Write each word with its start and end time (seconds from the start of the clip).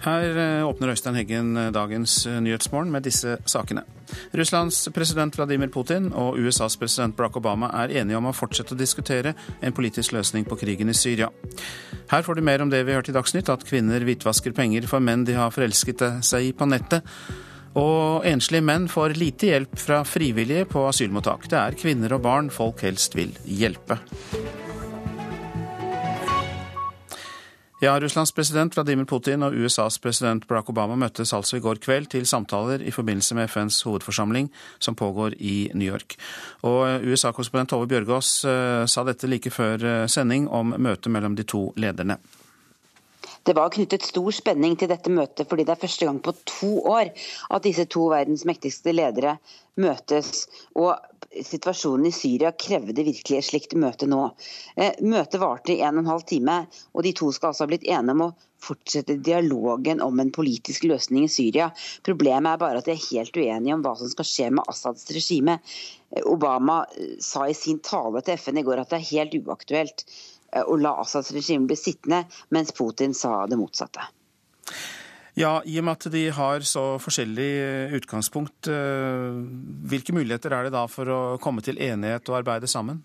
Her 0.00 0.36
eh, 0.38 0.68
åpner 0.68 0.94
Øystein 0.94 1.16
Heggen 1.18 1.56
eh, 1.60 1.72
dagens 1.74 2.22
eh, 2.26 2.38
Nyhetsmorgen 2.40 2.92
med 2.92 3.04
disse 3.04 3.36
sakene. 3.44 3.82
Russlands 4.32 4.88
president 4.94 5.36
Vladimir 5.36 5.68
Putin 5.68 6.08
og 6.16 6.38
USAs 6.40 6.78
president 6.80 7.16
Barack 7.16 7.36
Obama 7.36 7.68
er 7.82 7.92
enige 8.00 8.16
om 8.16 8.30
å 8.30 8.34
fortsette 8.34 8.74
å 8.74 8.80
diskutere 8.80 9.34
en 9.60 9.76
politisk 9.76 10.16
løsning 10.16 10.48
på 10.48 10.56
krigen 10.62 10.88
i 10.88 10.96
Syria. 10.96 11.28
Her 12.10 12.24
får 12.24 12.40
du 12.40 12.46
mer 12.48 12.64
om 12.64 12.72
det 12.72 12.82
vi 12.88 12.96
hørte 12.96 13.12
i 13.12 13.18
Dagsnytt, 13.18 13.52
at 13.52 13.66
kvinner 13.68 14.02
hvitvasker 14.06 14.56
penger 14.56 14.88
for 14.90 15.04
menn 15.04 15.26
de 15.28 15.36
har 15.36 15.52
forelsket 15.54 16.06
seg 16.26 16.48
i 16.48 16.56
på 16.56 16.70
nettet. 16.70 17.04
Og 17.78 18.26
enslige 18.26 18.64
menn 18.66 18.88
får 18.90 19.14
lite 19.20 19.52
hjelp 19.52 19.76
fra 19.78 20.00
frivillige 20.08 20.66
på 20.72 20.88
asylmottak. 20.88 21.46
Det 21.52 21.60
er 21.60 21.78
kvinner 21.78 22.16
og 22.16 22.24
barn 22.24 22.50
folk 22.50 22.82
helst 22.88 23.14
vil 23.18 23.36
hjelpe. 23.44 24.00
Ja, 27.80 28.00
Russlands 28.00 28.32
president 28.32 28.74
Vladimir 28.76 29.06
Putin 29.08 29.40
og 29.40 29.54
USAs 29.56 29.96
president 30.04 30.44
Barack 30.44 30.68
Obama 30.68 30.98
møttes 31.00 31.30
altså 31.32 31.56
i 31.56 31.62
går 31.64 31.78
kveld 31.80 32.10
til 32.12 32.26
samtaler 32.28 32.82
i 32.84 32.92
forbindelse 32.92 33.38
med 33.38 33.48
FNs 33.48 33.78
hovedforsamling 33.88 34.50
som 34.76 34.98
pågår 35.00 35.38
i 35.38 35.70
New 35.72 35.88
York. 35.88 36.18
Og 36.60 37.00
USA-korrespondent 37.08 37.72
Tove 37.72 37.88
Bjørgaas 37.88 38.34
eh, 38.44 38.84
sa 38.84 39.06
dette 39.08 39.30
like 39.32 39.48
før 39.48 39.80
eh, 39.80 40.04
sending 40.12 40.50
om 40.52 40.74
møtet 40.76 41.08
mellom 41.08 41.38
de 41.40 41.48
to 41.48 41.70
lederne. 41.80 42.18
Det 43.50 43.54
var 43.56 43.70
knyttet 43.74 44.04
stor 44.06 44.30
spenning 44.30 44.76
til 44.78 44.86
dette 44.92 45.10
møtet, 45.10 45.48
fordi 45.50 45.64
det 45.66 45.72
er 45.74 45.80
første 45.82 46.06
gang 46.06 46.20
på 46.22 46.36
to 46.46 46.68
år 46.86 47.08
at 47.50 47.64
disse 47.64 47.82
to 47.90 48.04
verdens 48.12 48.44
mektigste 48.46 48.92
ledere 48.94 49.32
møtes. 49.82 50.44
Og 50.78 50.94
situasjonen 51.48 52.06
i 52.06 52.14
Syria 52.14 52.52
krevde 52.54 53.02
virkelig 53.02 53.40
et 53.40 53.48
slikt 53.48 53.74
møte 53.74 54.06
nå. 54.06 54.20
Eh, 54.76 55.02
møtet 55.02 55.42
varte 55.42 55.74
i 55.74 55.80
en 55.82 55.98
og 55.98 56.04
en 56.04 56.12
halv 56.12 56.22
time, 56.30 56.60
og 56.94 57.02
de 57.02 57.14
to 57.18 57.32
skal 57.34 57.50
altså 57.50 57.66
ha 57.66 57.72
blitt 57.72 57.90
enige 57.90 58.14
om 58.14 58.24
å 58.28 58.30
fortsette 58.62 59.18
dialogen 59.18 60.02
om 60.04 60.22
en 60.22 60.30
politisk 60.30 60.86
løsning 60.86 61.26
i 61.26 61.32
Syria. 61.32 61.72
Problemet 62.06 62.52
er 62.52 62.62
bare 62.62 62.78
at 62.78 62.86
de 62.86 62.94
er 62.94 63.06
helt 63.08 63.34
uenige 63.34 63.74
om 63.74 63.82
hva 63.82 63.96
som 63.98 64.14
skal 64.14 64.30
skje 64.30 64.50
med 64.54 64.70
Assads 64.70 65.10
regime. 65.16 65.58
Eh, 66.14 66.22
Obama 66.22 66.84
eh, 66.94 67.16
sa 67.18 67.50
i 67.50 67.58
sin 67.58 67.82
tale 67.82 68.22
til 68.22 68.38
FN 68.38 68.62
i 68.62 68.68
går 68.70 68.84
at 68.84 68.94
det 68.94 69.02
er 69.02 69.10
helt 69.16 69.40
uaktuelt 69.42 70.06
å 70.66 70.78
la 70.80 70.96
Assads 71.02 71.32
regime 71.36 71.68
bli 71.70 71.78
sittende, 71.78 72.24
mens 72.50 72.72
Putin 72.76 73.14
sa 73.14 73.44
det 73.50 73.58
motsatte. 73.60 74.08
Ja, 75.38 75.60
I 75.64 75.78
og 75.80 75.86
med 75.86 75.98
at 75.98 76.10
de 76.12 76.24
har 76.34 76.64
så 76.66 76.84
forskjellig 77.00 77.50
eh, 77.62 77.94
utgangspunkt, 77.96 78.68
eh, 78.68 79.38
hvilke 79.88 80.14
muligheter 80.16 80.52
er 80.56 80.66
det 80.66 80.74
da 80.74 80.84
for 80.90 81.08
å 81.08 81.20
komme 81.42 81.62
til 81.64 81.78
enighet 81.80 82.28
og 82.28 82.40
arbeide 82.42 82.68
sammen? 82.70 83.04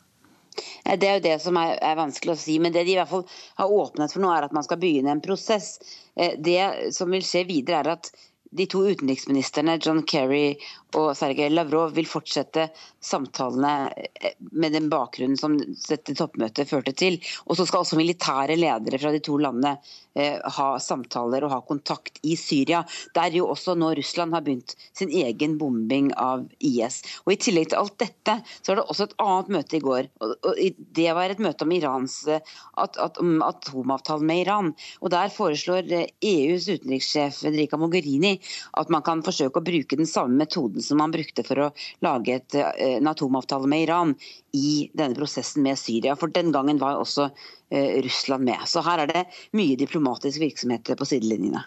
Det 0.55 1.07
er 1.07 1.17
jo 1.17 1.25
det 1.25 1.35
som 1.43 1.57
er, 1.59 1.75
er, 1.83 1.97
vanskelig 1.99 2.33
å 2.33 2.39
si. 2.39 2.57
Men 2.63 2.73
det 2.75 2.85
de 2.88 2.93
i 2.95 2.99
hvert 2.99 3.11
fall 3.11 3.25
har 3.59 3.71
åpnet 3.71 4.13
for 4.13 4.23
nå, 4.23 4.31
er 4.31 4.47
at 4.47 4.55
man 4.55 4.66
skal 4.66 4.79
begynne 4.81 5.11
en 5.11 5.23
prosess. 5.23 5.75
Eh, 6.16 6.38
det 6.39 6.93
som 6.95 7.11
vil 7.11 7.25
skje 7.25 7.45
videre, 7.49 7.83
er 7.83 7.93
at 7.97 8.11
de 8.51 8.67
to 8.71 8.83
utenriksministrene 8.88 9.77
John 9.81 10.03
Kerry 10.07 10.55
og 10.95 11.11
Sergej 11.17 11.49
Lavrov 11.51 11.95
vil 11.95 12.07
fortsette 12.07 12.69
samtalene 13.03 13.73
med 14.51 14.75
den 14.77 14.89
bakgrunnen 14.91 15.39
som 15.39 15.57
dette 15.57 16.15
toppmøtet 16.15 16.69
førte 16.69 16.95
til. 16.95 17.19
Og 17.49 17.57
så 17.57 17.66
skal 17.67 17.83
også 17.83 17.99
militære 17.99 18.57
ledere 18.59 19.01
fra 19.01 19.11
de 19.16 19.23
to 19.25 19.38
landene 19.41 19.75
Eh, 19.75 20.04
ha 20.16 20.67
samtaler 20.80 21.44
og 21.45 21.52
ha 21.52 21.59
kontakt 21.67 22.19
i 22.23 22.35
Syria, 22.39 22.83
der 23.16 23.35
jo 23.35 23.49
også 23.52 23.75
nå 23.77 23.91
Russland 23.97 24.35
har 24.35 24.44
begynt 24.45 24.75
sin 24.95 25.11
egen 25.11 25.57
bombing 25.59 26.11
av 26.19 26.45
IS. 26.59 27.02
Og 27.25 27.35
I 27.35 27.39
tillegg 27.41 27.72
til 27.72 27.81
alt 27.81 27.97
dette, 28.02 28.38
så 28.61 28.72
var 28.72 28.81
det 28.81 28.85
også 28.91 29.07
et 29.09 29.17
annet 29.25 29.52
møte 29.57 29.77
i 29.77 29.83
går. 29.83 30.09
og 30.22 30.61
Det 30.95 31.07
var 31.17 31.33
et 31.33 31.44
møte 31.44 31.67
om 31.67 31.73
Irans 31.75 32.17
eh, 32.31 32.55
at, 32.81 32.99
at, 33.02 33.19
om 33.22 33.41
atomavtalen 33.45 34.30
med 34.30 34.44
Iran. 34.45 34.72
Og 35.01 35.12
Der 35.16 35.34
foreslår 35.34 35.91
EUs 35.91 36.69
eh, 36.69 36.75
e 36.75 36.78
utenrikssjef 36.79 37.41
Federica 37.44 37.79
Mogherini 37.81 38.35
at 38.79 38.91
man 38.94 39.03
kan 39.06 39.23
forsøke 39.25 39.62
å 39.62 39.66
bruke 39.66 40.00
den 40.00 40.09
samme 40.09 40.39
metoden 40.39 40.84
som 40.84 41.01
man 41.01 41.13
brukte 41.13 41.44
for 41.47 41.68
å 41.68 41.72
lage 42.06 42.39
et, 42.39 42.56
en 42.56 43.12
atomavtale 43.12 43.69
med 43.72 43.88
Iran 43.88 44.16
i 44.56 44.89
denne 44.95 45.18
prosessen 45.18 45.66
med 45.66 45.79
Syria. 45.79 46.16
For 46.19 46.31
den 46.31 46.53
gangen 46.56 46.79
var 46.81 47.00
også 47.01 47.29
Eh, 47.64 47.64
Russland 47.71 48.45
med. 48.45 48.61
Så 48.69 48.83
her 48.85 49.01
er 49.03 49.09
det 49.09 49.23
mye 49.57 49.77
diplomatisk 49.79 50.39
virksomhet 50.43 50.91
på 50.97 51.07
sidelinjene. 51.09 51.63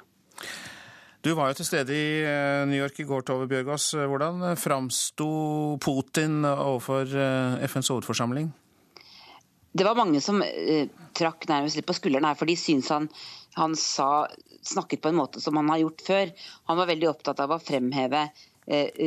Du 1.27 1.33
var 1.35 1.51
jo 1.51 1.59
til 1.59 1.67
stede 1.67 1.95
i 1.97 2.23
eh, 2.23 2.63
New 2.71 2.79
York 2.79 3.01
i 3.03 3.07
går, 3.09 3.25
Tove 3.27 3.49
Bjørgaas. 3.51 3.91
Hvordan 3.99 4.55
framsto 4.57 5.31
Putin 5.83 6.45
overfor 6.47 7.11
eh, 7.11 7.65
FNs 7.67 7.91
hovedforsamling? 7.91 8.53
Det 9.75 9.85
var 9.85 9.99
mange 9.99 10.23
som 10.25 10.39
eh, 10.47 10.87
trakk 11.19 11.49
nærmest 11.51 11.77
litt 11.77 11.89
på 11.89 11.97
skulderen 11.99 12.29
her, 12.31 12.39
for 12.39 12.49
de 12.49 12.55
syns 12.59 12.93
han, 12.95 13.11
han 13.59 13.75
sa, 13.79 14.29
snakket 14.63 15.03
på 15.03 15.11
en 15.11 15.19
måte 15.19 15.43
som 15.43 15.59
han 15.59 15.75
har 15.75 15.83
gjort 15.83 16.07
før. 16.07 16.33
Han 16.71 16.79
var 16.79 16.93
veldig 16.93 17.11
opptatt 17.11 17.43
av 17.43 17.57
å 17.57 17.61
fremheve 17.63 18.29
Eh, 18.29 18.58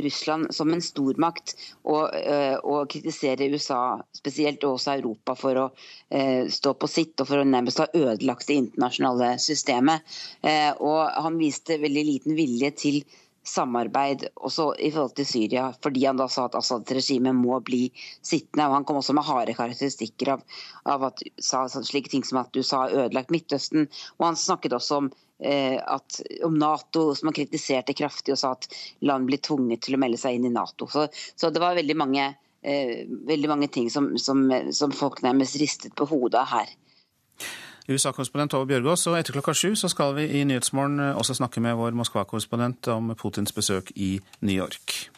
Russland 0.03 0.53
som 0.55 0.73
en 0.73 0.81
stormakt, 0.81 1.55
og, 1.83 2.15
eh, 2.17 2.55
og 2.57 2.89
kritisere 2.89 3.49
USA 3.53 3.99
spesielt, 4.15 4.63
og 4.63 4.79
også 4.79 4.95
Europa 4.97 5.35
for 5.37 5.61
å 5.61 5.65
eh, 6.09 6.47
stå 6.49 6.73
på 6.81 6.89
sitt 6.89 7.21
og 7.21 7.29
for 7.29 7.41
å 7.41 7.47
nærmest 7.47 7.83
ha 7.83 7.89
ødelagt 7.93 8.49
det 8.49 8.59
internasjonale 8.63 9.35
systemet. 9.41 10.07
Og 10.81 11.01
han 11.25 11.37
viste 11.39 11.77
veldig 11.81 12.05
liten 12.07 12.37
vilje 12.37 12.71
til 12.81 13.03
samarbeid 13.47 14.27
også 14.35 14.67
i 14.77 14.91
forhold 14.93 15.15
til 15.17 15.25
Syria, 15.25 15.71
fordi 15.83 16.05
han 16.05 16.19
da 16.19 16.27
sa 16.29 16.45
at 16.47 16.57
Assad-regimet 16.59 17.35
må 17.35 17.57
bli 17.65 17.87
sittende. 17.97 18.67
og 18.67 18.77
Han 18.77 18.85
kom 18.85 19.01
også 19.01 19.15
med 19.17 19.25
harde 19.25 19.57
karakteristikker 19.57 20.35
av, 20.35 20.45
av 20.85 21.09
at 21.09 21.25
sa 21.41 21.65
slike 21.71 22.11
ting 22.13 22.23
som 22.27 22.43
at 22.43 22.55
USA 22.55 22.85
har 22.85 23.07
ødelagt 23.07 23.33
Midtøsten. 23.33 23.89
og 24.19 24.27
Han 24.29 24.39
snakket 24.39 24.77
også 24.77 25.01
om 25.01 25.11
Eh, 25.43 25.79
at, 25.87 26.21
om 26.43 26.53
Nato, 26.53 27.15
som 27.15 27.27
han 27.27 27.33
kritiserte 27.33 27.95
kraftig 27.97 28.35
og 28.35 28.37
sa 28.37 28.51
at 28.53 28.67
land 29.01 29.25
blir 29.25 29.41
tvunget 29.41 29.81
til 29.81 29.97
å 29.97 29.99
melde 30.01 30.19
seg 30.21 30.37
inn 30.37 30.45
i 30.45 30.53
Nato. 30.53 30.85
Så, 30.85 31.07
så 31.33 31.49
det 31.49 31.63
var 31.63 31.73
veldig 31.79 31.95
mange, 31.97 32.27
eh, 32.61 33.07
veldig 33.09 33.49
mange 33.49 33.69
ting 33.73 33.89
som, 33.89 34.11
som, 34.21 34.43
som, 34.69 34.93
folk 34.93 35.23
nærmest 35.25 35.57
ristet 35.57 35.97
på 35.97 36.05
hodet 36.11 36.43
av 36.43 36.51
her. 36.51 36.75
USA-korrespondent 37.89 38.51
Tove 38.51 38.67
Bjørgaas, 38.69 39.07
og 39.07 39.17
etter 39.19 39.37
klokka 39.37 39.55
sju 39.57 39.73
så 39.79 39.89
skal 39.91 40.15
vi 40.19 40.27
i 40.39 40.43
Nyhetsmorgen 40.43 40.99
også 41.13 41.37
snakke 41.39 41.63
med 41.63 41.79
vår 41.79 41.97
Moskva-korrespondent 41.97 42.91
om 42.93 43.15
Putins 43.15 43.55
besøk 43.55 43.91
i 43.95 44.19
New 44.41 44.55
York. 44.55 45.11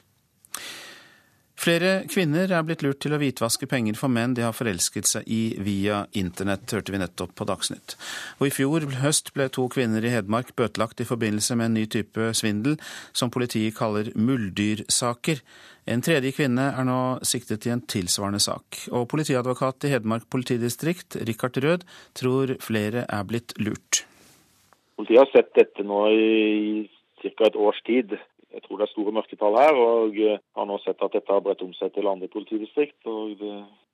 Flere 1.63 2.01
kvinner 2.11 2.51
er 2.51 2.63
blitt 2.67 2.81
lurt 2.83 2.99
til 3.05 3.13
å 3.15 3.17
hvitvaske 3.21 3.69
penger 3.71 3.95
for 3.95 4.11
menn 4.11 4.33
de 4.35 4.43
har 4.43 4.55
forelsket 4.55 5.07
seg 5.07 5.29
i 5.31 5.53
via 5.63 6.01
internett, 6.19 6.65
hørte 6.75 6.91
vi 6.91 6.99
nettopp 6.99 7.31
på 7.39 7.45
Dagsnytt. 7.47 7.93
Og 8.41 8.49
i 8.49 8.51
fjor 8.51 8.83
høst 8.99 9.31
ble 9.35 9.45
to 9.53 9.69
kvinner 9.71 10.03
i 10.03 10.11
Hedmark 10.11 10.51
bøtelagt 10.59 10.99
i 10.99 11.07
forbindelse 11.07 11.55
med 11.55 11.69
en 11.69 11.77
ny 11.79 11.85
type 11.87 12.33
svindel, 12.35 12.75
som 13.15 13.31
politiet 13.31 13.77
kaller 13.77 14.09
muldyrsaker. 14.11 15.39
En 15.87 16.03
tredje 16.03 16.33
kvinne 16.35 16.67
er 16.73 16.89
nå 16.89 16.99
siktet 17.23 17.69
i 17.69 17.71
en 17.71 17.85
tilsvarende 17.95 18.43
sak. 18.43 18.83
Og 18.91 19.07
politiadvokat 19.13 19.87
i 19.87 19.93
Hedmark 19.95 20.27
politidistrikt, 20.35 21.15
Rikard 21.29 21.61
Rød, 21.63 21.87
tror 22.19 22.57
flere 22.65 23.05
er 23.07 23.23
blitt 23.29 23.55
lurt. 23.61 24.03
Politiet 24.99 25.23
har 25.23 25.31
sett 25.31 25.55
dette 25.55 25.87
nå 25.87 26.03
i 26.11 26.29
ca. 27.23 27.47
et 27.47 27.55
års 27.55 27.79
tid. 27.87 28.19
Jeg 28.53 28.61
tror 28.65 28.79
det 28.79 28.85
er 28.85 28.93
store 28.93 29.15
mørketall 29.17 29.57
her, 29.57 29.79
og 29.79 30.19
eh, 30.21 30.41
har 30.57 30.69
nå 30.69 30.77
sett 30.83 31.01
at 31.01 31.15
dette 31.15 31.33
har 31.33 31.41
bredt 31.41 31.63
om 31.65 31.73
seg 31.77 31.93
til 31.95 32.09
andre 32.09 32.29
politidistrikt. 32.29 32.99
og 33.09 33.41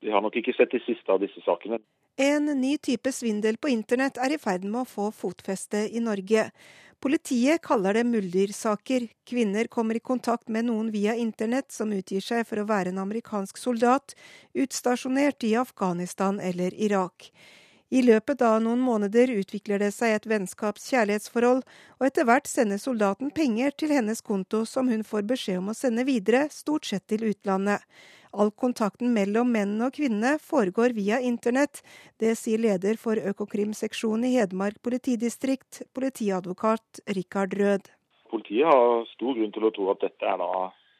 Vi 0.03 0.11
har 0.11 0.21
nok 0.25 0.35
ikke 0.35 0.55
sett 0.57 0.75
de 0.75 0.83
siste 0.83 1.11
av 1.11 1.23
disse 1.23 1.41
sakene. 1.45 1.79
En 2.19 2.51
ny 2.59 2.75
type 2.83 3.11
svindel 3.15 3.55
på 3.55 3.71
internett 3.71 4.19
er 4.19 4.35
i 4.35 4.41
ferd 4.41 4.65
med 4.67 4.81
å 4.81 4.89
få 4.89 5.07
fotfeste 5.15 5.85
i 5.95 6.01
Norge. 6.03 6.49
Politiet 6.99 7.61
kaller 7.63 7.95
det 7.95 8.03
muldyrsaker. 8.03 9.05
Kvinner 9.23 9.69
kommer 9.71 9.95
i 9.95 10.03
kontakt 10.03 10.49
med 10.51 10.67
noen 10.67 10.89
via 10.91 11.13
internett 11.15 11.71
som 11.71 11.93
utgir 11.95 12.19
seg 12.19 12.43
for 12.49 12.59
å 12.59 12.67
være 12.67 12.91
en 12.91 12.99
amerikansk 12.99 13.61
soldat 13.61 14.17
utstasjonert 14.51 15.47
i 15.47 15.53
Afghanistan 15.61 16.41
eller 16.43 16.75
Irak. 16.75 17.29
I 17.89 18.03
løpet 18.05 18.43
av 18.45 18.59
noen 18.61 18.81
måneder 18.85 19.31
utvikler 19.33 19.81
det 19.81 19.89
seg 19.95 20.13
et 20.13 20.27
vennskaps-kjærlighetsforhold, 20.29 21.63
og 21.97 22.05
etter 22.05 22.27
hvert 22.29 22.45
sender 22.45 22.77
soldaten 22.77 23.31
penger 23.33 23.73
til 23.73 23.95
hennes 23.95 24.21
konto 24.21 24.61
som 24.69 24.91
hun 24.93 25.01
får 25.01 25.25
beskjed 25.31 25.57
om 25.63 25.71
å 25.73 25.77
sende 25.77 26.05
videre, 26.05 26.45
stort 26.53 26.85
sett 26.85 27.07
til 27.09 27.25
utlandet. 27.31 27.81
All 28.29 28.51
kontakten 28.53 29.09
mellom 29.15 29.49
mennene 29.49 29.87
og 29.87 29.95
kvinnene 29.97 30.35
foregår 30.37 30.93
via 30.93 31.17
internett. 31.25 31.81
Det 32.21 32.35
sier 32.37 32.61
leder 32.61 32.99
for 33.01 33.17
Økokrim-seksjonen 33.17 34.27
i 34.29 34.35
Hedmark 34.35 34.77
politidistrikt, 34.85 35.81
politiadvokat 35.97 37.01
Rikard 37.17 37.57
Rød. 37.57 37.89
Politiet 38.29 38.69
har 38.69 39.09
stor 39.15 39.33
grunn 39.33 39.55
til 39.55 39.65
å 39.65 39.73
tro 39.73 39.89
at 39.95 40.05
dette 40.05 40.29
er 40.29 40.45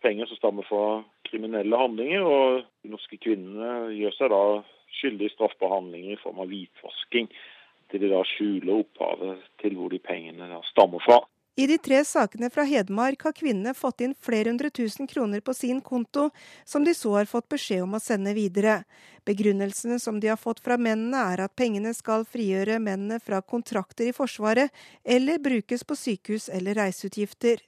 penger 0.02 0.26
som 0.26 0.42
stammer 0.42 0.66
fra 0.66 1.04
kriminelle 1.30 1.78
handlinger, 1.78 2.26
og 2.26 2.66
de 2.82 2.90
norske 2.90 3.22
kvinnene 3.22 3.94
gjør 3.94 4.18
seg 4.18 4.34
da 4.34 4.44
skyldig 5.00 5.32
straffbare 5.36 5.78
handlinger 5.78 6.16
i 6.16 6.22
form 6.22 6.42
av 6.44 6.52
hvitvasking, 6.52 7.30
til 7.90 8.04
de 8.04 8.12
da 8.12 8.22
skjuler 8.36 8.84
opphavet 8.84 9.46
til 9.62 9.78
hvor 9.78 9.94
de 9.94 10.02
pengene 10.04 10.50
da 10.52 10.62
stammer 10.70 11.04
fra. 11.06 11.22
I 11.60 11.66
de 11.68 11.76
tre 11.84 11.98
sakene 12.08 12.48
fra 12.54 12.64
Hedmark 12.64 13.26
har 13.26 13.34
kvinnene 13.36 13.74
fått 13.76 14.00
inn 14.06 14.14
flere 14.24 14.48
hundre 14.48 14.70
tusen 14.72 15.10
kroner 15.12 15.42
på 15.44 15.52
sin 15.58 15.82
konto, 15.84 16.30
som 16.64 16.86
de 16.88 16.94
så 16.96 17.18
har 17.18 17.28
fått 17.28 17.50
beskjed 17.52 17.84
om 17.84 17.98
å 17.98 18.00
sende 18.00 18.32
videre. 18.38 18.78
Begrunnelsene 19.28 19.98
som 20.00 20.22
de 20.24 20.30
har 20.32 20.40
fått 20.40 20.62
fra 20.64 20.78
mennene 20.80 21.20
er 21.34 21.44
at 21.44 21.56
pengene 21.60 21.92
skal 21.98 22.24
frigjøre 22.24 22.80
mennene 22.80 23.20
fra 23.20 23.42
kontrakter 23.42 24.08
i 24.08 24.16
Forsvaret, 24.16 24.72
eller 25.04 25.44
brukes 25.44 25.84
på 25.84 26.00
sykehus 26.00 26.48
eller 26.48 26.80
reiseutgifter. 26.80 27.60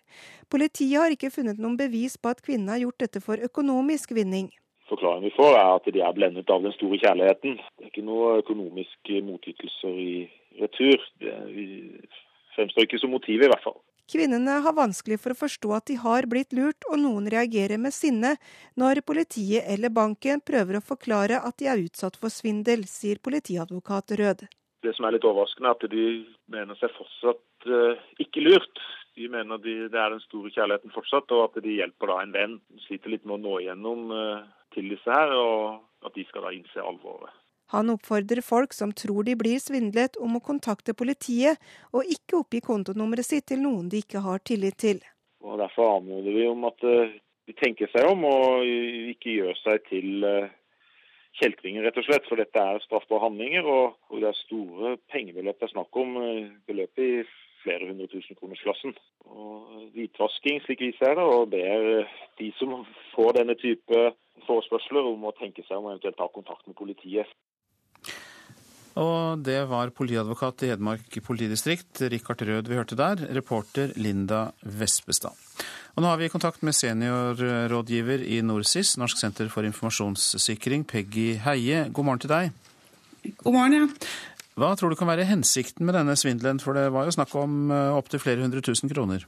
Politiet 0.48 1.02
har 1.02 1.12
ikke 1.12 1.34
funnet 1.34 1.60
noen 1.60 1.76
bevis 1.76 2.16
på 2.16 2.32
at 2.32 2.40
kvinnene 2.46 2.78
har 2.78 2.86
gjort 2.86 3.04
dette 3.04 3.26
for 3.28 3.44
økonomisk 3.44 4.16
vinning. 4.16 4.54
Forklaringen 4.92 5.30
vi 5.30 5.36
får 5.38 5.56
er 5.56 5.70
at 5.78 5.88
de 5.96 6.02
er 6.04 6.16
blendet 6.18 6.50
av 6.52 6.66
den 6.66 6.74
store 6.76 7.00
kjærligheten. 7.00 7.56
Det 7.80 7.86
er 7.86 7.94
ikke 7.94 8.04
noe 8.04 8.42
økonomiske 8.42 9.22
motytelser 9.24 10.02
i 10.04 10.12
retur. 10.60 11.06
Det 11.22 11.38
fremstår 12.58 12.88
ikke 12.88 13.00
som 13.00 13.14
motiv, 13.16 13.40
i 13.40 13.48
hvert 13.48 13.64
fall. 13.64 13.80
Kvinnene 14.12 14.58
har 14.66 14.76
vanskelig 14.76 15.22
for 15.24 15.32
å 15.32 15.40
forstå 15.40 15.70
at 15.78 15.86
de 15.88 15.96
har 16.02 16.28
blitt 16.28 16.52
lurt, 16.58 16.84
og 16.92 17.00
noen 17.00 17.30
reagerer 17.32 17.80
med 17.80 17.96
sinne 17.96 18.34
når 18.76 19.00
politiet 19.08 19.64
eller 19.72 19.94
banken 19.96 20.44
prøver 20.44 20.82
å 20.82 20.84
forklare 20.84 21.40
at 21.40 21.56
de 21.62 21.70
er 21.72 21.86
utsatt 21.86 22.20
for 22.20 22.34
svindel, 22.34 22.84
sier 22.92 23.24
politiadvokat 23.24 24.18
Rød. 24.20 24.44
Det 24.84 24.92
som 24.98 25.08
er 25.08 25.16
litt 25.16 25.28
overraskende, 25.30 25.72
er 25.72 25.78
at 25.78 25.94
de 25.94 26.06
mener 26.52 26.76
seg 26.82 26.92
fortsatt 26.98 27.70
uh, 27.72 28.02
ikke 28.20 28.44
lurt. 28.44 28.84
De 29.16 29.32
mener 29.32 29.62
de, 29.64 29.76
det 29.94 30.00
er 30.00 30.12
den 30.12 30.24
store 30.26 30.52
kjærligheten 30.52 30.92
fortsatt, 30.92 31.32
og 31.32 31.46
at 31.46 31.64
de 31.64 31.78
hjelper 31.78 32.12
da 32.12 32.18
en 32.20 32.36
venn. 32.36 32.58
De 32.74 32.84
sliter 32.90 33.14
litt 33.14 33.24
med 33.24 33.38
å 33.38 33.44
nå 33.46 33.62
igjennom 33.62 34.12
uh, 34.12 34.42
til 34.76 34.92
disse 34.94 35.12
her, 35.12 35.34
og 35.36 36.06
at 36.06 36.16
de 36.18 36.26
skal 36.30 36.48
da 36.48 36.54
innse 36.56 36.84
alvoret. 36.84 37.32
Han 37.72 37.90
oppfordrer 37.94 38.44
folk 38.44 38.74
som 38.76 38.92
tror 38.92 39.24
de 39.24 39.38
blir 39.40 39.60
svindlet 39.64 40.18
om 40.20 40.36
å 40.36 40.44
kontakte 40.44 40.96
politiet, 40.98 41.60
og 41.96 42.08
ikke 42.16 42.42
oppgi 42.42 42.60
kontonummeret 42.66 43.28
sitt 43.28 43.48
til 43.52 43.62
noen 43.64 43.88
de 43.92 44.02
ikke 44.04 44.24
har 44.26 44.44
tillit 44.44 44.80
til. 44.84 45.00
Og 45.42 45.58
Derfor 45.62 45.98
anmoder 45.98 46.36
vi 46.36 46.48
om 46.50 46.66
at 46.68 46.84
eh, 46.84 47.14
de 47.48 47.56
tenker 47.58 47.90
seg 47.94 48.10
om 48.12 48.26
og 48.28 48.66
ikke 49.14 49.38
gjør 49.38 49.56
seg 49.62 49.86
til 49.88 50.28
eh, 50.28 50.52
kjeltringer, 51.40 51.88
rett 51.88 52.02
og 52.02 52.08
slett. 52.10 52.28
For 52.28 52.42
dette 52.42 52.60
er 52.60 52.84
straffbare 52.84 53.24
handlinger, 53.30 53.66
og, 53.66 54.20
det 54.20 54.28
er 54.30 54.42
store 54.44 54.98
pengebeløp 55.14 55.62
det 55.62 55.70
er 55.70 55.74
snakk 55.74 56.02
om. 56.04 56.20
Eh, 56.22 56.52
beløp 56.68 57.02
i 57.02 57.12
flere 57.64 57.88
hundre 57.88 58.10
tusen 58.12 58.36
kroners-klassen. 58.36 58.96
Hvitvasking, 59.96 60.60
slik 60.66 60.82
vi 60.82 60.92
ser 60.98 61.16
det, 61.18 61.24
og 61.24 61.52
ber 61.54 62.08
de 62.42 62.52
som 62.58 62.82
får 63.14 63.38
denne 63.38 63.56
type 63.62 64.00
forespørsler 64.48 65.08
om 65.14 65.30
å 65.30 65.36
tenke 65.38 65.64
seg 65.68 65.78
om 65.78 65.90
og 65.90 65.96
eventuelt 65.96 66.20
ta 66.20 66.28
kontakt 66.34 66.68
med 66.70 66.78
politiet. 66.80 67.30
Og 69.00 69.40
det 69.46 69.62
var 69.72 69.94
politiadvokat 69.96 70.66
i 70.66 70.72
Hedmark 70.74 71.16
politidistrikt, 71.24 72.02
Rikard 72.12 72.42
Rød 72.44 72.68
vi 72.68 72.76
hørte 72.76 72.98
der, 73.00 73.22
reporter 73.32 73.94
Linda 73.96 74.50
Vespestad. 74.68 75.38
Og 75.96 76.04
nå 76.04 76.10
har 76.12 76.20
vi 76.20 76.32
kontakt 76.32 76.64
med 76.64 76.76
seniorrådgiver 76.76 78.24
i 78.24 78.42
NorSIS, 78.44 78.98
Norsk 79.00 79.20
senter 79.20 79.48
for 79.52 79.68
informasjonssikring, 79.68 80.84
Peggy 80.88 81.38
Heie. 81.46 81.86
God 81.92 82.08
morgen 82.08 82.24
til 82.26 82.32
deg. 82.32 82.52
God 83.46 83.56
morgen, 83.56 83.78
ja. 83.80 84.12
Hva 84.60 84.74
tror 84.76 84.92
du 84.92 85.00
kan 85.00 85.08
være 85.08 85.30
hensikten 85.30 85.88
med 85.88 85.96
denne 85.96 86.18
svindelen, 86.20 86.60
for 86.60 86.76
det 86.76 86.90
var 86.92 87.08
jo 87.08 87.16
snakk 87.16 87.32
om 87.40 87.72
eh, 87.72 87.96
opptil 87.96 88.20
flere 88.24 88.44
hundre 88.44 88.64
tusen 88.66 88.92
kroner? 88.92 89.24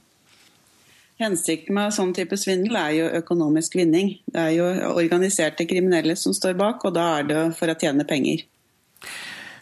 Hensikten 1.22 1.76
med 1.76 1.94
sånn 1.94 2.10
type 2.16 2.36
svindel 2.40 2.74
er 2.80 2.90
jo 2.96 3.06
økonomisk 3.20 3.76
vinning. 3.78 4.16
Det 4.26 4.40
er 4.40 4.52
jo 4.56 4.66
organiserte 4.96 5.66
kriminelle 5.70 6.16
som 6.18 6.34
står 6.34 6.56
bak, 6.58 6.82
og 6.82 6.96
da 6.96 7.06
er 7.20 7.28
det 7.28 7.42
for 7.58 7.70
å 7.70 7.78
tjene 7.78 8.06
penger. 8.08 8.42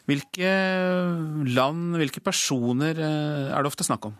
Hvilke 0.08 0.52
land, 1.52 1.96
hvilke 2.00 2.22
personer 2.24 2.98
eh, 2.98 3.52
er 3.52 3.62
det 3.62 3.70
ofte 3.70 3.86
snakk 3.86 4.08
om? 4.08 4.16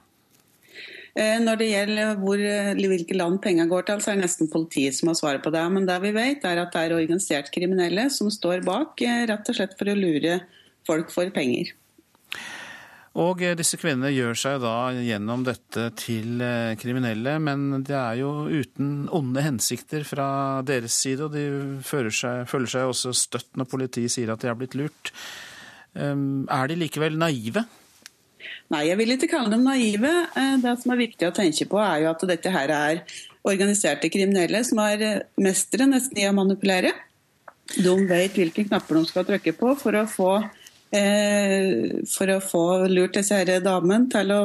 Eh, 1.12 1.36
når 1.42 1.58
det 1.60 1.68
gjelder 1.68 2.14
hvor, 2.22 2.40
hvilke 2.78 3.16
land 3.18 3.40
pengene 3.44 3.68
går 3.68 3.84
til, 3.88 4.00
så 4.00 4.12
er 4.12 4.20
det 4.20 4.26
nesten 4.26 4.48
politiet 4.52 4.96
som 4.96 5.10
har 5.10 5.18
svaret 5.18 5.44
på 5.44 5.52
det. 5.52 5.64
Men 5.74 5.88
det 5.88 5.98
vi 6.04 6.14
vet, 6.16 6.44
er 6.48 6.62
at 6.62 6.72
det 6.72 6.84
er 6.86 6.96
organisert 6.96 7.52
kriminelle 7.52 8.08
som 8.14 8.30
står 8.32 8.64
bak, 8.64 9.00
eh, 9.04 9.24
rett 9.28 9.48
og 9.52 9.58
slett 9.58 9.76
for 9.78 9.92
å 9.92 9.98
lure 9.98 10.40
folk 10.88 11.12
for 11.12 11.28
penger. 11.34 11.74
Og 13.20 13.42
disse 13.58 13.76
kvinnene 13.76 14.08
gjør 14.14 14.38
seg 14.40 14.62
da 14.62 14.88
gjennom 14.96 15.42
dette 15.44 15.90
til 16.00 16.40
kriminelle, 16.80 17.34
men 17.44 17.82
det 17.84 17.92
er 17.98 18.22
jo 18.22 18.30
uten 18.48 19.06
onde 19.12 19.44
hensikter 19.44 20.06
fra 20.08 20.26
deres 20.64 20.96
side, 20.96 21.26
og 21.26 21.36
de 21.36 21.82
føler 21.84 22.14
seg, 22.16 22.46
føler 22.48 22.72
seg 22.72 22.88
også 22.88 23.12
støtt 23.12 23.52
når 23.60 23.68
politiet 23.68 24.14
sier 24.14 24.32
at 24.32 24.40
de 24.40 24.48
har 24.48 24.56
blitt 24.56 24.78
lurt. 24.80 25.12
Ehm, 25.98 26.46
er 26.48 26.70
de 26.70 26.78
likevel 26.80 27.18
naive? 27.20 27.64
Nei, 28.72 28.86
jeg 28.88 28.98
vil 28.98 29.14
ikke 29.14 29.30
kalle 29.34 29.52
dem 29.52 29.66
naive. 29.66 30.12
Eh, 30.38 30.56
det 30.62 30.74
som 30.80 30.94
er 30.94 31.02
viktig 31.02 31.28
å 31.28 31.34
tenke 31.36 31.68
på, 31.68 31.80
er 31.82 32.04
jo 32.04 32.12
at 32.12 32.26
dette 32.30 32.52
her 32.52 32.72
er 32.72 33.02
organiserte 33.48 34.10
kriminelle 34.12 34.62
som 34.64 34.80
er 34.82 35.04
eh, 35.06 35.22
mestere 35.42 35.88
nesten 35.90 36.22
i 36.22 36.28
å 36.28 36.34
manipulere. 36.36 36.94
De 37.76 37.92
vet 38.08 38.34
hvilke 38.36 38.66
knapper 38.66 38.98
de 38.98 39.10
skal 39.10 39.28
trykke 39.28 39.54
på 39.58 39.74
for 39.80 40.00
å 40.00 40.06
få, 40.10 40.32
eh, 40.40 40.61
for 40.92 42.28
å 42.28 42.40
få 42.44 42.64
lurt 42.90 43.14
disse 43.16 43.38
her 43.38 43.62
damene 43.64 44.10
til 44.12 44.32
å 44.34 44.42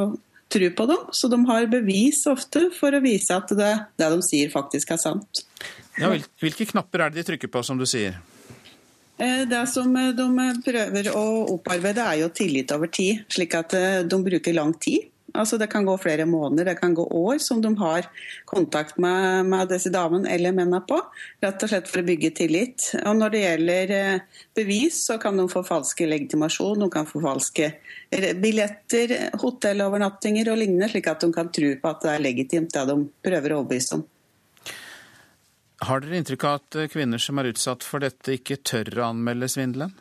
tro 0.47 0.69
på 0.71 0.85
dem. 0.85 1.03
Så 1.11 1.27
de 1.27 1.39
har 1.49 1.67
bevis 1.71 2.23
ofte 2.29 2.67
for 2.77 2.95
å 2.95 3.03
vise 3.03 3.35
at 3.35 3.51
det, 3.51 3.73
det 3.99 4.09
de 4.13 4.23
sier 4.25 4.51
faktisk 4.53 4.95
er 4.95 5.01
sant. 5.01 5.43
Ja, 5.97 6.11
hvilke 6.41 6.67
knapper 6.69 7.03
er 7.03 7.13
det 7.13 7.21
de 7.21 7.29
trykker 7.31 7.51
på, 7.51 7.63
som 7.65 7.79
du 7.79 7.85
sier? 7.89 8.19
Eh, 9.17 9.43
det 9.49 9.63
som 9.71 9.95
eh, 9.97 10.13
de 10.15 10.27
prøver 10.65 11.09
å 11.17 11.25
opparbeide, 11.55 12.05
er 12.05 12.21
jo 12.21 12.33
tillit 12.33 12.71
over 12.75 12.91
tid, 12.93 13.23
slik 13.33 13.55
at 13.57 13.73
eh, 13.77 14.01
de 14.05 14.19
bruker 14.29 14.53
lang 14.53 14.75
tid. 14.77 15.09
Altså 15.33 15.57
Det 15.59 15.67
kan 15.67 15.85
gå 15.85 15.97
flere 15.99 16.25
måneder, 16.25 16.65
det 16.65 16.79
kan 16.79 16.93
gå 16.95 17.03
år 17.03 17.37
som 17.43 17.61
de 17.61 17.73
har 17.77 18.07
kontakt 18.45 18.97
med, 18.97 19.45
med 19.45 19.67
disse 19.69 19.91
damene 19.93 20.29
eller 20.31 20.55
mennene 20.55 20.79
på. 20.87 20.99
Rett 21.43 21.63
og 21.63 21.71
slett 21.71 21.89
for 21.91 22.01
å 22.01 22.07
bygge 22.07 22.31
tillit. 22.39 22.87
Og 23.03 23.17
Når 23.19 23.33
det 23.35 23.43
gjelder 23.43 23.93
bevis, 24.55 25.03
så 25.05 25.17
kan 25.21 25.37
de 25.37 25.47
få 25.51 25.63
falske 25.67 26.07
legitimasjon, 26.07 26.79
de 26.79 26.89
kan 26.93 27.09
få 27.09 27.21
falske 27.21 27.73
billetter, 28.41 29.17
hotellovernattinger 29.41 30.53
og 30.53 30.61
lignende, 30.63 30.89
slik 30.91 31.11
at 31.11 31.25
de 31.25 31.31
kan 31.35 31.51
tro 31.51 31.73
på 31.81 31.91
at 31.91 32.05
det 32.05 32.13
er 32.13 32.23
legitimt 32.23 32.73
det 32.73 32.87
de 32.87 33.01
prøver 33.27 33.53
å 33.53 33.61
overbevise 33.61 33.99
om. 33.99 34.07
Har 35.85 36.01
dere 36.01 36.17
inntrykk 36.17 36.43
av 36.47 36.57
at 36.57 36.75
eh, 36.79 36.89
kvinner 36.89 37.21
som 37.21 37.37
er 37.37 37.51
utsatt 37.51 37.85
for 37.85 38.01
dette, 38.01 38.39
ikke 38.39 38.57
tør 38.65 38.95
å 38.97 39.09
anmelde 39.11 39.49
svindelen? 39.51 39.93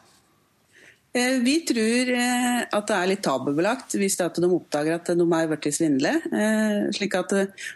Eh, 1.17 1.39
vi 1.41 1.55
tror 1.65 2.11
eh, 2.13 2.59
at 2.67 2.91
det 2.91 2.97
er 2.97 3.09
litt 3.09 3.23
tabubelagt 3.25 3.97
hvis 3.97 4.19
de 4.21 4.51
oppdager 4.51 4.99
at 4.99 5.09
de 5.09 5.25
er 5.25 5.49
blitt 5.51 5.69
svindlet. 5.73 6.27
Slik 6.97 7.17
at 7.17 7.33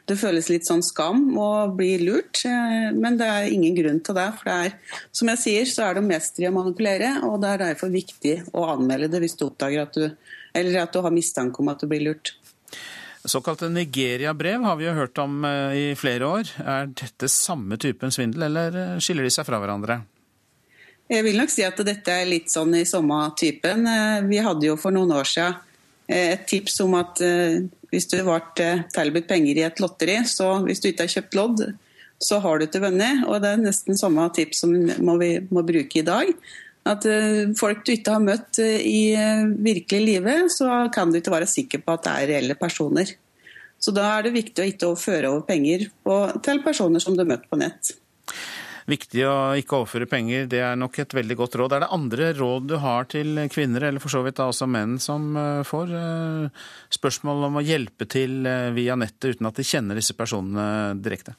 det 0.09 0.19
føles 0.21 0.51
litt 0.53 0.69
sånn 0.69 0.85
skam 0.85 1.23
å 1.41 1.51
bli 1.73 1.95
lurt. 2.05 2.43
Men 2.45 3.17
det 3.21 3.31
er 3.31 3.49
ingen 3.49 3.79
grunn 3.79 4.03
til 4.05 4.19
det. 4.19 4.29
For 4.37 4.51
det 4.51 4.59
er, 4.67 4.99
som 5.17 5.33
jeg 5.33 5.43
sier, 5.45 5.71
så 5.73 5.88
er 5.88 5.97
de 5.97 6.05
mestere 6.05 6.49
i 6.49 6.50
å 6.50 6.57
manipulere, 6.59 7.14
og 7.29 7.41
det 7.41 7.55
er 7.55 7.64
derfor 7.64 7.95
viktig 7.95 8.37
å 8.53 8.69
anmelde 8.75 9.09
det 9.14 9.25
hvis 9.25 9.38
du 9.41 9.47
oppdager 9.49 9.87
at 9.87 9.97
du, 9.97 10.37
eller 10.61 10.83
at 10.85 10.93
du 10.93 11.00
har 11.00 11.14
mistanke 11.14 11.62
om 11.62 11.73
at 11.73 11.81
du 11.81 11.88
blir 11.91 12.05
lurt. 12.11 12.35
Såkalte 13.25 13.69
Nigeria-brev 13.69 14.62
har 14.64 14.76
vi 14.76 14.87
jo 14.87 14.95
hørt 14.97 15.19
om 15.21 15.45
eh, 15.45 15.75
i 15.76 15.87
flere 15.99 16.25
år. 16.25 16.53
Er 16.64 16.88
dette 16.88 17.29
samme 17.29 17.76
typen 17.76 18.12
svindel, 18.14 18.47
eller 18.49 18.79
eh, 18.81 18.95
skiller 19.03 19.26
de 19.26 19.33
seg 19.35 19.45
fra 19.45 19.61
hverandre? 19.61 20.00
Jeg 21.11 21.26
vil 21.26 21.40
nok 21.40 21.50
si 21.50 21.64
at 21.67 21.81
dette 21.87 22.14
er 22.14 22.29
litt 22.29 22.52
sånn 22.52 22.76
i 22.79 22.87
samme 22.87 23.19
typen. 23.38 23.83
Eh, 23.90 24.23
vi 24.31 24.38
hadde 24.43 24.69
jo 24.69 24.79
for 24.79 24.95
noen 24.95 25.12
år 25.17 25.26
siden 25.26 25.59
et 26.11 26.43
tips 26.50 26.81
om 26.83 26.97
at 26.99 27.21
hvis 27.23 28.09
du 28.11 28.17
ble 28.26 28.71
tilbudt 28.90 29.29
penger 29.29 29.61
i 29.61 29.62
et 29.62 29.79
lotteri, 29.79 30.17
så 30.26 30.57
hvis 30.64 30.83
du 30.83 30.88
ikke 30.88 31.05
har 31.07 31.12
kjøpt 31.12 31.37
lodd, 31.38 31.62
så 32.19 32.40
har 32.43 32.59
du 32.59 32.67
ikke 32.67 32.83
vunnet. 32.83 33.23
Og 33.29 33.38
det 33.43 33.52
er 33.52 33.62
nesten 33.62 33.99
samme 33.99 34.26
tips 34.35 34.64
som 34.64 34.75
vi 34.75 35.31
må 35.50 35.62
bruke 35.67 36.00
i 36.00 36.07
dag. 36.07 36.33
At 36.88 37.05
eh, 37.09 37.50
folk 37.59 37.83
du 37.85 37.93
ikke 37.95 38.14
har 38.17 38.25
møtt 38.25 38.61
eh, 38.62 38.81
i 38.81 39.00
eh, 39.12 39.49
virkelig 39.64 40.00
livet, 40.07 40.52
så 40.52 40.87
kan 40.95 41.12
du 41.12 41.21
ikke 41.21 41.35
være 41.35 41.49
sikker 41.50 41.83
på 41.85 41.97
at 41.97 42.07
det 42.07 42.14
er 42.14 42.31
reelle 42.35 42.57
personer. 42.59 43.12
Så 43.81 43.93
da 43.97 44.07
er 44.14 44.26
det 44.26 44.37
viktig 44.37 44.62
å 44.62 44.69
ikke 44.69 44.95
føre 45.00 45.33
over 45.33 45.45
penger 45.49 45.87
på, 46.05 46.17
til 46.45 46.62
personer 46.64 47.02
som 47.02 47.17
du 47.17 47.23
har 47.23 47.31
møtt 47.35 47.47
på 47.49 47.61
nett. 47.61 47.95
Viktig 48.90 49.23
å 49.28 49.35
ikke 49.61 49.76
overføre 49.78 50.09
penger, 50.11 50.49
det 50.50 50.62
er 50.66 50.78
nok 50.78 50.99
et 50.99 51.14
veldig 51.14 51.37
godt 51.38 51.59
råd. 51.61 51.76
Er 51.76 51.85
det 51.85 51.92
andre 51.94 52.30
råd 52.35 52.70
du 52.73 52.75
har 52.82 53.06
til 53.12 53.38
kvinner, 53.52 53.87
eller 53.87 54.02
for 54.02 54.11
så 54.11 54.25
vidt 54.26 54.40
da 54.40 54.49
også 54.50 54.66
menn, 54.66 54.97
som 54.99 55.28
får 55.68 55.92
spørsmål 56.99 57.47
om 57.50 57.61
å 57.61 57.62
hjelpe 57.62 58.09
til 58.11 58.40
via 58.75 58.99
nettet 58.99 59.37
uten 59.37 59.50
at 59.50 59.61
de 59.61 59.68
kjenner 59.68 60.00
disse 60.00 60.16
personene 60.18 60.99
direkte? 60.99 61.37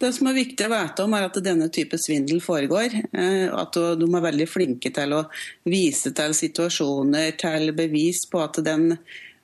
Det 0.00 0.14
som 0.16 0.30
er 0.30 0.38
viktig 0.38 0.64
å 0.64 0.72
vite 0.72 1.04
om, 1.04 1.12
er 1.12 1.26
at 1.26 1.38
denne 1.44 1.66
type 1.68 1.98
svindel 2.00 2.38
foregår. 2.40 2.94
Eh, 3.12 3.50
at 3.52 3.76
de 4.00 4.06
er 4.08 4.22
veldig 4.24 4.46
flinke 4.48 4.88
til 4.96 5.12
å 5.12 5.26
vise 5.68 6.14
til 6.16 6.36
situasjoner, 6.36 7.34
til 7.40 7.74
bevis 7.76 8.22
på 8.30 8.40
at 8.40 8.62
den 8.64 8.94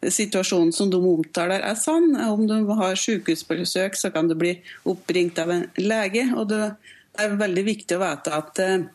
situasjonen 0.01 0.73
som 0.73 0.89
de 0.89 0.97
omtaler, 0.97 1.61
er 1.61 1.77
sann. 1.77 2.09
Om 2.17 2.47
du 2.49 2.57
har 2.79 2.97
sykehusbesøk, 2.97 4.01
så 4.01 4.09
kan 4.15 4.31
du 4.31 4.37
bli 4.39 4.55
oppringt 4.89 5.37
av 5.43 5.53
en 5.53 5.67
lege. 5.77 6.25
og 6.33 6.49
Det 6.49 6.63
er 7.19 7.41
veldig 7.41 7.65
viktig 7.67 7.97
å 7.97 8.03
vite 8.03 8.37
at 8.37 8.63
eh, 8.65 8.87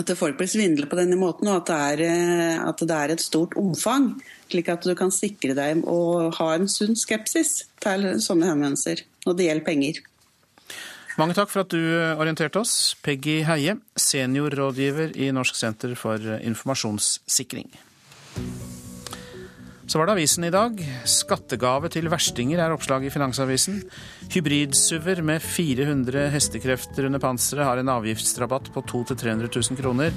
at 0.00 0.08
folk 0.16 0.38
blir 0.38 0.48
svindlet 0.48 0.88
på 0.88 0.96
denne 0.96 1.18
måten, 1.20 1.50
og 1.52 1.58
at 1.60 1.68
det, 1.68 1.80
er, 1.92 2.02
eh, 2.06 2.62
at 2.64 2.80
det 2.80 2.96
er 2.96 3.12
et 3.12 3.20
stort 3.20 3.56
omfang. 3.60 4.14
Slik 4.48 4.70
at 4.72 4.86
du 4.88 4.94
kan 4.96 5.12
sikre 5.12 5.56
deg 5.56 5.84
å 5.88 6.30
ha 6.32 6.48
en 6.54 6.68
sunn 6.70 6.96
skepsis 6.96 7.66
til 7.82 8.08
sånne 8.24 8.48
henvendelser 8.48 9.04
når 9.26 9.36
det 9.36 9.48
gjelder 9.48 9.68
penger. 9.68 10.00
Mange 11.20 11.36
takk 11.36 11.52
for 11.52 11.66
at 11.66 11.74
du 11.74 11.82
orienterte 12.16 12.62
oss, 12.62 12.94
Peggy 13.04 13.42
Heie, 13.44 13.76
seniorrådgiver 14.00 15.12
i 15.20 15.28
Norsk 15.36 15.58
senter 15.60 15.92
for 15.98 16.16
informasjonssikring. 16.40 17.68
Så 19.92 19.98
var 20.00 20.08
det 20.08 20.14
avisen 20.14 20.44
i 20.46 20.48
dag. 20.48 20.78
Skattegave 21.04 21.90
til 21.92 22.06
verstinger 22.08 22.62
er 22.64 22.72
oppslaget 22.72 23.10
i 23.10 23.12
Finansavisen. 23.12 23.82
Hybridsuver 24.32 25.20
med 25.20 25.44
400 25.44 26.30
hestekrefter 26.32 27.10
under 27.10 27.20
panseret 27.20 27.68
har 27.68 27.82
en 27.82 27.92
avgiftsrabatt 27.92 28.72
på 28.72 28.86
200 28.88 29.18
000-300 29.20 29.52
000 29.52 29.82
kroner. 29.82 30.16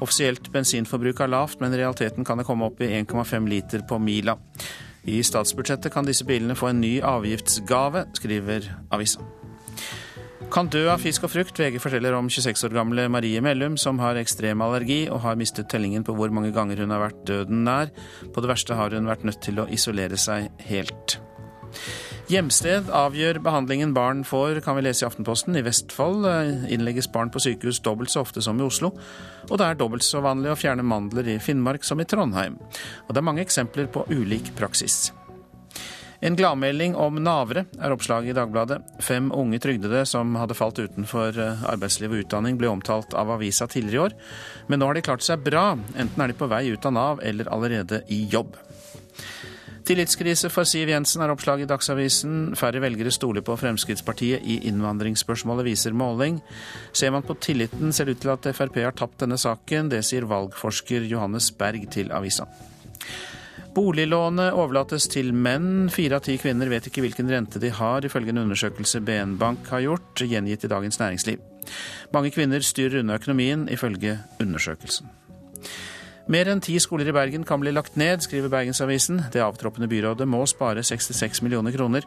Offisielt 0.00 0.48
bensinforbruk 0.56 1.20
er 1.20 1.34
lavt, 1.36 1.60
men 1.60 1.76
i 1.76 1.82
realiteten 1.82 2.24
kan 2.24 2.40
det 2.40 2.48
komme 2.48 2.70
opp 2.70 2.80
i 2.80 2.94
1,5 3.02 3.52
liter 3.52 3.84
på 3.84 4.00
mila. 4.00 4.38
I 5.04 5.20
statsbudsjettet 5.20 5.92
kan 5.92 6.08
disse 6.08 6.24
bilene 6.24 6.56
få 6.56 6.72
en 6.72 6.80
ny 6.80 6.96
avgiftsgave, 7.04 8.06
skriver 8.16 8.72
avisa. 8.88 9.20
Kan 10.54 10.68
dø 10.70 10.84
av 10.92 11.02
fisk 11.02 11.24
og 11.26 11.32
frukt. 11.32 11.58
VG 11.58 11.80
forteller 11.82 12.14
om 12.14 12.28
26 12.30 12.66
år 12.68 12.74
gamle 12.76 13.08
Marie 13.10 13.40
Mellum, 13.42 13.78
som 13.80 13.98
har 14.02 14.18
ekstrem 14.20 14.62
allergi 14.62 15.04
og 15.08 15.22
har 15.24 15.38
mistet 15.40 15.70
tellingen 15.72 16.04
på 16.06 16.14
hvor 16.14 16.32
mange 16.34 16.52
ganger 16.54 16.82
hun 16.82 16.94
har 16.94 17.02
vært 17.08 17.24
døden 17.26 17.64
nær. 17.66 17.90
På 18.34 18.42
det 18.44 18.50
verste 18.52 18.78
har 18.78 18.94
hun 18.94 19.10
vært 19.10 19.24
nødt 19.26 19.42
til 19.44 19.62
å 19.62 19.68
isolere 19.72 20.18
seg 20.20 20.50
helt. 20.68 21.18
Hjemsted 22.30 22.86
avgjør 22.94 23.42
behandlingen 23.44 23.90
barn 23.96 24.22
får, 24.24 24.62
kan 24.64 24.78
vi 24.78 24.86
lese 24.86 25.04
i 25.04 25.08
Aftenposten. 25.08 25.58
I 25.58 25.64
Vestfold 25.66 26.24
eh, 26.30 26.70
innlegges 26.72 27.10
barn 27.12 27.28
på 27.34 27.42
sykehus 27.44 27.82
dobbelt 27.84 28.14
så 28.14 28.22
ofte 28.24 28.40
som 28.44 28.60
i 28.60 28.64
Oslo. 28.64 28.94
Og 29.50 29.58
det 29.60 29.66
er 29.66 29.76
dobbelt 29.80 30.06
så 30.06 30.22
vanlig 30.24 30.54
å 30.54 30.56
fjerne 30.56 30.86
mandler 30.86 31.34
i 31.34 31.40
Finnmark 31.42 31.84
som 31.84 32.00
i 32.00 32.08
Trondheim. 32.08 32.56
Og 33.04 33.12
det 33.12 33.20
er 33.20 33.28
mange 33.28 33.44
eksempler 33.44 33.90
på 33.92 34.06
ulik 34.08 34.54
praksis. 34.56 35.10
En 36.24 36.36
gladmelding 36.36 36.94
om 36.96 37.18
navere 37.20 37.66
er 37.76 37.92
oppslaget 37.92 38.32
i 38.32 38.36
Dagbladet. 38.38 38.78
Fem 39.04 39.26
unge 39.36 39.58
trygdede 39.60 40.06
som 40.08 40.32
hadde 40.40 40.56
falt 40.56 40.80
utenfor 40.80 41.36
eh, 41.36 41.64
arbeidsliv 41.68 42.14
og 42.14 42.22
utdanning, 42.22 42.56
ble 42.56 42.70
omtalt 42.72 43.12
av 43.12 43.34
avisa 43.34 43.68
tidligere 43.68 43.98
i 43.98 44.02
år. 44.06 44.16
Men 44.72 44.80
nå 44.80 44.88
har 44.88 44.96
de 44.96 45.04
klart 45.04 45.26
seg 45.26 45.44
bra. 45.44 45.74
Enten 45.92 46.24
er 46.24 46.32
de 46.32 46.38
på 46.40 46.48
vei 46.48 46.64
ut 46.72 46.88
av 46.88 46.96
Nav 46.96 47.20
eller 47.20 47.52
allerede 47.52 48.00
i 48.08 48.22
jobb. 48.32 48.56
Tillitskrise 49.84 50.48
for 50.48 50.64
Siv 50.64 50.88
Jensen 50.88 51.20
er 51.20 51.34
oppslaget 51.34 51.66
i 51.66 51.72
Dagsavisen. 51.74 52.54
Færre 52.56 52.80
velgere 52.80 53.12
stoler 53.12 53.44
på 53.44 53.60
Fremskrittspartiet 53.60 54.48
i 54.48 54.62
innvandringsspørsmålet, 54.70 55.68
viser 55.68 55.92
måling. 55.92 56.40
Ser 56.96 57.12
man 57.12 57.26
på 57.28 57.36
tilliten, 57.36 57.92
ser 57.92 58.08
det 58.08 58.16
ut 58.16 58.24
til 58.24 58.32
at 58.32 58.54
Frp 58.56 58.80
har 58.80 58.96
tapt 58.96 59.20
denne 59.26 59.36
saken. 59.36 59.92
Det 59.92 60.00
sier 60.08 60.24
valgforsker 60.30 61.04
Johannes 61.04 61.52
Berg 61.52 61.84
til 61.92 62.16
avisa. 62.16 62.48
Boliglånet 63.74 64.54
overlates 64.54 65.08
til 65.10 65.32
menn. 65.34 65.88
Fire 65.90 66.20
av 66.20 66.22
ti 66.22 66.36
kvinner 66.38 66.70
vet 66.70 66.86
ikke 66.86 67.02
hvilken 67.02 67.30
rente 67.32 67.58
de 67.58 67.72
har, 67.74 68.06
ifølge 68.06 68.30
en 68.30 68.44
undersøkelse 68.44 69.00
BN 69.02 69.34
Bank 69.40 69.66
har 69.72 69.82
gjort, 69.82 70.22
gjengitt 70.22 70.62
i 70.62 70.70
Dagens 70.70 71.00
Næringsliv. 71.00 71.42
Mange 72.14 72.30
kvinner 72.30 72.62
styrer 72.62 73.00
unna 73.02 73.18
økonomien, 73.18 73.66
ifølge 73.72 74.20
undersøkelsen. 74.38 75.10
Mer 76.30 76.48
enn 76.48 76.62
ti 76.64 76.78
skoler 76.80 77.10
i 77.10 77.12
Bergen 77.12 77.42
kan 77.44 77.60
bli 77.60 77.72
lagt 77.74 77.98
ned, 78.00 78.22
skriver 78.24 78.52
Bergensavisen. 78.52 79.24
Det 79.34 79.42
avtroppende 79.44 79.90
byrådet 79.90 80.24
må 80.30 80.44
spare 80.48 80.86
66 80.86 81.42
millioner 81.44 81.74
kroner. 81.74 82.06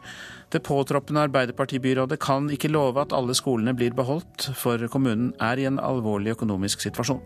Det 0.49 0.63
påtroppende 0.65 1.27
Arbeiderpartibyrådet 1.27 2.17
kan 2.23 2.47
ikke 2.49 2.71
love 2.71 3.03
at 3.03 3.13
alle 3.13 3.35
skolene 3.37 3.75
blir 3.77 3.93
beholdt, 3.93 4.53
for 4.55 4.87
kommunen 4.87 5.35
er 5.43 5.59
i 5.59 5.67
en 5.69 5.83
alvorlig 5.83 6.33
økonomisk 6.33 6.87
situasjon. 6.87 7.21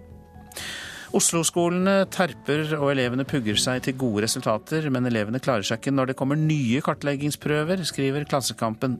Oslo-skolene 1.11 2.05
terper 2.07 2.69
og 2.77 2.93
elevene 2.93 3.25
pugger 3.27 3.57
seg 3.59 3.81
til 3.83 3.97
gode 3.99 4.23
resultater, 4.23 4.85
men 4.93 5.09
elevene 5.09 5.41
klarer 5.43 5.65
seg 5.67 5.81
ikke 5.81 5.91
når 5.91 6.11
det 6.11 6.17
kommer 6.21 6.39
nye 6.39 6.79
kartleggingsprøver, 6.85 7.83
skriver 7.87 8.23
Klassekampen. 8.31 8.95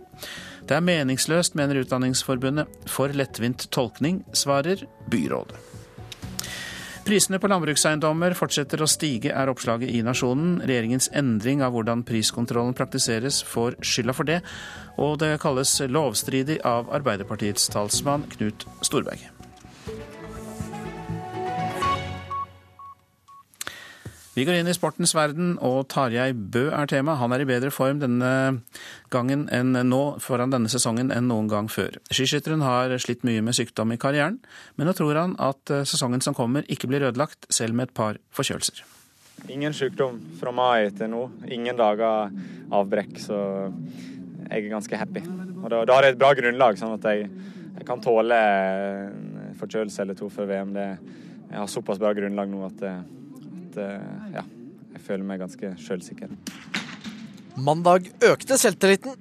Det 0.67 0.75
er 0.75 0.83
meningsløst, 0.83 1.55
mener 1.55 1.79
Utdanningsforbundet. 1.85 2.67
For 2.91 3.15
lettvint 3.15 3.69
tolkning, 3.71 4.25
svarer 4.35 4.83
byrådet. 5.11 5.55
Prisene 7.07 7.39
på 7.41 7.49
landbrukseiendommer 7.49 8.35
fortsetter 8.37 8.83
å 8.83 8.89
stige, 8.91 9.31
er 9.31 9.49
oppslaget 9.49 9.89
i 9.89 10.03
Nasjonen. 10.05 10.59
Regjeringens 10.67 11.09
endring 11.17 11.63
av 11.65 11.73
hvordan 11.73 12.03
priskontrollen 12.05 12.75
praktiseres 12.77 13.39
får 13.47 13.79
skylda 13.81 14.15
for 14.17 14.27
det, 14.27 14.41
og 15.01 15.17
det 15.23 15.37
kalles 15.41 15.79
lovstridig 15.87 16.59
av 16.67 16.91
Arbeiderpartiets 16.93 17.71
talsmann 17.73 18.27
Knut 18.35 18.67
Storberget. 18.83 19.31
Vi 24.31 24.45
går 24.47 24.61
inn 24.61 24.69
i 24.71 24.73
sportens 24.75 25.11
verden, 25.11 25.57
og 25.59 25.89
Tarjei 25.91 26.29
Bø 26.31 26.69
er 26.71 26.87
tema. 26.87 27.17
Han 27.19 27.33
er 27.35 27.41
i 27.43 27.47
bedre 27.49 27.67
form 27.75 27.97
denne 27.99 28.29
gangen 29.11 29.43
enn 29.51 29.75
nå, 29.89 29.99
foran 30.23 30.53
denne 30.53 30.71
sesongen 30.71 31.11
enn 31.11 31.27
noen 31.27 31.49
gang 31.51 31.67
før. 31.67 31.97
Skiskytteren 32.07 32.63
har 32.63 32.95
slitt 33.03 33.25
mye 33.27 33.43
med 33.43 33.57
sykdom 33.57 33.91
i 33.91 33.99
karrieren, 33.99 34.39
men 34.79 34.87
nå 34.87 34.95
tror 34.95 35.19
han 35.19 35.35
at 35.35 35.75
eh, 35.75 35.83
sesongen 35.83 36.23
som 36.23 36.37
kommer 36.37 36.63
ikke 36.71 36.87
blir 36.87 37.03
ødelagt, 37.09 37.43
selv 37.51 37.75
med 37.75 37.89
et 37.89 37.95
par 37.99 38.23
forkjølelser. 38.31 38.85
Ingen 39.51 39.75
sykdom 39.75 40.23
fra 40.39 40.55
mai 40.55 40.87
til 40.95 41.11
nå. 41.11 41.27
Ingen 41.51 41.75
dager 41.75 42.31
avbrekk, 42.71 43.17
så 43.19 43.43
jeg 43.67 44.63
er 44.63 44.71
ganske 44.71 45.03
happy. 45.03 45.27
Og 45.59 45.71
da, 45.73 45.83
da 45.83 45.97
har 45.97 46.07
jeg 46.07 46.15
et 46.15 46.23
bra 46.23 46.31
grunnlag, 46.39 46.79
sånn 46.79 46.95
at 46.95 47.11
jeg, 47.11 47.27
jeg 47.75 47.87
kan 47.87 47.99
tåle 47.99 48.39
forkjølelse 49.59 50.05
eller 50.05 50.15
to 50.15 50.31
før 50.31 50.53
VM. 50.55 50.77
Det, 50.77 50.91
jeg 51.49 51.65
har 51.65 51.73
såpass 51.79 51.99
bra 51.99 52.15
grunnlag 52.15 52.47
nå 52.47 52.69
at 52.71 52.79
det, 52.79 52.99
at 53.71 53.81
eh, 53.81 54.37
ja, 54.37 54.45
jeg 54.91 55.03
føler 55.07 55.27
meg 55.27 55.41
ganske 55.41 55.73
sjølsikker. 55.81 56.31
Mandag 57.61 58.07
økte 58.23 58.57
selvtilliten 58.59 59.17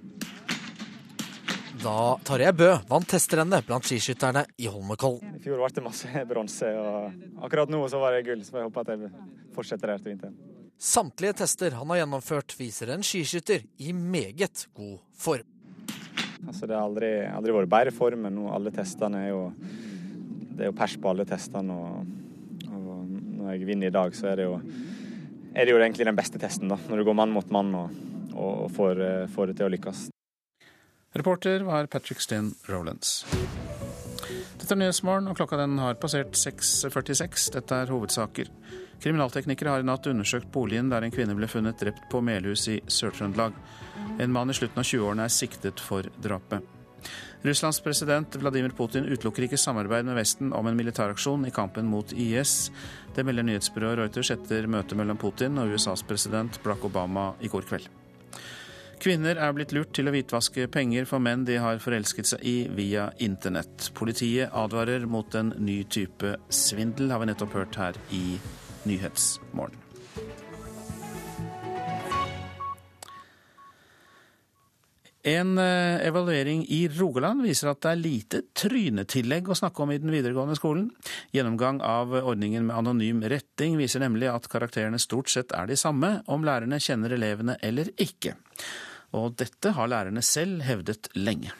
da 1.80 2.18
Tarjei 2.28 2.52
Bø 2.52 2.66
vant 2.90 3.08
testrennet 3.08 3.64
blant 3.64 3.86
skiskytterne 3.88 4.42
i 4.60 4.66
Holmenkollen. 4.68 5.36
I 5.38 5.40
fjor 5.40 5.62
ble 5.62 5.70
det 5.72 5.84
masse 5.84 6.24
bronse, 6.30 6.68
og 6.76 7.44
akkurat 7.46 7.72
nå 7.72 7.80
så 7.88 8.00
var 8.02 8.12
det 8.12 8.26
gull. 8.26 8.42
Så 8.44 8.58
jeg 8.58 8.68
håper 8.68 8.84
at 8.84 8.92
jeg 8.92 9.12
fortsetter 9.56 9.94
her 9.94 10.02
til 10.02 10.12
vinteren. 10.12 10.36
Samtlige 10.80 11.38
tester 11.40 11.76
han 11.76 11.88
har 11.92 12.02
gjennomført, 12.02 12.52
viser 12.56 12.92
en 12.92 13.04
skiskytter 13.04 13.64
i 13.80 13.94
meget 13.96 14.66
god 14.76 14.98
form. 15.16 15.48
Altså, 16.46 16.66
det 16.66 16.76
har 16.76 16.84
aldri, 16.84 17.10
aldri 17.28 17.56
vært 17.56 17.72
bedre 17.72 17.96
form, 17.96 18.26
men 18.26 18.36
nå 18.36 18.52
alle 18.52 18.72
testene 18.72 19.24
er 19.26 19.32
jo 19.32 19.42
Det 19.60 20.66
er 20.66 20.68
jo 20.68 20.76
pers 20.76 20.96
på 21.00 21.08
alle 21.08 21.24
testene. 21.24 21.72
og 21.72 22.19
når 23.40 23.56
jeg 23.56 23.68
vinner 23.68 23.90
i 23.90 23.94
dag, 23.94 24.14
så 24.16 24.30
er 24.30 24.40
det 24.40 24.46
jo, 24.46 24.56
er 25.54 25.66
det 25.66 25.74
jo 25.74 25.80
egentlig 25.80 26.06
den 26.08 26.18
beste 26.18 26.40
testen, 26.42 26.70
da. 26.70 26.78
Når 26.88 27.00
du 27.00 27.08
går 27.08 27.16
mann 27.18 27.34
mot 27.34 27.52
mann 27.54 27.74
og, 27.76 28.00
og 28.36 28.66
får, 28.76 29.02
eh, 29.06 29.28
får, 29.32 29.50
det 29.50 29.60
til 29.60 29.68
å 29.68 29.72
lykkes. 29.74 30.08
Reporter 31.18 31.64
var 31.66 31.88
Patrick 31.90 32.22
Steen 32.22 32.52
Rolands. 32.68 33.24
Dette 34.60 34.76
er 34.76 34.78
Nyhetsmorgen, 34.78 35.30
og 35.30 35.38
klokka 35.40 35.58
den 35.58 35.78
har 35.82 35.98
passert 35.98 36.36
6.46. 36.38 37.48
Dette 37.56 37.80
er 37.82 37.90
hovedsaker. 37.90 38.52
Kriminalteknikere 39.00 39.72
har 39.72 39.82
i 39.82 39.88
natt 39.88 40.06
undersøkt 40.06 40.50
boligen 40.52 40.90
der 40.92 41.06
en 41.06 41.14
kvinne 41.14 41.34
ble 41.34 41.48
funnet 41.50 41.80
drept 41.80 42.04
på 42.12 42.20
Melhus 42.22 42.66
i 42.68 42.76
Sør-Trøndelag. 42.84 43.56
En 44.20 44.34
mann 44.34 44.52
i 44.52 44.56
slutten 44.56 44.82
av 44.82 44.86
20-årene 44.86 45.24
er 45.24 45.32
siktet 45.32 45.80
for 45.80 46.06
drapet. 46.22 46.79
Russlands 47.42 47.80
president 47.80 48.36
Vladimir 48.36 48.74
Putin 48.76 49.06
utelukker 49.08 49.46
ikke 49.46 49.60
samarbeid 49.60 50.04
med 50.04 50.18
Vesten 50.18 50.52
om 50.56 50.66
en 50.68 50.76
militæraksjon 50.76 51.46
i 51.48 51.54
kampen 51.54 51.88
mot 51.88 52.12
IS. 52.12 52.68
Det 53.16 53.24
melder 53.24 53.46
nyhetsbyrået 53.48 54.02
Reuters 54.02 54.32
etter 54.34 54.68
møtet 54.68 54.98
mellom 55.00 55.18
Putin 55.20 55.56
og 55.60 55.72
USAs 55.72 56.04
president 56.04 56.60
Barack 56.64 56.84
Obama 56.90 57.30
i 57.40 57.48
går 57.48 57.64
kveld. 57.70 57.88
Kvinner 59.00 59.38
er 59.40 59.54
blitt 59.56 59.72
lurt 59.72 59.94
til 59.96 60.10
å 60.10 60.12
hvitvaske 60.12 60.66
penger 60.68 61.06
for 61.08 61.24
menn 61.24 61.46
de 61.48 61.56
har 61.62 61.80
forelsket 61.80 62.28
seg 62.34 62.44
i 62.44 62.56
via 62.76 63.08
internett. 63.24 63.88
Politiet 63.96 64.52
advarer 64.52 65.08
mot 65.08 65.40
en 65.40 65.54
ny 65.56 65.80
type 65.88 66.34
svindel, 66.52 67.08
har 67.08 67.22
vi 67.22 67.30
nettopp 67.32 67.56
hørt 67.56 67.80
her 67.80 67.96
i 68.12 68.36
Nyhetsmorgen. 68.84 69.89
En 75.22 75.58
eh, 75.58 76.06
evaluering 76.06 76.62
i 76.68 76.88
Rogaland 76.88 77.42
viser 77.44 77.68
at 77.68 77.82
det 77.84 77.90
er 77.90 77.98
lite 78.00 78.38
trynetillegg 78.56 79.50
å 79.52 79.56
snakke 79.58 79.82
om 79.84 79.90
i 79.92 79.98
den 80.00 80.12
videregående 80.14 80.56
skolen. 80.56 80.86
Gjennomgang 81.36 81.82
av 81.84 82.14
ordningen 82.22 82.64
med 82.70 82.78
anonym 82.78 83.20
retting 83.28 83.76
viser 83.76 84.00
nemlig 84.00 84.30
at 84.32 84.48
karakterene 84.48 85.00
stort 85.02 85.28
sett 85.28 85.52
er 85.52 85.68
de 85.68 85.76
samme, 85.76 86.22
om 86.24 86.46
lærerne 86.46 86.80
kjenner 86.80 87.12
elevene 87.18 87.58
eller 87.60 87.92
ikke. 88.00 88.32
Og 89.12 89.36
dette 89.36 89.74
har 89.76 89.92
lærerne 89.92 90.24
selv 90.24 90.64
hevdet 90.64 91.12
lenge. 91.18 91.52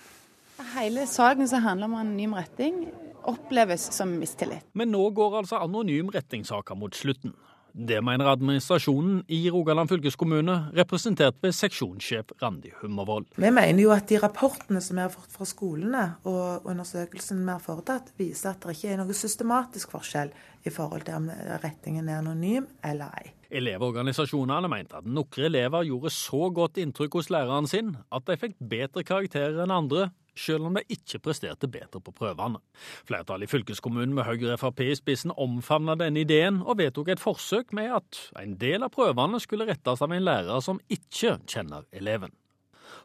Hele 0.73 1.05
saken 1.11 1.49
som 1.51 1.65
handler 1.67 1.91
om 1.91 1.99
anonym 2.01 2.39
retting, 2.39 2.87
oppleves 3.29 3.91
som 3.93 4.17
mistillit. 4.17 4.65
Men 4.73 4.93
nå 4.95 5.03
går 5.13 5.43
altså 5.43 5.61
anonym 5.61 6.09
rettingssaker 6.15 6.79
mot 6.81 6.97
slutten. 6.97 7.37
Det 7.73 8.01
mener 8.05 8.31
administrasjonen 8.31 9.23
i 9.29 9.43
Rogaland 9.51 9.91
fylkeskommune, 9.91 10.57
representert 10.77 11.39
ved 11.43 11.55
seksjonssjef 11.55 12.35
Randi 12.43 12.73
Hummervoll. 12.81 13.27
Vi 13.37 13.51
mener 13.51 13.83
jo 13.83 13.93
at 13.95 14.09
de 14.11 14.19
rapportene 14.23 14.83
som 14.85 14.99
vi 14.99 15.05
har 15.07 15.13
fått 15.15 15.35
fra 15.37 15.49
skolene 15.49 16.05
og 16.29 16.67
undersøkelsen 16.69 17.45
vi 17.45 17.53
har 17.53 17.63
foretatt, 17.63 18.13
viser 18.19 18.53
at 18.53 18.65
det 18.65 18.77
ikke 18.77 18.95
er 18.95 19.03
noe 19.03 19.17
systematisk 19.17 19.95
forskjell 19.95 20.35
i 20.67 20.73
forhold 20.73 21.07
til 21.07 21.17
om 21.17 21.29
retningen 21.63 22.09
er 22.09 22.21
anonym 22.21 22.67
eller 22.85 23.13
ei. 23.21 23.33
Elevorganisasjonene 23.61 24.71
mente 24.71 25.01
at 25.01 25.09
noen 25.09 25.47
elever 25.49 25.87
gjorde 25.89 26.13
så 26.15 26.51
godt 26.55 26.79
inntrykk 26.83 27.19
hos 27.19 27.31
læreren 27.35 27.69
sin 27.71 27.97
at 28.15 28.27
de 28.29 28.39
fikk 28.39 28.59
bedre 28.71 29.05
karakterer 29.07 29.63
enn 29.65 29.75
andre, 29.75 30.11
selv 30.39 30.69
om 30.69 30.77
de 30.79 30.85
ikke 30.95 31.19
presterte 31.25 31.69
bedre 31.69 32.01
på 32.01 32.15
prøvene. 32.15 32.61
Flertallet 33.09 33.49
i 33.49 33.51
fylkeskommunen 33.51 34.15
med 34.17 34.29
Høyre 34.29 34.55
og 34.55 34.63
Frp 34.63 34.85
i 34.87 34.95
spissen 34.99 35.35
omfavna 35.35 35.97
denne 35.99 36.23
ideen, 36.23 36.63
og 36.63 36.79
vedtok 36.81 37.11
et 37.13 37.23
forsøk 37.23 37.75
med 37.77 37.91
at 37.99 38.21
en 38.41 38.55
del 38.61 38.87
av 38.87 38.95
prøvene 38.95 39.43
skulle 39.43 39.67
rettes 39.69 40.05
av 40.05 40.15
en 40.15 40.25
lærer 40.25 40.63
som 40.65 40.81
ikke 40.89 41.41
kjenner 41.51 41.89
eleven. 41.93 42.33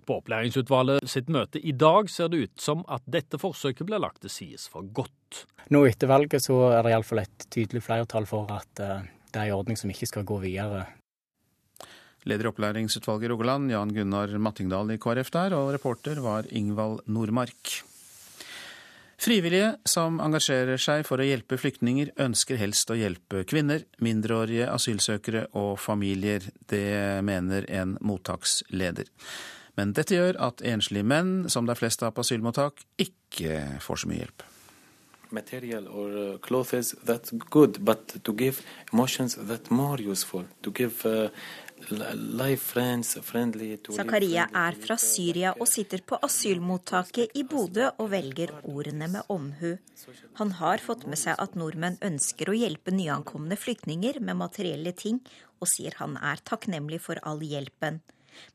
På 0.06 0.20
opplæringsutvalget 0.20 1.08
sitt 1.10 1.32
møte 1.34 1.58
i 1.58 1.74
dag 1.74 2.10
ser 2.14 2.30
det 2.30 2.44
ut 2.46 2.62
som 2.62 2.84
at 2.92 3.06
dette 3.10 3.40
forsøket 3.42 3.88
blir 3.90 4.02
lagt 4.02 4.22
til 4.22 4.34
side 4.34 4.62
for 4.70 4.86
godt. 4.86 5.46
Nå 5.74 5.82
etter 5.90 6.12
valget 6.12 6.46
så 6.46 6.60
er 6.76 6.86
det 6.86 6.94
iallfall 6.94 7.24
et 7.24 7.48
tydelig 7.50 7.82
flertall 7.88 8.28
for 8.30 8.52
at 8.54 8.84
uh, 8.86 9.02
det 9.32 9.42
er 9.42 9.50
en 9.50 9.58
ordning 9.58 9.80
som 9.80 9.90
ikke 9.90 10.10
skal 10.12 10.28
gå 10.28 10.38
videre. 10.44 10.86
Leder 12.26 12.48
i 12.48 12.50
opplæringsutvalget 12.50 13.28
i 13.28 13.34
Rogaland, 13.34 13.74
Jan 13.74 13.92
Gunnar 13.94 14.32
Mattingdal 14.42 14.94
i 14.94 15.02
KrF 15.02 15.30
der, 15.34 15.58
og 15.58 15.74
reporter 15.76 16.22
var 16.26 16.48
Ingvald 16.50 17.04
Nordmark. 17.06 17.76
Frivillige 19.22 19.76
som 19.88 20.18
engasjerer 20.22 20.82
seg 20.82 21.06
for 21.08 21.22
å 21.22 21.26
hjelpe 21.26 21.58
flyktninger, 21.58 22.12
ønsker 22.22 22.60
helst 22.60 22.90
å 22.92 22.98
hjelpe 23.00 23.46
kvinner, 23.48 23.86
mindreårige 24.04 24.68
asylsøkere 24.74 25.46
og 25.56 25.78
familier. 25.82 26.46
Det 26.70 27.24
mener 27.26 27.70
en 27.74 27.96
mottaksleder. 28.06 29.10
Men 29.76 29.94
dette 29.96 30.16
gjør 30.16 30.40
at 30.40 30.64
enslige 30.66 31.06
menn, 31.08 31.50
som 31.52 31.68
de 31.68 31.76
fleste 31.76 32.08
har 32.08 32.16
på 32.16 32.24
asylmottak, 32.26 32.86
ikke 33.02 33.80
får 33.84 34.04
så 34.04 34.12
mye 34.12 34.26
hjelp 34.26 34.52
material 35.36 35.88
or 35.88 36.10
uh, 36.16 36.38
clothes 36.38 36.96
that's 37.04 37.32
good 37.50 37.80
but 37.84 38.24
to 38.24 38.32
give 38.34 38.62
emotions 38.94 39.36
that 39.36 39.72
more 39.72 40.00
useful 40.00 40.44
to 40.62 40.72
give 40.72 41.06
uh, 41.06 41.30
Zakaria 43.98 44.46
er 44.56 44.78
fra 44.80 44.96
Syria 44.98 45.52
og 45.60 45.68
sitter 45.68 46.02
på 46.08 46.18
asylmottaket 46.24 47.36
i 47.36 47.44
Bodø 47.44 47.90
og 48.00 48.08
velger 48.14 48.54
ordene 48.64 49.10
med 49.12 49.28
omhu. 49.30 49.76
Han 50.40 50.52
har 50.62 50.82
fått 50.82 51.04
med 51.06 51.20
seg 51.20 51.36
at 51.38 51.58
nordmenn 51.60 52.00
ønsker 52.02 52.50
å 52.50 52.56
hjelpe 52.58 52.96
nyankomne 52.96 53.60
flyktninger 53.60 54.22
med 54.24 54.40
materielle 54.40 54.96
ting, 54.96 55.20
og 55.60 55.68
sier 55.70 56.00
han 56.00 56.16
er 56.18 56.42
takknemlig 56.48 57.02
for 57.04 57.20
all 57.28 57.44
hjelpen. 57.44 58.00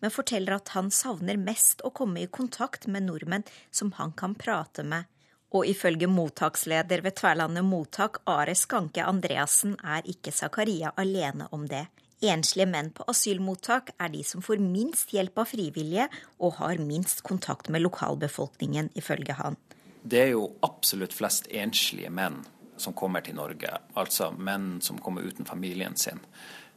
Men 0.01 0.15
forteller 0.15 0.59
at 0.59 0.75
han 0.77 0.91
savner 0.95 1.41
mest 1.41 1.85
å 1.85 1.93
komme 1.95 2.25
i 2.25 2.31
kontakt 2.31 2.87
med 2.87 3.09
nordmenn 3.09 3.47
som 3.71 3.93
han 3.99 4.13
kan 4.13 4.35
prate 4.39 4.85
med 4.87 5.09
og 5.51 5.67
ifølge 5.67 6.07
mottaksleder 6.07 7.03
ved 7.03 7.17
Tverlandet 7.19 7.67
mottak, 7.67 8.21
Are 8.31 8.55
Skanke 8.55 9.03
Andreassen, 9.03 9.75
er 9.83 10.07
ikke 10.07 10.33
Zakaria 10.35 10.93
alene 11.01 11.49
om 11.51 11.67
det. 11.71 11.89
Enslige 12.21 12.69
menn 12.69 12.91
på 12.95 13.07
asylmottak 13.09 13.95
er 13.99 14.13
de 14.13 14.21
som 14.27 14.45
får 14.45 14.61
minst 14.63 15.15
hjelp 15.17 15.41
av 15.41 15.49
frivillige 15.51 16.07
og 16.39 16.59
har 16.61 16.83
minst 16.85 17.25
kontakt 17.27 17.71
med 17.73 17.83
lokalbefolkningen, 17.83 18.93
ifølge 18.95 19.35
han. 19.41 19.57
Det 20.03 20.21
er 20.27 20.33
jo 20.35 20.47
absolutt 20.65 21.17
flest 21.17 21.49
enslige 21.51 22.13
menn 22.13 22.43
som 22.81 22.95
kommer 22.97 23.25
til 23.25 23.37
Norge, 23.37 23.73
altså 23.99 24.31
menn 24.37 24.79
som 24.85 25.01
kommer 25.01 25.27
uten 25.27 25.49
familien 25.49 25.97
sin. 25.97 26.21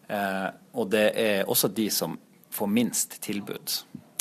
Eh, 0.07 0.50
og 0.74 0.89
det 0.91 1.05
er 1.19 1.45
også 1.48 1.69
de 1.72 1.89
som 1.91 2.17
får 2.53 2.69
minst 2.69 3.17
tilbud 3.25 3.79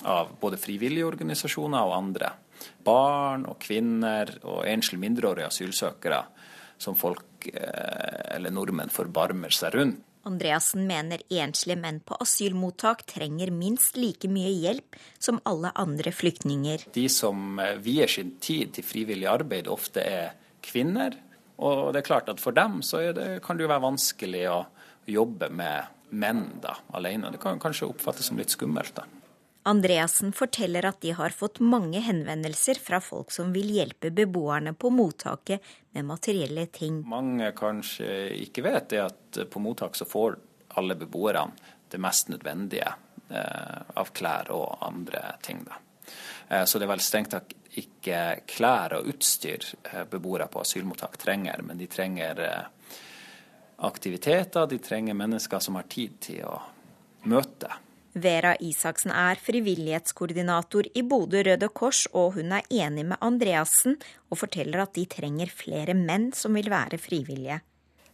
av 0.08 0.32
både 0.40 0.58
frivillige 0.58 1.06
organisasjoner 1.06 1.84
og 1.86 1.98
andre 1.98 2.32
barn 2.84 3.46
og 3.50 3.58
kvinner 3.62 4.30
og 4.42 4.64
enslige 4.68 5.02
mindreårige 5.02 5.50
asylsøkere 5.50 6.22
som 6.82 6.96
folk, 6.98 7.46
eh, 7.52 8.36
eller 8.36 8.50
nordmenn, 8.50 8.90
forbarmer 8.90 9.54
seg 9.54 9.76
rundt. 9.76 10.00
Andreassen 10.22 10.84
mener 10.86 11.18
enslige 11.34 11.80
menn 11.82 11.98
på 12.06 12.14
asylmottak 12.22 13.02
trenger 13.10 13.50
minst 13.50 13.96
like 13.98 14.28
mye 14.30 14.52
hjelp 14.54 14.98
som 15.18 15.40
alle 15.42 15.72
andre 15.74 16.12
flyktninger. 16.14 16.86
De 16.94 17.08
som 17.10 17.58
eh, 17.58 17.74
vier 17.82 18.10
sin 18.10 18.36
tid 18.42 18.74
til 18.76 18.86
frivillig 18.86 19.26
arbeid, 19.30 19.70
ofte 19.70 20.02
er 20.06 20.36
kvinner. 20.62 21.16
Og 21.62 21.90
det 21.92 22.02
er 22.02 22.06
klart 22.06 22.30
at 22.30 22.42
for 22.42 22.54
dem 22.54 22.80
så 22.86 23.02
det, 23.14 23.42
kan 23.42 23.58
det 23.58 23.66
jo 23.66 23.72
være 23.72 23.86
vanskelig 23.86 24.44
å 24.50 24.60
jobbe 25.10 25.50
med 25.50 25.90
menn 26.12 26.46
da, 26.62 26.76
alene. 26.92 27.32
Det 27.32 27.40
kan 27.42 27.60
kanskje 27.60 27.88
oppfattes 27.88 28.28
som 28.30 28.38
litt 28.40 28.52
skummelt. 28.52 28.94
da. 28.94 29.04
Andreassen 29.64 30.32
forteller 30.34 30.86
at 30.88 31.00
de 31.04 31.12
har 31.14 31.30
fått 31.30 31.60
mange 31.62 32.00
henvendelser 32.02 32.80
fra 32.82 32.98
folk 33.00 33.30
som 33.30 33.52
vil 33.54 33.70
hjelpe 33.70 34.10
beboerne 34.10 34.72
på 34.74 34.90
mottaket 34.90 35.62
med 35.94 36.08
materielle 36.08 36.66
ting. 36.66 37.02
Mange 37.06 37.52
kanskje 37.54 38.32
ikke 38.42 38.64
vet 38.66 38.90
det 38.90 39.04
at 39.04 39.40
på 39.50 39.62
mottak 39.62 39.94
så 39.96 40.08
får 40.08 40.36
alle 40.80 40.98
beboerne 40.98 41.70
det 41.92 42.00
mest 42.00 42.32
nødvendige 42.32 42.88
eh, 43.28 43.80
av 43.94 44.10
klær 44.16 44.50
og 44.56 44.82
andre 44.82 45.36
ting. 45.44 45.62
Da. 45.68 45.78
Eh, 46.48 46.64
så 46.64 46.78
det 46.78 46.88
er 46.88 46.94
vel 46.96 47.04
strengt 47.04 47.34
tatt 47.36 47.54
ikke 47.78 48.18
klær 48.50 48.98
og 48.98 49.08
utstyr 49.12 49.64
eh, 49.92 50.04
beboere 50.10 50.48
på 50.52 50.62
asylmottak 50.64 51.16
trenger, 51.20 51.62
men 51.64 51.80
de 51.80 51.88
trenger 51.90 52.40
eh, 52.44 52.64
aktiviteter, 53.86 54.68
de 54.70 54.78
trenger 54.82 55.18
mennesker 55.18 55.62
som 55.62 55.78
har 55.78 55.88
tid 55.90 56.20
til 56.22 56.44
å 56.48 56.58
møte 57.28 57.70
Vera 58.12 58.52
Isaksen 58.60 59.12
er 59.16 59.38
frivillighetskoordinator 59.40 60.90
i 60.92 61.02
Bodø 61.08 61.40
Røde 61.46 61.68
Kors, 61.72 62.04
og 62.12 62.34
hun 62.36 62.52
er 62.52 62.66
enig 62.68 63.06
med 63.08 63.20
Andreassen 63.24 63.96
og 64.28 64.40
forteller 64.42 64.82
at 64.84 64.92
de 64.98 65.06
trenger 65.08 65.48
flere 65.48 65.96
menn 65.96 66.28
som 66.36 66.52
vil 66.52 66.68
være 66.68 67.00
frivillige. 67.00 67.62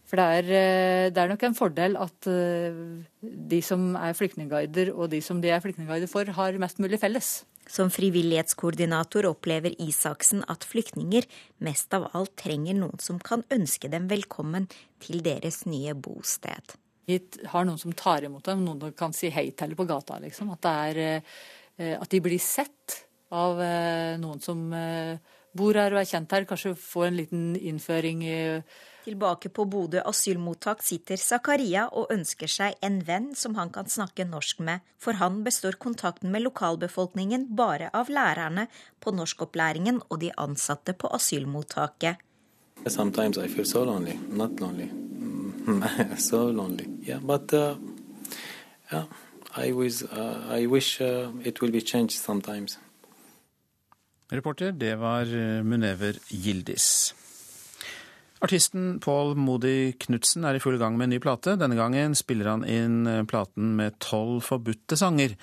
For 0.07 0.17
det 0.17 0.25
er, 0.39 0.47
eh, 0.55 1.09
det 1.11 1.19
er 1.21 1.27
nok 1.29 1.43
en 1.43 1.57
fordel 1.57 1.97
at 1.99 2.27
eh, 2.31 2.79
de 3.21 3.61
som 3.61 3.91
er 3.99 4.15
flyktningguider 4.15 4.93
og 4.95 5.11
de 5.11 5.19
som 5.21 5.41
de 5.41 5.51
er 5.51 5.59
flyktningguider 5.61 6.09
for, 6.09 6.23
har 6.23 6.57
mest 6.57 6.79
mulig 6.79 6.99
felles. 6.99 7.43
Som 7.69 7.91
frivillighetskoordinator 7.93 9.27
opplever 9.29 9.75
Isaksen 9.81 10.41
at 10.49 10.65
flyktninger 10.65 11.27
mest 11.61 11.93
av 11.93 12.07
alt 12.17 12.33
trenger 12.41 12.73
noen 12.79 12.97
som 13.03 13.19
kan 13.21 13.43
ønske 13.53 13.91
dem 13.93 14.07
velkommen 14.09 14.65
til 15.03 15.21
deres 15.25 15.61
nye 15.69 15.93
bosted 15.93 16.73
Vi 17.05 17.19
har 17.51 17.67
noen 17.69 17.77
som 17.77 17.93
tar 17.93 18.25
imot 18.25 18.49
dem, 18.49 18.65
noen 18.65 18.81
som 18.81 18.95
kan 18.97 19.13
si 19.13 19.29
hei 19.33 19.51
til 19.57 19.75
på 19.77 19.85
gata. 19.89 20.17
Liksom. 20.21 20.49
At, 20.57 20.65
er, 20.65 20.99
eh, 21.77 21.95
at, 21.95 22.09
de 22.09 22.21
blir 22.25 22.41
sett 22.41 23.03
av 23.33 23.61
eh, 23.61 24.17
noen 24.21 24.41
som 24.41 24.65
eh, 24.73 25.17
bor 25.53 25.77
her 25.77 25.93
og 25.93 26.01
er 26.01 26.09
kjent 26.09 26.33
her. 26.33 26.49
Kanskje 26.49 26.75
får 26.77 27.07
en 27.07 27.17
liten 27.21 27.47
innføring 27.57 28.25
i 28.25 28.39
Tilbake 29.09 29.49
på 29.49 29.63
Bodø 29.65 30.01
asylmottak 30.05 30.83
sitter 30.85 31.17
Zakaria 31.17 31.87
og 31.97 32.11
ønsker 32.13 32.51
seg 32.51 32.75
en 32.85 32.99
venn 33.07 33.31
som 33.35 33.55
han 33.57 33.71
kan 33.73 33.89
snakke 33.89 34.25
norsk 34.29 34.59
med. 34.67 34.83
For 35.01 35.17
han 35.17 35.39
består 35.47 35.79
kontakten 35.81 36.29
med 36.29 36.43
lokalbefolkningen 36.45 37.47
bare 37.57 37.87
av 37.89 38.11
lærerne 38.13 38.67
på 39.01 39.13
norskopplæringen 39.17 39.97
og 40.09 40.19
de 40.21 40.29
ansatte 40.37 40.93
på 40.93 41.09
asylmottaket. 41.17 42.21
Sometimes 42.85 43.37
I 43.37 43.47
feel 43.47 43.65
so 43.65 43.83
lonely, 43.83 44.13
not 44.29 44.59
lonely. 44.59 44.91
so 46.29 46.51
lonely. 46.51 46.85
Yeah, 47.01 47.19
but 47.19 47.51
uh, 47.53 47.75
yeah, 48.93 49.05
I, 49.57 49.71
was, 49.71 50.03
uh, 50.03 50.45
I 50.51 50.67
wish 50.67 51.01
uh, 51.01 51.31
it 51.43 51.61
will 51.61 51.71
be 51.71 51.81
changed 51.81 52.19
sometimes. 52.21 52.77
Reporter, 54.31 54.71
det 54.71 54.95
var 54.95 55.25
uh, 55.25 55.63
Munever 55.65 56.13
Gildis. 56.29 57.15
Artisten 58.39 58.99
Paul 59.03 59.33
Modi 59.35 59.91
Knutsen 59.99 60.45
er 60.47 60.55
i 60.55 60.61
full 60.63 60.77
gang 60.79 60.95
med 60.97 61.09
en 61.09 61.15
ny 61.17 61.19
plate. 61.19 61.57
Denne 61.59 61.75
gangen 61.75 62.15
spiller 62.15 62.53
han 62.53 62.63
inn 62.63 63.01
uh, 63.03 63.25
platen 63.27 63.73
med 63.75 63.97
tolv 63.99 64.45
forbudte 64.47 64.95
sanger. 64.99 65.35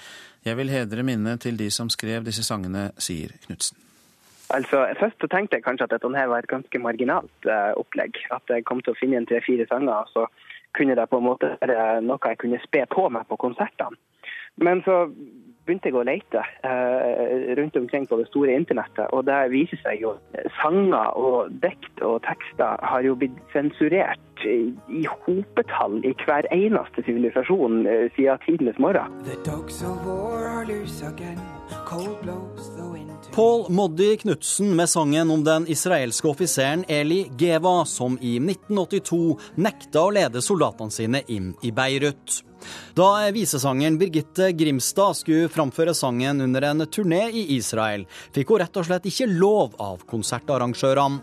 Jeg 0.47 0.57
vil 0.57 0.73
hedre 0.73 1.05
minnet 1.05 1.43
til 1.45 1.59
de 1.61 1.69
som 1.75 1.91
skrev 1.93 2.25
disse 2.25 2.47
sangene, 2.47 2.89
sier 2.97 3.35
Knutsen. 3.45 3.77
Altså, 4.55 4.87
Først 5.01 5.21
så 5.21 5.29
tenkte 5.29 5.59
jeg 5.59 5.67
kanskje 5.67 5.89
at 5.89 5.93
dette 5.97 6.09
var 6.09 6.39
et 6.39 6.49
ganske 6.49 6.79
marginalt 6.79 7.49
eh, 7.51 7.73
opplegg. 7.77 8.17
At 8.31 8.49
jeg 8.49 8.65
kom 8.65 8.81
til 8.81 8.95
å 8.95 8.99
finne 8.99 9.19
igjen 9.19 9.29
tre-fire 9.29 9.67
sanger, 9.69 10.07
og 10.07 10.13
så 10.15 10.27
kunne 10.79 10.95
det 10.97 11.09
på 11.11 11.19
en 11.19 11.27
måte 11.27 11.51
være 11.61 12.01
noe 12.07 12.31
jeg 12.31 12.39
kunne 12.41 12.63
spe 12.63 12.85
på 12.93 13.09
meg 13.11 13.27
på 13.29 13.41
konsertene. 13.43 13.99
Men 14.63 14.81
så 14.87 15.03
begynte 15.67 15.91
jeg 15.91 15.99
å 15.99 16.05
lete 16.07 16.43
eh, 16.67 17.55
rundt 17.59 17.77
omkring 17.77 18.07
på 18.09 18.21
det 18.21 18.29
store 18.31 18.55
internettet, 18.55 19.11
og 19.13 19.27
det 19.29 19.41
viser 19.53 19.81
seg 19.83 20.05
jo 20.05 20.15
sanger 20.61 21.17
og 21.19 21.53
dikt 21.63 22.03
og 22.07 22.23
tekster 22.27 22.79
har 22.83 23.07
jo 23.07 23.17
blitt 23.19 23.37
sensurert 23.55 24.23
i, 24.45 25.07
hopetall 25.25 25.99
i 26.05 26.13
hver 26.25 26.47
eneste 26.55 27.03
sivilisasjon 27.07 27.87
uh, 27.87 28.07
siden 28.17 28.39
tidenes 28.45 28.79
morgen. 28.79 29.11
Paul 33.37 33.67
Moddi 33.69 34.17
Knutsen 34.17 34.77
med 34.77 34.89
sangen 34.89 35.31
om 35.31 35.45
den 35.45 35.67
israelske 35.69 36.29
offiseren 36.29 36.85
Eli 36.89 37.31
Geva, 37.39 37.85
som 37.85 38.15
i 38.23 38.39
1982 38.39 39.37
nekta 39.61 40.07
å 40.07 40.13
lede 40.17 40.41
soldatene 40.41 40.95
sine 40.95 41.21
inn 41.29 41.51
i 41.61 41.69
Beirut. 41.69 42.39
Da 42.97 43.11
visesangeren 43.37 43.99
Birgitte 44.01 44.49
Grimstad 44.57 45.19
skulle 45.19 45.51
framføre 45.53 45.93
sangen 45.95 46.41
under 46.41 46.65
en 46.71 46.87
turné 46.89 47.27
i 47.29 47.43
Israel, 47.59 48.07
fikk 48.33 48.55
hun 48.55 48.63
rett 48.65 48.81
og 48.81 48.89
slett 48.89 49.11
ikke 49.13 49.29
lov 49.29 49.77
av 49.85 50.07
konsertarrangørene. 50.09 51.21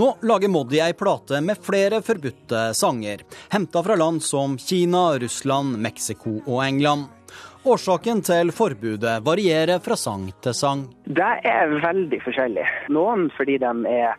Nå 0.00 0.08
lager 0.28 0.48
Moddi 0.52 0.80
ei 0.80 0.96
plate 0.96 1.42
med 1.44 1.60
flere 1.60 2.00
forbudte 2.04 2.70
sanger, 2.76 3.28
henta 3.52 3.84
fra 3.84 4.00
land 4.00 4.24
som 4.24 4.56
Kina, 4.56 5.10
Russland, 5.20 5.76
Mexico 5.84 6.38
og 6.46 6.64
England. 6.64 7.12
Årsaken 7.66 8.20
til 8.22 8.52
forbudet 8.54 9.16
varierer 9.26 9.80
fra 9.82 9.96
sang 9.98 10.28
til 10.44 10.54
sang. 10.54 10.84
Det 11.02 11.32
er 11.50 11.72
veldig 11.82 12.20
forskjellig. 12.22 12.66
Noen 12.94 13.24
fordi 13.34 13.56
de 13.58 13.72
er 13.90 14.12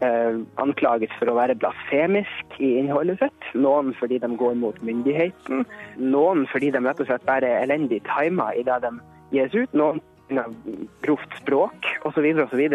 eh, 0.00 0.38
anklaget 0.62 1.12
for 1.18 1.28
å 1.28 1.34
være 1.36 1.58
blasfemisk 1.60 2.56
i 2.64 2.70
innholdet 2.80 3.20
sitt. 3.20 3.50
Noen 3.60 3.92
fordi 3.98 4.22
de 4.22 4.30
går 4.40 4.56
mot 4.62 4.80
myndigheten. 4.80 5.66
Noen 6.00 6.46
fordi 6.48 6.72
de 6.72 6.80
rett 6.86 7.04
og 7.04 7.10
slett 7.10 7.28
bare 7.28 7.50
er 7.50 7.66
elendig 7.66 8.00
tima 8.08 8.48
i 8.56 8.64
det 8.64 8.80
de 8.86 8.94
gis 9.36 9.52
ut. 9.52 9.76
Noen 9.76 10.00
grovt 11.04 11.36
språk 11.40 11.88
osv. 12.04 12.26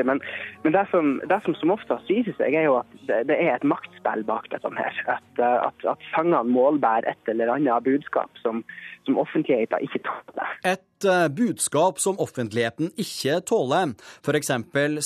Men, 0.05 0.21
men 0.63 0.75
det, 0.75 0.85
som, 0.91 1.17
det 1.29 1.39
som 1.45 1.55
som 1.57 1.73
oftest 1.73 2.09
viser 2.11 2.35
seg, 2.37 2.55
er 2.55 2.67
jo 2.67 2.77
at 2.81 2.91
det, 3.07 3.23
det 3.31 3.37
er 3.37 3.55
et 3.55 3.67
maktspill 3.67 4.23
bak 4.27 4.49
dette. 4.53 4.69
her. 4.77 5.01
At, 5.09 5.41
at, 5.41 5.87
at 5.93 6.05
sangene 6.13 6.43
målbærer 6.49 7.09
et 7.09 7.31
eller 7.33 7.53
annet 7.55 7.85
budskap 7.85 8.29
som, 8.43 8.61
som 9.07 9.19
offentligheten 9.21 9.85
ikke 9.85 10.03
tåler. 10.05 10.55
Et 10.67 11.09
uh, 11.09 11.27
budskap 11.33 12.01
som 12.01 12.19
offentligheten 12.21 12.91
ikke 12.99 13.39
tåler, 13.49 13.95
f.eks. 14.23 14.53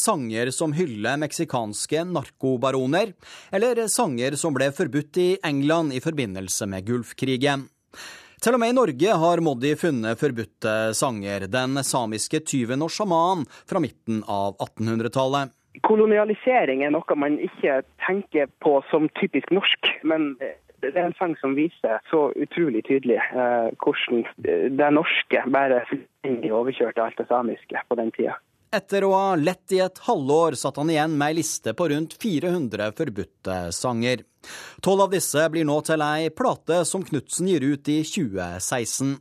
sanger 0.01 0.51
som 0.55 0.75
hyller 0.75 1.21
meksikanske 1.21 2.05
narkobaroner, 2.11 3.13
eller 3.53 3.85
sanger 3.91 4.37
som 4.39 4.55
ble 4.55 4.71
forbudt 4.75 5.21
i 5.21 5.29
England 5.45 5.95
i 5.95 6.03
forbindelse 6.03 6.67
med 6.69 6.87
Gulfkrigen. 6.89 7.67
Til 8.43 8.57
og 8.57 8.59
med 8.59 8.73
i 8.73 8.75
Norge 8.75 9.13
har 9.21 9.39
Moddi 9.39 9.69
funnet 9.79 10.19
forbudte 10.19 10.71
sanger, 10.99 11.45
den 11.47 11.79
samiske 11.87 12.41
tyven 12.43 12.81
og 12.83 12.91
sjaman 12.91 13.45
fra 13.69 13.79
midten 13.79 14.19
av 14.27 14.57
1800-tallet. 14.57 15.53
Kolonialisering 15.87 16.83
er 16.83 16.91
noe 16.91 17.15
man 17.15 17.37
ikke 17.39 17.79
tenker 18.03 18.51
på 18.59 18.81
som 18.89 19.07
typisk 19.15 19.47
norsk, 19.55 19.87
men 20.03 20.33
det 20.83 20.91
er 20.91 21.07
en 21.07 21.15
sang 21.15 21.37
som 21.39 21.55
viser 21.55 22.03
så 22.11 22.25
utrolig 22.35 22.83
tydelig 22.89 23.21
eh, 23.23 23.71
hvordan 23.79 24.27
det 24.75 24.91
norske 24.91 25.45
bare 25.47 25.85
overkjørte 26.27 26.99
alt 26.99 27.23
det 27.23 27.29
samiske 27.31 27.85
på 27.87 27.99
den 28.01 28.11
tida. 28.11 28.35
Etter 28.75 29.07
å 29.07 29.13
ha 29.13 29.33
lett 29.39 29.71
i 29.71 29.79
et 29.85 30.03
halvår 30.03 30.59
satt 30.59 30.81
han 30.81 30.91
igjen 30.91 31.15
med 31.15 31.31
ei 31.31 31.39
liste 31.39 31.75
på 31.77 31.87
rundt 31.93 32.19
400 32.19 32.91
forbudte 32.97 33.57
sanger. 33.71 34.27
Tolv 34.83 35.07
av 35.07 35.13
disse 35.13 35.47
blir 35.53 35.67
nå 35.67 35.79
til 35.87 36.03
ei 36.05 36.29
plate 36.33 36.83
som 36.89 37.03
Knutsen 37.05 37.49
gir 37.51 37.65
ut 37.65 37.89
i 37.91 37.99
2016. 38.07 39.17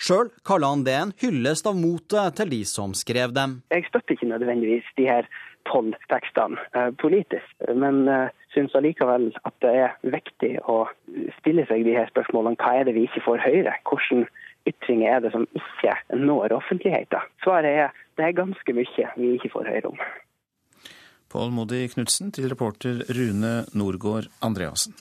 Sjøl 0.00 0.30
kaller 0.48 0.72
han 0.72 0.84
det 0.86 0.96
en 0.96 1.14
hyllest 1.20 1.66
av 1.68 1.76
motet 1.76 2.38
til 2.38 2.52
de 2.54 2.60
som 2.68 2.94
skrev 2.96 3.34
dem. 3.36 3.60
Jeg 3.74 3.84
støtter 3.90 4.16
ikke 4.16 4.30
nødvendigvis 4.32 4.86
de 4.96 5.08
her 5.10 5.28
tolv 5.68 5.96
tekstene 6.08 6.56
eh, 6.74 6.88
politisk, 7.02 7.50
men 7.76 8.06
eh, 8.08 8.30
syns 8.54 8.74
allikevel 8.78 9.28
at 9.44 9.56
det 9.64 9.74
er 9.82 9.98
viktig 10.16 10.54
å 10.64 10.84
stille 11.40 11.66
seg 11.68 11.84
de 11.84 11.98
her 11.98 12.08
spørsmålene. 12.12 12.58
Hva 12.60 12.78
er 12.80 12.88
det 12.88 12.96
vi 12.96 13.04
ikke 13.08 13.24
får 13.26 13.44
høre? 13.44 13.76
Hvordan 13.84 14.24
ytringer 14.70 15.16
er 15.16 15.22
det 15.24 15.34
som 15.36 15.46
ikke 15.60 15.94
når 16.16 16.56
offentligheten? 16.56 17.28
Svaret 17.44 17.84
er 17.84 18.02
det 18.16 18.26
er 18.26 18.40
ganske 18.40 18.76
mye 18.76 19.12
vi 19.16 19.36
ikke 19.36 19.52
får 19.54 19.68
høre 19.68 19.92
om. 19.92 20.02
Pål 21.30 21.52
Modi 21.54 21.84
Knutsen 21.92 22.32
til 22.34 22.50
reporter 22.50 23.04
Rune 23.14 23.52
Norgård 23.78 24.26
Andreassen. 24.42 24.96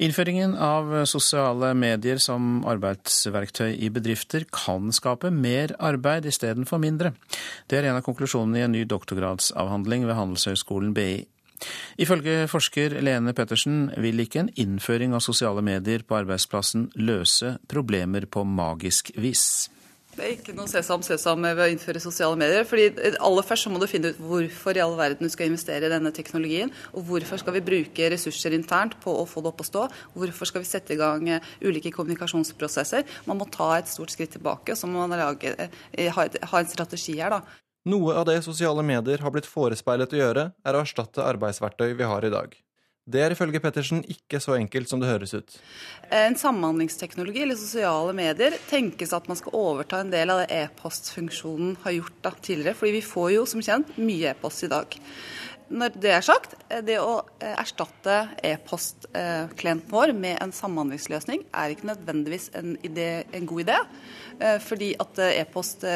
Innføringen 0.00 0.54
av 0.56 0.94
sosiale 1.04 1.74
medier 1.76 2.16
som 2.24 2.62
arbeidsverktøy 2.64 3.74
i 3.84 3.90
bedrifter 3.92 4.46
kan 4.48 4.88
skape 4.96 5.28
mer 5.28 5.74
arbeid 5.76 6.24
istedenfor 6.30 6.80
mindre. 6.80 7.12
Det 7.68 7.76
er 7.76 7.90
en 7.90 7.98
av 7.98 8.06
konklusjonene 8.06 8.62
i 8.62 8.64
en 8.64 8.72
ny 8.72 8.86
doktorgradsavhandling 8.88 10.06
ved 10.08 10.16
Handelshøyskolen 10.16 10.94
BI. 10.96 11.26
Ifølge 12.00 12.46
forsker 12.48 12.96
Lene 13.04 13.34
Pettersen 13.36 13.90
vil 14.00 14.24
ikke 14.24 14.46
en 14.46 14.50
innføring 14.56 15.12
av 15.12 15.20
sosiale 15.20 15.60
medier 15.60 16.00
på 16.00 16.16
arbeidsplassen 16.22 16.88
løse 16.96 17.58
problemer 17.68 18.24
på 18.24 18.46
magisk 18.48 19.12
vis. 19.20 19.68
Det 20.10 20.24
er 20.26 20.32
ikke 20.34 20.52
noe 20.56 20.66
sesam 20.68 21.04
sesam 21.06 21.44
ved 21.46 21.60
å 21.62 21.68
innføre 21.70 22.00
sosiale 22.02 22.36
medier. 22.38 22.64
fordi 22.66 22.88
aller 23.14 23.46
først 23.46 23.66
så 23.66 23.70
må 23.70 23.78
du 23.78 23.86
finne 23.86 24.10
ut 24.10 24.18
hvorfor 24.18 24.76
i 24.76 24.82
all 24.82 24.96
verden 24.98 25.28
du 25.28 25.32
skal 25.32 25.46
investere 25.46 25.86
i 25.86 25.92
denne 25.92 26.10
teknologien. 26.12 26.72
Og 26.98 27.06
hvorfor 27.06 27.38
skal 27.38 27.54
vi 27.54 27.62
bruke 27.68 28.10
ressurser 28.10 28.56
internt 28.56 28.98
på 29.00 29.14
å 29.14 29.26
få 29.28 29.42
det 29.44 29.52
opp 29.52 29.62
å 29.62 29.68
stå. 29.68 29.86
Hvorfor 30.18 30.50
skal 30.50 30.64
vi 30.64 30.70
sette 30.70 30.96
i 30.96 31.00
gang 31.00 31.28
eh, 31.30 31.46
ulike 31.62 31.92
kommunikasjonsprosesser. 31.94 33.06
Man 33.30 33.38
må 33.38 33.46
ta 33.54 33.76
et 33.78 33.90
stort 33.90 34.10
skritt 34.10 34.34
tilbake, 34.34 34.74
og 34.74 34.80
så 34.80 34.90
må 34.90 35.04
man 35.04 35.14
lage, 35.14 35.54
eh, 35.94 36.10
ha, 36.10 36.26
en 36.26 36.72
strategi 36.72 37.20
her, 37.20 37.38
da. 37.38 37.60
Noe 37.88 38.18
av 38.18 38.26
det 38.28 38.42
sosiale 38.44 38.82
medier 38.84 39.22
har 39.22 39.32
blitt 39.32 39.48
forespeilet 39.48 40.12
å 40.12 40.20
gjøre, 40.20 40.50
er 40.66 40.76
å 40.76 40.82
erstatte 40.82 41.24
arbeidsverktøy 41.24 41.94
vi 41.94 42.10
har 42.10 42.26
i 42.26 42.34
dag. 42.34 42.58
Det 43.10 43.22
er 43.24 43.32
ifølge 43.34 43.60
Pettersen 43.62 44.02
ikke 44.12 44.38
så 44.42 44.54
enkelt 44.58 44.90
som 44.90 45.00
det 45.00 45.08
høres 45.08 45.32
ut. 45.34 45.54
En 46.14 46.36
samhandlingsteknologi 46.38 47.42
eller 47.42 47.58
sosiale 47.58 48.12
medier 48.16 48.54
tenkes 48.70 49.14
at 49.16 49.26
man 49.30 49.38
skal 49.40 49.56
overta 49.56 50.02
en 50.02 50.12
del 50.12 50.30
av 50.30 50.42
det 50.42 50.50
e-postfunksjonen 50.60 51.78
har 51.84 51.96
gjort 51.96 52.18
da, 52.22 52.34
tidligere. 52.36 52.76
fordi 52.76 52.92
vi 52.98 53.06
får 53.06 53.30
jo 53.34 53.46
som 53.48 53.64
kjent 53.64 53.96
mye 53.98 54.34
e-post 54.34 54.66
i 54.68 54.70
dag. 54.70 54.98
Når 55.70 55.96
det 56.02 56.10
er 56.10 56.26
sagt, 56.26 56.56
det 56.86 56.98
å 56.98 57.20
eh, 57.38 57.54
erstatte 57.54 58.16
e-postklienten 58.42 59.90
vår 59.90 60.12
med 60.18 60.40
en 60.42 60.54
samhandlingsløsning 60.54 61.44
er 61.54 61.70
ikke 61.72 61.92
nødvendigvis 61.92 62.50
en, 62.58 62.74
idé, 62.86 63.24
en 63.32 63.46
god 63.46 63.62
idé. 63.68 63.76
Eh, 64.40 64.58
fordi 64.62 64.92
at 64.98 65.22
eh, 65.22 65.36
e-post 65.44 65.86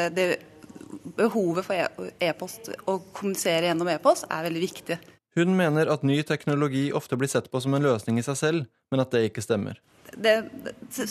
behovet 1.15 1.67
for 1.67 1.75
e- 1.75 2.13
e-post 2.23 2.71
å 2.87 3.01
kommunisere 3.11 3.67
gjennom 3.67 3.91
e-post 3.91 4.27
er 4.31 4.47
veldig 4.47 4.63
viktig. 4.63 4.97
Hun 5.35 5.51
mener 5.57 5.89
at 5.91 6.05
ny 6.07 6.21
teknologi 6.23 6.87
ofte 6.95 7.17
blir 7.19 7.27
sett 7.27 7.49
på 7.51 7.59
som 7.59 7.73
en 7.75 7.83
løsning 7.83 8.19
i 8.21 8.23
seg 8.23 8.37
selv, 8.39 8.71
men 8.91 9.03
at 9.03 9.11
det 9.11 9.25
ikke 9.27 9.43
stemmer. 9.43 9.81
Det 10.15 10.35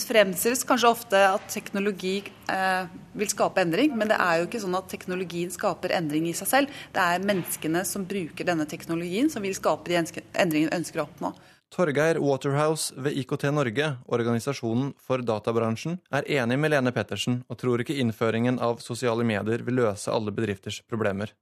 fremstilles 0.01 0.63
kanskje 0.65 0.89
ofte 0.89 1.19
at 1.27 1.45
teknologi 1.51 2.15
eh, 2.49 2.87
vil 3.13 3.29
skape 3.29 3.61
endring, 3.61 3.93
men 3.93 4.09
det 4.09 4.17
er 4.17 4.39
jo 4.39 4.47
ikke 4.47 4.63
sånn 4.63 4.77
at 4.79 4.89
teknologien 4.89 5.51
skaper 5.53 5.93
endring 5.93 6.25
i 6.31 6.33
seg 6.37 6.49
selv. 6.49 6.79
Det 6.95 7.03
er 7.03 7.27
menneskene 7.27 7.83
som 7.85 8.07
bruker 8.09 8.47
denne 8.47 8.65
teknologien 8.71 9.29
som 9.29 9.45
vil 9.45 9.53
skape 9.57 9.91
de 9.91 9.99
endringene 9.99 10.71
vi 10.71 10.79
ønsker 10.79 11.03
å 11.03 11.05
oppnå. 11.05 11.35
Torgeir 11.75 12.17
Waterhouse 12.23 12.93
ved 12.97 13.17
IKT 13.19 13.49
Norge, 13.51 13.95
organisasjonen 14.07 14.93
for 15.01 15.21
databransjen, 15.21 15.99
er 16.09 16.29
enig 16.39 16.57
med 16.61 16.71
Lene 16.71 16.93
Pettersen 16.95 17.41
og 17.49 17.59
tror 17.61 17.83
ikke 17.83 17.97
innføringen 17.99 18.61
av 18.63 18.79
sosiale 18.81 19.25
medier 19.27 19.65
vil 19.65 19.83
løse 19.83 20.13
alle 20.13 20.33
bedrifters 20.33 20.79
problemer. 20.87 21.33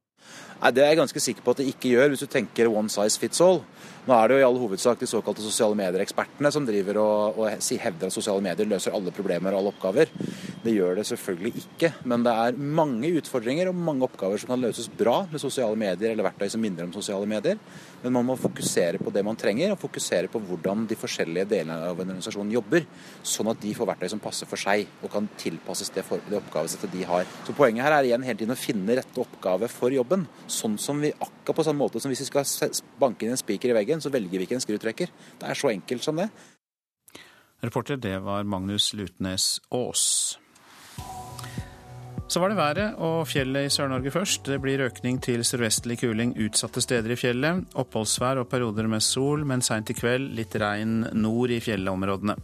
Nei, 0.63 0.71
Det 0.71 0.83
er 0.83 0.93
jeg 0.93 1.01
ganske 1.01 1.19
sikker 1.19 1.43
på 1.43 1.51
at 1.51 1.59
det 1.59 1.71
ikke 1.73 1.89
gjør, 1.91 2.13
hvis 2.13 2.23
du 2.23 2.29
tenker 2.31 2.69
one 2.71 2.91
size 2.91 3.19
fits 3.19 3.41
all. 3.43 3.62
Nå 4.03 4.15
er 4.15 4.27
det 4.27 4.36
jo 4.36 4.41
i 4.41 4.45
all 4.47 4.57
hovedsak 4.59 4.99
de 4.99 5.07
såkalte 5.07 5.43
sosiale 5.43 5.75
medier-ekspertene 5.79 6.49
som 6.51 6.65
driver 6.67 6.99
og, 6.99 7.39
og 7.39 7.67
hevder 7.83 8.09
at 8.09 8.15
sosiale 8.15 8.43
medier 8.43 8.67
løser 8.67 8.95
alle 8.95 9.12
problemer 9.15 9.55
og 9.55 9.62
alle 9.62 9.71
oppgaver. 9.71 10.12
Det 10.63 10.73
gjør 10.75 10.99
det 10.99 11.05
selvfølgelig 11.07 11.53
ikke, 11.62 11.93
men 12.12 12.23
det 12.23 12.33
er 12.45 12.59
mange 12.79 13.12
utfordringer 13.19 13.71
og 13.71 13.79
mange 13.79 14.07
oppgaver 14.07 14.39
som 14.39 14.51
kan 14.53 14.63
løses 14.63 14.88
bra 14.91 15.21
med 15.31 15.43
sosiale 15.43 15.79
medier 15.79 16.12
eller 16.12 16.27
verktøy 16.27 16.51
som 16.51 16.63
minner 16.63 16.88
om 16.88 16.95
sosiale 16.95 17.27
medier. 17.27 17.59
Men 18.03 18.17
man 18.17 18.27
må 18.27 18.35
fokusere 18.39 18.99
på 18.99 19.11
det 19.15 19.23
man 19.25 19.37
trenger, 19.39 19.73
og 19.73 19.79
fokusere 19.79 20.29
på 20.31 20.41
hvordan 20.43 20.83
de 20.89 20.97
forskjellige 20.99 21.47
delene 21.53 21.77
av 21.87 21.95
en 21.95 22.09
organisasjon 22.09 22.51
jobber, 22.51 22.85
sånn 23.23 23.51
at 23.53 23.61
de 23.63 23.71
får 23.77 23.89
verktøy 23.93 24.09
som 24.11 24.21
passer 24.23 24.49
for 24.49 24.59
seg 24.59 24.83
og 25.01 25.11
kan 25.13 25.29
tilpasses 25.39 25.93
det, 25.95 26.03
for, 26.07 26.21
det 26.27 26.39
oppgavesettet 26.41 26.91
de 26.93 27.05
har. 27.07 27.27
Så 27.47 27.55
Poenget 27.55 27.87
her 27.87 27.95
er 27.95 28.09
igjen 28.09 28.27
hele 28.27 28.41
tiden 28.41 28.55
å 28.55 28.59
finne 28.59 28.99
rette 28.99 29.23
oppgave 29.23 29.71
for 29.71 29.95
jobben. 29.95 30.27
Sånn 30.51 30.75
som 30.81 30.99
vi 31.03 31.13
akkurat 31.15 31.61
på 31.61 31.67
samme 31.69 31.85
måte 31.85 32.03
som 32.03 32.11
hvis 32.11 32.25
vi 32.25 32.31
skal 32.31 32.83
banke 32.99 33.23
inn 33.23 33.37
en 33.37 33.39
spiker 33.39 33.71
i 33.71 33.77
veggen, 33.79 34.03
så 34.03 34.11
velger 34.13 34.35
vi 34.35 34.49
ikke 34.49 34.59
en 34.59 34.65
skrutrekker. 34.67 35.13
Det 35.39 35.49
er 35.49 35.59
så 35.59 35.71
enkelt 35.71 36.03
som 36.03 36.19
det. 36.19 36.27
Reporter, 37.63 37.95
det 37.95 38.17
var 38.25 38.43
Magnus 38.43 38.91
Lutnes 38.91 39.61
Aas. 39.71 40.35
Så 42.27 42.39
var 42.39 42.49
det 42.49 42.57
været 42.57 42.95
og 43.03 43.27
fjellet 43.29 43.67
i 43.67 43.73
Sør-Norge 43.73 44.12
først. 44.12 44.47
Det 44.47 44.62
blir 44.63 44.81
økning 44.88 45.19
til 45.21 45.43
sørvestlig 45.45 45.99
kuling 46.01 46.33
utsatte 46.39 46.81
steder 46.81 47.13
i 47.13 47.17
fjellet. 47.19 47.65
Oppholdsvær 47.77 48.41
og 48.41 48.49
perioder 48.49 48.88
med 48.89 49.03
sol, 49.05 49.43
men 49.45 49.62
seint 49.62 49.91
i 49.91 49.97
kveld 49.97 50.31
litt 50.38 50.55
regn 50.57 51.03
nord 51.13 51.53
i 51.53 51.59
fjellområdene. 51.62 52.38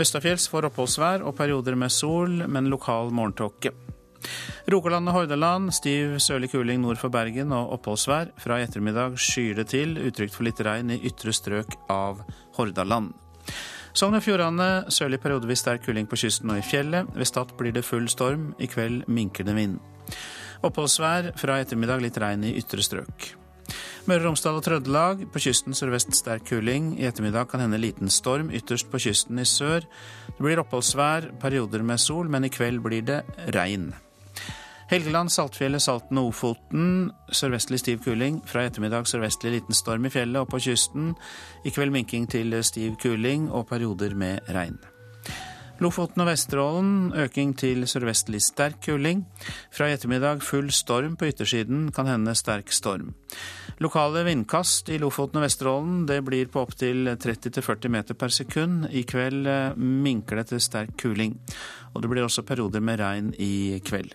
Østafjells 0.00 0.46
får 0.50 0.70
oppholdsvær 0.70 1.26
og 1.26 1.36
perioder 1.38 1.76
med 1.78 1.92
sol, 1.92 2.46
men 2.48 2.70
lokal 2.72 3.12
morgentåke. 3.14 3.74
Rogaland 4.72 5.10
og 5.10 5.18
Hordaland 5.18 5.74
stiv 5.76 6.16
sørlig 6.22 6.48
kuling 6.54 6.80
nord 6.80 6.96
for 6.96 7.12
Bergen 7.12 7.52
og 7.52 7.74
oppholdsvær. 7.76 8.32
Fra 8.40 8.60
i 8.60 8.64
ettermiddag 8.64 9.18
skyer 9.20 9.60
det 9.60 9.68
til, 9.74 9.98
utrygt 10.00 10.36
for 10.36 10.48
litt 10.48 10.62
regn 10.64 10.94
i 10.94 11.02
ytre 11.10 11.34
strøk 11.36 11.76
av 11.92 12.24
Hordaland. 12.56 13.12
Sogn 13.94 14.16
og 14.18 14.24
Fjordane 14.26 14.90
sørlig 14.90 15.20
periodevis 15.22 15.60
sterk 15.62 15.84
kuling 15.86 16.08
på 16.10 16.18
kysten 16.18 16.50
og 16.50 16.58
i 16.58 16.66
fjellet. 16.66 17.06
Ved 17.14 17.28
Stad 17.30 17.52
blir 17.54 17.70
det 17.76 17.84
full 17.86 18.08
storm. 18.10 18.48
I 18.58 18.66
kveld 18.66 19.04
minker 19.06 19.46
det 19.46 19.54
vind. 19.54 19.76
Oppholdsvær 20.66 21.30
fra 21.38 21.60
ettermiddag 21.62 22.02
litt 22.02 22.18
regn 22.18 22.42
i 22.48 22.56
ytre 22.58 22.82
strøk. 22.82 23.28
Møre 24.10 24.24
og 24.24 24.26
Romsdal 24.26 24.58
og 24.58 24.64
Trøndelag. 24.66 25.22
På 25.30 25.42
kysten 25.44 25.78
sørvest 25.78 26.10
sterk 26.18 26.48
kuling. 26.50 26.96
I 26.98 27.06
ettermiddag 27.06 27.52
kan 27.52 27.62
hende 27.62 27.78
liten 27.78 28.10
storm, 28.10 28.50
ytterst 28.50 28.90
på 28.90 28.98
kysten 29.06 29.38
i 29.38 29.46
sør. 29.46 29.86
Det 30.26 30.42
blir 30.42 30.64
oppholdsvær, 30.64 31.30
perioder 31.38 31.86
med 31.86 32.02
sol, 32.02 32.26
men 32.26 32.48
i 32.48 32.50
kveld 32.50 32.82
blir 32.82 33.06
det 33.06 33.22
regn. 33.54 33.92
Helgeland, 34.90 35.32
Saltfjellet, 35.32 35.82
Salten 35.82 36.20
og 36.20 36.32
Ofoten. 36.32 37.10
Sørvestlig 37.32 37.80
stiv 37.80 38.02
kuling. 38.04 38.42
Fra 38.48 38.66
ettermiddag 38.68 39.08
sørvestlig 39.08 39.56
liten 39.58 39.76
storm 39.76 40.04
i 40.04 40.12
fjellet 40.12 40.44
og 40.44 40.50
på 40.52 40.60
kysten. 40.66 41.14
I 41.64 41.72
kveld 41.72 41.94
minking 41.94 42.28
til 42.30 42.52
stiv 42.64 42.98
kuling 43.02 43.48
og 43.50 43.68
perioder 43.70 44.16
med 44.18 44.44
regn. 44.52 44.76
Lofoten 45.82 46.22
og 46.22 46.28
Vesterålen 46.28 47.12
øking 47.18 47.50
til 47.58 47.82
sørvestlig 47.90 48.38
sterk 48.44 48.76
kuling. 48.84 49.24
Fra 49.74 49.88
i 49.88 49.94
ettermiddag 49.96 50.44
full 50.46 50.68
storm 50.70 51.16
på 51.18 51.26
yttersiden, 51.32 51.88
kan 51.92 52.06
hende 52.06 52.34
sterk 52.38 52.70
storm. 52.72 53.10
Lokale 53.82 54.22
vindkast 54.28 54.92
i 54.94 55.00
Lofoten 55.02 55.40
og 55.40 55.48
Vesterålen. 55.48 56.04
Det 56.06 56.20
blir 56.22 56.46
på 56.52 56.62
opptil 56.62 57.16
30-40 57.18 57.90
meter 57.90 58.14
per 58.14 58.30
sekund. 58.30 58.86
I 58.92 59.02
kveld 59.02 59.50
eh, 59.50 59.74
minker 59.74 60.38
det 60.38 60.52
til 60.52 60.62
sterk 60.62 60.94
kuling. 61.00 61.34
Og 61.94 62.04
det 62.04 62.12
blir 62.12 62.22
også 62.22 62.46
perioder 62.46 62.84
med 62.84 63.02
regn 63.02 63.34
i 63.42 63.80
kveld. 63.82 64.14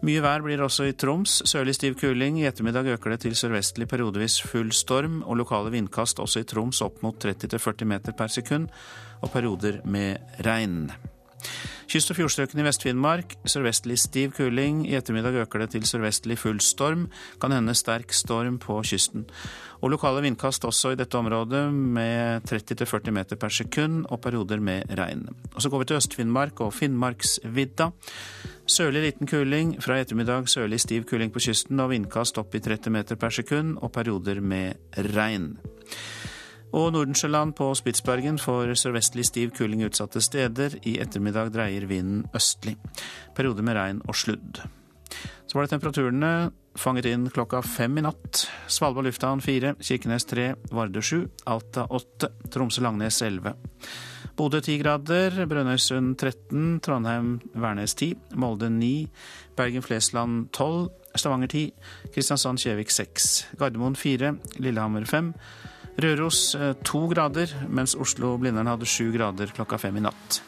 Mye 0.00 0.22
vær 0.24 0.40
blir 0.40 0.62
også 0.64 0.86
i 0.88 0.94
Troms. 0.96 1.42
Sørlig 1.44 1.74
stiv 1.76 1.98
kuling. 2.00 2.38
I 2.40 2.46
ettermiddag 2.48 2.88
øker 2.94 3.12
det 3.12 3.20
til 3.26 3.36
sørvestlig 3.36 3.84
periodevis 3.90 4.38
full 4.48 4.72
storm 4.72 5.20
og 5.26 5.36
lokale 5.42 5.72
vindkast 5.74 6.22
også 6.24 6.40
i 6.40 6.48
Troms 6.48 6.80
opp 6.86 7.02
mot 7.04 7.20
30-40 7.20 7.84
meter 7.84 8.16
per 8.16 8.32
sekund, 8.32 8.70
og 9.20 9.32
perioder 9.34 9.82
med 9.84 10.40
regn. 10.46 10.86
Kyst- 11.90 12.12
og 12.12 12.20
fjordstrøkene 12.20 12.62
i 12.62 12.66
Vest-Finnmark 12.68 13.34
sørvestlig 13.50 13.98
stiv 13.98 14.34
kuling. 14.36 14.84
I 14.86 14.94
ettermiddag 14.98 15.40
øker 15.42 15.64
det 15.64 15.70
til 15.74 15.86
sørvestlig 15.88 16.38
full 16.38 16.60
storm. 16.62 17.08
Kan 17.40 17.52
hende 17.52 17.74
sterk 17.74 18.12
storm 18.14 18.60
på 18.62 18.78
kysten. 18.86 19.26
Og 19.80 19.90
lokale 19.90 20.22
vindkast 20.22 20.64
også 20.64 20.92
i 20.92 20.98
dette 21.00 21.18
området 21.18 21.64
med 21.72 22.46
30-40 22.46 23.10
meter 23.16 23.40
per 23.40 23.48
sekund 23.48 24.04
og 24.10 24.20
perioder 24.20 24.60
med 24.60 24.92
regn. 24.98 25.26
Og 25.54 25.62
Så 25.62 25.70
går 25.70 25.78
vi 25.78 25.84
til 25.84 25.96
Øst-Finnmark 25.96 26.60
og 26.60 26.74
Finnmarksvidda. 26.74 27.90
Sørlig 28.66 29.02
liten 29.02 29.26
kuling. 29.26 29.82
Fra 29.82 29.96
i 29.98 30.04
ettermiddag 30.04 30.48
sørlig 30.48 30.80
stiv 30.80 31.04
kuling 31.04 31.32
på 31.32 31.40
kysten 31.40 31.80
og 31.80 31.90
vindkast 31.90 32.38
opp 32.38 32.54
i 32.54 32.60
30 32.60 32.90
meter 32.90 33.16
per 33.16 33.34
sekund 33.34 33.78
og 33.82 33.92
perioder 33.92 34.40
med 34.40 34.74
regn. 35.16 35.56
Og 36.76 36.92
Nordensjøland 36.94 37.56
på 37.58 37.72
Spitsbergen 37.74 38.38
får 38.38 38.76
sørvestlig 38.78 39.24
stiv 39.26 39.50
kuling 39.56 39.82
utsatte 39.86 40.22
steder. 40.22 40.76
I 40.86 40.98
ettermiddag 41.02 41.50
dreier 41.54 41.86
vinden 41.90 42.26
østlig. 42.36 42.76
Perioder 43.34 43.66
med 43.66 43.78
regn 43.78 44.02
og 44.06 44.14
sludd. 44.14 44.62
Så 45.50 45.58
var 45.58 45.66
det 45.66 45.72
temperaturene 45.74 46.52
fanget 46.78 47.08
inn 47.10 47.26
klokka 47.34 47.58
fem 47.66 47.98
i 47.98 48.04
natt. 48.06 48.44
Svalbard 48.70 49.08
lufthavn 49.08 49.42
fire, 49.42 49.74
Kirkenes 49.82 50.28
tre, 50.30 50.52
Vardø 50.70 51.02
sju, 51.02 51.24
Alta 51.50 51.88
åtte, 51.90 52.30
Tromsø-Langnes 52.54 53.18
elleve. 53.26 53.56
Bodø 54.38 54.60
ti 54.64 54.78
grader, 54.80 55.34
Brønnøysund 55.50 56.14
13, 56.22 56.78
Trondheim-Værnes 56.86 57.96
10, 57.98 58.14
Molde 58.40 58.70
9, 58.70 59.08
Bergen-Flesland 59.58 60.46
12, 60.54 60.86
Stavanger 61.18 61.50
10, 61.50 61.66
Kristiansand-Kjevik 62.14 62.94
6, 62.94 63.26
Gardermoen 63.58 63.98
4, 63.98 64.36
Lillehammer 64.62 65.04
5, 65.04 65.34
Røros 66.00 66.54
eh, 66.56 66.72
to 66.86 67.02
grader, 67.10 67.50
mens 67.68 67.92
Oslo-Blindern 67.98 68.70
hadde 68.70 68.88
sju 68.88 69.10
grader 69.12 69.52
klokka 69.52 69.76
fem 69.80 69.98
i 70.00 70.04
natt. 70.06 70.40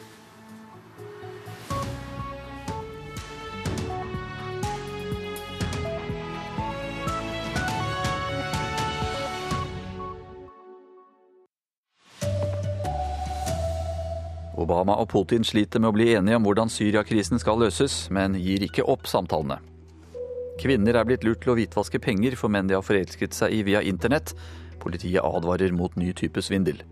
Obama 14.62 14.94
og 15.02 15.10
Putin 15.10 15.44
sliter 15.44 15.82
med 15.82 15.90
å 15.90 15.96
bli 15.96 16.08
enige 16.14 16.38
om 16.38 16.46
hvordan 16.46 16.70
Syriakrisen 16.72 17.40
skal 17.42 17.60
løses, 17.60 18.06
men 18.14 18.38
gir 18.40 18.62
ikke 18.64 18.86
opp 18.88 19.10
samtalene. 19.10 19.58
Kvinner 20.62 20.96
er 20.96 21.06
blitt 21.08 21.24
lurt 21.26 21.42
til 21.42 21.52
å 21.52 21.56
hvitvaske 21.58 21.98
penger 22.00 22.36
for 22.38 22.52
menn 22.52 22.68
de 22.70 22.76
har 22.78 22.84
forelsket 22.86 23.34
seg 23.34 23.56
i 23.56 23.62
via 23.66 23.82
internett. 23.82 24.32
Politiet 24.82 25.22
advarer 25.22 25.72
mot 25.76 25.94
ny 25.96 26.10
type 26.18 26.42
svindel. 26.42 26.82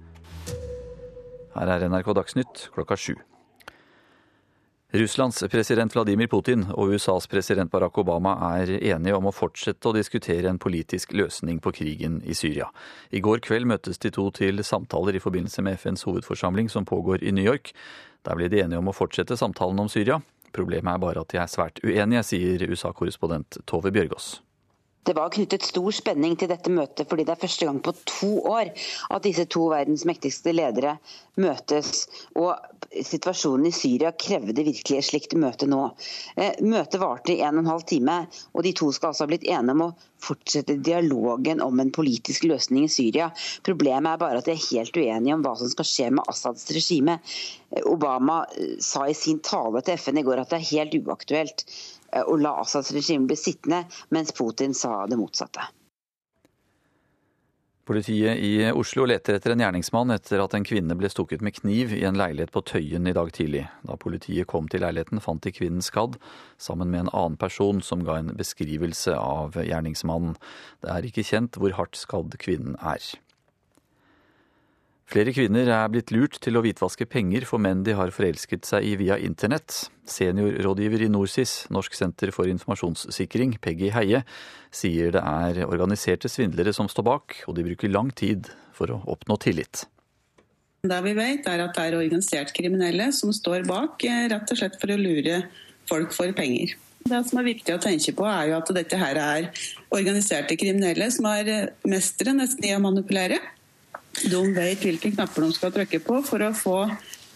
Her 1.57 1.74
er 1.74 1.88
NRK 1.90 2.14
Dagsnytt 2.14 2.68
klokka 2.74 2.96
sju. 2.96 3.16
Russlands 4.92 5.44
president 5.50 5.94
Vladimir 5.94 6.26
Putin 6.26 6.64
og 6.74 6.90
USAs 6.90 7.29
president 7.31 7.70
Barack 7.70 7.98
Obama 8.03 8.33
er 8.57 8.72
enige 8.74 9.14
om 9.14 9.29
å 9.31 9.35
fortsette 9.35 9.87
å 9.87 9.94
diskutere 9.94 10.50
en 10.50 10.59
politisk 10.59 11.14
løsning 11.14 11.61
på 11.62 11.70
krigen 11.76 12.18
i 12.26 12.35
Syria. 12.35 12.66
I 13.14 13.22
går 13.22 13.38
kveld 13.46 13.70
møttes 13.70 14.03
de 14.03 14.11
to 14.11 14.26
til 14.35 14.64
samtaler 14.66 15.14
i 15.14 15.22
forbindelse 15.22 15.62
med 15.62 15.79
FNs 15.79 16.03
hovedforsamling 16.09 16.70
som 16.74 16.88
pågår 16.90 17.22
i 17.22 17.31
New 17.31 17.46
York. 17.46 17.70
Der 18.26 18.35
ble 18.35 18.50
de 18.50 18.64
enige 18.64 18.83
om 18.83 18.90
å 18.90 18.96
fortsette 18.96 19.38
samtalen 19.38 19.79
om 19.79 19.90
Syria. 19.90 20.18
Problemet 20.50 20.96
er 20.96 21.03
bare 21.07 21.22
at 21.22 21.31
de 21.31 21.38
er 21.38 21.50
svært 21.50 21.79
uenige, 21.87 22.26
sier 22.26 22.66
USA-korrespondent 22.66 23.62
Tove 23.70 23.94
Bjørgaas. 23.94 24.40
Det 25.02 25.14
var 25.16 25.30
knyttet 25.32 25.64
stor 25.64 25.94
spenning 25.96 26.34
til 26.36 26.50
dette 26.50 26.70
møtet, 26.72 27.08
fordi 27.08 27.24
det 27.24 27.32
er 27.32 27.40
første 27.40 27.66
gang 27.66 27.78
på 27.80 27.94
to 28.04 28.34
år 28.50 28.68
at 29.08 29.24
disse 29.24 29.46
to 29.48 29.62
verdens 29.72 30.04
mektigste 30.08 30.52
ledere 30.52 30.98
møtes. 31.40 32.04
Og 32.36 32.52
situasjonen 33.06 33.70
i 33.70 33.72
Syria 33.72 34.12
krevde 34.12 34.66
virkelig 34.66 34.98
et 34.98 35.08
slikt 35.08 35.36
møte 35.40 35.68
nå. 35.70 35.86
Eh, 36.36 36.60
møtet 36.60 37.00
varte 37.00 37.32
i 37.32 37.40
en 37.40 37.56
og 37.56 37.64
en 37.64 37.72
halv 37.72 37.86
time, 37.88 38.16
og 38.52 38.66
de 38.66 38.74
to 38.76 38.90
skal 38.92 39.12
altså 39.12 39.24
ha 39.24 39.30
blitt 39.32 39.46
enige 39.48 39.76
om 39.78 39.86
å 39.86 39.92
fortsette 40.20 40.76
dialogen 40.84 41.62
om 41.64 41.80
en 41.80 41.92
politisk 41.96 42.44
løsning 42.50 42.84
i 42.84 42.92
Syria. 42.92 43.30
Problemet 43.64 44.12
er 44.12 44.20
bare 44.20 44.42
at 44.42 44.50
de 44.50 44.52
er 44.52 44.66
helt 44.66 45.00
uenige 45.00 45.38
om 45.38 45.46
hva 45.46 45.54
som 45.56 45.72
skal 45.72 45.88
skje 45.88 46.10
med 46.18 46.28
Assads 46.28 46.68
regime. 46.76 47.16
Eh, 47.72 47.86
Obama 47.88 48.42
eh, 48.52 48.76
sa 48.84 49.08
i 49.08 49.16
sin 49.16 49.40
tale 49.40 49.80
til 49.80 49.96
FN 49.96 50.20
i 50.20 50.26
går 50.28 50.44
at 50.44 50.52
det 50.52 50.60
er 50.60 50.70
helt 50.74 51.00
uaktuelt 51.00 51.64
å 52.27 52.38
la 52.40 52.57
Assads 52.62 52.92
regime 52.96 53.29
bli 53.31 53.37
sittende, 53.38 53.85
mens 54.11 54.33
Putin 54.37 54.75
sa 54.75 55.05
det 55.07 55.18
motsatte. 55.20 55.68
Politiet 57.90 58.38
i 58.38 58.70
Oslo 58.70 59.03
leter 59.09 59.35
etter 59.35 59.51
en 59.51 59.62
gjerningsmann 59.64 60.12
etter 60.14 60.38
at 60.38 60.53
en 60.55 60.62
kvinne 60.62 60.94
ble 60.94 61.09
stukket 61.11 61.40
med 61.42 61.57
kniv 61.57 61.90
i 61.96 62.05
en 62.07 62.14
leilighet 62.14 62.53
på 62.55 62.62
Tøyen 62.62 63.09
i 63.11 63.14
dag 63.16 63.33
tidlig. 63.35 63.64
Da 63.83 63.96
politiet 63.99 64.46
kom 64.53 64.68
til 64.70 64.85
leiligheten, 64.85 65.18
fant 65.25 65.42
de 65.42 65.51
kvinnen 65.51 65.83
skadd, 65.83 66.14
sammen 66.55 66.92
med 66.92 67.07
en 67.07 67.11
annen 67.11 67.38
person 67.40 67.83
som 67.83 68.05
ga 68.07 68.20
en 68.20 68.31
beskrivelse 68.38 69.16
av 69.16 69.59
gjerningsmannen. 69.59 70.37
Det 70.85 70.92
er 70.94 71.09
ikke 71.09 71.27
kjent 71.33 71.59
hvor 71.59 71.75
hardt 71.81 71.99
skadd 71.99 72.38
kvinnen 72.38 72.79
er. 72.79 73.03
Flere 75.11 75.33
kvinner 75.35 75.66
er 75.66 75.88
blitt 75.90 76.12
lurt 76.14 76.37
til 76.38 76.55
å 76.55 76.61
hvitvaske 76.62 77.03
penger 77.11 77.42
for 77.49 77.59
menn 77.59 77.81
de 77.83 77.96
har 77.99 78.12
forelsket 78.14 78.68
seg 78.68 78.85
i 78.87 78.92
via 79.01 79.16
internett. 79.18 79.88
Seniorrådgiver 80.07 81.03
i 81.03 81.09
NorSIS, 81.11 81.64
Norsk 81.75 81.96
senter 81.99 82.31
for 82.35 82.46
informasjonssikring, 82.46 83.57
Peggy 83.59 83.90
Heie, 83.90 84.23
sier 84.70 85.11
det 85.16 85.25
er 85.27 85.64
organiserte 85.66 86.31
svindlere 86.31 86.70
som 86.77 86.87
står 86.87 87.09
bak, 87.11 87.40
og 87.51 87.59
de 87.59 87.66
bruker 87.66 87.90
lang 87.90 88.14
tid 88.14 88.53
for 88.77 88.94
å 88.94 89.01
oppnå 89.11 89.35
tillit. 89.42 89.83
Det 90.87 91.03
vi 91.03 91.18
vet 91.18 91.51
er 91.51 91.66
at 91.66 91.75
det 91.75 91.90
er 91.90 91.99
organisert 91.99 92.55
kriminelle 92.55 93.11
som 93.12 93.35
står 93.35 93.66
bak, 93.66 93.99
eh, 94.07 94.29
rett 94.31 94.55
og 94.55 94.62
slett 94.62 94.79
for 94.79 94.94
å 94.94 95.01
lure 95.01 95.42
folk 95.90 96.14
for 96.14 96.31
penger. 96.38 96.79
Det 97.03 97.27
som 97.27 97.40
er 97.40 97.51
viktig 97.51 97.75
å 97.75 97.83
tenke 97.83 98.14
på, 98.14 98.31
er 98.31 98.53
jo 98.53 98.61
at 98.62 98.70
dette 98.79 98.96
her 98.96 99.18
er 99.18 99.51
organiserte 99.90 100.55
kriminelle 100.55 101.11
som 101.11 101.27
er 101.35 101.51
eh, 101.51 101.73
mestere 101.83 102.33
nesten 102.38 102.70
i 102.70 102.77
å 102.79 102.85
manipulere. 102.85 103.42
De 104.28 104.40
vet 104.56 104.83
hvilke 104.85 105.12
knapper 105.14 105.46
de 105.46 105.56
skal 105.56 105.72
trykke 105.74 106.02
på 106.04 106.20
for 106.26 106.44
å 106.44 106.50
få, 106.56 106.76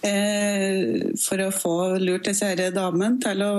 eh, 0.05 1.09
for 1.21 1.41
å 1.45 1.53
få 1.55 1.77
lurt 2.03 2.29
disse 2.29 2.51
her 2.51 2.75
damene 2.75 3.21
til 3.23 3.45
å 3.45 3.55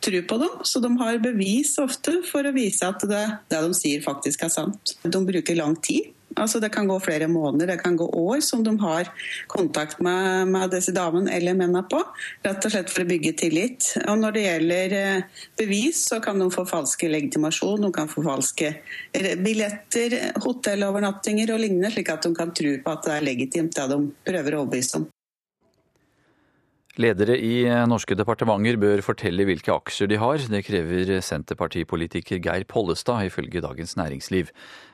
tro 0.00 0.22
på 0.22 0.38
dem. 0.40 0.62
Så 0.64 0.80
de 0.80 0.90
har 1.02 1.18
bevis 1.18 1.76
ofte 1.82 2.22
for 2.28 2.46
å 2.46 2.54
vise 2.56 2.86
at 2.86 3.02
det, 3.08 3.24
det 3.52 3.60
de 3.66 3.76
sier 3.76 4.04
faktisk 4.04 4.46
er 4.46 4.54
sant. 4.54 4.94
De 5.04 5.24
bruker 5.26 5.58
lang 5.58 5.76
tid. 5.76 6.12
Altså 6.38 6.60
Det 6.62 6.70
kan 6.70 6.86
gå 6.88 6.98
flere 7.02 7.26
måneder, 7.28 7.72
det 7.72 7.82
kan 7.82 7.96
gå 7.96 8.06
år 8.06 8.40
som 8.44 8.62
de 8.64 8.76
har 8.80 9.10
kontakt 9.50 10.00
med, 10.00 10.48
med 10.48 10.70
disse 10.70 10.94
damene 10.94 11.32
eller 11.34 11.56
mennene 11.58 11.82
på. 11.90 12.02
Rett 12.46 12.64
og 12.64 12.74
slett 12.74 12.92
for 12.92 13.04
å 13.04 13.10
bygge 13.10 13.34
tillit. 13.42 13.90
Og 14.06 14.18
Når 14.22 14.36
det 14.36 14.46
gjelder 14.46 14.96
eh, 15.00 15.44
bevis, 15.58 16.04
så 16.06 16.20
kan 16.22 16.38
de 16.38 16.50
få 16.54 16.64
falske 16.68 17.10
legitimasjon, 17.10 17.82
de 17.82 17.92
kan 17.94 18.10
få 18.10 18.24
falske 18.26 18.74
eh, 19.12 19.32
billetter, 19.42 20.18
hotellovernattinger 20.44 21.54
og 21.54 21.64
lignende, 21.64 21.90
slik 21.94 22.12
at 22.14 22.26
de 22.26 22.34
kan 22.36 22.54
tro 22.54 22.76
på 22.84 22.94
at 22.94 23.08
det 23.08 23.16
er 23.16 23.32
legitimt 23.32 23.74
det 23.74 23.88
de 23.90 24.04
prøver 24.30 24.54
å 24.54 24.62
overbevise 24.64 25.02
om. 25.02 25.10
Ledere 27.00 27.36
i 27.38 27.62
norske 27.88 28.16
departementer 28.18 28.76
bør 28.80 29.00
fortelle 29.04 29.46
hvilke 29.48 29.72
aksjer 29.72 30.10
de 30.10 30.18
har. 30.20 30.42
Det 30.52 30.60
krever 30.66 31.12
Senterpartipolitiker 31.24 32.42
Geir 32.42 32.66
Pollestad, 32.68 33.28
ifølge 33.30 33.62
Dagens 33.64 33.94
Næringsliv. 33.96 34.50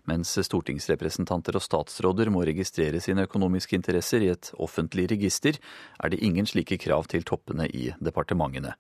Mens 0.06 0.30
stortingsrepresentanter 0.46 1.58
og 1.58 1.64
statsråder 1.64 2.30
må 2.30 2.44
registrere 2.46 3.00
sine 3.02 3.26
økonomiske 3.26 3.74
interesser 3.78 4.22
i 4.22 4.30
et 4.30 4.52
offentlig 4.62 5.08
register, 5.10 5.58
er 5.98 6.12
det 6.12 6.22
ingen 6.22 6.46
slike 6.46 6.78
krav 6.78 7.08
til 7.10 7.26
toppene 7.26 7.66
i 7.66 7.90
departementene. 7.98 8.76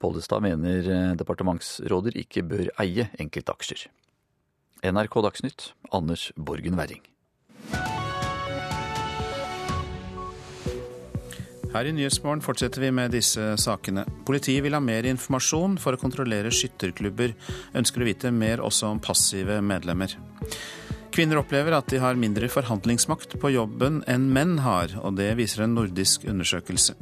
Pollestad 0.00 0.40
mener 0.46 0.86
eh, 0.86 1.16
departementsråder 1.18 2.16
ikke 2.22 2.46
bør 2.46 2.70
eie 2.80 3.10
enkeltaksjer. 3.20 3.88
NRK 4.86 5.18
Dagsnytt, 5.26 5.72
Anders 5.92 6.30
Borgen 6.38 6.78
Werring. 6.78 7.02
Her 11.70 11.86
i 11.86 11.92
Nyhetsmorgen 11.94 12.42
fortsetter 12.42 12.82
vi 12.82 12.90
med 12.90 13.12
disse 13.14 13.52
sakene. 13.62 14.02
Politiet 14.26 14.64
vil 14.64 14.74
ha 14.74 14.80
mer 14.82 15.06
informasjon 15.06 15.76
for 15.78 15.94
å 15.94 16.00
kontrollere 16.02 16.50
skytterklubber. 16.50 17.36
Ønsker 17.78 18.02
å 18.02 18.08
vite 18.08 18.32
mer 18.34 18.62
også 18.66 18.90
om 18.90 19.02
passive 19.02 19.60
medlemmer. 19.62 20.16
Kvinner 21.14 21.38
opplever 21.38 21.74
at 21.76 21.86
de 21.90 22.00
har 22.02 22.18
mindre 22.18 22.50
forhandlingsmakt 22.50 23.38
på 23.42 23.54
jobben 23.54 24.02
enn 24.10 24.28
menn 24.34 24.58
har, 24.64 24.96
og 24.98 25.14
det 25.18 25.30
viser 25.38 25.66
en 25.66 25.78
nordisk 25.78 26.26
undersøkelse. 26.30 26.98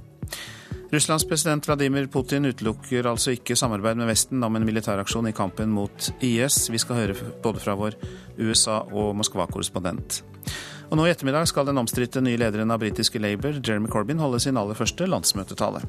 Russlands 0.93 1.27
president 1.29 1.67
Vladimir 1.69 2.07
Putin 2.09 2.49
utelukker 2.49 3.09
altså 3.11 3.35
ikke 3.37 3.57
samarbeid 3.61 3.99
med 4.01 4.09
Vesten 4.09 4.45
om 4.45 4.57
en 4.57 4.65
militæraksjon 4.65 5.29
i 5.29 5.37
kampen 5.37 5.69
mot 5.73 6.09
IS. 6.25 6.71
Vi 6.73 6.81
skal 6.81 7.03
høre 7.03 7.17
både 7.45 7.61
fra 7.61 7.77
vår 7.77 7.97
USA- 8.41 8.87
og 8.89 9.13
Moskva-korrespondent. 9.21 10.23
Og 10.89 10.97
nå 10.97 11.05
i 11.05 11.11
ettermiddag 11.13 11.49
skal 11.51 11.69
den 11.69 11.81
omstridte 11.81 12.23
nye 12.25 12.39
lederen 12.41 12.73
av 12.73 12.81
britiske 12.81 13.21
Labour, 13.21 13.59
Jeremy 13.61 13.91
Corbyn, 13.93 14.23
holde 14.23 14.41
sin 14.41 14.57
aller 14.57 14.79
første 14.79 15.05
landsmøtetale. 15.09 15.83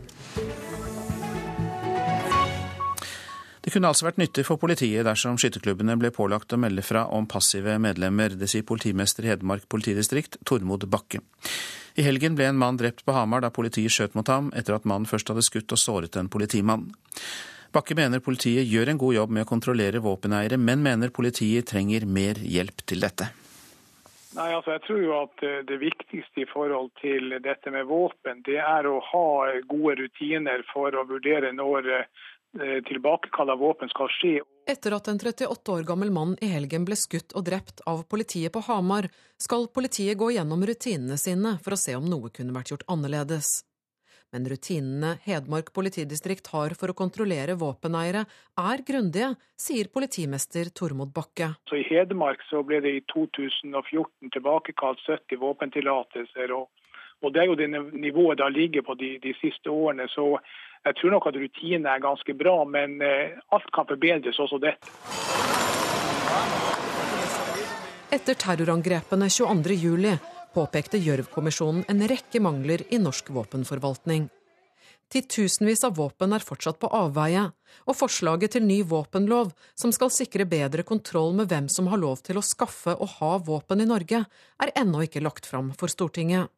Det 3.64 3.74
kunne 3.76 3.92
altså 3.92 4.08
vært 4.08 4.20
nyttig 4.20 4.44
for 4.48 4.60
politiet 4.60 5.06
dersom 5.06 5.38
skytterklubbene 5.40 5.96
ble 6.00 6.10
pålagt 6.16 6.56
å 6.56 6.60
melde 6.60 6.84
fra 6.84 7.04
om 7.16 7.28
passive 7.30 7.76
medlemmer. 7.80 8.34
Det 8.36 8.48
sier 8.50 8.66
politimester 8.68 9.28
i 9.28 9.32
Hedmark 9.32 9.68
politidistrikt, 9.72 10.40
Tormod 10.48 10.88
Bakke. 10.90 11.22
I 12.00 12.06
helgen 12.08 12.36
ble 12.40 12.48
en 12.50 12.60
mann 12.60 12.80
drept 12.80 13.06
på 13.06 13.16
Hamar 13.16 13.44
da 13.44 13.52
politiet 13.54 13.94
skjøt 13.94 14.16
mot 14.18 14.28
ham, 14.32 14.52
etter 14.58 14.76
at 14.76 14.88
mannen 14.90 15.08
først 15.10 15.32
hadde 15.32 15.46
skutt 15.46 15.76
og 15.76 15.80
såret 15.80 16.18
en 16.20 16.32
politimann. 16.32 16.90
Bakke 17.76 17.94
mener 17.94 18.24
politiet 18.26 18.66
gjør 18.66 18.90
en 18.90 19.02
god 19.04 19.16
jobb 19.20 19.36
med 19.38 19.46
å 19.46 19.50
kontrollere 19.52 20.02
våpeneiere, 20.02 20.58
men 20.58 20.82
mener 20.82 21.14
politiet 21.14 21.70
trenger 21.70 22.08
mer 22.10 22.42
hjelp 22.42 22.82
til 22.90 23.06
dette. 23.06 23.30
Nei, 24.38 24.50
altså 24.54 24.76
Jeg 24.76 24.84
tror 24.86 25.00
jo 25.02 25.14
at 25.24 25.44
eh, 25.46 25.62
det 25.66 25.80
viktigste 25.82 26.44
i 26.44 26.50
forhold 26.50 26.92
til 27.02 27.34
dette 27.42 27.72
med 27.74 27.88
våpen, 27.90 28.44
det 28.46 28.60
er 28.62 28.86
å 28.86 29.00
ha 29.02 29.30
gode 29.70 29.96
rutiner 30.04 30.62
for 30.70 30.94
å 30.94 31.06
vurdere 31.10 31.50
når 31.56 31.90
eh, 31.96 32.78
tilbakekall 32.86 33.50
av 33.56 33.62
våpen 33.64 33.90
skal 33.90 34.12
skje. 34.20 34.36
Etter 34.70 34.94
at 34.94 35.10
en 35.10 35.18
38 35.18 35.74
år 35.74 35.88
gammel 35.88 36.14
mann 36.14 36.36
i 36.46 36.52
helgen 36.52 36.86
ble 36.86 36.98
skutt 37.00 37.34
og 37.34 37.48
drept 37.50 37.82
av 37.90 38.06
politiet 38.10 38.54
på 38.54 38.62
Hamar, 38.68 39.10
skal 39.42 39.66
politiet 39.74 40.18
gå 40.18 40.30
gjennom 40.36 40.62
rutinene 40.62 41.18
sine 41.18 41.58
for 41.64 41.74
å 41.74 41.82
se 41.82 41.98
om 41.98 42.06
noe 42.06 42.30
kunne 42.30 42.54
vært 42.54 42.76
gjort 42.76 42.86
annerledes. 42.86 43.64
Men 44.32 44.46
rutinene 44.46 45.16
Hedmark 45.26 45.72
politidistrikt 45.74 46.52
har 46.54 46.76
for 46.78 46.92
å 46.92 46.98
kontrollere 46.98 47.56
våpeneiere, 47.58 48.26
er 48.62 48.84
grundige, 48.86 49.32
sier 49.58 49.90
politimester 49.94 50.70
Tormod 50.70 51.10
Bakke. 51.16 51.56
Så 51.70 51.80
I 51.80 51.88
Hedmark 51.88 52.44
så 52.50 52.62
ble 52.64 52.82
det 52.86 52.94
i 52.94 53.02
2014 53.10 54.30
tilbakekalt 54.36 55.02
70 55.08 55.42
våpentillatelser. 55.42 56.54
Og, 56.54 56.70
og 57.26 57.34
det 57.34 57.42
er 57.42 57.50
jo 57.50 57.58
det 57.58 57.70
nivået 57.74 58.38
det 58.38 58.46
har 58.46 58.54
ligget 58.54 58.86
på 58.86 58.98
de, 59.02 59.16
de 59.24 59.34
siste 59.42 59.74
årene. 59.74 60.06
Så 60.14 60.36
jeg 60.86 61.00
tror 61.02 61.18
nok 61.18 61.30
at 61.32 61.42
rutinene 61.42 61.96
er 61.96 62.06
ganske 62.06 62.38
bra, 62.38 62.58
men 62.70 63.00
eh, 63.02 63.40
alt 63.50 63.72
kan 63.74 63.90
forbedres, 63.90 64.38
også 64.40 64.62
dette. 64.62 64.94
Etter 68.14 68.38
terrorangrepene 68.42 69.28
22.07 69.30 70.39
påpekte 70.56 71.00
Gjørv-kommisjonen 71.02 71.86
en 71.92 72.04
rekke 72.10 72.42
mangler 72.44 72.84
i 72.90 73.00
norsk 73.02 73.32
våpenforvaltning. 73.36 74.28
Titusenvis 75.10 75.82
av 75.88 75.96
våpen 75.98 76.36
er 76.38 76.44
fortsatt 76.46 76.78
på 76.82 76.90
avveie, 76.94 77.48
og 77.90 77.98
forslaget 77.98 78.54
til 78.54 78.66
ny 78.68 78.84
våpenlov, 78.86 79.50
som 79.74 79.94
skal 79.96 80.12
sikre 80.14 80.46
bedre 80.46 80.86
kontroll 80.86 81.34
med 81.38 81.50
hvem 81.50 81.66
som 81.74 81.90
har 81.90 81.98
lov 81.98 82.22
til 82.26 82.38
å 82.38 82.46
skaffe 82.46 82.94
og 82.94 83.16
ha 83.18 83.32
våpen 83.42 83.82
i 83.82 83.90
Norge, 83.90 84.22
er 84.62 84.74
ennå 84.78 85.02
ikke 85.08 85.24
lagt 85.26 85.50
fram 85.50 85.72
for 85.80 85.90
Stortinget. 85.90 86.54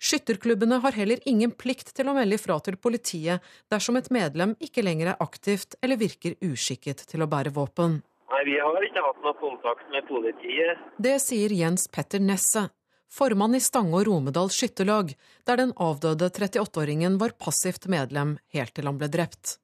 Skytterklubbene 0.00 0.80
har 0.80 0.96
heller 0.96 1.20
ingen 1.28 1.52
plikt 1.52 1.92
til 1.96 2.08
å 2.08 2.16
melde 2.16 2.36
ifra 2.40 2.56
til 2.64 2.76
politiet 2.80 3.44
dersom 3.72 3.96
et 4.00 4.10
medlem 4.12 4.56
ikke 4.60 4.84
lenger 4.84 5.12
er 5.12 5.22
aktivt 5.24 5.76
eller 5.80 6.00
virker 6.00 6.36
uskikket 6.44 7.04
til 7.12 7.24
å 7.24 7.28
bære 7.28 7.52
våpen. 7.56 8.00
Nei, 8.30 8.42
Vi 8.48 8.56
har 8.60 8.84
ikke 8.88 9.04
hatt 9.04 9.24
noe 9.24 9.36
kontakt 9.40 9.88
med 9.92 10.06
politiet. 10.08 10.80
Det 10.96 11.16
sier 11.20 11.52
Jens 11.52 11.88
Petter 11.92 12.20
Nesse, 12.24 12.68
formann 13.10 13.56
i 13.58 13.62
Stange 13.62 13.98
og 13.98 14.06
Romedal 14.08 14.52
skytterlag, 14.54 15.14
der 15.46 15.60
den 15.60 15.74
avdøde 15.76 16.30
38-åringen 16.30 17.18
var 17.20 17.36
passivt 17.38 17.88
medlem 17.90 18.38
helt 18.54 18.74
til 18.76 18.88
han 18.90 19.00
ble 19.00 19.10
drept. 19.12 19.58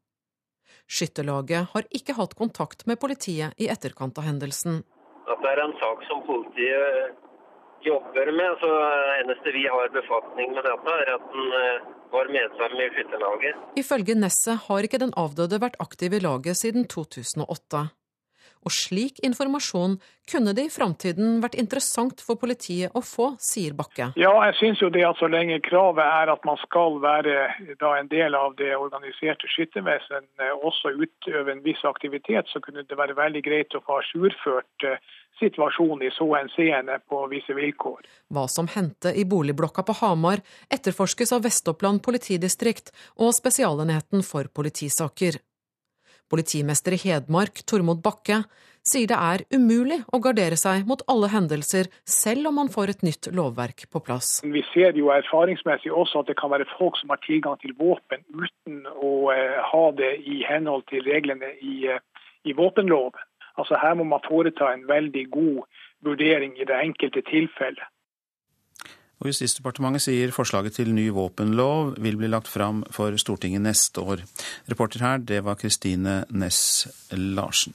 Skytterlaget 0.86 1.72
har 1.72 1.86
ikke 1.98 2.14
hatt 2.18 2.36
kontakt 2.38 2.86
med 2.86 3.00
politiet 3.02 3.54
i 3.58 3.70
etterkant 3.72 4.18
av 4.18 4.26
hendelsen. 4.28 4.82
Dette 5.26 5.50
er 5.50 5.62
en 5.64 5.74
sak 5.80 6.04
som 6.06 6.22
politiet 6.26 7.16
jobber 7.86 8.32
med. 8.38 8.58
Så 8.62 8.70
eneste 9.20 9.54
vi 9.54 9.66
har 9.66 9.90
befatning 9.94 10.54
med 10.54 10.66
dette, 10.66 10.96
er 11.02 11.12
at 11.16 11.28
den 11.34 11.54
eh, 11.60 11.86
var 12.14 12.30
medlem 12.38 12.82
i 12.82 12.88
skytterlaget. 12.94 13.62
Ifølge 13.82 14.18
Nesset 14.18 14.66
har 14.66 14.86
ikke 14.86 15.02
den 15.02 15.14
avdøde 15.18 15.60
vært 15.62 15.78
aktiv 15.82 16.14
i 16.14 16.22
laget 16.22 16.62
siden 16.62 16.86
2008. 16.90 17.86
Og 18.66 18.74
slik 18.74 19.20
informasjon 19.22 20.00
kunne 20.26 20.52
det 20.58 20.64
i 20.66 20.72
framtiden 20.74 21.38
vært 21.42 21.54
interessant 21.60 22.22
for 22.26 22.38
politiet 22.40 22.94
å 22.98 23.02
få, 23.04 23.28
sier 23.38 23.76
Bakke. 23.78 24.08
Ja, 24.18 24.32
jeg 24.48 24.56
syns 24.58 24.82
jo 24.82 24.90
det 24.90 25.04
at 25.06 25.20
så 25.20 25.28
lenge 25.30 25.60
kravet 25.62 26.02
er 26.02 26.32
at 26.32 26.42
man 26.48 26.58
skal 26.64 26.98
være 27.04 27.36
da 27.78 27.92
en 28.00 28.10
del 28.10 28.34
av 28.34 28.56
det 28.58 28.72
organiserte 28.74 29.46
skyttervesen, 29.54 30.26
eh, 30.42 30.50
også 30.66 30.96
utøve 30.98 31.54
en 31.54 31.62
viss 31.62 31.84
aktivitet, 31.86 32.50
så 32.50 32.58
kunne 32.64 32.82
det 32.82 32.98
være 32.98 33.14
veldig 33.14 33.44
greit 33.46 33.78
å 33.78 33.84
få 33.86 34.00
ajourført 34.02 34.88
eh, 34.90 34.98
situasjonen 35.38 36.08
i 36.08 36.12
så 36.18 36.26
henseende 36.34 36.98
på 37.06 37.22
visse 37.30 37.54
vilkår. 37.54 38.02
Hva 38.34 38.48
som 38.50 38.66
hendte 38.74 39.14
i 39.14 39.26
boligblokka 39.28 39.86
på 39.86 40.00
Hamar, 40.00 40.42
etterforskes 40.74 41.36
av 41.36 41.46
Vest-Oppland 41.46 42.02
politidistrikt 42.02 42.90
og 43.22 43.30
Spesialenheten 43.36 44.26
for 44.26 44.50
politisaker. 44.50 45.38
Politimester 46.30 46.96
i 46.96 47.00
Hedmark, 47.00 47.62
Tormod 47.68 48.02
Bakke, 48.04 48.42
sier 48.86 49.10
det 49.10 49.18
er 49.18 49.42
umulig 49.54 49.98
å 50.14 50.20
gardere 50.22 50.58
seg 50.58 50.86
mot 50.86 51.02
alle 51.10 51.30
hendelser, 51.32 51.88
selv 52.06 52.50
om 52.50 52.58
man 52.60 52.70
får 52.72 52.92
et 52.92 53.04
nytt 53.06 53.28
lovverk 53.34 53.86
på 53.90 54.02
plass. 54.06 54.40
Vi 54.44 54.62
ser 54.72 54.98
jo 54.98 55.10
erfaringsmessig 55.14 55.90
også 55.90 56.22
at 56.22 56.30
det 56.30 56.38
kan 56.40 56.52
være 56.54 56.68
folk 56.76 56.98
som 57.00 57.10
har 57.14 57.22
tilgang 57.26 57.58
til 57.62 57.74
våpen 57.78 58.22
uten 58.30 58.84
å 58.94 59.32
eh, 59.34 59.58
ha 59.72 59.84
det 59.98 60.12
i 60.22 60.42
henhold 60.46 60.86
til 60.92 61.02
reglene 61.06 61.50
i, 61.58 61.88
eh, 61.90 62.02
i 62.46 62.54
våpenloven. 62.54 63.18
Altså 63.56 63.78
Her 63.80 63.96
må 63.98 64.04
man 64.04 64.24
foreta 64.26 64.70
en 64.72 64.86
veldig 64.88 65.26
god 65.32 65.64
vurdering 66.04 66.58
i 66.60 66.66
det 66.68 66.76
enkelte 66.76 67.24
tilfellet. 67.26 67.86
Og 69.16 69.30
Justisdepartementet 69.30 70.04
sier 70.04 70.34
forslaget 70.34 70.76
til 70.76 70.92
ny 70.92 71.08
våpenlov 71.14 71.94
vil 72.04 72.18
bli 72.20 72.28
lagt 72.28 72.50
fram 72.52 72.82
for 72.92 73.16
Stortinget 73.20 73.64
neste 73.64 74.04
år. 74.04 74.26
Reporter 74.68 75.04
her, 75.04 75.18
det 75.24 75.40
var 75.46 75.56
Kristine 75.60 76.24
Næss 76.28 76.86
Larsen. 77.16 77.72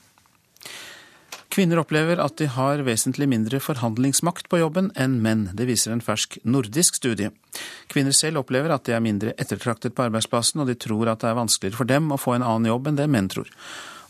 Kvinner 1.52 1.82
opplever 1.82 2.22
at 2.24 2.38
de 2.40 2.46
har 2.48 2.80
vesentlig 2.88 3.28
mindre 3.28 3.60
forhandlingsmakt 3.60 4.48
på 4.48 4.62
jobben 4.62 4.88
enn 4.96 5.18
menn. 5.24 5.50
Det 5.58 5.68
viser 5.68 5.92
en 5.92 6.04
fersk 6.04 6.38
nordisk 6.48 6.96
studie. 6.96 7.34
Kvinner 7.92 8.16
selv 8.16 8.40
opplever 8.40 8.72
at 8.72 8.86
de 8.88 8.96
er 8.96 9.04
mindre 9.04 9.34
ettertraktet 9.36 9.98
på 9.98 10.06
arbeidsplassen, 10.06 10.64
og 10.64 10.70
de 10.72 10.78
tror 10.80 11.12
at 11.12 11.26
det 11.26 11.32
er 11.34 11.42
vanskeligere 11.42 11.82
for 11.82 11.90
dem 11.90 12.08
å 12.14 12.22
få 12.22 12.38
en 12.38 12.46
annen 12.48 12.72
jobb 12.72 12.88
enn 12.88 13.02
det 13.02 13.10
menn 13.12 13.28
tror. 13.34 13.52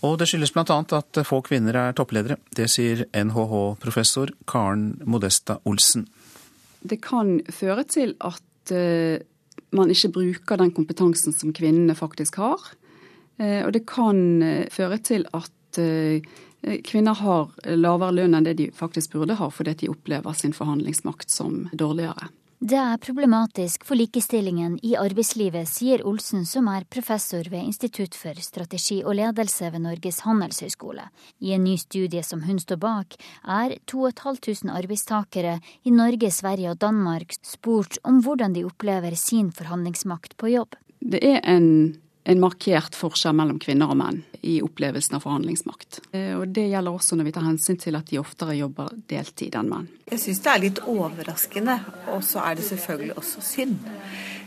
Og 0.06 0.20
det 0.22 0.28
skyldes 0.30 0.54
bl.a. 0.54 0.78
at 0.98 1.22
få 1.26 1.42
kvinner 1.46 1.78
er 1.78 1.98
toppledere. 1.98 2.38
Det 2.58 2.70
sier 2.70 3.08
NHH-professor 3.10 4.36
Karen 4.50 4.92
Modesta 5.06 5.58
Olsen. 5.66 6.06
Det 6.82 7.02
kan 7.04 7.40
føre 7.54 7.86
til 7.90 8.16
at 8.20 8.74
uh, 8.74 9.18
man 9.76 9.94
ikke 9.94 10.12
bruker 10.18 10.60
den 10.60 10.74
kompetansen 10.76 11.36
som 11.36 11.54
kvinnene 11.56 11.96
faktisk 11.98 12.40
har. 12.42 12.62
Uh, 13.42 13.62
og 13.66 13.72
det 13.76 13.86
kan 13.90 14.22
uh, 14.44 14.68
føre 14.74 15.02
til 15.02 15.28
at 15.34 15.50
kvinner 16.84 17.16
har 17.16 17.54
lavere 17.80 18.12
lønn 18.12 18.36
enn 18.36 18.44
det 18.44 18.58
de 18.60 18.66
faktisk 18.76 19.14
burde 19.16 19.38
ha, 19.40 19.46
fordi 19.50 19.72
de 19.80 19.88
opplever 19.90 20.36
sin 20.36 20.52
forhandlingsmakt 20.54 21.32
som 21.32 21.70
dårligere. 21.72 22.28
Det 22.62 22.78
er 22.78 23.00
problematisk 23.02 23.88
for 23.90 23.98
likestillingen 23.98 24.76
i 24.86 24.92
arbeidslivet, 24.94 25.66
sier 25.66 26.04
Olsen, 26.06 26.44
som 26.46 26.68
er 26.70 26.84
professor 26.94 27.48
ved 27.50 27.66
Institutt 27.66 28.14
for 28.14 28.38
strategi 28.38 29.00
og 29.02 29.16
ledelse 29.18 29.72
ved 29.74 29.82
Norges 29.82 30.20
handelshøyskole. 30.28 31.08
I 31.42 31.56
en 31.56 31.66
ny 31.66 31.74
studie 31.82 32.22
som 32.22 32.44
hun 32.46 32.62
står 32.62 32.78
bak, 32.84 33.18
er 33.42 33.74
2500 33.90 34.78
arbeidstakere 34.78 35.56
i 35.82 35.96
Norge, 35.96 36.30
Sverige 36.30 36.76
og 36.76 36.78
Danmark 36.86 37.34
spurt 37.42 37.98
om 38.06 38.22
hvordan 38.22 38.54
de 38.54 38.68
opplever 38.70 39.18
sin 39.18 39.50
forhandlingsmakt 39.50 40.38
på 40.38 40.54
jobb. 40.54 40.78
Det 41.02 41.24
er 41.32 41.42
en 41.42 41.98
en 42.24 42.42
markert 42.42 42.96
forskjell 42.98 43.36
mellom 43.38 43.60
kvinner 43.62 43.92
og 43.92 43.98
menn 43.98 44.22
i 44.46 44.60
opplevelsen 44.66 45.18
av 45.18 45.26
forhandlingsmakt. 45.26 46.02
Eh, 46.12 46.34
og 46.38 46.48
Det 46.54 46.68
gjelder 46.70 46.94
også 46.94 47.18
når 47.18 47.30
vi 47.30 47.34
tar 47.38 47.48
hensyn 47.48 47.80
til 47.82 47.98
at 47.98 48.10
de 48.10 48.20
oftere 48.22 48.58
jobber 48.58 48.94
deltid 49.10 49.58
enn 49.58 49.70
menn. 49.72 49.90
Jeg 50.12 50.22
syns 50.24 50.44
det 50.44 50.54
er 50.54 50.64
litt 50.66 50.84
overraskende, 50.86 51.80
og 52.14 52.24
så 52.26 52.46
er 52.46 52.58
det 52.60 52.68
selvfølgelig 52.70 53.18
også 53.18 53.44
synd. 53.46 53.92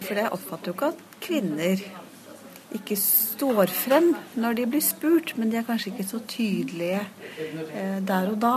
For 0.05 0.19
jeg 0.19 0.33
oppfatter 0.35 0.71
jo 0.71 0.77
ikke 0.77 0.91
at 0.95 1.05
kvinner 1.25 1.85
ikke 2.75 2.97
står 2.99 3.71
frem 3.71 4.11
når 4.41 4.59
de 4.59 4.67
blir 4.71 4.83
spurt, 4.83 5.37
men 5.39 5.51
de 5.51 5.61
er 5.61 5.67
kanskje 5.67 5.93
ikke 5.93 6.09
så 6.09 6.21
tydelige 6.27 7.05
eh, 7.71 8.01
der 8.03 8.33
og 8.33 8.39
da. 8.43 8.57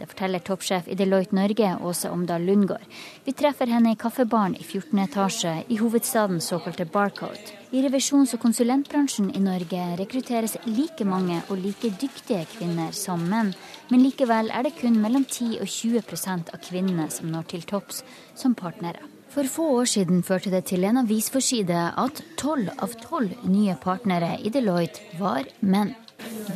Det 0.00 0.06
forteller 0.08 0.40
toppsjef 0.40 0.86
i 0.88 0.94
Deloitte 0.96 1.36
Norge, 1.36 1.74
Åse 1.84 2.08
Omdal 2.08 2.46
Lundgaard. 2.48 2.86
Vi 3.26 3.34
treffer 3.36 3.68
henne 3.68 3.92
i 3.92 3.98
kaffebaren 4.00 4.54
i 4.56 4.64
14. 4.64 5.02
etasje 5.02 5.52
i 5.68 5.76
hovedstadens 5.76 6.48
såkalte 6.48 6.86
Barcode. 6.88 7.52
I 7.70 7.82
revisjons- 7.84 8.32
og 8.34 8.40
konsulentbransjen 8.40 9.28
i 9.36 9.44
Norge 9.44 9.82
rekrutteres 10.00 10.56
like 10.64 11.04
mange 11.04 11.42
og 11.50 11.60
like 11.60 11.92
dyktige 12.00 12.46
kvinner 12.56 12.96
som 12.96 13.28
menn, 13.28 13.52
men 13.92 14.06
likevel 14.06 14.48
er 14.48 14.64
det 14.64 14.78
kun 14.80 14.96
mellom 15.04 15.28
10 15.28 15.60
og 15.60 15.68
20% 15.68 16.54
av 16.54 16.64
kvinnene 16.64 17.10
som 17.12 17.28
når 17.28 17.50
til 17.52 17.68
topps 17.68 18.00
som 18.34 18.56
partnere. 18.56 19.04
For 19.30 19.44
få 19.44 19.68
år 19.82 19.86
siden 19.86 20.24
førte 20.26 20.50
det 20.50 20.64
til 20.72 20.88
en 20.88 21.04
avisforside 21.04 21.90
at 22.02 22.24
tolv 22.40 22.72
av 22.80 22.96
tolv 23.04 23.36
nye 23.44 23.76
partnere 23.84 24.38
i 24.40 24.48
Deloitte 24.48 25.20
var 25.20 25.44
menn. 25.60 25.92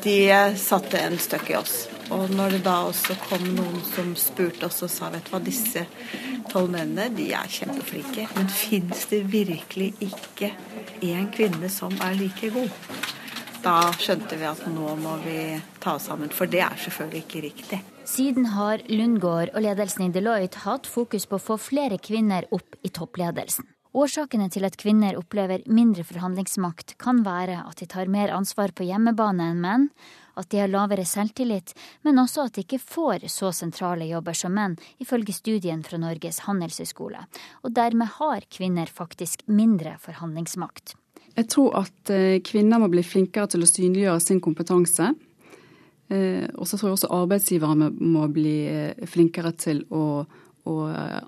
De 0.05 0.19
satte 0.61 1.01
en 1.01 1.19
støkk 1.19 1.51
i 1.51 1.57
oss. 1.59 1.75
Og 2.13 2.31
når 2.37 2.57
det 2.57 2.63
da 2.67 2.77
også 2.91 3.17
kom 3.25 3.45
noen 3.57 3.81
som 3.89 4.13
spurte 4.19 4.69
oss 4.69 4.83
og 4.85 4.93
sa 4.93 5.09
vet 5.13 5.25
du 5.25 5.33
hva, 5.33 5.41
disse 5.45 5.87
tolv 6.51 6.71
mennene 6.75 7.09
de 7.17 7.31
er 7.33 7.51
kjempeflinke, 7.51 8.29
men 8.37 8.51
fins 8.53 9.07
det 9.11 9.23
virkelig 9.33 9.95
ikke 10.05 10.53
én 11.05 11.31
kvinne 11.35 11.71
som 11.73 11.95
er 12.05 12.19
like 12.21 12.53
god? 12.55 12.71
Da 13.65 13.79
skjønte 13.97 14.37
vi 14.37 14.45
at 14.45 14.61
nå 14.69 14.95
må 15.01 15.17
vi 15.25 15.39
ta 15.81 15.97
oss 15.97 16.11
sammen, 16.11 16.29
for 16.29 16.51
det 16.51 16.61
er 16.67 16.77
selvfølgelig 16.85 17.23
ikke 17.25 17.45
riktig. 17.47 17.81
Siden 18.05 18.51
har 18.53 18.85
Lundgaard 18.93 19.55
og 19.57 19.65
ledelsen 19.65 20.05
i 20.05 20.13
Deloitte 20.13 20.67
hatt 20.67 20.85
fokus 20.91 21.25
på 21.25 21.39
å 21.39 21.47
få 21.47 21.57
flere 21.57 21.97
kvinner 21.97 22.45
opp 22.53 22.77
i 22.85 22.93
toppledelsen. 22.93 23.65
Årsakene 23.95 24.49
til 24.51 24.67
at 24.67 24.75
kvinner 24.75 25.15
opplever 25.15 25.63
mindre 25.71 26.03
forhandlingsmakt, 26.03 26.97
kan 26.99 27.21
være 27.23 27.61
at 27.63 27.79
de 27.79 27.87
tar 27.87 28.09
mer 28.11 28.33
ansvar 28.35 28.73
på 28.75 28.89
hjemmebane 28.89 29.47
enn 29.53 29.61
menn, 29.63 29.85
at 30.35 30.49
de 30.51 30.59
har 30.59 30.73
lavere 30.73 31.05
selvtillit, 31.07 31.71
men 32.03 32.19
også 32.19 32.49
at 32.49 32.57
de 32.57 32.65
ikke 32.65 32.81
får 32.83 33.29
så 33.31 33.53
sentrale 33.55 34.09
jobber 34.11 34.35
som 34.35 34.57
menn, 34.59 34.75
ifølge 34.99 35.37
studien 35.37 35.87
fra 35.87 36.01
Norges 36.03 36.43
handelshøyskole. 36.49 37.23
Og 37.63 37.77
dermed 37.77 38.11
har 38.17 38.49
kvinner 38.51 38.91
faktisk 38.91 39.47
mindre 39.47 39.95
forhandlingsmakt. 40.03 40.97
Jeg 41.39 41.51
tror 41.55 41.79
at 41.85 42.11
eh, 42.11 42.43
kvinner 42.43 42.83
må 42.83 42.91
bli 42.91 43.07
flinkere 43.07 43.47
til 43.55 43.63
å 43.63 43.71
synliggjøre 43.71 44.27
sin 44.27 44.43
kompetanse. 44.43 45.13
Eh, 46.11 46.51
og 46.59 46.67
så 46.67 46.75
tror 46.75 46.91
jeg 46.91 46.99
også 46.99 47.15
arbeidsgivere 47.15 47.93
må 47.95 48.27
bli 48.27 48.59
eh, 48.67 49.07
flinkere 49.07 49.55
til 49.55 49.87
å, 49.95 50.05
å 50.67 50.79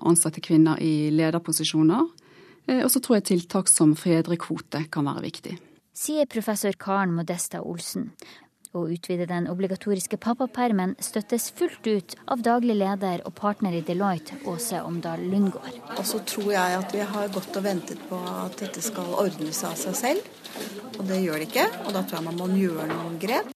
ansette 0.03 0.43
kvinner 0.43 0.83
i 0.83 1.07
lederposisjoner. 1.15 2.26
Eh, 2.67 2.83
og 2.83 2.91
så 2.91 3.01
tror 3.03 3.19
jeg 3.19 3.29
tiltak 3.31 3.71
som 3.71 3.95
fedrekvote 3.97 4.85
kan 4.91 5.07
være 5.09 5.25
viktig. 5.27 5.55
Sier 5.97 6.29
professor 6.29 6.75
Karen 6.77 7.15
Modesta 7.17 7.63
Olsen. 7.63 8.11
Å 8.75 8.83
utvide 8.91 9.25
den 9.25 9.47
obligatoriske 9.49 10.19
pappapermen 10.21 10.93
støttes 11.01 11.47
fullt 11.55 11.87
ut 11.87 12.15
av 12.29 12.43
daglig 12.45 12.75
leder 12.77 13.23
og 13.25 13.33
partner 13.39 13.73
i 13.73 13.81
Deloitte, 13.81 14.37
Åse 14.45 14.83
Omdal 14.85 15.23
Lundgaard. 15.31 15.79
Og 15.95 16.03
så 16.05 16.19
tror 16.27 16.51
jeg 16.53 16.75
at 16.83 16.93
vi 16.93 17.05
har 17.13 17.31
gått 17.33 17.57
og 17.57 17.65
ventet 17.65 18.03
på 18.09 18.19
at 18.19 18.59
dette 18.59 18.83
skal 18.85 19.15
ordne 19.23 19.55
seg 19.55 19.71
av 19.71 19.79
seg 19.81 19.97
selv. 19.97 20.29
Og 20.99 21.07
det 21.07 21.21
gjør 21.23 21.41
det 21.41 21.47
ikke. 21.47 21.65
Og 21.87 21.95
da 21.95 22.03
tror 22.03 22.19
jeg 22.19 22.27
man 22.27 22.37
må 22.43 22.51
gjøre 22.59 22.89
noen 22.91 23.17
grep. 23.23 23.49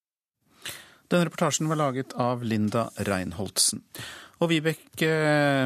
Denne 1.11 1.27
reportasjen 1.27 1.67
var 1.67 1.81
laget 1.83 2.15
av 2.15 2.41
Linda 2.47 2.87
Reinholdsen. 3.03 3.83
Og 4.41 4.49
Vibeke 4.49 5.11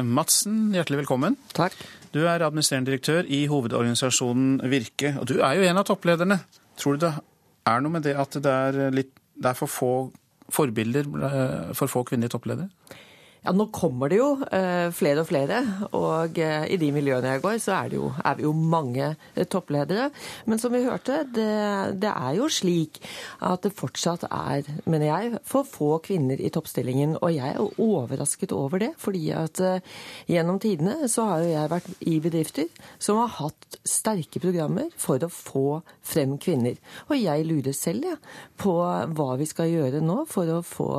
Madsen, 0.04 0.74
hjertelig 0.74 1.04
velkommen. 1.06 1.38
Takk. 1.56 1.76
Du 2.16 2.22
er 2.24 2.40
administrerende 2.40 2.88
direktør 2.88 3.26
i 3.28 3.42
hovedorganisasjonen 3.50 4.62
Virke, 4.72 5.12
og 5.20 5.28
du 5.28 5.34
er 5.44 5.58
jo 5.58 5.66
en 5.68 5.76
av 5.76 5.84
topplederne. 5.84 6.38
Tror 6.80 6.96
du 6.96 7.04
det 7.04 7.12
er 7.68 7.82
noe 7.84 7.92
med 7.92 8.06
det 8.06 8.14
at 8.16 8.38
det 8.40 8.52
er, 8.52 8.78
litt, 8.94 9.10
det 9.36 9.50
er 9.50 9.58
for 9.58 9.68
få 9.68 9.90
forbilder, 10.56 11.10
eh, 11.28 11.74
for 11.76 11.92
få 11.92 12.06
kvinnelige 12.08 12.32
toppledere? 12.36 12.70
Ja, 13.46 13.52
Nå 13.54 13.68
kommer 13.70 14.10
det 14.10 14.16
jo 14.18 14.32
eh, 14.42 14.88
flere 14.90 15.22
og 15.22 15.28
flere, 15.28 15.60
og 15.94 16.38
eh, 16.42 16.64
i 16.74 16.78
de 16.80 16.88
miljøene 16.90 17.36
jeg 17.36 17.42
går, 17.44 17.58
så 17.62 17.76
er, 17.76 17.92
jo, 17.94 18.08
er 18.18 18.34
vi 18.34 18.42
jo 18.42 18.50
mange 18.50 19.12
eh, 19.14 19.46
toppledere. 19.46 20.08
Men 20.50 20.58
som 20.58 20.72
vi 20.74 20.80
hørte, 20.82 21.20
det, 21.30 21.46
det, 22.02 22.10
er 22.10 22.32
jo 22.40 22.48
slik 22.50 22.98
at 23.46 23.62
det 23.62 23.70
fortsatt 23.78 24.24
er, 24.26 24.66
mener 24.90 25.06
jeg, 25.06 25.38
for 25.46 25.68
få 25.68 26.00
kvinner 26.02 26.42
i 26.42 26.50
toppstillingen. 26.50 27.14
Og 27.20 27.36
jeg 27.36 27.52
er 27.52 27.82
overrasket 27.84 28.54
over 28.56 28.82
det, 28.82 28.90
fordi 28.98 29.30
at 29.36 29.62
gjennom 30.26 30.58
tidene 30.62 31.06
så 31.12 31.28
har 31.30 31.44
jo 31.44 31.52
jeg 31.52 31.72
vært 31.76 32.02
i 32.02 32.16
bedrifter 32.24 32.82
som 32.98 33.20
har 33.22 33.30
hatt 33.36 33.78
sterke 33.86 34.42
programmer 34.42 34.90
for 34.98 35.22
å 35.22 35.30
få 35.30 35.64
frem 36.02 36.34
kvinner. 36.42 36.74
Og 37.06 37.14
jeg 37.20 37.46
lurer 37.46 37.78
selv 37.78 38.10
ja, 38.10 38.18
på 38.58 38.74
hva 38.74 39.30
vi 39.38 39.46
skal 39.46 39.70
gjøre 39.70 40.02
nå 40.02 40.24
for 40.30 40.50
å 40.50 40.60
få 40.66 40.90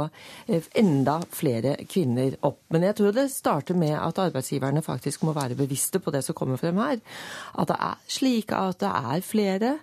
enda 0.47 1.19
flere 1.35 1.75
kvinner 1.91 2.36
opp. 2.45 2.59
Men 2.73 2.85
jeg 2.87 2.97
tror 2.97 3.13
det 3.15 3.27
starter 3.33 3.77
med 3.77 3.95
at 3.97 4.19
arbeidsgiverne 4.21 4.83
faktisk 4.85 5.23
må 5.27 5.33
være 5.35 5.57
bevisste 5.57 6.01
på 6.03 6.11
det 6.13 6.23
som 6.25 6.35
kommer 6.37 6.59
frem 6.59 6.77
her. 6.81 6.99
At 7.57 7.71
det 7.71 7.77
er 7.79 8.01
slik 8.11 8.53
at 8.55 8.79
det 8.83 8.91
er 8.91 9.25
flere 9.25 9.77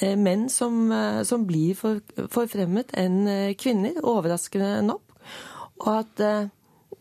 eh, 0.00 0.16
menn 0.18 0.48
som, 0.52 0.90
eh, 0.92 1.22
som 1.26 1.46
blir 1.48 1.76
for, 1.78 2.00
forfremmet 2.32 2.94
enn 2.98 3.20
eh, 3.28 3.54
kvinner, 3.58 4.00
overraskende 4.02 4.80
nok. 4.86 5.04
Og 5.80 5.92
at 5.94 6.22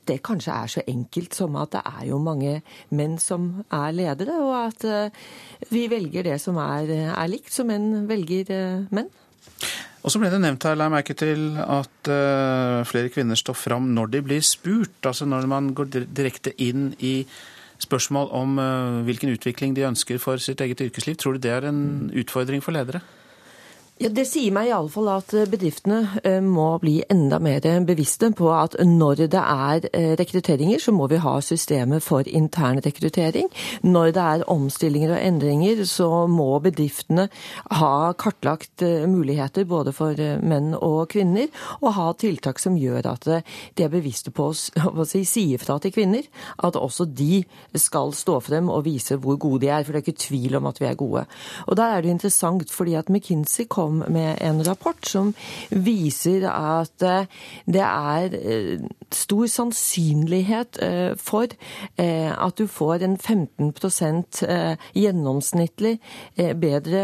det 0.07 0.21
kanskje 0.23 0.53
er 0.55 0.69
så 0.71 0.81
enkelt 0.87 1.35
som 1.35 1.57
at 1.59 1.73
det 1.73 1.81
er 1.85 2.05
jo 2.07 2.19
mange 2.23 2.61
menn 2.95 3.17
som 3.19 3.49
er 3.75 3.91
ledere, 3.91 4.37
og 4.39 4.53
at 4.69 5.11
vi 5.69 5.83
velger 5.91 6.23
det 6.23 6.37
som 6.39 6.55
er, 6.63 6.87
er 7.11 7.27
likt, 7.27 7.51
så 7.51 7.65
menn 7.67 8.07
velger 8.07 8.87
menn. 8.95 9.11
Og 9.99 10.13
så 10.13 10.19
ble 10.21 10.29
det 10.31 10.39
nevnt 10.39 10.63
her, 10.63 10.77
la 10.79 10.87
jeg 10.87 10.95
merke 10.95 11.15
til, 11.17 11.45
at 11.59 12.09
uh, 12.11 12.87
flere 12.87 13.11
kvinner 13.11 13.39
står 13.39 13.57
fram 13.57 13.89
når 13.95 14.13
de 14.13 14.21
blir 14.25 14.43
spurt. 14.45 14.95
Altså 15.03 15.27
når 15.27 15.47
man 15.51 15.73
går 15.75 15.91
direkte 16.07 16.53
inn 16.55 16.93
i 17.03 17.25
spørsmål 17.79 18.31
om 18.35 18.59
uh, 18.59 19.01
hvilken 19.07 19.33
utvikling 19.35 19.75
de 19.75 19.87
ønsker 19.87 20.19
for 20.23 20.39
sitt 20.43 20.63
eget 20.63 20.85
yrkesliv. 20.87 21.19
Tror 21.19 21.35
du 21.35 21.43
det 21.43 21.51
er 21.51 21.67
en 21.67 22.11
utfordring 22.15 22.63
for 22.63 22.75
ledere? 22.75 23.03
Ja, 23.99 24.07
Det 24.07 24.23
sier 24.29 24.53
meg 24.55 24.69
iallfall 24.69 25.09
at 25.11 25.33
eh, 25.35 25.47
bedriftene 25.51 26.21
eh, 26.23 26.37
må 26.39 26.69
bli 26.79 27.01
enda 27.11 27.35
mer 27.43 27.65
bevisste 27.83 28.29
på 28.31 28.47
at 28.55 28.77
når 28.87 29.25
det 29.33 29.41
er 29.41 29.87
eh, 29.91 30.13
rekrutteringer, 30.15 30.79
så 30.79 30.93
må 30.95 31.09
vi 31.11 31.17
ha 31.19 31.33
systemer 31.43 31.99
for 31.99 32.23
intern 32.23 32.79
rekruttering. 32.79 33.49
Når 33.83 34.13
det 34.15 34.23
er 34.23 34.45
omstillinger 34.47 35.11
og 35.17 35.19
endringer, 35.19 35.81
så 35.83 36.07
må 36.31 36.47
bedriftene 36.63 37.25
ha 37.81 38.13
kartlagt 38.15 38.85
muligheter 39.11 39.67
både 39.67 39.91
for 39.91 40.15
menn 40.47 40.71
og 40.79 41.11
kvinner, 41.11 41.51
og 41.81 41.91
ha 41.97 42.07
tiltak 42.15 42.63
som 42.63 42.79
gjør 42.79 43.11
at 43.11 43.27
de 43.27 43.83
er 43.83 43.91
bevisste 43.91 44.31
på 44.31 44.47
å 44.53 45.07
si, 45.11 45.25
si 45.27 45.45
fra 45.59 45.75
til 45.83 45.91
kvinner. 45.97 46.23
At 46.63 46.79
også 46.79 47.03
de 47.03 47.41
skal 47.75 48.15
stå 48.15 48.39
frem 48.47 48.71
og 48.71 48.87
vise 48.87 49.19
hvor 49.19 49.35
gode 49.35 49.65
de 49.65 49.73
er, 49.75 49.83
for 49.83 49.91
det 49.91 50.05
er 50.05 50.07
ikke 50.07 50.23
tvil 50.29 50.55
om 50.63 50.71
at 50.71 50.79
vi 50.79 50.87
er 50.87 50.97
gode. 51.03 51.27
Og 51.67 51.75
der 51.75 51.97
er 51.97 52.07
det 52.07 52.15
interessant, 52.15 52.71
fordi 52.71 52.95
at 52.95 53.11
McKinsey 53.11 53.67
kom 53.67 53.88
kom 53.89 54.03
med 54.13 54.37
en 54.41 54.63
rapport 54.63 55.05
som 55.05 55.33
viser 55.69 56.45
at 56.49 57.01
eh, 57.05 57.25
det 57.65 57.83
er 57.85 58.35
eh, 58.37 58.85
stor 59.11 59.47
sannsynlighet 59.49 60.79
eh, 60.83 61.15
for 61.17 61.49
at 61.99 62.57
du 62.57 62.67
får 62.69 63.03
en 63.03 63.15
15% 63.17 64.39
gjennomsnittlig 64.95 65.95
bedre 66.59 67.01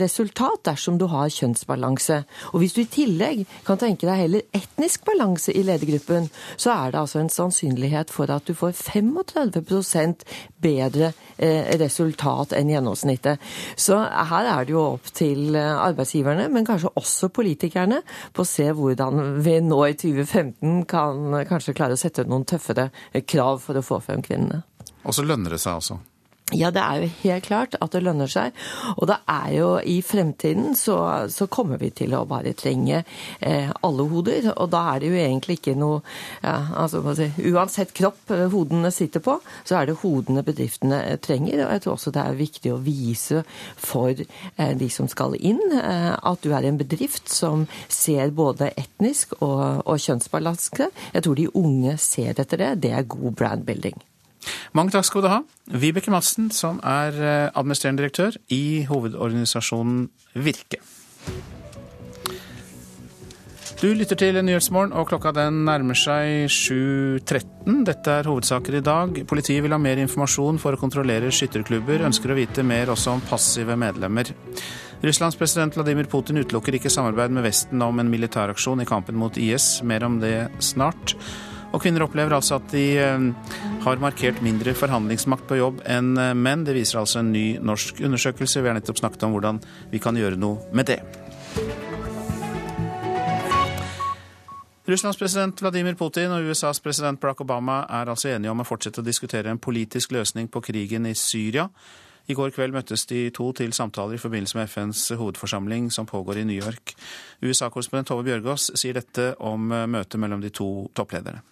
resultat 0.00 0.62
dersom 0.68 0.98
du 1.00 1.06
har 1.10 1.30
kjønnsbalanse. 1.32 2.20
Og 2.52 2.62
hvis 2.62 2.76
du 2.76 2.80
i 2.82 2.88
tillegg 2.90 3.42
kan 3.66 3.80
tenke 3.80 4.06
deg 4.08 4.22
heller 4.22 4.46
etnisk 4.56 5.04
balanse 5.08 5.52
i 5.52 5.64
ledergruppen, 5.66 6.28
så 6.56 6.74
er 6.74 6.94
det 6.94 7.02
altså 7.02 7.22
en 7.22 7.32
sannsynlighet 7.32 8.12
for 8.14 8.30
at 8.32 8.48
du 8.48 8.54
får 8.58 8.76
35% 8.78 10.26
bedre 10.62 11.12
resultat 11.82 12.54
enn 12.58 12.72
gjennomsnittet. 12.72 13.42
Så 13.76 13.98
her 14.02 14.52
er 14.54 14.68
det 14.68 14.74
jo 14.76 14.86
opp 14.94 15.12
til 15.14 15.58
arbeidsgiver 15.58 16.27
arbeidsgiverne, 16.28 16.48
men 16.52 16.66
kanskje 16.66 16.92
også 16.96 17.28
politikerne, 17.28 18.02
på 18.32 18.42
å 18.42 18.48
se 18.48 18.68
hvordan 18.72 19.40
vi 19.42 19.58
nå 19.60 19.80
i 19.86 19.96
2015 19.96 20.84
kan 20.88 21.44
kanskje 21.48 21.74
klare 21.74 21.96
å 21.96 22.00
sette 22.00 22.26
noen 22.26 22.44
tøffere 22.44 22.90
krav 23.26 23.60
for 23.62 23.78
å 23.78 23.82
få 23.84 24.00
frem 24.00 24.22
kvinnene. 24.22 24.62
Og 25.04 25.14
så 25.14 25.24
lønner 25.24 25.50
det 25.54 25.60
seg 25.62 25.78
altså? 25.78 25.98
Ja, 26.56 26.70
det 26.72 26.80
er 26.80 27.02
jo 27.02 27.08
helt 27.26 27.44
klart 27.44 27.74
at 27.76 27.92
det 27.92 28.00
lønner 28.06 28.30
seg. 28.32 28.54
Og 28.94 29.04
det 29.10 29.18
er 29.28 29.50
jo 29.52 29.66
i 29.84 29.98
fremtiden 30.00 30.72
så, 30.78 30.96
så 31.28 31.44
kommer 31.52 31.76
vi 31.76 31.90
til 31.92 32.14
å 32.16 32.22
bare 32.28 32.54
trenge 32.56 33.02
eh, 33.44 33.68
alle 33.84 34.06
hoder. 34.08 34.48
Og 34.54 34.70
da 34.72 34.80
er 34.94 35.02
det 35.02 35.10
jo 35.10 35.18
egentlig 35.20 35.58
ikke 35.58 35.76
noe 35.76 36.00
ja, 36.40 36.56
altså, 36.80 37.02
Uansett 37.52 37.92
kropp 37.96 38.32
eh, 38.32 38.46
hodene 38.48 38.88
sitter 38.94 39.20
på, 39.24 39.36
så 39.68 39.76
er 39.76 39.90
det 39.90 39.98
hodene 40.00 40.46
bedriftene 40.46 41.02
eh, 41.10 41.20
trenger. 41.20 41.66
Og 41.66 41.76
jeg 41.76 41.84
tror 41.84 41.98
også 41.98 42.16
det 42.16 42.24
er 42.24 42.40
viktig 42.40 42.72
å 42.72 42.80
vise 42.80 43.44
for 43.76 44.16
eh, 44.16 44.74
de 44.80 44.88
som 44.92 45.12
skal 45.12 45.36
inn, 45.36 45.60
eh, 45.76 46.12
at 46.16 46.44
du 46.44 46.54
er 46.56 46.64
en 46.64 46.80
bedrift 46.80 47.28
som 47.28 47.68
ser 47.92 48.32
både 48.32 48.72
etnisk 48.72 49.36
og, 49.42 49.84
og 49.84 50.00
kjønnsbalanse. 50.00 50.88
Jeg 51.12 51.28
tror 51.28 51.36
de 51.36 51.50
unge 51.60 51.98
ser 52.00 52.40
etter 52.40 52.64
det. 52.64 52.76
Det 52.88 52.96
er 52.96 53.10
god 53.18 53.36
brandbuilding. 53.36 54.00
Mange 54.76 54.94
takk 54.94 55.06
skal 55.08 55.24
du 55.24 55.30
ha. 55.32 55.42
Vibeke 55.68 56.12
Madsen, 56.14 56.50
som 56.54 56.80
er 56.86 57.16
eh, 57.18 57.50
administrerende 57.52 58.04
direktør 58.04 58.38
i 58.54 58.84
hovedorganisasjonen 58.88 60.08
Virke. 60.38 60.82
Du 63.78 63.86
lytter 63.94 64.18
til 64.18 64.34
Nyhetsmorgen, 64.42 64.90
og 64.90 65.06
klokka 65.06 65.30
den 65.36 65.60
nærmer 65.62 65.94
seg 65.94 66.48
7.13. 66.50 67.84
Dette 67.86 68.10
er 68.10 68.26
hovedsaker 68.26 68.74
i 68.74 68.82
dag. 68.82 69.20
Politiet 69.30 69.62
vil 69.62 69.70
ha 69.70 69.78
mer 69.78 70.00
informasjon 70.02 70.58
for 70.58 70.74
å 70.74 70.80
kontrollere 70.80 71.30
skytterklubber, 71.30 72.02
ønsker 72.08 72.34
å 72.34 72.38
vite 72.40 72.64
mer 72.66 72.90
også 72.90 73.14
om 73.14 73.22
passive 73.28 73.76
medlemmer. 73.78 74.32
Russlands 74.98 75.38
president 75.38 75.78
Vladimir 75.78 76.10
Putin 76.10 76.42
utelukker 76.42 76.74
ikke 76.74 76.90
samarbeid 76.90 77.30
med 77.36 77.46
Vesten 77.46 77.84
om 77.86 78.02
en 78.02 78.10
militæraksjon 78.10 78.82
i 78.82 78.88
kampen 78.88 79.14
mot 79.20 79.38
IS. 79.38 79.76
Mer 79.86 80.08
om 80.08 80.18
det 80.18 80.48
snart. 80.58 81.14
Og 81.68 81.82
kvinner 81.84 82.00
opplever 82.06 82.32
altså 82.32 82.56
at 82.56 82.70
de 82.72 82.84
eh, 82.96 83.24
har 83.84 84.00
markert 84.00 84.40
mindre 84.44 84.72
forhandlingsmakt 84.76 85.44
på 85.50 85.58
jobb 85.58 85.82
enn 85.84 86.14
eh, 86.16 86.32
menn. 86.36 86.64
Det 86.64 86.76
viser 86.76 87.02
altså 87.02 87.20
en 87.20 87.32
ny 87.34 87.58
norsk 87.60 88.00
undersøkelse. 88.08 88.62
Vi 88.64 88.70
har 88.70 88.78
nettopp 88.78 89.00
snakket 89.02 89.26
om 89.28 89.34
hvordan 89.36 89.60
vi 89.92 90.00
kan 90.00 90.16
gjøre 90.16 90.40
noe 90.40 90.64
med 90.72 90.88
det. 90.88 91.02
Russlands 94.88 95.18
president 95.20 95.60
Vladimir 95.60 95.98
Putin 96.00 96.32
og 96.32 96.48
USAs 96.48 96.80
president 96.80 97.20
Barack 97.20 97.42
Obama 97.44 97.82
er 97.92 98.08
altså 98.08 98.30
enige 98.32 98.54
om 98.54 98.64
å 98.64 98.66
fortsette 98.66 99.02
å 99.02 99.04
diskutere 99.04 99.52
en 99.52 99.60
politisk 99.60 100.14
løsning 100.16 100.48
på 100.48 100.64
krigen 100.64 101.04
i 101.04 101.12
Syria. 101.12 101.66
I 102.28 102.36
går 102.36 102.54
kveld 102.56 102.72
møttes 102.72 103.04
de 103.08 103.26
to 103.36 103.50
til 103.56 103.76
samtaler 103.76 104.16
i 104.16 104.22
forbindelse 104.22 104.56
med 104.56 104.72
FNs 104.72 105.04
hovedforsamling 105.20 105.92
som 105.92 106.08
pågår 106.08 106.40
i 106.40 106.48
New 106.48 106.56
York. 106.56 106.96
USA-korrespondent 107.44 108.08
Tove 108.08 108.24
Bjørgaas 108.24 108.70
sier 108.80 108.96
dette 108.96 109.34
om 109.44 109.68
møtet 109.68 110.20
mellom 110.20 110.40
de 110.40 110.52
to 110.52 110.88
topplederne. 110.96 111.44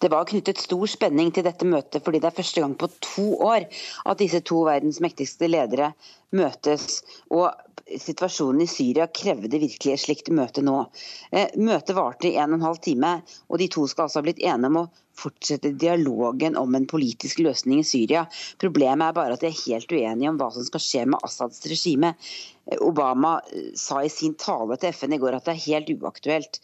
Det 0.00 0.08
var 0.08 0.24
knyttet 0.24 0.62
stor 0.62 0.86
spenning 0.88 1.28
til 1.36 1.44
dette 1.44 1.66
møtet, 1.68 2.00
fordi 2.04 2.22
det 2.22 2.30
er 2.30 2.38
første 2.38 2.62
gang 2.64 2.76
på 2.80 2.88
to 3.04 3.26
år 3.44 3.66
at 4.08 4.22
disse 4.22 4.40
to 4.48 4.62
verdens 4.64 5.00
mektigste 5.04 5.50
ledere 5.50 5.92
møtes. 6.36 7.02
Og 7.28 7.50
situasjonen 7.98 8.64
i 8.64 8.70
Syria 8.70 9.08
krevde 9.12 9.60
virkelig 9.60 9.92
et 9.92 10.02
slikt 10.04 10.30
møte 10.34 10.62
nå. 10.64 10.78
Eh, 11.32 11.52
møtet 11.58 11.96
varte 11.98 12.30
i 12.30 12.36
en 12.38 12.54
og 12.54 12.60
en 12.60 12.66
halv 12.68 12.80
time, 12.84 13.14
og 13.48 13.60
de 13.60 13.68
to 13.72 13.86
skal 13.90 14.06
altså 14.06 14.20
ha 14.20 14.28
blitt 14.28 14.42
enige 14.42 14.70
om 14.72 14.82
å 14.84 14.88
fortsette 15.20 15.74
dialogen 15.76 16.56
om 16.56 16.74
en 16.74 16.86
politisk 16.88 17.42
løsning 17.44 17.82
i 17.82 17.86
Syria. 17.86 18.24
Problemet 18.62 19.10
er 19.10 19.16
bare 19.16 19.36
at 19.36 19.44
de 19.44 19.50
er 19.50 19.58
helt 19.66 19.92
uenige 19.92 20.30
om 20.30 20.38
hva 20.40 20.48
som 20.54 20.64
skal 20.64 20.84
skje 20.84 21.02
med 21.12 21.26
Assads 21.26 21.66
regime. 21.68 22.14
Obama 22.80 23.38
eh, 23.50 23.72
sa 23.76 24.00
i 24.04 24.12
sin 24.12 24.36
tale 24.40 24.78
til 24.80 24.94
FN 24.94 25.16
i 25.16 25.20
går 25.20 25.36
at 25.36 25.50
det 25.50 25.56
er 25.56 25.66
helt 25.66 25.92
uaktuelt 25.98 26.62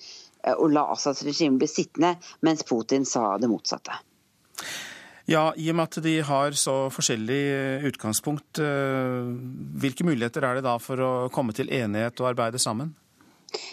å 0.55 0.69
la 0.71 0.87
Assads 0.95 1.25
regime 1.27 1.59
bli 1.59 1.69
sittende, 1.71 2.17
mens 2.47 2.63
Putin 2.67 3.07
sa 3.09 3.35
det 3.39 3.51
motsatte. 3.51 3.99
Ja, 5.27 5.49
I 5.59 5.73
og 5.73 5.75
med 5.75 5.89
at 5.89 5.99
de 6.05 6.13
har 6.23 6.55
så 6.55 6.75
forskjellig 6.95 7.41
eh, 7.51 7.87
utgangspunkt, 7.89 8.61
eh, 8.63 9.33
hvilke 9.83 10.07
muligheter 10.07 10.47
er 10.47 10.59
det 10.59 10.69
da 10.69 10.77
for 10.79 11.03
å 11.03 11.11
komme 11.35 11.57
til 11.57 11.73
enighet 11.75 12.23
og 12.23 12.31
arbeide 12.31 12.63
sammen? 12.63 12.95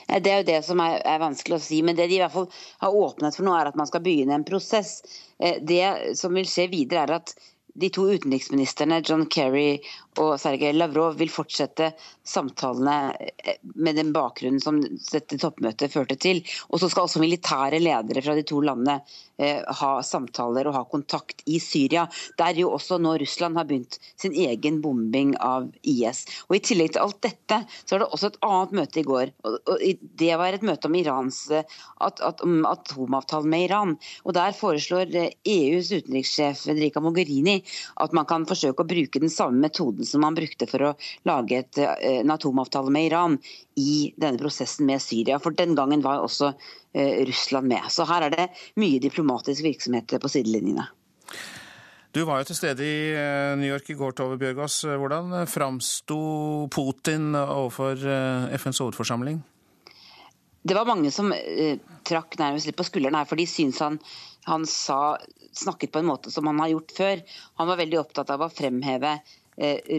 Det 0.08 0.32
er 0.32 0.42
jo 0.42 0.48
det 0.48 0.60
som 0.66 0.82
er, 0.82 1.00
er, 1.06 1.22
vanskelig 1.22 1.58
å 1.58 1.62
si. 1.62 1.82
Men 1.86 1.98
det 1.98 2.08
de 2.10 2.18
i 2.18 2.22
hvert 2.24 2.34
fall 2.34 2.50
har 2.82 2.98
åpnet 2.98 3.38
for 3.38 3.46
nå, 3.46 3.54
er 3.58 3.70
at 3.70 3.78
man 3.78 3.90
skal 3.90 4.04
begynne 4.06 4.38
en 4.38 4.48
prosess. 4.48 5.02
Eh, 5.38 5.62
det 5.62 6.18
som 6.18 6.34
vil 6.34 6.50
skje 6.50 6.70
videre, 6.74 7.06
er 7.06 7.18
at 7.22 7.36
de 7.74 7.90
to 7.94 8.06
utenriksministrene 8.10 9.02
John 9.06 9.26
Kerry 9.34 9.80
og 10.22 10.36
Sergej 10.42 10.74
Lavrov 10.76 11.18
vil 11.20 11.32
fortsette 11.32 11.92
samtalene 12.28 13.14
eh, 13.18 13.60
med 13.76 13.98
den 13.98 14.12
bakgrunnen 14.16 14.62
som 14.62 14.80
dette 14.84 15.40
toppmøtet 15.42 15.94
førte 15.94 16.18
til. 16.20 16.42
Og 16.70 16.82
så 16.82 16.90
skal 16.92 17.08
også 17.08 17.22
militære 17.24 17.82
ledere 17.82 18.24
fra 18.26 18.36
de 18.38 18.46
to 18.48 18.62
landene 18.64 19.00
eh, 19.42 19.62
ha 19.80 19.92
samtaler 20.06 20.70
og 20.70 20.78
ha 20.78 20.84
kontakt 20.90 21.44
i 21.50 21.60
Syria, 21.64 22.06
der 22.40 22.60
jo 22.60 22.72
også 22.76 23.00
nå 23.02 23.16
Russland 23.22 23.60
har 23.60 23.68
begynt 23.70 24.00
sin 24.22 24.36
egen 24.38 24.82
bombing 24.84 25.36
av 25.42 25.70
IS. 25.82 26.26
Og 26.50 26.58
I 26.58 26.64
tillegg 26.70 26.94
til 26.94 27.06
alt 27.06 27.22
dette, 27.26 27.62
så 27.84 27.96
var 27.96 28.06
det 28.06 28.12
også 28.12 28.32
et 28.32 28.40
annet 28.50 28.78
møte 28.82 29.02
i 29.02 29.08
går. 29.08 29.34
og, 29.50 29.86
Det 30.24 30.32
var 30.40 30.54
et 30.54 30.66
møte 30.66 30.90
om 30.90 31.00
Irans 31.00 31.42
eh, 31.52 31.66
at, 32.04 32.22
at, 32.22 32.46
om 32.46 32.64
atomavtalen 32.70 33.50
med 33.50 33.68
Iran. 33.70 33.98
Og 34.24 34.38
Der 34.38 34.56
foreslår 34.58 35.10
EUs 35.44 35.92
utenrikssjef 35.92 36.66
Federica 36.68 37.02
Mogherini 37.04 37.60
at 38.04 38.14
man 38.16 38.28
kan 38.30 38.48
forsøke 38.48 38.84
å 38.84 38.90
bruke 38.90 39.22
den 39.22 39.32
samme 39.32 39.64
metoden 39.64 40.03
som 40.06 40.24
man 40.24 40.36
brukte 40.38 40.68
for 40.70 40.90
å 40.90 40.94
lage 41.28 41.60
et, 41.64 41.78
eh, 41.78 42.20
en 42.20 42.34
atomavtale 42.34 42.92
med 42.94 43.08
Iran 43.10 43.38
i 43.80 44.14
denne 44.18 44.40
prosessen 44.42 44.88
med 44.90 45.02
Syria. 45.02 45.40
For 45.40 45.56
den 45.56 45.76
gangen 45.76 46.04
var 46.06 46.24
også 46.24 46.54
eh, 46.94 47.26
Russland 47.28 47.68
med. 47.68 47.90
Så 47.90 48.08
her 48.10 48.28
er 48.28 48.36
det 48.36 48.50
mye 48.80 49.02
diplomatisk 49.04 49.64
virksomhet 49.66 50.18
på 50.20 50.32
sidelinjene. 50.32 50.88
Du 52.14 52.22
var 52.30 52.42
jo 52.42 52.52
til 52.52 52.60
stede 52.60 52.86
i 52.86 52.98
eh, 53.18 53.56
New 53.58 53.70
York 53.70 53.90
i 53.90 53.98
går, 53.98 54.14
Tove 54.18 54.38
Bjørgaas. 54.42 54.84
Hvordan 54.86 55.48
framsto 55.50 56.20
Putin 56.74 57.34
overfor 57.36 57.98
FNs 58.54 58.84
hovedforsamling? 58.84 59.42
Det 60.64 60.78
var 60.78 60.88
mange 60.88 61.10
som 61.12 61.34
trakk 62.08 62.38
nærmest 62.40 62.70
litt 62.70 62.78
på 62.80 62.86
skulderen 62.88 63.18
her, 63.18 63.28
for 63.28 63.36
de 63.36 63.44
syns 63.50 63.82
han, 63.84 63.98
han 64.48 64.64
sa, 64.70 65.18
snakket 65.54 65.92
på 65.92 66.00
en 66.00 66.10
måte 66.10 66.32
som 66.32 66.48
han 66.48 66.60
har 66.60 66.74
gjort 66.74 66.94
før. 66.98 67.24
Han 67.60 67.70
var 67.70 67.80
veldig 67.80 68.00
opptatt 68.02 68.32
av 68.34 68.44
å 68.44 68.52
fremheve 68.52 69.18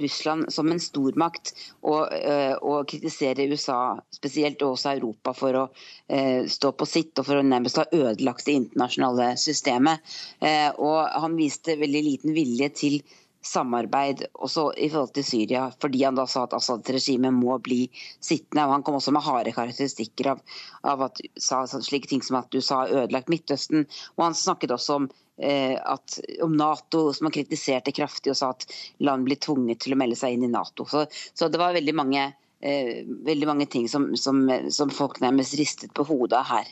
Russland 0.02 0.52
som 0.52 0.70
en 0.72 0.80
stormakt 0.82 1.52
og, 1.82 2.12
eh, 2.12 2.54
og, 2.58 2.88
kritisere 2.90 3.46
USA, 3.50 3.96
spesielt 4.14 4.62
også 4.62 4.94
Europa, 4.96 5.34
for 5.36 5.58
å 5.60 5.64
eh, 6.08 6.46
stå 6.50 6.72
på 6.74 6.88
sitt 6.88 7.18
og 7.18 7.28
for 7.28 7.40
å 7.40 7.46
nærmest 7.46 7.78
ha 7.80 7.86
ødelagt 7.92 8.46
det 8.48 8.58
internasjonale 8.60 9.34
systemet. 9.40 10.16
Eh, 10.40 10.70
og 10.78 11.06
han 11.24 11.36
viste 11.38 11.78
veldig 11.80 12.02
liten 12.08 12.34
vilje 12.36 12.70
til 12.74 12.98
samarbeid 13.44 14.24
også 14.32 14.70
i 14.80 14.88
forhold 14.92 15.12
til 15.16 15.26
Syria, 15.26 15.64
fordi 15.80 16.04
han 16.06 16.16
da 16.18 16.24
sa 16.30 16.46
at 16.46 16.54
Assad-regimet 16.56 17.34
må 17.34 17.58
bli 17.62 17.82
sittende. 17.94 18.64
og 18.64 18.72
Han 18.72 18.84
kom 18.86 18.98
også 18.98 19.12
med 19.14 19.24
harde 19.26 19.52
karakteristikker 19.56 20.32
av, 20.32 20.40
av 20.84 21.04
at 21.08 21.20
sa 21.40 21.64
slike 21.68 22.10
ting 22.10 22.24
som 22.24 22.40
at 22.40 22.54
USA 22.54 22.84
har 22.84 23.04
ødelagt 23.04 23.32
Midtøsten. 23.32 23.86
og 24.16 24.24
Han 24.24 24.38
snakket 24.38 24.74
også 24.76 24.96
om, 25.02 25.10
eh, 25.10 25.23
at, 25.34 26.18
om 26.44 26.52
Nato, 26.54 27.08
som 27.12 27.26
han 27.26 27.34
kritiserte 27.34 27.90
kraftig, 27.94 28.30
og 28.30 28.38
sa 28.38 28.52
at 28.54 28.66
land 29.02 29.26
blir 29.26 29.40
tvunget 29.42 29.82
til 29.82 29.96
å 29.96 29.98
melde 29.98 30.18
seg 30.18 30.36
inn 30.36 30.46
i 30.46 30.52
Nato. 30.52 30.86
Så, 30.86 31.06
så 31.10 31.48
det 31.50 31.58
var 31.58 31.74
veldig 31.74 31.94
mange, 31.96 32.28
eh, 32.62 33.02
veldig 33.02 33.48
mange 33.50 33.66
ting 33.72 33.88
som, 33.90 34.12
som, 34.20 34.44
som 34.70 34.94
folk 34.94 35.18
nærmest 35.24 35.56
ristet 35.58 35.94
på 35.96 36.06
hodet 36.06 36.38
av 36.38 36.50
her. 36.52 36.70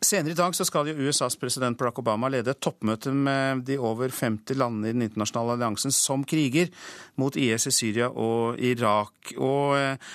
Senere 0.00 0.32
i 0.32 0.38
dag 0.38 0.54
så 0.54 0.64
skal 0.66 0.88
jo 0.90 1.08
USAs 1.08 1.36
president 1.38 1.78
Barack 1.78 1.98
Obama 1.98 2.30
lede 2.30 2.52
et 2.54 2.60
toppmøte 2.62 3.10
med 3.10 3.64
de 3.66 3.78
over 3.82 4.12
50 4.14 4.58
landene 4.58 4.90
i 4.90 4.94
den 4.94 5.06
internasjonale 5.08 5.56
alliansen 5.56 5.94
som 5.94 6.22
kriger 6.22 6.70
mot 7.18 7.36
IS 7.36 7.66
i 7.66 7.74
Syria 7.74 8.10
og 8.10 8.60
Irak. 8.62 9.34
Og 9.38 9.74
eh, 9.78 10.12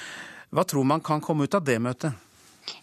hva 0.56 0.64
tror 0.64 0.88
man 0.88 1.04
kan 1.04 1.24
komme 1.24 1.48
ut 1.48 1.58
av 1.58 1.66
det 1.68 1.82
møtet? 1.84 2.16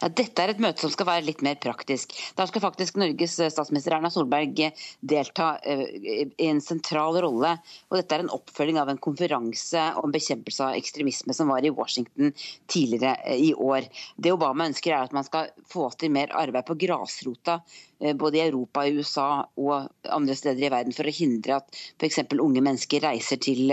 Ja, 0.00 0.08
Dette 0.08 0.44
er 0.44 0.52
et 0.52 0.62
møte 0.62 0.84
som 0.84 0.92
skal 0.92 1.08
være 1.08 1.26
litt 1.26 1.42
mer 1.44 1.58
praktisk. 1.62 2.14
Der 2.38 2.48
skal 2.50 2.64
faktisk 2.64 2.98
Norges 3.00 3.38
eh, 3.42 3.50
statsminister 3.52 3.96
Erna 3.96 4.10
Solberg 4.12 4.60
eh, 4.66 4.84
delta 5.12 5.54
eh, 5.66 5.84
i 6.30 6.48
en 6.48 6.62
sentral 6.64 7.18
rolle. 7.24 7.54
Og 7.90 7.98
Dette 7.98 8.16
er 8.16 8.24
en 8.24 8.32
oppfølging 8.34 8.80
av 8.82 8.92
en 8.92 9.00
konferanse 9.02 9.84
om 10.02 10.14
bekjempelse 10.14 10.68
av 10.68 10.78
ekstremisme 10.78 11.36
som 11.36 11.50
var 11.52 11.66
i 11.66 11.74
Washington 11.74 12.34
tidligere 12.70 13.36
i 13.36 13.52
år. 13.54 13.88
Det 14.16 14.34
Obama 14.34 14.68
ønsker 14.70 14.94
er 14.94 15.06
at 15.08 15.16
man 15.16 15.26
skal 15.26 15.50
få 15.70 15.90
til 15.98 16.14
mer 16.14 16.34
arbeid 16.38 16.66
på 16.68 16.78
grasrota 16.86 17.60
både 18.18 18.40
i 18.40 18.46
Europa, 18.48 18.82
i 18.82 18.96
USA 18.98 19.44
og 19.62 20.08
andre 20.10 20.34
steder 20.34 20.66
i 20.66 20.70
verden 20.72 20.94
for 20.96 21.06
å 21.06 21.14
hindre 21.14 21.60
at 21.60 21.76
f.eks. 22.00 22.18
unge 22.34 22.64
mennesker 22.64 23.04
reiser 23.04 23.38
til 23.38 23.70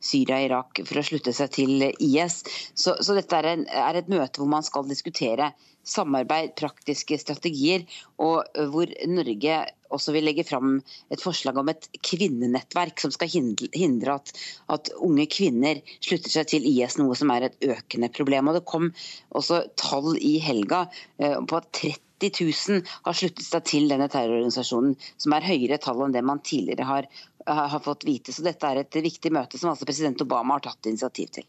Syria 0.00 0.38
og 0.38 0.48
Irak 0.48 0.82
for 0.84 1.00
å 1.00 1.06
slutte 1.06 1.34
seg 1.36 1.54
til 1.54 1.88
IS. 1.88 2.42
Så, 2.74 2.96
så 3.02 3.16
dette 3.16 3.40
er, 3.40 3.50
en, 3.54 3.66
er, 3.66 3.98
et 3.98 4.12
møte 4.12 4.40
hvor 4.40 4.50
man 4.50 4.66
skal 4.66 4.86
diskutere 4.88 5.52
samarbeid, 5.88 6.52
praktiske 6.58 7.16
strategier, 7.20 7.84
og 8.20 8.44
hvor 8.72 8.90
Norge 9.08 9.60
også 9.94 10.12
vil 10.12 10.26
legge 10.28 10.44
fram 10.44 10.78
et 11.12 11.22
forslag 11.22 11.56
om 11.60 11.70
et 11.72 11.88
kvinnenettverk 12.04 13.00
som 13.00 13.14
skal 13.14 13.30
hindre 13.32 14.18
at, 14.18 14.34
at, 14.74 14.90
unge 15.04 15.24
kvinner 15.32 15.80
slutter 15.96 16.34
seg 16.34 16.50
til 16.52 16.68
IS, 16.68 16.98
noe 17.00 17.16
som 17.18 17.32
er 17.32 17.48
et 17.48 17.70
økende 17.70 18.12
problem. 18.12 18.50
Og 18.50 18.58
Det 18.58 18.66
kom 18.68 18.90
også 19.38 19.62
tall 19.80 20.18
i 20.20 20.36
helga 20.44 20.84
eh, 21.16 21.38
på 21.40 21.60
at 21.60 21.72
30 21.80 21.96
000 22.20 22.84
har 23.06 23.16
sluttet 23.16 23.46
seg 23.46 23.66
til 23.70 23.88
denne 23.90 24.10
terrororganisasjonen, 24.12 24.96
som 25.16 25.34
er 25.36 25.46
høyere 25.46 25.80
tall 25.82 26.02
enn 26.04 26.16
det 26.16 26.24
man 26.26 26.42
tidligere 26.44 26.88
har 26.88 27.08
har 27.48 27.80
fått 27.84 28.04
vite. 28.08 28.32
Så 28.34 28.44
dette 28.46 28.68
er 28.68 28.82
et 28.82 29.00
viktig 29.02 29.32
møte 29.34 29.60
som 29.60 29.72
altså 29.72 29.88
president 29.88 30.20
Obama 30.24 30.58
har 30.58 30.68
tatt 30.68 30.90
initiativ 30.90 31.32
til. 31.38 31.48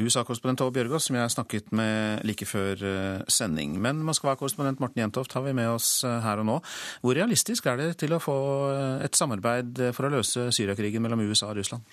USA-korrespondent 0.00 0.60
Tove 0.60 0.72
Bjørgaas, 0.74 1.08
som 1.08 1.16
jeg 1.18 1.32
snakket 1.34 1.72
med 1.76 2.24
like 2.28 2.46
før 2.48 2.84
eh, 2.86 3.22
sending. 3.28 3.76
Men 3.82 4.00
Moskva-korrespondent 4.06 4.80
Morten 4.80 5.02
Jentoft 5.02 5.34
har 5.36 5.44
vi 5.44 5.54
med 5.56 5.68
oss 5.72 6.00
eh, 6.06 6.20
her 6.24 6.40
og 6.40 6.48
nå. 6.48 6.58
Hvor 7.02 7.16
realistisk 7.18 7.68
er 7.68 7.80
det 7.80 7.90
til 8.00 8.14
å 8.16 8.22
få 8.22 8.36
eh, 8.70 9.04
et 9.06 9.18
samarbeid 9.18 9.82
for 9.96 10.08
å 10.08 10.12
løse 10.16 10.48
Syriakrigen 10.54 11.04
mellom 11.04 11.24
USA 11.26 11.50
og 11.50 11.60
Russland? 11.60 11.84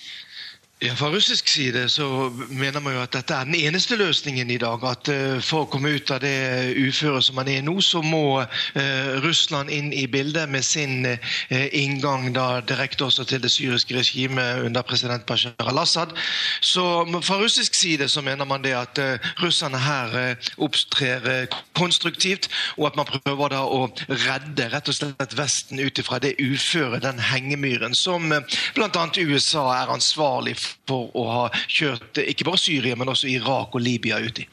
Ja, 0.80 0.94
Fra 0.96 1.08
russisk 1.10 1.48
side 1.48 1.90
så 1.90 2.32
mener 2.50 2.80
man 2.80 2.94
jo 2.94 3.00
at 3.02 3.16
dette 3.16 3.34
er 3.34 3.48
den 3.50 3.56
eneste 3.58 3.96
løsningen 3.98 4.52
i 4.54 4.60
dag. 4.62 4.84
At 4.86 5.10
uh, 5.10 5.40
For 5.42 5.66
å 5.66 5.70
komme 5.74 5.90
ut 5.98 6.12
av 6.14 6.20
det 6.22 6.76
uføret 6.78 7.26
som 7.26 7.40
man 7.40 7.50
er 7.50 7.64
nå, 7.66 7.80
så 7.82 8.04
må 8.06 8.44
uh, 8.44 9.10
Russland 9.24 9.74
inn 9.74 9.90
i 9.90 10.06
bildet 10.06 10.46
med 10.54 10.62
sin 10.62 11.08
inngang 11.50 12.30
da 12.36 12.60
direkte 12.62 13.08
også 13.08 13.26
til 13.26 13.42
det 13.42 13.50
syriske 13.50 13.96
regimet 13.98 14.68
under 14.68 14.86
president 14.86 15.26
Bashar 15.26 15.56
al-Assad. 15.66 16.14
Så 16.62 16.86
Fra 17.26 17.40
russisk 17.42 17.74
side 17.74 18.06
så 18.14 18.22
mener 18.22 18.46
man 18.46 18.62
det 18.62 18.76
at 18.78 19.02
russerne 19.42 19.82
her 19.82 20.38
opptrer 20.62 21.48
konstruktivt, 21.74 22.52
og 22.78 22.92
at 22.92 23.02
man 23.02 23.10
prøver 23.10 23.56
da 23.56 23.64
å 23.66 23.88
redde 24.10 24.70
rett 24.76 24.94
og 24.94 25.00
slett 25.00 25.38
Vesten 25.38 25.82
ut 25.82 25.98
ifra 25.98 26.22
det 26.22 26.36
uføret, 26.38 27.02
den 27.02 27.22
hengemyren, 27.32 27.98
som 27.98 28.30
bl.a. 28.30 29.08
USA 29.18 29.66
er 29.82 29.96
ansvarlig 29.98 30.58
for 30.60 30.67
for 30.88 31.12
å 31.18 31.28
ha 31.32 31.44
kjørt 31.68 32.22
ikke 32.24 32.48
bare 32.48 32.62
Syria, 32.62 32.98
men 33.00 33.12
også 33.12 33.30
Irak 33.32 33.76
og 33.76 33.84
Libya 33.84 34.22
ut 34.24 34.44
i. 34.44 34.48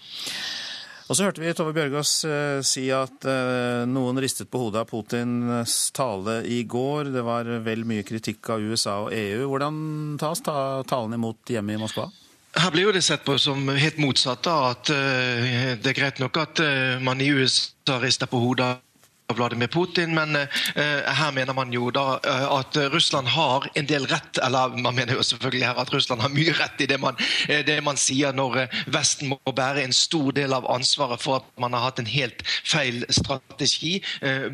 Og 1.05 1.17
så 1.17 1.27
hørte 1.27 1.43
vi 1.43 1.53
Tove 1.53 1.75
Bjørgaas 1.77 2.13
uh, 2.25 2.61
si 2.65 2.87
at 2.95 3.27
uh, 3.29 3.85
noen 3.89 4.21
ristet 4.25 4.49
på 4.49 4.63
hodet 4.63 4.85
av 4.85 4.89
Putins 4.89 5.75
tale 5.93 6.39
i 6.49 6.63
går. 6.65 7.11
Det 7.13 7.25
var 7.27 7.51
vel 7.67 7.85
mye 7.89 8.07
kritikk 8.09 8.49
av 8.55 8.65
USA 8.65 9.03
og 9.05 9.13
EU. 9.13 9.45
Hvordan 9.51 9.77
tas 10.21 10.41
ta 10.45 10.57
talen 10.89 11.19
imot 11.19 11.53
hjemme 11.53 11.77
i 11.77 11.83
Moskva? 11.83 12.09
Her 12.55 12.73
blir 12.73 12.87
jo 12.87 12.95
det 12.95 13.03
sett 13.05 13.25
på 13.27 13.37
som 13.43 13.69
helt 13.69 14.01
motsatt. 14.01 14.47
da, 14.47 14.73
at 14.73 14.95
uh, 14.95 15.77
Det 15.77 15.93
er 15.93 16.01
greit 16.01 16.25
nok 16.25 16.41
at 16.41 16.65
man 17.05 17.21
i 17.21 17.29
USA 17.35 18.01
rister 18.01 18.31
på 18.31 18.41
hodet 18.41 18.73
Vladimir 19.33 19.67
Putin, 19.67 20.15
men 20.15 20.37
uh, 20.37 20.43
her 20.77 21.33
mener 21.33 21.57
man 21.57 21.73
jo 21.73 21.89
da 21.95 22.19
uh, 22.21 22.59
at 22.59 22.77
Russland 22.93 23.29
har 23.33 23.65
en 23.75 23.87
del 23.89 24.05
rett, 24.07 24.39
eller 24.45 24.77
man 24.77 24.95
mener 24.95 25.17
jo 25.17 25.25
selvfølgelig 25.25 25.65
her 25.67 25.81
at 25.81 25.93
Russland 25.95 26.21
har 26.21 26.33
mye 26.35 26.53
rett 26.59 26.85
i 26.85 26.89
det 26.91 26.99
man, 27.01 27.17
det 27.49 27.79
man 27.85 27.97
sier 28.01 28.37
når 28.37 28.67
Vesten 28.93 29.33
må 29.33 29.39
bære 29.57 29.85
en 29.85 29.97
stor 29.97 30.33
del 30.37 30.53
av 30.53 30.69
ansvaret 30.71 31.23
for 31.23 31.41
at 31.41 31.49
man 31.61 31.73
har 31.73 31.87
hatt 31.87 32.03
en 32.03 32.11
helt 32.11 32.45
feil 32.69 33.05
strategi, 33.09 33.97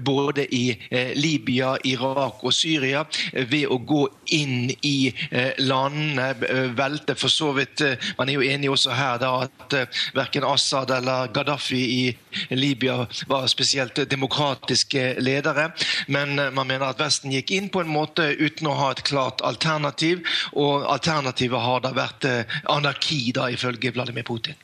både 0.07 0.47
i 0.55 0.77
Libya, 1.19 1.75
Irak 1.89 2.45
og 2.47 2.55
Syria, 2.55 3.03
ved 3.33 3.67
å 3.67 3.81
gå 3.83 4.05
inn 4.37 4.71
i 4.87 5.11
landene, 5.59 6.31
velte 6.79 7.17
for 7.19 7.33
så 7.33 7.51
vidt 7.57 7.83
Man 8.19 8.29
er 8.29 8.37
jo 8.39 8.47
enig 8.47 8.71
også 8.71 8.95
her 8.95 9.19
da 9.23 9.33
at 9.47 9.77
verken 10.17 10.47
Assad 10.47 10.93
eller 10.95 11.31
Gaddafi 11.35 11.81
i 11.81 12.03
Libya 12.51 13.07
var 13.31 13.47
spesielt 13.51 13.99
demokratiske 14.11 15.15
ledere. 15.21 15.71
Men 16.07 16.39
eh, 16.39 16.51
man 16.55 16.69
mener 16.69 16.91
at 16.91 17.01
Vesten 17.01 17.35
gikk 17.35 17.53
inn 17.57 17.71
på 17.73 17.85
en 17.85 17.93
måte 17.93 18.27
uten 18.39 18.71
å 18.71 18.77
ha 18.79 18.91
et 18.95 19.05
klart 19.07 19.45
alternativ. 19.47 20.25
Og 20.53 20.87
alternativet 20.91 21.65
har 21.65 21.85
da 21.85 21.95
vært 21.97 22.29
eh, 22.29 22.61
anarki, 22.71 23.23
da, 23.37 23.49
ifølge 23.53 23.95
Vladimir 23.97 24.27
Putin. 24.29 24.59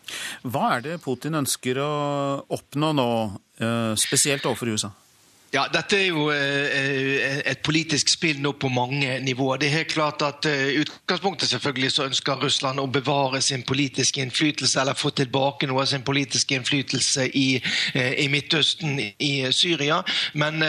Hva 0.47 0.77
er 0.77 0.87
det 0.87 1.01
Putin 1.05 1.39
ønsker 1.43 1.81
å 1.83 1.91
oppnå 2.57 2.93
nå, 2.97 3.11
eh, 3.61 3.93
spesielt 4.01 4.47
overfor 4.47 4.75
USA? 4.75 4.93
Ja, 5.57 5.63
Dette 5.73 5.97
er 5.97 6.11
jo 6.11 6.27
eh, 6.35 7.39
et 7.49 7.63
politisk 7.65 8.11
spill 8.13 8.43
nå 8.45 8.51
på 8.61 8.69
mange 8.69 9.15
nivåer. 9.25 9.63
Det 9.63 9.71
er 9.71 9.79
helt 9.79 9.95
klart 9.95 10.21
at 10.27 10.45
eh, 10.51 10.83
utgangspunktet 10.83 11.49
selvfølgelig 11.49 11.93
så 11.95 12.05
ønsker 12.11 12.43
Russland 12.43 12.83
å 12.83 12.85
bevare 12.93 13.41
sin 13.41 13.65
politiske 13.65 14.21
innflytelse, 14.21 14.83
eller 14.83 14.99
få 14.99 15.15
tilbake 15.17 15.69
noe 15.71 15.87
av 15.87 15.89
sin 15.89 16.05
politiske 16.05 16.59
innflytelse 16.59 17.31
i, 17.41 17.47
eh, 17.95 18.13
i 18.21 18.29
Midtøsten, 18.29 19.01
i 19.01 19.33
Syria. 19.49 20.03
Men 20.35 20.61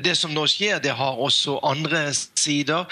det 0.00 0.14
som 0.16 0.32
nå 0.32 0.46
skjer, 0.48 0.80
det 0.80 0.94
har 0.96 1.20
også 1.20 1.58
andre 1.66 2.00
sider. 2.14 2.86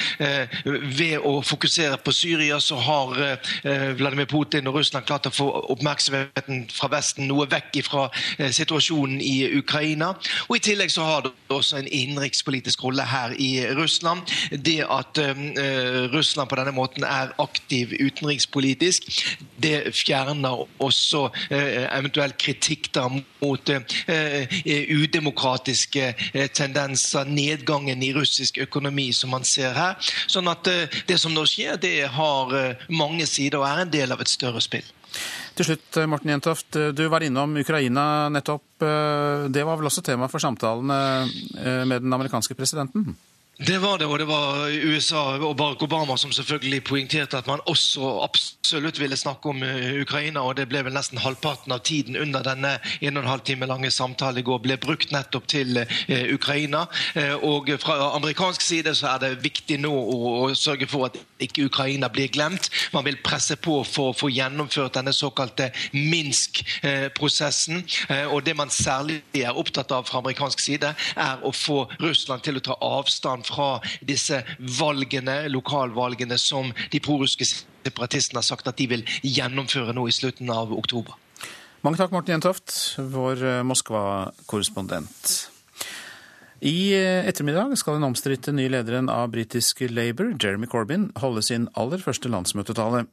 Ved 0.98 1.24
å 1.24 1.38
fokusere 1.44 1.96
på 2.04 2.12
Syria 2.12 2.58
så 2.60 2.76
har 2.82 3.14
Vladimir 3.96 4.28
Putin 4.28 4.68
og 4.68 4.80
Russland 4.80 5.06
klart 5.08 5.28
å 5.30 5.34
få 5.34 5.48
oppmerksomheten 5.72 6.66
fra 6.74 6.90
Vesten 6.92 7.28
noe 7.30 7.48
vekk 7.50 7.80
fra 7.88 8.08
situasjonen 8.36 9.20
i 9.24 9.36
Ukraina. 9.58 10.14
Og 10.48 10.58
I 10.58 10.64
tillegg 10.70 10.92
så 10.92 11.06
har 11.08 11.26
det 11.26 11.37
også 11.48 11.78
en 11.78 11.88
innenrikspolitisk 11.88 12.84
rolle 12.84 13.04
her 13.08 13.32
i 13.38 13.64
Russland. 13.76 14.20
Det 14.64 14.84
at 14.90 15.20
uh, 15.22 16.14
Russland 16.14 16.48
på 16.48 16.58
denne 16.58 16.74
måten 16.76 17.04
er 17.04 17.32
aktiv 17.38 17.94
utenrikspolitisk, 18.00 19.08
det 19.62 19.94
fjerner 19.96 20.66
også 20.82 21.24
uh, 21.28 21.98
eventuell 21.98 22.34
kritikk 22.38 22.90
da 22.94 23.08
mot 23.08 23.70
uh, 23.70 24.58
udemokratiske 24.98 26.14
tendenser, 26.54 27.24
nedgangen 27.24 28.02
i 28.02 28.12
russisk 28.14 28.58
økonomi 28.58 29.10
som 29.12 29.30
man 29.30 29.44
ser 29.44 29.72
her. 29.76 30.12
Sånn 30.28 30.48
at 30.50 30.68
det 31.08 31.18
som 31.20 31.34
nå 31.34 31.44
skjer, 31.48 31.76
det 31.80 32.08
har 32.12 32.54
mange 32.88 33.26
sider 33.26 33.60
og 33.60 33.68
er 33.68 33.84
en 33.84 33.92
del 33.92 34.12
av 34.12 34.20
et 34.22 34.30
større 34.32 34.60
spill. 34.64 34.86
Til 35.58 35.66
slutt, 35.66 35.96
Morten 36.06 36.30
Jentoft. 36.30 36.76
Du 36.94 37.00
var 37.10 37.24
innom 37.26 37.56
Ukraina 37.58 38.28
nettopp. 38.30 38.78
Det 38.78 39.64
var 39.66 39.80
vel 39.80 39.88
også 39.90 40.04
tema 40.06 40.28
for 40.30 40.38
samtalene 40.38 40.98
eh, 41.58 41.82
med 41.82 42.04
den 42.04 42.14
amerikanske 42.14 42.54
presidenten? 42.54 43.16
Det 43.66 43.78
var 43.78 43.98
det, 43.98 44.06
og 44.06 44.18
det 44.18 44.26
var 44.30 44.70
USA 44.70 45.20
og 45.42 45.56
Barack 45.58 45.80
Obama 45.82 46.14
som 46.16 46.30
selvfølgelig 46.30 46.84
poengterte 46.86 47.40
at 47.40 47.46
man 47.50 47.58
også 47.66 48.20
absolutt 48.22 49.00
ville 49.00 49.16
snakke 49.18 49.50
om 49.50 49.64
eh, 49.66 49.98
Ukraina. 49.98 50.44
og 50.46 50.54
Det 50.56 50.68
ble 50.70 50.84
vel 50.86 50.94
nesten 50.94 51.18
halvparten 51.18 51.74
av 51.74 51.80
tiden 51.82 52.14
under 52.16 52.46
denne 52.46 52.76
en 52.78 53.16
og 53.16 53.24
en 53.24 53.30
halv 53.32 53.42
time 53.42 53.66
lange 53.66 53.90
samtalen 53.90 54.38
i 54.38 54.44
går 54.46 54.60
ble 54.62 54.76
brukt 54.78 55.10
nettopp 55.10 55.48
til 55.50 55.74
uh, 55.74 56.22
Ukraina. 56.30 56.84
Uh, 57.16 57.34
og 57.42 57.72
Fra 57.82 57.96
amerikansk 58.14 58.62
side 58.62 58.94
så 58.94 59.16
er 59.16 59.24
det 59.24 59.42
viktig 59.42 59.80
nå 59.82 59.90
å, 59.90 60.54
sørge 60.54 60.86
for 60.86 61.08
at 61.08 61.18
ikke 61.42 61.66
Ukraina 61.66 62.06
blir 62.14 62.30
glemt. 62.30 62.70
Man 62.94 63.08
vil 63.10 63.18
presse 63.26 63.58
på 63.58 63.80
for 63.82 64.12
å 64.12 64.16
få 64.20 64.30
gjennomført 64.30 64.94
denne 65.00 65.12
såkalte 65.12 65.72
Minsk-prosessen. 65.92 67.82
Og 68.30 68.38
Det 68.46 68.54
man 68.56 68.70
særlig 68.70 69.18
er 69.34 69.58
opptatt 69.58 69.90
av 69.94 70.06
fra 70.06 70.22
amerikansk 70.22 70.62
side, 70.62 70.94
er 71.16 71.42
å 71.42 71.50
få 71.50 71.88
Russland 71.98 72.46
til 72.46 72.58
å 72.58 72.64
ta 72.70 72.78
avstand 72.78 73.47
fra 73.48 73.70
disse 74.04 74.42
valgene, 74.78 75.40
lokalvalgene 75.52 76.38
som 76.40 76.70
de 76.92 77.02
prorussiske 77.02 77.48
separatistene 77.88 78.42
har 78.42 78.48
sagt 78.48 78.68
at 78.68 78.78
de 78.78 78.88
vil 78.90 79.06
gjennomføre 79.24 79.96
nå 79.96 80.08
i 80.08 80.14
slutten 80.14 80.52
av 80.52 80.74
oktober. 80.76 81.16
Mange 81.86 82.00
takk, 82.00 82.10
Morten 82.10 82.34
Jentoft, 82.34 82.74
vår 82.98 83.44
eh, 83.46 83.62
Moskva-korrespondent. 83.66 85.36
I 86.58 86.90
eh, 86.90 87.28
ettermiddag 87.30 87.76
skal 87.78 88.00
den 88.00 88.06
omstridte 88.08 88.50
nye 88.50 88.70
lederen 88.72 89.06
av 89.12 89.30
britiske 89.30 89.86
Labour, 89.92 90.32
Jeremy 90.42 90.66
Corbyn, 90.66 91.06
holde 91.22 91.44
sin 91.46 91.68
aller 91.78 92.02
første 92.02 92.30
landsmøtetale. 92.32 93.04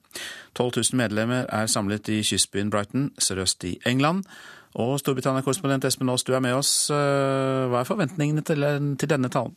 12 0.58 0.72
000 0.82 0.98
medlemmer 0.98 1.46
er 1.54 1.70
samlet 1.70 2.10
i 2.10 2.24
kystbyen 2.26 2.74
Brighton, 2.74 3.12
sørøst 3.22 3.68
i 3.70 3.76
England. 3.86 4.26
Og 4.82 4.98
Storbritannia-korrespondent 5.00 5.86
Espen 5.86 6.10
Aas, 6.10 6.26
du 6.26 6.34
er 6.34 6.42
med 6.42 6.58
oss. 6.58 6.90
Eh, 6.90 7.68
hva 7.70 7.84
er 7.84 7.88
forventningene 7.88 8.42
til 8.42 9.14
denne 9.14 9.30
talen? 9.30 9.54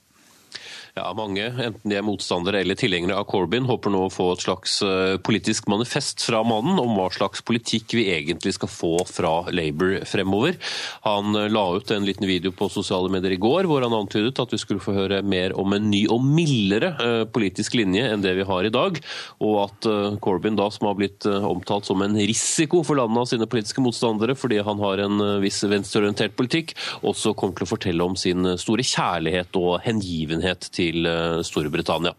Ja, 0.98 1.12
Mange, 1.14 1.44
enten 1.62 1.92
de 1.92 1.94
er 1.94 2.02
motstandere 2.02 2.58
eller 2.64 2.74
tilhengere 2.78 3.20
av 3.20 3.26
Corbyn, 3.30 3.68
håper 3.68 3.92
nå 3.92 4.00
å 4.08 4.10
få 4.10 4.32
et 4.34 4.42
slags 4.42 4.80
eh, 4.82 5.14
politisk 5.22 5.68
manifest 5.70 6.24
fra 6.26 6.40
mannen 6.46 6.74
om 6.82 6.96
hva 6.96 7.06
slags 7.14 7.44
politikk 7.46 7.94
vi 7.94 8.08
egentlig 8.10 8.56
skal 8.56 8.70
få 8.72 8.90
fra 9.06 9.30
Labour 9.54 10.00
fremover. 10.10 10.56
Han 11.04 11.38
eh, 11.38 11.46
la 11.54 11.62
ut 11.76 11.92
en 11.94 12.06
liten 12.06 12.26
video 12.26 12.50
på 12.50 12.66
sosiale 12.74 13.12
medier 13.14 13.36
i 13.36 13.38
går 13.38 13.68
hvor 13.70 13.86
han 13.86 13.94
antydet 13.94 14.40
at 14.42 14.54
vi 14.54 14.58
skulle 14.58 14.82
få 14.82 14.96
høre 14.96 15.20
mer 15.22 15.54
om 15.60 15.76
en 15.76 15.86
ny 15.86 16.00
og 16.10 16.24
mildere 16.24 16.90
eh, 17.04 17.22
politisk 17.30 17.78
linje 17.78 18.02
enn 18.08 18.24
det 18.24 18.34
vi 18.40 18.48
har 18.48 18.66
i 18.66 18.74
dag, 18.74 18.98
og 19.44 19.54
at 19.68 19.90
Corbyn, 20.24 20.58
da, 20.58 20.66
som 20.74 20.88
har 20.88 20.98
blitt 20.98 21.28
omtalt 21.28 21.86
som 21.86 22.02
en 22.02 22.18
risiko 22.18 22.82
for 22.86 22.98
landet 22.98 23.22
av 23.22 23.30
sine 23.30 23.46
politiske 23.50 23.84
motstandere 23.84 24.34
fordi 24.38 24.58
han 24.66 24.82
har 24.82 25.04
en 25.04 25.22
viss 25.44 25.62
venstreorientert 25.62 26.34
politikk, 26.38 26.74
også 27.06 27.36
kommer 27.38 27.60
til 27.60 27.68
å 27.68 27.72
fortelle 27.76 28.10
om 28.10 28.18
sin 28.18 28.50
store 28.58 28.86
kjærlighet 28.86 29.62
og 29.62 29.78
hengivenhet 29.86 30.70
til 30.74 30.87
til 30.88 31.08
eh, 31.08 31.40
Storbritannia. 31.46 32.14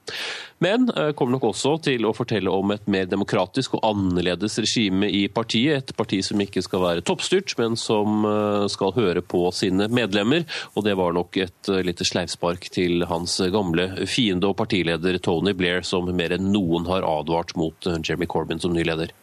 Men 0.63 0.89
eh, 0.95 1.11
kommer 1.15 1.38
nok 1.38 1.49
også 1.51 1.76
til 1.88 2.05
å 2.07 2.13
fortelle 2.15 2.51
om 2.51 2.74
et 2.76 2.88
mer 2.91 3.07
demokratisk 3.09 3.78
og 3.78 3.86
annerledes 3.88 4.59
regime 4.61 5.09
i 5.09 5.26
partiet. 5.32 5.89
Et 5.91 5.95
parti 5.97 6.22
som 6.26 6.41
ikke 6.43 6.63
skal 6.65 6.84
være 6.84 7.05
toppstyrt, 7.07 7.55
men 7.59 7.78
som 7.80 8.26
eh, 8.28 8.67
skal 8.72 8.95
høre 8.97 9.24
på 9.24 9.45
sine 9.55 9.89
medlemmer. 9.91 10.45
Og 10.76 10.86
det 10.88 10.97
var 10.99 11.15
nok 11.15 11.39
et 11.39 11.72
lite 11.86 12.07
sleivspark 12.07 12.70
til 12.74 13.05
hans 13.09 13.39
gamle 13.53 13.89
fiende 14.09 14.51
og 14.51 14.57
partileder 14.59 15.20
Tony 15.24 15.55
Blair, 15.57 15.84
som 15.88 16.09
mer 16.15 16.36
enn 16.36 16.51
noen 16.53 16.88
har 16.89 17.07
advart 17.07 17.55
mot 17.59 17.89
Jeremy 17.89 18.28
Corbyn 18.30 18.61
som 18.61 18.76
ny 18.76 18.86
leder. 18.88 19.13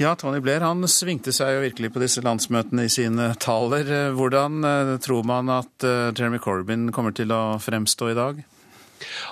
Ja, 0.00 0.14
Tony 0.18 0.40
Blair 0.42 0.64
han 0.64 0.82
svingte 0.90 1.30
seg 1.34 1.52
jo 1.54 1.60
virkelig 1.62 1.92
på 1.94 2.00
disse 2.02 2.22
landsmøtene 2.24 2.88
i 2.88 2.90
sine 2.90 3.28
taler. 3.38 3.86
Hvordan 4.16 4.64
tror 5.04 5.22
man 5.28 5.52
at 5.54 5.86
Jeremy 5.86 6.40
Corbyn 6.42 6.88
kommer 6.94 7.14
til 7.14 7.30
å 7.34 7.60
fremstå 7.62 8.10
i 8.10 8.18
dag? 8.18 8.42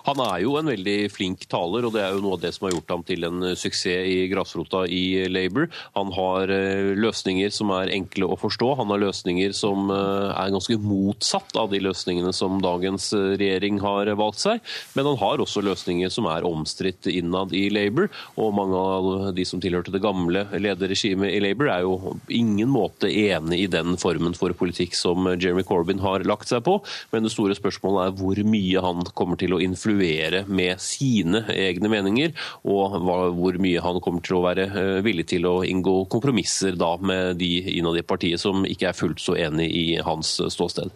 Han 0.09 0.23
er 0.25 0.43
jo 0.45 0.57
en 0.59 0.71
veldig 0.73 0.99
flink 1.13 1.47
taler, 1.51 1.87
og 1.87 1.95
det 1.97 2.05
er 2.05 2.17
jo 2.17 2.23
noe 2.25 2.39
av 2.39 2.45
det 2.45 2.55
som 2.57 2.69
har 2.69 2.77
gjort 2.77 2.97
ham 2.97 3.07
til 3.07 3.29
en 3.29 3.53
suksess 3.59 3.81
i 3.83 4.29
grasrota 4.31 4.85
i 4.87 5.29
Labour. 5.31 5.69
Han 5.97 6.13
har 6.15 6.51
eh, 6.53 6.93
løsninger 6.99 7.53
som 7.55 7.73
er 7.75 7.93
enkle 7.95 8.29
å 8.31 8.39
forstå. 8.39 8.73
Han 8.81 8.93
har 8.93 9.03
løsninger 9.03 9.55
som 9.57 9.91
eh, 9.93 10.31
er 10.33 10.53
ganske 10.55 10.79
motsatt 10.83 11.57
av 11.59 11.73
de 11.73 11.83
løsningene 11.83 12.33
som 12.37 12.61
dagens 12.63 13.11
eh, 13.17 13.35
regjering 13.41 13.81
har 13.83 14.11
valgt 14.19 14.43
seg. 14.45 14.63
Men 14.97 15.09
han 15.11 15.21
har 15.23 15.43
også 15.43 15.65
løsninger 15.65 16.13
som 16.13 16.29
er 16.31 16.47
omstridt 16.49 17.09
innad 17.11 17.55
i 17.57 17.69
Labour. 17.73 18.11
Og 18.41 18.55
mange 18.57 18.79
av 18.79 19.11
de 19.37 19.47
som 19.49 19.63
tilhørte 19.63 19.95
det 19.95 20.03
gamle 20.05 20.47
lederregimet 20.53 21.33
i 21.33 21.43
Labour, 21.43 21.73
er 21.73 21.87
jo 21.87 22.17
ingen 22.33 22.71
måte 22.73 23.11
enig 23.11 23.65
i 23.65 23.71
den 23.71 23.97
formen 24.01 24.37
for 24.39 24.55
politikk 24.57 24.97
som 24.99 25.29
Jeremy 25.35 25.65
Corbyn 25.67 26.03
har 26.03 26.27
lagt 26.29 26.51
seg 26.51 26.65
på. 26.67 26.79
Men 27.13 27.27
det 27.27 27.35
store 27.35 27.57
spørsmålet 27.59 28.09
er 28.09 28.17
hvor 28.21 28.43
mye 28.47 28.85
han 28.85 29.07
kommer 29.17 29.41
til 29.41 29.57
å 29.57 29.62
influere 29.65 30.45
med 30.49 30.81
sine 30.83 31.45
egne 31.53 31.91
meninger, 31.93 32.35
og 32.69 32.99
hvor 33.03 33.61
mye 33.63 33.83
han 33.85 34.01
kommer 34.05 34.25
til 34.25 34.39
å 34.39 34.45
være 34.47 34.69
eh, 34.71 34.99
villig 35.05 35.29
til 35.35 35.49
å 35.49 35.61
inngå 35.67 36.03
kompromisser 36.13 36.77
da 36.79 36.95
med 37.01 37.39
de 37.43 37.55
innad 37.77 38.01
i 38.01 38.07
partiet 38.07 38.43
som 38.43 38.67
ikke 38.69 38.91
er 38.91 38.99
fullt 38.99 39.23
så 39.23 39.39
enig 39.39 39.71
i 39.71 39.87
hans 40.03 40.39
ståsted. 40.53 40.93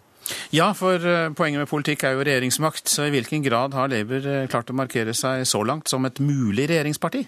Ja, 0.51 0.71
for 0.75 0.99
eh, 0.99 1.29
poenget 1.35 1.63
med 1.63 1.71
politikk 1.71 2.03
er 2.03 2.15
jo 2.15 2.23
regjeringsmakt. 2.27 2.87
Så 2.91 3.07
i 3.07 3.13
hvilken 3.13 3.43
grad 3.45 3.75
har 3.77 3.93
eh, 3.95 4.47
klart 4.51 4.71
å 4.71 4.77
markere 4.77 5.15
seg 5.17 5.45
så 5.47 5.63
langt 5.67 5.91
som 5.91 6.05
et 6.07 6.21
mulig 6.23 6.67
regjeringsparti? 6.71 7.25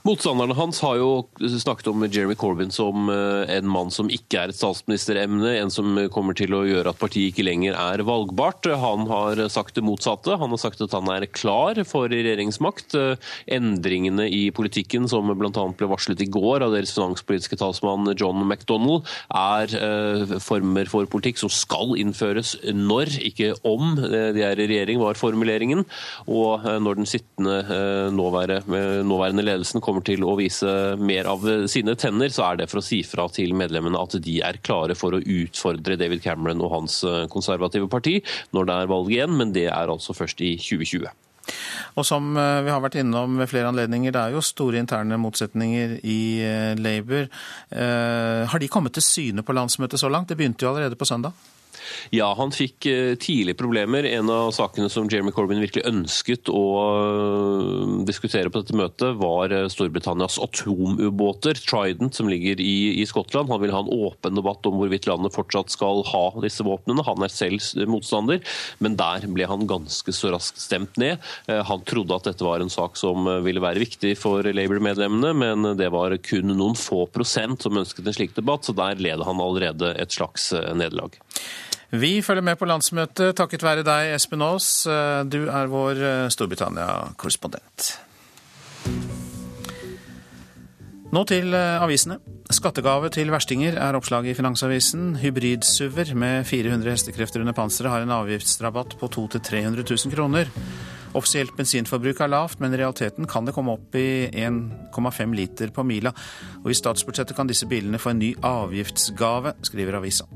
Motstanderne 0.00 0.54
hans 0.56 0.78
har 0.80 0.96
jo 0.96 1.08
snakket 1.60 1.90
om 1.90 2.04
Jeremy 2.06 2.34
Corbyn 2.38 2.70
som 2.72 3.10
eh, 3.12 3.50
en 3.58 3.66
mann 3.68 3.90
som 3.92 4.08
ikke 4.08 4.38
er 4.40 4.52
et 4.52 4.56
statsministeremne, 4.56 5.50
en 5.60 5.72
som 5.72 5.98
kommer 6.14 6.36
til 6.38 6.54
å 6.56 6.62
gjøre 6.64 6.94
at 6.94 7.00
partiet 7.00 7.34
ikke 7.34 7.44
lenger 7.44 7.76
er 7.76 8.00
valgbart. 8.08 8.64
Han 8.80 9.04
har 9.10 9.42
sagt 9.52 9.76
det 9.76 9.84
motsatte. 9.84 10.38
Han 10.40 10.54
har 10.54 10.60
sagt 10.62 10.80
at 10.80 10.96
han 10.96 11.10
er 11.12 11.26
klar 11.28 11.82
for 11.84 12.08
regjeringsmakt. 12.08 12.96
Endringene 13.52 14.24
i 14.32 14.46
politikken 14.56 15.04
som 15.10 15.28
bl.a. 15.36 15.66
ble 15.76 15.90
varslet 15.90 16.24
i 16.24 16.30
går 16.32 16.64
av 16.64 16.72
deres 16.72 16.94
finanspolitiske 16.96 17.60
talsmann 17.60 18.14
John 18.14 18.40
McDonnell, 18.46 19.02
er 19.36 19.76
eh, 19.76 20.34
former 20.40 20.88
for 20.88 21.10
politikk 21.12 21.42
som 21.42 21.52
skal 21.52 21.92
innføres 22.00 22.54
når, 22.72 23.12
ikke 23.28 23.52
om 23.68 24.00
eh, 24.08 24.30
de 24.32 24.48
er 24.48 24.64
i 24.64 24.70
regjering, 24.72 25.04
var 25.04 25.20
formuleringen. 25.20 25.84
Og 26.24 26.64
når 26.80 27.02
den 27.02 27.08
sittende 27.10 27.60
nåværende 28.16 29.44
ledelsen 29.44 29.82
kommer 29.82 29.89
til 30.06 30.24
å 30.26 30.36
vise 30.38 30.70
mer 31.00 31.28
av 31.30 31.44
sine 31.70 31.96
tenner, 31.98 32.30
så 32.32 32.46
er 32.48 32.60
det 32.60 32.68
for 32.70 32.80
å 32.80 32.84
si 32.84 33.00
fra 33.06 33.26
til 33.32 33.54
medlemmene 33.58 34.00
at 34.00 34.16
de 34.22 34.36
er 34.46 34.60
klare 34.64 34.96
for 34.98 35.16
å 35.16 35.20
utfordre 35.20 35.98
David 36.00 36.22
Cameron 36.24 36.62
og 36.64 36.74
hans 36.76 37.00
eh, 37.04 37.26
konservative 37.32 37.90
parti 37.90 38.20
når 38.54 38.68
det 38.68 38.76
er 38.76 38.92
valg 38.94 39.12
igjen, 39.12 39.34
men 39.36 39.54
det 39.56 39.66
er 39.72 39.92
altså 39.92 40.16
først 40.16 40.42
i 40.46 40.54
2020. 40.60 41.10
Og 41.98 42.06
som 42.06 42.32
eh, 42.38 42.62
vi 42.66 42.72
har 42.72 42.82
vært 42.84 43.00
innom 43.02 43.38
ved 43.40 43.50
flere 43.50 43.72
anledninger, 43.72 44.14
det 44.14 44.22
er 44.22 44.36
jo 44.36 44.44
store 44.44 44.80
interne 44.80 45.18
motsetninger 45.20 45.98
i 46.06 46.20
eh, 46.46 46.74
Labour. 46.78 47.30
Har 47.70 48.62
de 48.62 48.68
kommet 48.70 48.94
til 48.96 49.06
syne 49.06 49.44
på 49.46 49.56
landsmøtet 49.56 50.00
så 50.00 50.10
langt? 50.12 50.30
Det 50.30 50.38
begynte 50.38 50.66
jo 50.66 50.72
allerede 50.72 50.98
på 50.98 51.08
søndag? 51.08 51.34
Ja, 52.14 52.32
han 52.38 52.52
fikk 52.54 52.86
eh, 52.90 53.14
tidlig 53.20 53.56
problemer. 53.58 54.06
En 54.08 54.30
av 54.32 54.50
sakene 54.54 54.90
som 54.90 55.08
Jeremy 55.10 55.32
Corbyn 55.34 55.62
virkelig 55.62 55.86
ønsket 55.88 56.50
å 56.52 56.64
eh, 56.80 57.92
diskutere 58.08 58.50
på 58.50 58.62
dette 58.62 58.76
møtet, 58.78 59.14
var 59.20 59.54
eh, 59.54 59.68
Storbritannias 59.70 60.40
atomubåter, 60.42 61.60
Trident, 61.60 62.16
som 62.16 62.30
ligger 62.30 62.60
i, 62.62 63.00
i 63.00 63.06
Skottland. 63.08 63.50
Han 63.52 63.62
vil 63.62 63.74
ha 63.74 63.82
en 63.84 63.92
åpen 63.94 64.38
debatt 64.38 64.66
om 64.68 64.80
hvorvidt 64.80 65.08
landet 65.10 65.36
fortsatt 65.36 65.72
skal 65.72 66.04
ha 66.10 66.24
disse 66.42 66.66
våpnene. 66.66 67.06
Han 67.06 67.26
er 67.26 67.32
selv 67.32 67.62
motstander, 67.90 68.42
men 68.82 68.98
der 68.98 69.26
ble 69.30 69.46
han 69.48 69.68
ganske 69.70 70.14
så 70.14 70.32
raskt 70.34 70.60
stemt 70.62 70.98
ned. 71.00 71.20
Han 71.46 71.82
trodde 71.86 72.16
at 72.16 72.26
dette 72.28 72.44
var 72.46 72.62
en 72.62 72.72
sak 72.72 72.98
som 72.98 73.26
ville 73.44 73.62
være 73.62 73.82
viktig 73.82 74.14
for 74.18 74.46
Labour-medlemmene, 74.46 75.32
men 75.36 75.72
det 75.78 75.90
var 75.92 76.14
kun 76.24 76.52
noen 76.54 76.78
få 76.78 77.04
prosent 77.12 77.62
som 77.64 77.78
ønsket 77.80 78.06
en 78.06 78.16
slik 78.16 78.36
debatt, 78.36 78.66
så 78.66 78.74
der 78.76 79.00
led 79.02 79.24
han 79.26 79.42
allerede 79.42 79.94
et 80.00 80.14
slags 80.14 80.50
nederlag. 80.76 81.18
Vi 81.90 82.20
følger 82.22 82.44
med 82.46 82.54
på 82.54 82.68
landsmøtet 82.70 83.34
takket 83.34 83.64
være 83.66 83.82
deg, 83.82 84.12
Espen 84.14 84.44
Aas. 84.46 84.86
Du 85.26 85.40
er 85.50 85.70
vår 85.72 85.98
eh, 85.98 86.28
Storbritannia-korrespondent. 86.30 87.88
Nå 91.10 91.24
til 91.26 91.50
eh, 91.58 91.82
avisene. 91.82 92.20
Skattegave 92.54 93.10
til 93.10 93.32
verstinger 93.34 93.74
er 93.74 93.98
oppslaget 93.98 94.30
i 94.30 94.36
Finansavisen. 94.38 95.16
Hybrid-SUV-er 95.18 96.14
med 96.14 96.46
400 96.46 96.94
hestekrefter 96.94 97.42
under 97.42 97.56
panseret 97.58 97.90
har 97.90 98.06
en 98.06 98.14
avgiftsrabatt 98.14 98.94
på 99.00 99.10
200 99.10 99.42
000-300 99.42 99.90
000 99.90 100.14
kroner. 100.14 100.52
Offisielt 101.18 101.56
bensinforbruk 101.58 102.22
er 102.22 102.30
lavt, 102.30 102.60
men 102.62 102.70
i 102.70 102.78
realiteten 102.78 103.26
kan 103.26 103.48
det 103.48 103.56
komme 103.56 103.74
opp 103.74 103.98
i 103.98 104.30
1,5 104.30 105.34
liter 105.34 105.74
på 105.74 105.82
mila. 105.82 106.14
Og 106.62 106.70
i 106.70 106.78
statsbudsjettet 106.78 107.34
kan 107.34 107.50
disse 107.50 107.66
bilene 107.66 107.98
få 107.98 108.14
en 108.14 108.22
ny 108.22 108.30
avgiftsgave, 108.46 109.56
skriver 109.66 109.98
avisa 109.98 110.30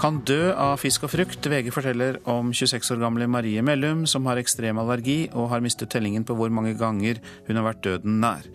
kan 0.00 0.20
dø 0.28 0.52
av 0.52 0.76
fisk 0.82 1.06
og 1.06 1.12
frukt. 1.14 1.46
VG 1.50 1.72
forteller 1.74 2.20
om 2.28 2.52
26 2.52 2.92
år 2.94 3.02
gamle 3.02 3.28
Marie 3.30 3.64
Mellum, 3.64 4.04
som 4.10 4.28
har 4.28 4.40
ekstrem 4.40 4.78
allergi 4.82 5.26
og 5.32 5.50
har 5.54 5.64
mistet 5.64 5.92
tellingen 5.94 6.26
på 6.26 6.36
hvor 6.36 6.52
mange 6.52 6.76
ganger 6.78 7.20
hun 7.48 7.58
har 7.58 7.68
vært 7.70 7.84
døden 7.86 8.20
nær. 8.20 8.46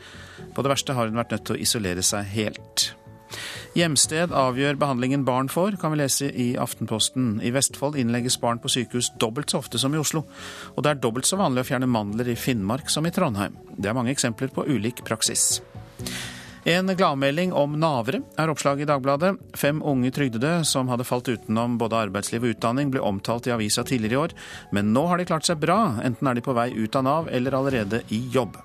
På 0.56 0.64
det 0.64 0.74
verste 0.74 0.97
har 0.97 1.10
hun 1.10 1.20
vært 1.20 1.34
nødt 1.36 1.47
til 1.47 1.58
å 1.58 1.64
isolere 1.66 2.06
seg 2.06 2.28
helt. 2.36 2.91
Hjemsted 3.72 4.34
avgjør 4.36 4.76
behandlingen 4.76 5.24
barn 5.24 5.47
får, 5.47 5.78
kan 5.80 5.93
vi 5.93 6.02
lese 6.02 6.28
i 6.28 6.49
Aftenposten. 6.60 7.38
I 7.39 7.54
Vestfold 7.56 7.95
innlegges 7.99 8.36
barn 8.41 8.60
på 8.60 8.72
sykehus 8.72 9.14
dobbelt 9.22 9.54
så 9.54 9.62
ofte 9.62 9.80
som 9.80 9.95
i 9.95 10.02
Oslo. 10.02 10.26
Og 10.76 10.84
det 10.84 10.91
er 10.91 10.99
dobbelt 10.99 11.30
så 11.30 11.39
vanlig 11.39 11.64
å 11.64 11.70
fjerne 11.70 11.88
mandler 11.88 12.34
i 12.34 12.36
Finnmark 12.36 12.91
som 12.91 13.08
i 13.08 13.14
Trondheim. 13.16 13.56
Det 13.78 13.88
er 13.88 13.95
mange 13.95 14.12
eksempler 14.12 14.52
på 14.52 14.68
ulik 14.68 15.06
praksis. 15.08 15.62
En 16.64 16.88
gladmelding 16.97 17.53
om 17.57 17.74
Navere 17.80 18.20
er 18.38 18.51
oppslaget 18.51 18.86
i 18.86 18.89
Dagbladet. 18.91 19.32
Fem 19.57 19.80
unge 19.82 20.12
trygdede 20.14 20.59
som 20.70 20.91
hadde 20.93 21.07
falt 21.09 21.32
utenom 21.32 21.80
både 21.82 21.97
arbeidsliv 21.97 22.45
og 22.45 22.53
utdanning, 22.53 22.91
ble 22.93 23.01
omtalt 23.01 23.49
i 23.49 23.53
avisa 23.55 23.82
tidligere 23.82 24.14
i 24.14 24.22
år, 24.22 24.36
men 24.72 24.91
nå 24.93 25.07
har 25.09 25.18
de 25.18 25.26
klart 25.26 25.49
seg 25.49 25.57
bra. 25.64 25.97
Enten 26.05 26.30
er 26.30 26.38
de 26.38 26.45
på 26.45 26.53
vei 26.53 26.70
ut 26.78 26.95
av 26.95 27.07
Nav 27.07 27.32
eller 27.34 27.57
allerede 27.57 28.03
i 28.14 28.22
jobb. 28.30 28.59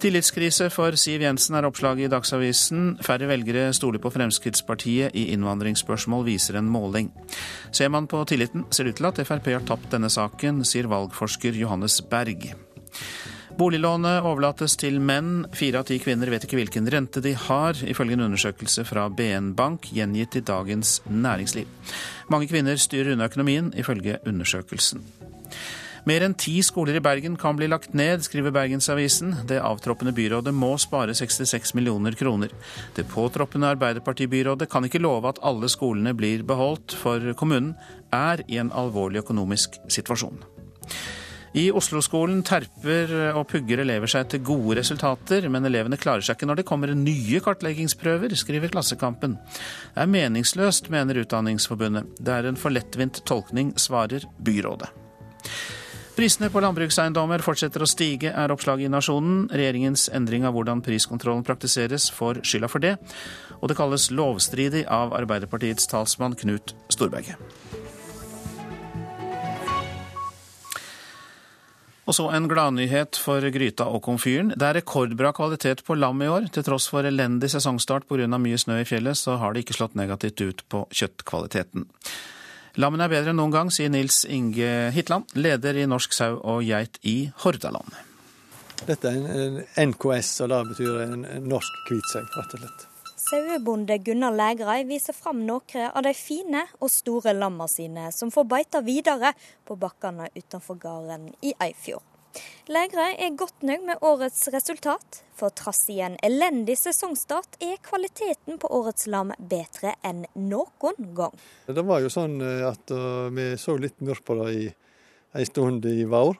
Tillitskrise 0.00 0.70
for 0.72 0.96
Siv 0.96 1.20
Jensen 1.20 1.58
er 1.58 1.66
oppslaget 1.68 2.06
i 2.06 2.12
Dagsavisen. 2.14 2.94
Færre 3.04 3.28
velgere 3.28 3.66
stoler 3.76 4.00
på 4.00 4.08
Fremskrittspartiet 4.14 5.12
i 5.12 5.26
innvandringsspørsmål, 5.34 6.24
viser 6.30 6.56
en 6.56 6.70
måling. 6.72 7.10
Ser 7.76 7.92
man 7.92 8.08
på 8.08 8.22
tilliten, 8.24 8.64
ser 8.72 8.88
det 8.88 8.94
ut 8.94 9.02
til 9.02 9.10
at 9.10 9.20
Frp 9.28 9.52
har 9.52 9.68
tapt 9.68 9.92
denne 9.92 10.08
saken, 10.08 10.64
sier 10.64 10.88
valgforsker 10.88 11.60
Johannes 11.60 12.00
Berg. 12.08 12.54
Boliglånet 13.60 14.24
overlates 14.24 14.72
til 14.80 14.94
menn. 15.04 15.42
Fire 15.52 15.82
av 15.82 15.88
ti 15.90 15.98
kvinner 16.00 16.30
vet 16.32 16.46
ikke 16.46 16.56
hvilken 16.56 16.86
rente 16.88 17.20
de 17.20 17.34
har, 17.36 17.76
ifølge 17.84 18.16
en 18.16 18.24
undersøkelse 18.30 18.86
fra 18.88 19.02
BN 19.12 19.50
Bank 19.58 19.90
gjengitt 19.92 20.38
i 20.38 20.40
Dagens 20.48 20.94
Næringsliv. 21.04 21.68
Mange 22.32 22.48
kvinner 22.48 22.80
styrer 22.80 23.12
unna 23.12 23.28
økonomien, 23.28 23.68
ifølge 23.76 24.16
undersøkelsen. 24.24 25.04
Mer 26.08 26.24
enn 26.24 26.38
ti 26.40 26.54
skoler 26.64 26.96
i 26.96 27.04
Bergen 27.04 27.36
kan 27.36 27.58
bli 27.58 27.68
lagt 27.68 27.92
ned, 27.92 28.24
skriver 28.24 28.56
Bergensavisen. 28.56 29.42
Det 29.44 29.60
avtroppende 29.60 30.16
byrådet 30.16 30.56
må 30.56 30.72
spare 30.80 31.12
66 31.12 31.74
millioner 31.76 32.16
kroner. 32.16 32.56
Det 32.96 33.04
påtroppende 33.12 33.74
Arbeiderpartibyrådet 33.74 34.70
kan 34.72 34.88
ikke 34.88 35.04
love 35.04 35.28
at 35.28 35.44
alle 35.44 35.68
skolene 35.68 36.16
blir 36.16 36.48
beholdt, 36.48 36.96
for 36.96 37.34
kommunen 37.36 37.74
er 38.08 38.40
i 38.48 38.56
en 38.56 38.72
alvorlig 38.72 39.20
økonomisk 39.20 39.76
situasjon. 39.92 40.40
I 41.50 41.64
Oslo-skolen 41.74 42.44
terper 42.46 43.10
og 43.34 43.48
pugger 43.50 43.82
elever 43.82 44.10
seg 44.10 44.28
til 44.30 44.42
gode 44.46 44.76
resultater, 44.78 45.48
men 45.50 45.66
elevene 45.66 45.98
klarer 45.98 46.22
seg 46.22 46.38
ikke 46.38 46.46
når 46.46 46.60
det 46.60 46.66
kommer 46.68 46.92
nye 46.94 47.40
kartleggingsprøver, 47.42 48.36
skriver 48.38 48.70
Klassekampen. 48.70 49.34
Det 49.90 50.04
er 50.04 50.12
meningsløst, 50.12 50.92
mener 50.94 51.18
Utdanningsforbundet. 51.24 52.12
Det 52.22 52.36
er 52.36 52.46
en 52.46 52.60
for 52.60 52.70
lettvint 52.70 53.18
tolkning, 53.26 53.72
svarer 53.82 54.28
byrådet. 54.38 54.92
Prisene 56.14 56.50
på 56.52 56.62
landbrukseiendommer 56.62 57.42
fortsetter 57.42 57.82
å 57.82 57.88
stige, 57.88 58.30
er 58.30 58.52
oppslaget 58.54 58.86
i 58.86 58.92
Nasjonen. 58.92 59.48
Regjeringens 59.50 60.06
endring 60.14 60.46
av 60.46 60.54
hvordan 60.54 60.82
priskontrollen 60.86 61.42
praktiseres 61.46 62.10
får 62.14 62.44
skylda 62.44 62.70
for 62.70 62.84
det, 62.84 62.92
og 63.58 63.72
det 63.72 63.78
kalles 63.78 64.10
lovstridig 64.14 64.84
av 64.86 65.16
Arbeiderpartiets 65.18 65.90
talsmann 65.90 66.38
Knut 66.38 66.76
Storberget. 66.92 67.59
Og 72.08 72.16
så 72.16 72.26
en 72.32 72.48
gladnyhet 72.50 73.18
for 73.20 73.44
gryta 73.54 73.86
og 73.86 74.02
komfyren. 74.06 74.54
Det 74.56 74.66
er 74.66 74.78
rekordbra 74.80 75.32
kvalitet 75.36 75.84
på 75.86 75.94
lam 75.98 76.22
i 76.24 76.30
år. 76.32 76.48
Til 76.54 76.64
tross 76.66 76.88
for 76.90 77.06
elendig 77.06 77.52
sesongstart 77.52 78.08
pga. 78.08 78.26
mye 78.38 78.58
snø 78.58 78.80
i 78.80 78.88
fjellet, 78.88 79.18
så 79.18 79.36
har 79.36 79.52
det 79.52 79.64
ikke 79.64 79.78
slått 79.78 79.94
negativt 79.94 80.40
ut 80.40 80.64
på 80.68 80.86
kjøttkvaliteten. 80.90 81.86
Lammene 82.80 83.04
er 83.04 83.12
bedre 83.12 83.32
enn 83.32 83.40
noen 83.40 83.52
gang, 83.54 83.70
sier 83.70 83.90
Nils 83.90 84.24
Inge 84.24 84.90
Hitland, 84.94 85.26
leder 85.34 85.76
i 85.76 85.86
Norsk 85.90 86.14
sau 86.14 86.38
og 86.38 86.62
geit 86.64 86.98
i 87.02 87.30
Hordaland. 87.42 87.90
Dette 88.86 89.10
er 89.10 89.18
en 89.18 89.58
NKS, 89.90 90.38
og 90.44 90.54
det 90.54 90.60
betyr 90.72 91.02
en 91.04 91.26
norsk 91.50 91.90
hvitsau, 91.90 92.24
rett 92.38 92.56
og 92.56 92.62
slett. 92.62 92.89
Sauebonde 93.30 93.98
Gunnar 93.98 94.32
Lægrei 94.34 94.80
viser 94.88 95.14
fram 95.14 95.44
noen 95.46 95.84
av 95.94 96.02
de 96.02 96.10
fine 96.18 96.64
og 96.82 96.90
store 96.90 97.30
lamma 97.36 97.68
sine 97.70 98.08
som 98.10 98.32
får 98.34 98.46
beita 98.50 98.80
videre 98.82 99.30
på 99.68 99.76
bakkene 99.78 100.24
utenfor 100.34 100.78
gården 100.82 101.28
i 101.46 101.52
Eifjord. 101.62 102.02
Lægrei 102.66 103.12
er 103.22 103.36
godt 103.38 103.62
nøyd 103.62 103.84
med 103.86 104.02
årets 104.02 104.48
resultat, 104.50 105.20
for 105.38 105.54
trass 105.54 105.84
i 105.94 106.00
en 106.02 106.16
elendig 106.26 106.74
sesongstart 106.80 107.54
er 107.62 107.78
kvaliteten 107.86 108.58
på 108.58 108.70
årets 108.80 109.06
lam 109.06 109.30
bedre 109.38 109.92
enn 110.02 110.24
noen 110.34 111.14
gang. 111.14 111.36
Det 111.70 111.84
var 111.86 112.02
jo 112.02 112.10
sånn 112.10 112.34
eh, 112.42 112.64
at 112.66 112.90
uh, 112.90 113.28
vi 113.30 113.52
så 113.62 113.76
litt 113.78 114.02
mørkt 114.02 114.26
på 114.26 114.40
det 114.40 114.48
i 114.56 114.64
en 115.38 115.46
stund 115.46 115.86
i 115.86 116.02
vår, 116.02 116.34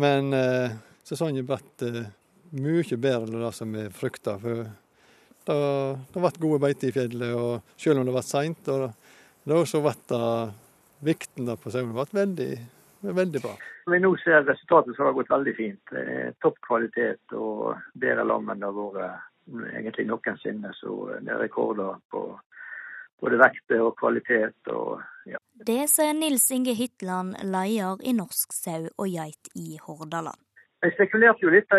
men 0.00 0.32
uh, 0.32 0.72
sesongen 1.04 1.44
ble 1.44 1.60
mye 2.56 2.96
bedre 2.96 3.28
enn 3.28 3.44
det 3.44 3.52
som 3.60 3.76
vi 3.76 3.84
frykta. 3.92 4.38
Det, 5.44 5.56
det 6.12 6.22
ble 6.22 6.32
gode 6.40 6.60
beiter 6.62 6.88
i 6.88 6.94
fjellet, 6.94 7.34
og 7.36 7.80
selv 7.80 8.00
om 8.00 8.08
det 8.08 8.14
ble 8.16 8.24
seint, 8.24 8.70
så 8.70 9.82
ble 9.84 9.94
det 10.08 10.24
vikten 11.04 11.52
på 11.60 11.72
sauen 11.72 11.92
veldig, 11.92 12.50
veldig 13.04 13.42
bra. 13.44 13.52
Vi 13.92 14.00
nå 14.00 14.14
ser 14.22 14.46
resultatet, 14.48 14.96
som 14.96 15.10
har 15.10 15.16
gått 15.16 15.30
veldig 15.30 15.54
fint. 15.56 15.94
Topp 16.40 16.56
kvalitet 16.64 17.36
og 17.36 17.76
bedre 17.92 18.24
lam 18.24 18.48
enn 18.48 18.62
det 18.62 18.70
har 18.70 18.96
vært 18.96 19.74
egentlig 19.74 20.06
noensinne. 20.08 20.72
Så 20.78 20.94
det 21.20 21.32
er 21.32 21.42
rekorder 21.42 22.00
på 22.10 22.24
både 23.20 23.40
vekt 23.42 23.76
og 23.76 23.92
kvalitet. 24.00 24.72
Og, 24.72 25.02
ja. 25.28 25.40
Det 25.68 25.82
sier 25.92 26.16
Nils 26.16 26.48
Inge 26.54 26.76
Hytland, 26.78 27.36
leder 27.44 28.00
i 28.00 28.16
Norsk 28.16 28.56
sau 28.56 28.88
og 28.88 29.08
geit 29.12 29.52
i 29.52 29.76
Hordaland. 29.84 30.40
Jeg 30.84 30.92
spekulerte 30.98 31.46
jo 31.46 31.50
litt 31.52 31.70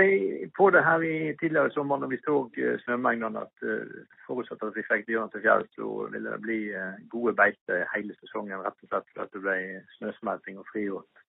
på 0.57 0.67
det 0.73 0.81
her 0.81 1.03
i 1.05 1.17
tidligere 1.37 1.69
sommer 1.75 1.99
når 2.01 2.09
vi 2.09 2.17
så 2.23 2.39
eh, 2.57 2.77
snømengdene, 2.81 3.43
at 3.45 3.65
uh, 3.67 3.99
forutsatt 4.25 4.63
at 4.65 4.73
vi 4.73 4.83
fikk 4.87 5.03
dyrene 5.05 5.29
til 5.29 5.43
fjells, 5.43 5.69
så 5.77 5.89
ville 6.09 6.31
det 6.31 6.39
bli 6.41 6.57
uh, 6.73 6.95
gode 7.11 7.35
beite 7.37 7.83
hele 7.91 8.15
sesongen. 8.17 8.63
Rett 8.65 8.81
og 8.81 8.89
slett 8.89 9.21
at 9.21 9.35
det 9.35 9.43
ble 9.43 9.57
snøsmelting 9.99 10.57
og 10.57 10.65
frigjort 10.71 11.21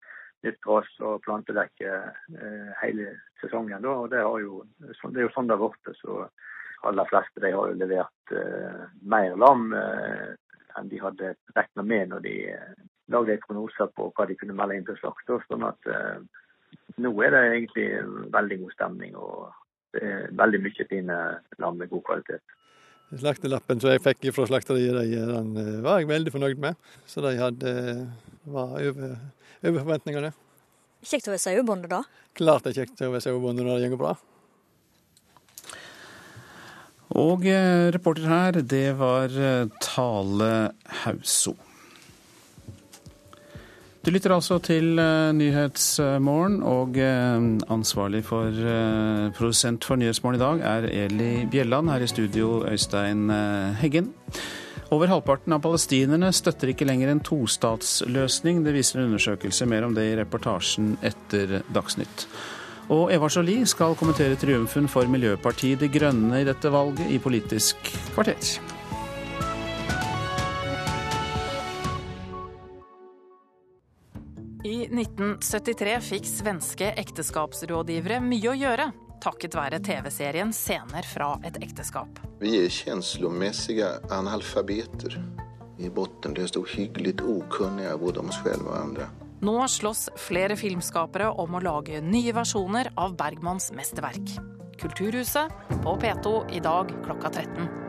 nytt 0.47 0.57
gress 0.65 0.89
og 1.05 1.21
plantedekke 1.25 1.99
hele 2.81 3.11
sesongen. 3.43 3.85
Da. 3.85 3.93
Og 3.93 4.09
det, 4.13 4.25
jo, 4.45 4.63
det, 4.81 4.97
er 5.19 5.27
jo 5.27 5.33
sånn 5.35 5.49
det 5.49 5.57
har 5.57 5.63
blitt. 5.65 6.01
Så 6.01 6.19
aller 6.89 7.09
fleste 7.11 7.43
de 7.45 7.53
har 7.57 7.73
jo 7.73 7.79
levert 7.81 8.35
mer 9.03 9.37
lam 9.41 9.69
enn 9.75 10.93
de 10.93 11.01
hadde 11.03 11.33
regna 11.57 11.85
med 11.89 12.13
når 12.13 12.25
de 12.29 12.37
lagde 13.13 13.39
prognoser 13.47 13.91
på 13.97 14.11
hva 14.13 14.29
de 14.29 14.37
kunne 14.39 14.57
melde 14.61 14.77
inn 14.77 14.87
til 14.87 15.01
slakt. 15.01 15.33
Sånn 15.49 15.67
at 15.67 15.89
nå 17.03 17.13
er 17.23 17.35
det 17.35 17.43
egentlig 17.47 17.89
veldig 18.35 18.61
god 18.65 18.77
stemning 18.77 19.17
og 19.19 19.49
veldig 20.37 20.61
mye 20.61 20.87
fine 20.91 21.17
lam 21.63 21.79
med 21.81 21.91
god 21.91 22.05
kvalitet. 22.07 22.57
Slaktelappen 23.15 23.79
som 23.79 23.93
jeg 23.93 24.03
fikk 24.03 24.25
fra 24.35 24.49
slakteriet, 24.51 24.97
den 25.31 25.53
eh, 25.63 25.75
var 25.85 26.01
jeg 26.01 26.11
veldig 26.11 26.33
fornøyd 26.35 26.63
med. 26.63 26.79
Så 27.07 27.23
de 27.23 27.37
hadde, 27.39 27.75
var 28.51 28.75
over, 28.81 29.13
over 29.63 29.85
forventningene. 29.85 30.33
Kjekt 31.07 31.29
å 31.29 31.35
være 31.37 31.45
sauebonde, 31.45 31.91
da? 31.93 32.03
Klart 32.35 32.67
det 32.67 32.73
er 32.73 32.81
kjekt 32.83 33.05
å 33.07 33.13
være 33.13 33.23
sauebonde 33.29 33.67
når 33.67 33.85
det 33.85 33.93
går 33.95 34.01
bra. 34.01 34.17
Og 37.17 37.47
eh, 37.47 37.87
reporter 37.95 38.27
her, 38.27 38.59
det 38.75 38.89
var 38.99 39.31
eh, 39.31 39.71
Tale 39.85 40.51
Hauso. 41.05 41.55
Du 44.07 44.13
lytter 44.15 44.31
altså 44.31 44.61
til 44.63 45.01
uh, 45.03 45.33
Nyhetsmorgen, 45.35 46.61
og 46.63 46.95
uh, 46.95 47.47
ansvarlig 47.75 48.21
for 48.23 48.55
uh, 48.55 49.33
produsent 49.35 49.83
for 49.83 49.99
Nyhetsmorgen 49.99 50.39
i 50.39 50.43
dag 50.45 50.63
er 50.63 50.87
Eli 51.07 51.31
Bjelland. 51.51 51.91
Her 51.91 52.05
i 52.05 52.07
studio 52.07 52.61
Øystein 52.71 53.25
Heggen. 53.81 54.13
Over 54.95 55.11
halvparten 55.11 55.57
av 55.57 55.65
palestinerne 55.65 56.31
støtter 56.31 56.71
ikke 56.71 56.87
lenger 56.87 57.11
en 57.11 57.25
tostatsløsning. 57.27 58.63
Det 58.63 58.77
viser 58.79 59.03
en 59.03 59.09
undersøkelse. 59.11 59.67
Mer 59.67 59.89
om 59.89 59.99
det 59.99 60.07
i 60.13 60.15
reportasjen 60.21 60.95
etter 61.03 61.59
Dagsnytt. 61.75 62.29
Og 62.95 63.11
Eva 63.11 63.27
Jolie 63.27 63.67
skal 63.67 63.99
kommentere 63.99 64.39
triumfen 64.39 64.87
for 64.87 65.11
Miljøpartiet 65.11 65.83
De 65.83 65.91
Grønne 65.91 66.45
i 66.45 66.47
dette 66.47 66.71
valget 66.71 67.11
i 67.11 67.19
Politisk 67.19 67.91
kvarter. 68.15 68.76
I 74.67 74.89
1973 74.91 76.01
fikk 76.03 76.25
svenske 76.27 76.89
ekteskapsrådgivere 76.99 78.17
mye 78.25 78.49
å 78.51 78.55
gjøre 78.59 78.87
takket 79.23 79.55
være 79.55 79.79
TV-serien 79.79 80.51
'Scener 80.51 81.07
fra 81.07 81.37
et 81.47 81.61
ekteskap'. 81.63 82.19
Vi 82.41 82.57
er 82.65 82.73
kjenslommessige 82.75 83.93
analfabeter. 84.11 85.21
I 85.79 85.93
bunnen 85.93 86.35
desto 86.35 86.65
hyggelig 86.67 87.15
ukunnige 87.23 87.95
både 88.01 88.25
om 88.25 88.35
oss 88.35 88.43
selv 88.43 88.67
og 88.67 88.77
andre. 88.81 89.09
Nå 89.47 89.57
slåss 89.71 90.09
flere 90.19 90.59
filmskapere 90.59 91.31
om 91.31 91.55
å 91.55 91.63
lage 91.63 92.03
nye 92.03 92.35
versjoner 92.35 92.91
av 92.97 93.15
Bergmans 93.15 93.71
mesterverk. 93.71 94.39
Kulturhuset 94.83 95.53
på 95.85 95.99
P2 96.01 96.39
i 96.57 96.61
dag 96.65 96.91
klokka 97.05 97.31
13. 97.31 97.86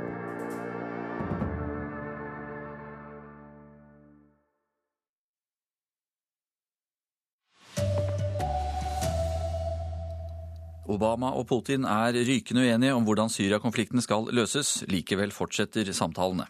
Obama 10.88 11.34
og 11.36 11.48
Putin 11.50 11.84
er 11.88 12.16
rykende 12.28 12.64
uenige 12.64 12.96
om 12.96 13.04
hvordan 13.08 13.32
Syria-konflikten 13.32 14.02
skal 14.04 14.30
løses. 14.32 14.86
Likevel 14.88 15.34
fortsetter 15.36 15.92
samtalene. 15.96 16.48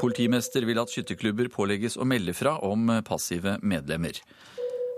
Politimester 0.00 0.66
vil 0.68 0.80
at 0.82 0.92
skytterklubber 0.92 1.48
pålegges 1.52 1.96
å 1.96 2.04
melde 2.08 2.34
fra 2.36 2.56
om 2.66 2.90
passive 3.06 3.56
medlemmer. 3.62 4.18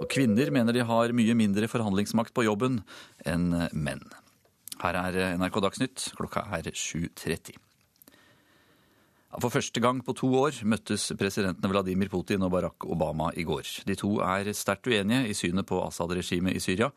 Og 0.01 0.09
kvinner 0.11 0.51
mener 0.55 0.74
de 0.74 0.86
har 0.86 1.14
mye 1.14 1.36
mindre 1.38 1.68
forhandlingsmakt 1.70 2.34
på 2.34 2.46
jobben 2.49 2.80
enn 3.28 3.51
menn. 3.74 4.03
Her 4.78 4.99
er 5.05 5.38
NRK 5.38 5.62
Dagsnytt, 5.64 6.11
klokka 6.18 6.46
er 6.55 6.70
7.30. 6.70 7.59
For 9.38 9.53
første 9.53 9.80
gang 9.84 10.01
på 10.01 10.14
to 10.16 10.30
år 10.38 10.62
møttes 10.64 11.11
presidentene 11.18 11.68
Vladimir 11.68 12.09
Putin 12.09 12.46
og 12.46 12.55
Barack 12.55 12.86
Obama 12.88 13.28
i 13.36 13.44
går. 13.44 13.84
De 13.86 13.96
to 13.99 14.14
er 14.24 14.49
sterkt 14.57 14.88
uenige 14.88 15.28
i 15.28 15.36
synet 15.36 15.68
på 15.68 15.82
Assad-regimet 15.84 16.57
i 16.57 16.62
Syria, 16.64 16.88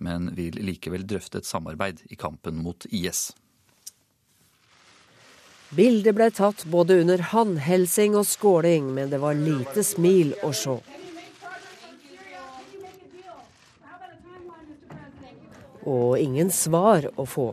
men 0.00 0.32
vil 0.36 0.56
likevel 0.64 1.04
drøfte 1.06 1.40
et 1.40 1.48
samarbeid 1.48 2.02
i 2.10 2.18
kampen 2.18 2.58
mot 2.64 2.86
IS. 2.88 3.30
Bildet 5.70 6.16
ble 6.18 6.26
tatt 6.34 6.64
både 6.66 6.96
under 7.04 7.20
håndhelsing 7.30 8.16
og 8.18 8.26
skåling, 8.26 8.88
men 8.96 9.12
det 9.12 9.20
var 9.22 9.38
lite 9.38 9.84
smil 9.86 10.32
å 10.42 10.50
se. 10.56 10.80
Og 15.86 16.18
ingen 16.18 16.50
svar 16.52 17.06
å 17.14 17.26
få. 17.28 17.52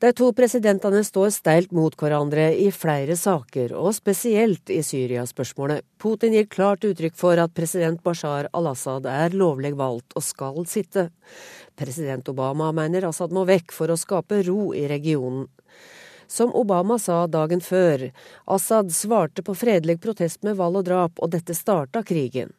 De 0.00 0.08
to 0.16 0.30
presidentene 0.32 1.02
står 1.04 1.28
steilt 1.34 1.74
mot 1.76 1.92
hverandre 2.00 2.46
i 2.56 2.70
flere 2.72 3.12
saker, 3.20 3.74
og 3.76 3.92
spesielt 3.92 4.70
i 4.72 4.78
Syria-spørsmålet. 4.80 5.84
Putin 6.00 6.32
gir 6.32 6.46
klart 6.48 6.86
uttrykk 6.88 7.18
for 7.20 7.36
at 7.42 7.52
president 7.52 8.00
Bashar 8.00 8.48
al-Assad 8.56 9.04
er 9.04 9.36
lovlig 9.36 9.74
valgt 9.76 10.16
og 10.16 10.24
skal 10.24 10.64
sitte. 10.64 11.10
President 11.76 12.32
Obama 12.32 12.70
mener 12.72 13.10
Assad 13.10 13.34
må 13.36 13.44
vekk 13.44 13.76
for 13.76 13.92
å 13.92 13.98
skape 14.00 14.40
ro 14.48 14.70
i 14.72 14.86
regionen. 14.88 15.50
Som 16.30 16.54
Obama 16.54 16.98
sa 16.98 17.26
dagen 17.26 17.60
før, 17.60 18.12
Assad 18.46 18.92
svarte 18.94 19.42
på 19.42 19.54
fredelig 19.58 19.96
protest 20.00 20.44
med 20.46 20.60
vold 20.60 20.78
og 20.78 20.84
drap, 20.86 21.18
og 21.18 21.32
dette 21.32 21.56
starta 21.58 22.04
krigen. 22.06 22.52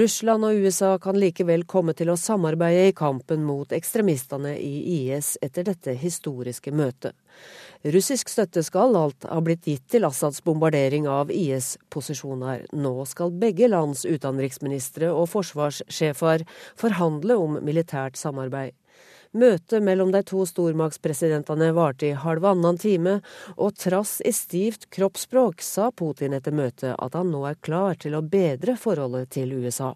Russland 0.00 0.46
og 0.48 0.56
USA 0.64 0.94
kan 0.96 1.18
likevel 1.20 1.66
komme 1.68 1.92
til 1.92 2.08
å 2.08 2.16
samarbeide 2.16 2.86
i 2.88 2.96
kampen 2.96 3.44
mot 3.44 3.74
ekstremistene 3.76 4.54
i 4.56 4.72
IS 4.94 5.34
etter 5.44 5.68
dette 5.68 5.92
historiske 5.92 6.72
møtet. 6.72 7.12
Russisk 7.84 8.32
støtte 8.32 8.64
skal 8.64 8.96
alt 8.96 9.28
ha 9.28 9.40
blitt 9.44 9.68
gitt 9.68 9.84
til 9.92 10.08
Assads 10.08 10.40
bombardering 10.46 11.04
av 11.04 11.28
IS-posisjoner. 11.36 12.64
Nå 12.72 12.94
skal 13.12 13.36
begge 13.44 13.68
lands 13.68 14.06
utenriksministre 14.08 15.12
og 15.12 15.28
forsvarssjefer 15.34 16.48
forhandle 16.80 17.36
om 17.36 17.60
militært 17.60 18.16
samarbeid. 18.16 18.72
Møtet 19.32 19.80
mellom 19.80 20.10
de 20.12 20.20
to 20.28 20.42
stormaktspresidentene 20.44 21.70
varte 21.72 22.10
i 22.10 22.16
halvannen 22.20 22.76
time, 22.76 23.14
og 23.56 23.78
trass 23.80 24.18
i 24.28 24.32
stivt 24.36 24.90
kroppsspråk 24.92 25.64
sa 25.64 25.88
Putin 25.88 26.36
etter 26.36 26.52
møtet 26.52 26.92
at 26.92 27.16
han 27.16 27.32
nå 27.32 27.40
er 27.48 27.56
klar 27.64 27.96
til 27.96 28.18
å 28.18 28.20
bedre 28.20 28.76
forholdet 28.76 29.32
til 29.38 29.54
USA. 29.56 29.94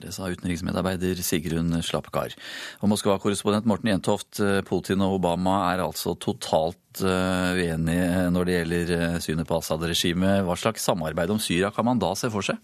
Det 0.00 0.14
sa 0.16 0.30
utenriksmedarbeider 0.32 1.18
Sigrun 1.20 1.74
Slapkar. 1.84 2.32
Og 2.80 2.88
Moskva-korrespondent 2.88 3.68
Morten 3.68 3.90
Jentoft, 3.92 4.40
Putin 4.64 5.04
og 5.04 5.18
Obama 5.18 5.58
er 5.74 5.84
altså 5.84 6.14
totalt 6.16 7.02
eh, 7.04 7.60
uenige 7.60 8.30
når 8.32 8.48
det 8.48 8.54
gjelder 8.56 8.94
eh, 8.96 9.18
synet 9.20 9.48
på 9.50 9.60
Assad-regimet. 9.60 10.46
Hva 10.48 10.56
slags 10.56 10.88
samarbeid 10.88 11.36
om 11.36 11.42
Syria 11.42 11.68
kan 11.76 11.84
man 11.90 12.00
da 12.00 12.14
se 12.16 12.32
for 12.32 12.48
seg? 12.48 12.56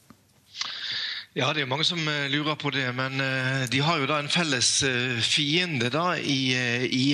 Ja, 1.37 1.51
det 1.53 1.61
er 1.61 1.69
mange 1.69 1.85
som 1.85 1.99
eh, 2.09 2.31
lurer 2.33 2.55
på 2.57 2.71
det. 2.73 2.87
Men 2.97 3.21
eh, 3.21 3.67
de 3.69 3.83
har 3.85 3.99
jo 4.01 4.07
da 4.09 4.23
en 4.23 4.31
felles 4.33 4.71
eh, 4.89 5.19
fiende 5.21 5.91
da 5.93 6.15
i, 6.17 6.57
i 6.89 7.05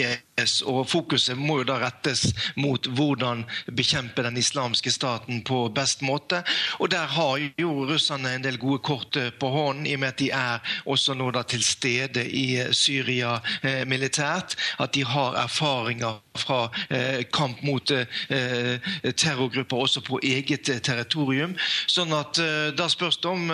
og 0.41 0.87
Fokuset 0.89 1.37
må 1.37 1.59
jo 1.61 1.67
da 1.69 1.75
rettes 1.83 2.23
mot 2.57 2.87
hvordan 2.89 3.45
bekjempe 3.77 4.25
den 4.25 4.39
islamske 4.41 4.91
staten 4.91 5.43
på 5.45 5.67
best 5.77 6.01
måte. 6.03 6.41
Og 6.81 6.91
Der 6.91 7.07
har 7.07 7.39
jo 7.59 7.85
russerne 7.85 8.35
en 8.35 8.43
del 8.45 8.59
gode 8.59 8.81
kort 8.81 9.17
eh, 9.17 9.31
på 9.31 9.49
hånden, 9.49 9.87
i 9.87 9.95
og 9.95 10.01
med 10.01 10.09
at 10.09 10.19
de 10.19 10.31
er 10.31 10.59
også 10.87 11.15
nå 11.15 11.31
da 11.31 11.43
til 11.43 11.63
stede 11.65 12.25
i 12.25 12.65
Syria 12.73 13.41
eh, 13.63 13.85
militært. 13.87 14.57
At 14.81 14.95
de 14.95 15.05
har 15.05 15.37
erfaringer 15.45 16.21
fra 16.39 16.71
eh, 16.89 17.25
kamp 17.33 17.63
mot 17.63 17.91
eh, 17.91 18.81
terrorgrupper 19.13 19.77
også 19.77 20.01
på 20.01 20.21
eget 20.23 20.69
eh, 20.69 20.81
territorium. 20.81 21.55
Sånn 21.87 22.13
at 22.17 22.41
eh, 22.41 22.73
Da 22.73 22.89
spørs 22.89 23.19
det 23.21 23.29
om 23.29 23.51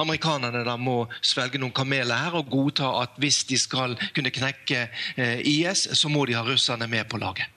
amerikanerne 0.00 0.62
da 0.64 0.76
må 0.80 1.04
svelge 1.20 1.60
noen 1.60 1.74
kameler 1.76 2.24
her 2.24 2.36
og 2.38 2.48
godta 2.50 2.88
at 3.02 3.18
hvis 3.20 3.42
de 3.50 3.58
skal 3.60 3.94
kunne 4.16 4.32
knekke 4.32 4.86
IS, 5.18 5.84
så 5.98 6.08
må 6.08 6.21
de 6.26 6.36
ha 6.38 6.44
russerne 6.46 6.88
med 6.90 7.08
på 7.10 7.20
laget. 7.22 7.48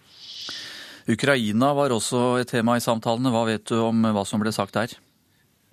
Ukraina 1.06 1.74
var 1.78 1.94
også 1.94 2.40
et 2.42 2.50
tema 2.50 2.78
i 2.78 2.84
samtalene. 2.84 3.30
Hva 3.34 3.44
vet 3.46 3.68
du 3.70 3.78
om 3.84 4.08
hva 4.10 4.24
som 4.26 4.42
ble 4.42 4.54
sagt 4.56 4.78
der? 4.78 4.96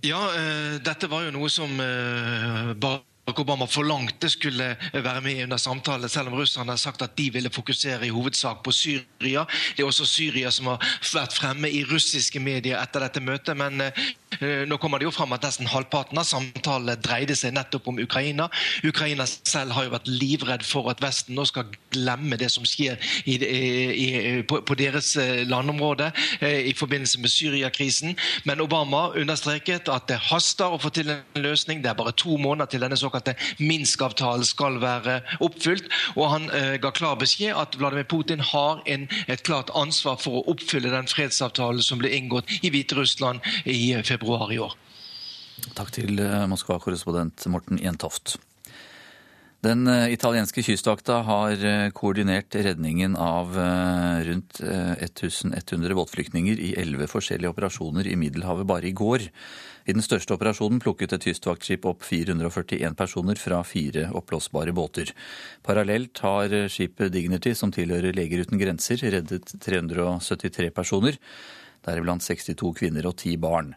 Ja, 0.04 0.18
uh, 0.18 0.76
dette 0.82 1.08
var 1.08 1.24
jo 1.24 1.32
noe 1.32 1.48
som 1.52 1.70
uh, 1.78 2.72
Barack 2.74 3.38
Obama 3.38 3.68
forlangte 3.70 4.28
skulle 4.32 4.72
være 4.92 5.22
med 5.22 5.44
under 5.44 5.60
samtalen, 5.62 6.10
selv 6.10 6.32
om 6.32 6.40
russerne 6.40 6.74
har 6.74 6.80
sagt 6.82 7.04
at 7.06 7.14
de 7.16 7.28
ville 7.32 7.52
fokusere 7.54 8.08
i 8.08 8.12
hovedsak 8.12 8.64
på 8.66 8.74
Syria. 8.74 9.46
Det 9.76 9.84
er 9.84 9.88
også 9.88 10.08
Syria 10.10 10.50
som 10.50 10.72
har 10.72 10.82
vært 11.14 11.38
fremme 11.38 11.70
i 11.70 11.84
russiske 11.86 12.42
medier 12.42 12.82
etter 12.82 13.06
dette 13.06 13.22
møtet. 13.22 13.56
Men 13.56 13.86
uh, 13.86 14.04
nå 14.42 14.78
kommer 14.80 14.98
det 14.98 15.06
jo 15.06 15.14
fram 15.14 15.32
at 15.36 15.44
nesten 15.46 15.68
halvparten 15.70 16.18
av 16.20 16.26
samtalene 16.26 16.96
dreide 17.00 17.36
seg 17.38 17.54
nettopp 17.56 17.88
om 17.92 18.00
Ukraina. 18.02 18.48
Ukraina 18.86 19.26
selv 19.26 19.74
har 19.76 19.86
jo 19.86 19.94
vært 19.94 20.10
livredd 20.10 20.64
for 20.66 20.90
at 20.92 21.02
Vesten 21.02 21.36
nå 21.38 21.44
skal 21.48 21.70
glemme 21.92 22.38
det 22.40 22.50
som 22.52 22.66
skjer 22.66 22.98
i, 23.28 23.36
i, 23.38 24.08
på, 24.48 24.62
på, 24.66 24.76
deres 24.78 25.14
eh, 25.20 25.42
landområde 25.48 26.10
eh, 26.40 26.68
i 26.70 26.74
forbindelse 26.76 27.20
med 27.22 27.32
Syriakrisen. 27.32 28.16
Men 28.48 28.62
Obama 28.64 29.08
understreket 29.18 29.90
at 29.92 30.08
det 30.10 30.20
haster 30.30 30.74
å 30.74 30.80
få 30.82 30.92
til 30.94 31.12
en 31.12 31.42
løsning. 31.42 31.82
Det 31.84 31.92
er 31.92 31.98
bare 31.98 32.14
to 32.16 32.36
måneder 32.40 32.72
til 32.72 32.84
denne 32.84 32.98
såkalte 32.98 33.36
Minsk-avtalen 33.60 34.46
skal 34.46 34.80
være 34.82 35.20
oppfylt. 35.44 35.88
Og 36.16 36.30
han 36.32 36.48
eh, 36.56 36.76
ga 36.82 36.92
klar 36.94 37.18
beskjed 37.20 37.56
at 37.58 37.78
Vladimir 37.80 38.08
Putin 38.10 38.42
har 38.52 38.82
en, 38.90 39.08
et 39.28 39.44
klart 39.46 39.72
ansvar 39.78 40.18
for 40.22 40.40
å 40.40 40.46
oppfylle 40.54 40.92
den 40.92 41.10
fredsavtalen 41.10 41.82
som 41.84 42.00
ble 42.02 42.12
inngått 42.16 42.50
i 42.62 42.72
Hviterussland 42.72 43.42
i 43.68 43.94
februar 44.06 44.31
i 44.52 44.62
år. 44.62 44.78
Takk 45.76 45.92
til 45.94 46.18
Moskva-korrespondent 46.50 47.44
Morten 47.52 47.78
Jentoft. 47.78 48.38
Den 49.62 49.86
eh, 49.86 50.10
italienske 50.10 50.62
kystvakta 50.66 51.20
har 51.22 51.52
eh, 51.62 51.90
koordinert 51.94 52.54
redningen 52.58 53.14
av 53.14 53.54
eh, 53.54 54.24
rundt 54.26 54.58
1100 54.58 55.94
båtflyktninger 55.94 56.58
i 56.58 56.72
elleve 56.82 57.06
forskjellige 57.06 57.52
operasjoner 57.52 58.08
i 58.10 58.16
Middelhavet 58.18 58.66
bare 58.66 58.90
i 58.90 58.94
går. 58.98 59.28
I 59.86 59.94
den 59.94 60.02
største 60.02 60.34
operasjonen 60.34 60.82
plukket 60.82 61.14
et 61.14 61.28
kystvaktskip 61.28 61.86
opp 61.86 62.02
441 62.02 62.98
personer 62.98 63.38
fra 63.38 63.62
fire 63.66 64.08
oppblåsbare 64.10 64.74
båter. 64.74 65.14
Parallelt 65.62 66.18
har 66.26 66.50
skipet 66.66 67.14
Dignity, 67.14 67.54
som 67.54 67.70
tilhører 67.74 68.18
Leger 68.18 68.42
uten 68.42 68.58
grenser, 68.58 68.98
reddet 69.14 69.54
373 69.62 70.74
personer, 70.74 71.18
deriblant 71.86 72.22
62 72.26 72.74
kvinner 72.82 73.06
og 73.06 73.14
10 73.14 73.38
barn. 73.42 73.76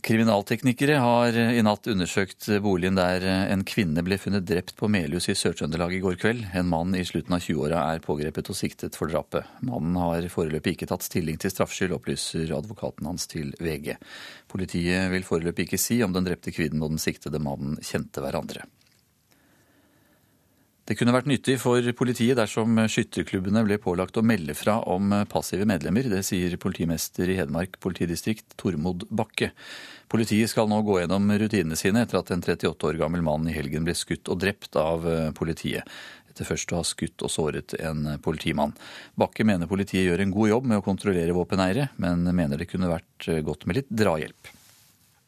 Kriminalteknikere 0.00 0.96
har 1.02 1.36
i 1.36 1.60
natt 1.64 1.88
undersøkt 1.90 2.46
boligen 2.64 2.96
der 2.96 3.24
en 3.52 3.64
kvinne 3.68 4.00
ble 4.06 4.16
funnet 4.20 4.46
drept 4.48 4.72
på 4.78 4.88
Melhus 4.88 5.28
i 5.28 5.36
Sør-Trøndelag 5.36 5.92
i 5.96 6.00
går 6.00 6.16
kveld. 6.20 6.46
En 6.56 6.70
mann 6.70 6.96
i 6.96 7.04
slutten 7.04 7.36
av 7.36 7.44
20-åra 7.44 7.82
er 7.92 8.02
pågrepet 8.04 8.48
og 8.52 8.56
siktet 8.56 8.96
for 8.96 9.12
drapet. 9.12 9.46
Mannen 9.66 9.98
har 10.00 10.28
foreløpig 10.32 10.76
ikke 10.76 10.88
tatt 10.90 11.04
stilling 11.04 11.36
til 11.40 11.52
straffskyld, 11.52 11.94
opplyser 11.98 12.52
advokaten 12.56 13.10
hans 13.10 13.28
til 13.30 13.52
VG. 13.60 13.92
Politiet 14.48 15.10
vil 15.12 15.26
foreløpig 15.26 15.68
ikke 15.68 15.80
si 15.80 16.00
om 16.06 16.16
den 16.16 16.28
drepte 16.28 16.54
kvinnen 16.54 16.80
og 16.80 16.94
den 16.94 17.02
siktede 17.02 17.42
mannen 17.42 17.76
kjente 17.84 18.24
hverandre. 18.24 18.64
Det 20.90 20.96
kunne 20.98 21.12
vært 21.14 21.28
nyttig 21.30 21.54
for 21.62 21.86
politiet 21.94 22.34
dersom 22.34 22.74
skytterklubbene 22.90 23.60
ble 23.62 23.76
pålagt 23.78 24.16
å 24.18 24.24
melde 24.26 24.56
fra 24.58 24.80
om 24.90 25.12
passive 25.30 25.62
medlemmer. 25.70 26.08
Det 26.10 26.24
sier 26.26 26.56
politimester 26.58 27.30
i 27.30 27.36
Hedmark 27.38 27.78
politidistrikt 27.78 28.56
Tormod 28.58 29.06
Bakke. 29.06 29.52
Politiet 30.10 30.50
skal 30.50 30.66
nå 30.66 30.80
gå 30.82 30.98
gjennom 30.98 31.30
rutinene 31.30 31.78
sine 31.78 32.02
etter 32.02 32.18
at 32.18 32.34
en 32.34 32.42
38 32.42 32.90
år 32.90 32.98
gammel 32.98 33.22
mann 33.22 33.46
i 33.46 33.54
helgen 33.54 33.86
ble 33.86 33.94
skutt 33.94 34.34
og 34.34 34.42
drept 34.42 34.74
av 34.82 35.06
politiet. 35.38 35.86
Etter 36.26 36.50
først 36.50 36.74
å 36.74 36.82
ha 36.82 36.88
skutt 36.90 37.22
og 37.22 37.30
såret 37.38 37.78
en 37.78 38.16
politimann. 38.26 38.74
Bakke 39.14 39.46
mener 39.46 39.70
politiet 39.70 40.08
gjør 40.08 40.26
en 40.26 40.34
god 40.34 40.56
jobb 40.56 40.72
med 40.72 40.82
å 40.82 40.88
kontrollere 40.90 41.38
våpeneiere, 41.38 41.92
men 42.02 42.26
mener 42.34 42.58
det 42.58 42.66
kunne 42.66 42.90
vært 42.90 43.30
godt 43.46 43.70
med 43.70 43.78
litt 43.78 43.94
drahjelp. 43.94 44.56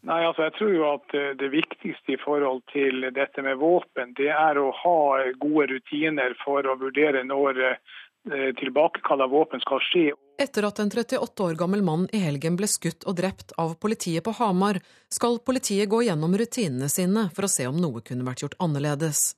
Nei, 0.02 0.22
altså 0.26 0.48
Jeg 0.48 0.54
tror 0.56 0.72
jo 0.74 0.86
at 0.90 1.14
eh, 1.14 1.32
det 1.38 1.52
viktigste 1.52 2.16
i 2.16 2.20
forhold 2.20 2.64
til 2.72 3.06
dette 3.14 3.42
med 3.46 3.60
våpen, 3.60 4.14
det 4.18 4.32
er 4.34 4.58
å 4.58 4.72
ha 4.74 4.98
gode 5.38 5.68
rutiner 5.70 6.34
for 6.42 6.66
å 6.66 6.74
vurdere 6.80 7.22
når 7.26 7.60
eh, 7.68 8.48
tilbakekall 8.58 9.22
av 9.22 9.30
våpen 9.30 9.62
skal 9.62 9.82
skje. 9.86 10.08
Etter 10.42 10.66
at 10.66 10.80
en 10.82 10.90
38 10.90 11.44
år 11.44 11.54
gammel 11.60 11.84
mann 11.86 12.08
i 12.10 12.22
helgen 12.24 12.56
ble 12.58 12.66
skutt 12.70 13.06
og 13.06 13.18
drept 13.20 13.54
av 13.62 13.76
politiet 13.78 14.24
på 14.26 14.34
Hamar, 14.40 14.80
skal 15.12 15.38
politiet 15.44 15.90
gå 15.92 16.02
gjennom 16.08 16.34
rutinene 16.34 16.90
sine 16.90 17.28
for 17.36 17.46
å 17.46 17.52
se 17.52 17.68
om 17.70 17.78
noe 17.78 18.02
kunne 18.02 18.26
vært 18.26 18.42
gjort 18.42 18.58
annerledes 18.64 19.32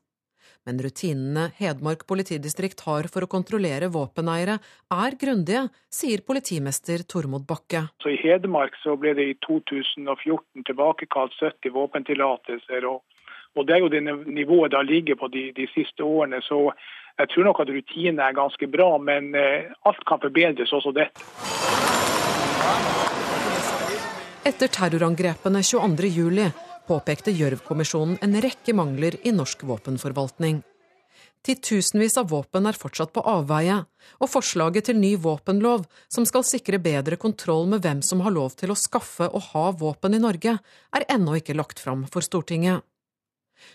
men 0.66 0.80
rutinene 0.80 1.50
Hedmark 1.58 2.06
politidistrikt 2.08 2.80
har 2.86 3.08
for 3.12 3.26
å 3.26 3.30
kontrollere 3.30 3.90
våpeneiere 3.92 4.58
er 4.94 5.16
grundige, 5.20 5.66
sier 5.92 6.24
politimester 6.26 7.04
Tormod 7.08 7.46
Bakke. 7.48 7.86
Så 8.02 8.14
I 8.14 8.20
Hedmark 8.22 8.76
så 8.82 8.96
ble 9.00 9.14
det 9.18 9.28
i 9.28 9.36
2014 9.46 10.64
tilbakekalt 10.66 11.36
70 11.40 11.74
våpentillatelser. 11.76 12.88
Og, 12.88 13.02
og, 13.54 13.66
det 13.68 13.76
er 13.76 13.84
jo 13.84 13.92
det 13.92 14.02
nivået 14.04 14.72
det 14.72 14.80
har 14.80 14.88
ligget 14.88 15.20
på 15.20 15.28
de, 15.32 15.50
de, 15.56 15.68
siste 15.76 16.04
årene. 16.04 16.40
Så 16.48 16.66
jeg 17.20 17.32
tror 17.34 17.50
nok 17.50 17.64
at 17.64 17.72
rutinene 17.76 18.28
er 18.28 18.36
ganske 18.36 18.68
bra, 18.72 18.90
men 18.98 19.34
eh, 19.38 19.70
alt 19.84 20.04
kan 20.08 20.22
forbedres, 20.22 20.72
også 20.72 20.94
dette. 20.96 21.28
Etter 24.44 24.68
terrorangrepene 24.68 25.62
22.07 25.64 26.63
påpekte 26.88 27.34
Gjørv-kommisjonen 27.34 28.20
en 28.24 28.38
rekke 28.44 28.74
mangler 28.76 29.16
i 29.22 29.32
norsk 29.34 29.64
våpenforvaltning. 29.68 30.62
Titusenvis 31.44 32.16
av 32.16 32.30
våpen 32.30 32.64
er 32.64 32.76
fortsatt 32.78 33.12
på 33.12 33.20
avveie, 33.28 33.82
og 34.16 34.30
forslaget 34.32 34.88
til 34.88 34.96
ny 34.96 35.12
våpenlov, 35.20 35.84
som 36.08 36.24
skal 36.24 36.46
sikre 36.48 36.80
bedre 36.80 37.18
kontroll 37.20 37.68
med 37.68 37.84
hvem 37.84 38.00
som 38.00 38.22
har 38.24 38.32
lov 38.32 38.56
til 38.56 38.72
å 38.72 38.78
skaffe 38.80 39.28
og 39.28 39.50
ha 39.50 39.66
våpen 39.76 40.16
i 40.16 40.22
Norge, 40.24 40.56
er 40.96 41.06
ennå 41.12 41.36
ikke 41.40 41.56
lagt 41.58 41.82
fram 41.84 42.06
for 42.08 42.24
Stortinget. 42.24 42.80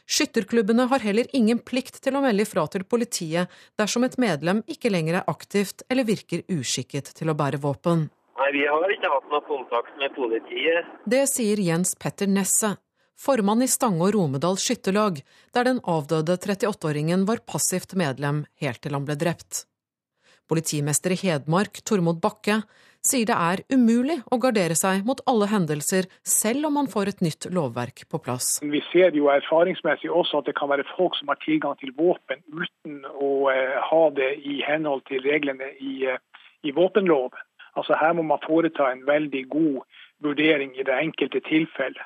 Skytterklubbene 0.10 0.88
har 0.90 1.06
heller 1.06 1.30
ingen 1.34 1.62
plikt 1.62 2.02
til 2.04 2.18
å 2.18 2.24
melde 2.26 2.44
ifra 2.46 2.66
til 2.74 2.84
politiet 2.90 3.54
dersom 3.80 4.06
et 4.06 4.18
medlem 4.22 4.64
ikke 4.68 4.92
lenger 4.92 5.22
er 5.22 5.32
aktivt 5.32 5.86
eller 5.90 6.10
virker 6.10 6.44
uskikket 6.50 7.14
til 7.22 7.30
å 7.30 7.38
bære 7.38 7.62
våpen. 7.62 8.10
Nei, 8.40 8.50
Vi 8.56 8.66
har 8.66 8.92
ikke 8.96 9.14
hatt 9.14 9.30
noe 9.30 9.46
kontakt 9.46 9.94
med 10.02 10.14
politiet. 10.18 10.86
Det 11.06 11.26
sier 11.30 11.62
Jens 11.62 11.94
Petter 12.00 12.28
Nesse, 12.28 12.78
formann 13.20 13.64
i 13.66 13.70
Stange 13.70 14.06
og 14.08 14.16
Romedal 14.16 14.60
skytterlag, 14.60 15.22
der 15.54 15.68
den 15.68 15.82
avdøde 15.84 16.38
38-åringen 16.40 17.26
var 17.30 17.44
passivt 17.48 17.98
medlem 18.00 18.46
helt 18.64 18.82
til 18.84 18.96
han 18.96 19.08
ble 19.08 19.18
drept. 19.20 19.66
Politimester 20.50 21.14
i 21.14 21.20
Hedmark, 21.20 21.84
Tormod 21.86 22.22
Bakke, 22.24 22.64
sier 23.06 23.28
det 23.30 23.36
er 23.36 23.62
umulig 23.72 24.18
å 24.34 24.40
gardere 24.42 24.76
seg 24.76 25.06
mot 25.08 25.22
alle 25.30 25.48
hendelser, 25.52 26.08
selv 26.26 26.68
om 26.68 26.76
man 26.80 26.90
får 26.92 27.12
et 27.12 27.22
nytt 27.24 27.48
lovverk 27.54 28.04
på 28.10 28.20
plass. 28.24 28.58
Vi 28.64 28.82
ser 28.90 29.16
jo 29.16 29.30
erfaringsmessig 29.32 30.10
også 30.10 30.42
at 30.42 30.50
det 30.50 30.58
kan 30.60 30.72
være 30.72 30.88
folk 30.96 31.16
som 31.20 31.32
har 31.32 31.40
tilgang 31.44 31.78
til 31.80 31.94
våpen 31.96 32.42
uten 32.50 33.04
å 33.14 33.32
eh, 33.54 33.78
ha 33.92 34.04
det 34.16 34.34
i 34.42 34.60
henhold 34.66 35.06
til 35.08 35.24
reglene 35.24 35.72
i, 35.80 36.10
eh, 36.10 36.20
i 36.66 36.76
våpenloven. 36.76 37.40
Altså 37.78 37.96
Her 37.96 38.16
må 38.18 38.26
man 38.28 38.42
foreta 38.44 38.90
en 38.92 39.06
veldig 39.08 39.46
god 39.54 39.84
vurdering 40.26 40.74
i 40.76 40.84
det 40.84 40.98
enkelte 40.98 41.40
tilfellet. 41.46 42.04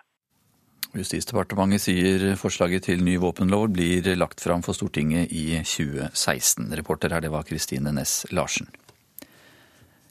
Justisdepartementet 0.93 1.81
sier 1.87 2.23
forslaget 2.37 2.85
til 2.85 2.99
ny 3.01 3.15
våpenlov 3.17 3.71
blir 3.73 4.05
lagt 4.13 4.43
fram 4.43 4.61
for 4.61 4.77
Stortinget 4.77 5.31
i 5.33 5.47
2016. 5.65 6.67
Reporter 6.77 7.15
her, 7.15 7.23
det 7.23 7.31
var 7.33 7.47
Kristine 7.47 7.89
Næss 7.95 8.27
Larsen. 8.29 8.69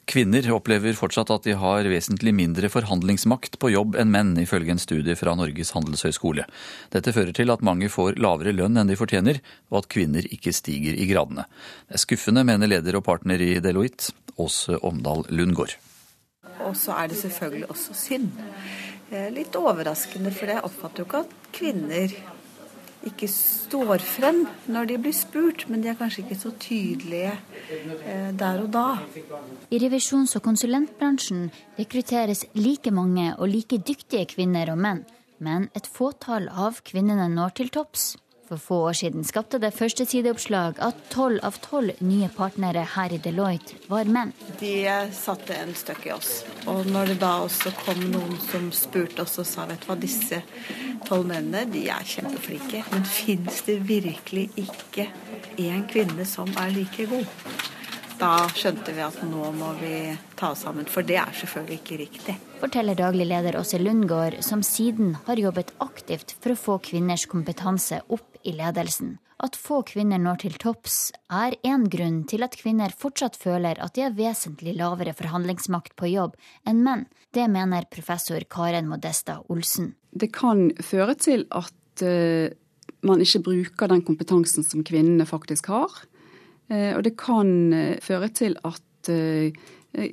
Kvinner 0.03 0.43
opplever 0.51 0.91
fortsatt 0.99 1.29
at 1.31 1.45
de 1.47 1.53
har 1.55 1.87
vesentlig 1.87 2.33
mindre 2.35 2.67
forhandlingsmakt 2.67 3.55
på 3.61 3.71
jobb 3.71 3.95
enn 4.01 4.11
menn, 4.11 4.33
ifølge 4.43 4.75
en 4.75 4.81
studie 4.81 5.15
fra 5.15 5.31
Norges 5.39 5.71
handelshøyskole. 5.71 6.43
Dette 6.91 7.13
fører 7.15 7.31
til 7.37 7.53
at 7.55 7.63
mange 7.63 7.87
får 7.87 8.19
lavere 8.19 8.51
lønn 8.51 8.75
enn 8.81 8.91
de 8.91 8.99
fortjener, 8.99 9.39
og 9.71 9.85
at 9.85 9.89
kvinner 9.95 10.27
ikke 10.27 10.51
stiger 10.51 10.99
i 10.99 11.07
gradene. 11.07 11.47
Det 11.87 11.95
er 11.95 12.03
skuffende, 12.03 12.43
mener 12.43 12.67
leder 12.67 12.99
og 12.99 13.05
partner 13.07 13.39
i 13.39 13.53
Deloitte, 13.63 14.11
Åse 14.35 14.75
Omdal 14.83 15.23
Lundgård. 15.31 15.77
Og 16.67 16.75
så 16.75 16.99
er 16.99 17.07
det 17.07 17.23
selvfølgelig 17.23 17.69
også 17.71 17.95
synd. 17.95 18.27
Litt 19.33 19.55
overraskende, 19.59 20.31
for 20.33 20.49
jeg 20.49 20.63
oppfatter 20.65 21.03
jo 21.03 21.09
ikke 21.09 21.25
at 21.25 21.35
kvinner 21.53 22.15
ikke 23.07 23.27
står 23.27 24.03
frem 24.05 24.43
når 24.71 24.87
de 24.91 24.97
blir 25.03 25.15
spurt, 25.15 25.65
men 25.67 25.83
de 25.83 25.91
er 25.91 25.97
kanskje 25.99 26.23
ikke 26.23 26.39
så 26.39 26.53
tydelige 26.59 27.33
eh, 27.33 28.29
der 28.39 28.63
og 28.63 28.69
da. 28.71 28.85
I 29.69 29.79
revisjons- 29.83 30.35
og 30.39 30.45
konsulentbransjen 30.45 31.49
rekrutteres 31.79 32.45
like 32.55 32.91
mange 32.95 33.33
og 33.37 33.49
like 33.51 33.81
dyktige 33.83 34.25
kvinner 34.35 34.71
og 34.73 34.79
menn, 34.85 35.03
men 35.43 35.69
et 35.75 35.87
fåtall 35.89 36.47
av 36.47 36.79
kvinnene 36.87 37.27
når 37.33 37.57
til 37.59 37.73
topps. 37.75 38.13
For 38.53 38.59
få 38.59 38.75
år 38.89 38.93
siden 38.93 39.23
skapte 39.25 39.57
det 39.57 39.71
første 39.73 40.05
sideoppslag 40.05 40.77
at 40.85 40.97
tolv 41.09 41.39
av 41.47 41.55
tolv 41.63 41.97
nye 42.05 42.27
partnere 42.29 42.83
her 42.93 43.15
i 43.15 43.17
Deloitte 43.17 43.79
var 43.89 44.05
menn. 44.05 44.29
De 44.59 44.75
satte 45.17 45.57
en 45.57 45.73
støkk 45.73 46.05
i 46.05 46.11
oss. 46.13 46.29
Og 46.69 46.85
når 46.85 47.13
det 47.13 47.15
da 47.23 47.31
også 47.47 47.73
kom 47.79 48.03
noen 48.11 48.37
som 48.51 48.67
spurte 48.69 49.25
oss 49.25 49.39
og 49.41 49.47
sa 49.49 49.65
vet 49.71 49.81
du 49.81 49.89
hva, 49.89 49.97
disse 49.97 50.43
tolv 51.07 51.25
mennene 51.31 51.65
de 51.73 51.87
er 51.89 52.05
kjempeflinke, 52.05 52.83
men 52.91 53.09
fins 53.09 53.63
det 53.65 53.79
virkelig 53.89 54.51
ikke 54.67 55.07
én 55.57 55.87
kvinne 55.89 56.27
som 56.29 56.53
er 56.61 56.75
like 56.77 57.09
god? 57.09 57.25
Da 58.19 58.47
skjønte 58.55 58.93
vi 58.95 59.01
at 59.03 59.17
nå 59.25 59.49
må 59.57 59.71
vi 59.79 59.95
ta 60.39 60.51
oss 60.53 60.63
sammen, 60.65 60.85
for 60.89 61.05
det 61.05 61.17
er 61.21 61.33
selvfølgelig 61.35 61.79
ikke 61.81 61.99
riktig. 62.03 62.35
Forteller 62.61 62.97
daglig 62.97 63.27
leder 63.29 63.57
Åse 63.59 63.79
Lundgaard, 63.81 64.39
som 64.45 64.63
siden 64.63 65.17
har 65.25 65.41
jobbet 65.41 65.73
aktivt 65.83 66.35
for 66.39 66.53
å 66.53 66.59
få 66.59 66.77
kvinners 66.85 67.25
kompetanse 67.31 68.03
opp 68.13 68.39
i 68.43 68.55
ledelsen. 68.55 69.17
At 69.43 69.57
få 69.59 69.81
kvinner 69.87 70.21
når 70.21 70.43
til 70.45 70.55
topps, 70.61 71.11
er 71.27 71.57
én 71.67 71.89
grunn 71.91 72.21
til 72.29 72.45
at 72.45 72.55
kvinner 72.55 72.93
fortsatt 72.95 73.35
føler 73.39 73.81
at 73.83 73.95
de 73.97 74.05
har 74.05 74.15
vesentlig 74.15 74.77
lavere 74.79 75.15
forhandlingsmakt 75.17 75.97
på 75.99 76.13
jobb 76.13 76.37
enn 76.69 76.83
menn. 76.85 77.07
Det 77.33 77.49
mener 77.51 77.89
professor 77.91 78.45
Karen 78.47 78.87
Modesta 78.87 79.41
Olsen. 79.51 79.95
Det 80.13 80.31
kan 80.31 80.69
føre 80.79 81.17
til 81.19 81.47
at 81.51 82.05
uh, 82.05 82.53
man 83.03 83.23
ikke 83.25 83.43
bruker 83.49 83.91
den 83.91 84.05
kompetansen 84.05 84.63
som 84.63 84.85
kvinnene 84.87 85.27
faktisk 85.27 85.67
har. 85.73 86.03
Uh, 86.73 86.95
og 86.97 87.03
det 87.05 87.13
kan 87.21 87.53
uh, 87.73 87.99
føre 88.01 88.31
til 88.33 88.57
at 88.63 88.79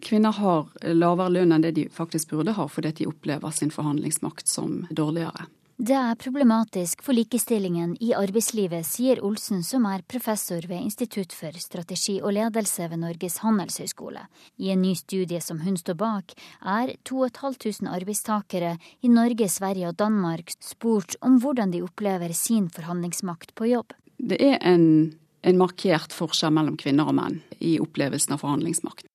kvinner 0.02 0.34
har 0.34 0.88
lavere 0.92 1.30
lønn 1.30 1.54
enn 1.54 1.62
det 1.62 1.70
de 1.76 1.84
faktisk 1.94 2.34
burde 2.34 2.52
ha, 2.56 2.64
fordi 2.68 2.90
de 2.98 3.06
opplever 3.08 3.54
sin 3.54 3.70
forhandlingsmakt 3.72 4.50
som 4.50 4.82
dårligere. 4.90 5.46
Det 5.80 5.94
er 5.96 6.16
problematisk 6.20 7.00
for 7.00 7.16
likestillingen 7.16 7.94
i 8.04 8.10
arbeidslivet, 8.12 8.84
sier 8.84 9.22
Olsen, 9.24 9.62
som 9.64 9.86
er 9.88 10.02
professor 10.04 10.66
ved 10.68 10.76
Institutt 10.84 11.32
for 11.32 11.56
strategi 11.56 12.18
og 12.20 12.34
ledelse 12.36 12.84
ved 12.92 13.00
Norges 13.00 13.38
handelshøyskole. 13.40 14.26
I 14.60 14.74
en 14.74 14.82
ny 14.84 14.90
studie 14.98 15.40
som 15.40 15.62
hun 15.64 15.78
står 15.80 15.96
bak, 16.02 16.34
er 16.60 16.92
2500 17.08 17.88
arbeidstakere 17.96 18.74
i 19.00 19.08
Norge, 19.08 19.48
Sverige 19.48 19.88
og 19.88 19.96
Danmark 19.96 20.52
spurt 20.60 21.16
om 21.24 21.40
hvordan 21.40 21.72
de 21.72 21.80
opplever 21.86 22.36
sin 22.36 22.68
forhandlingsmakt 22.68 23.56
på 23.56 23.72
jobb. 23.72 23.96
Det 24.20 24.36
er 24.36 24.60
en, 24.60 25.14
en 25.42 25.60
markert 25.60 26.14
forskjell 26.14 26.52
mellom 26.54 26.76
kvinner 26.80 27.08
og 27.08 27.16
menn 27.16 27.40
i 27.58 27.78
opplevelsen 27.82 28.36
av 28.36 28.42
forhandlingsmakt. 28.44 29.06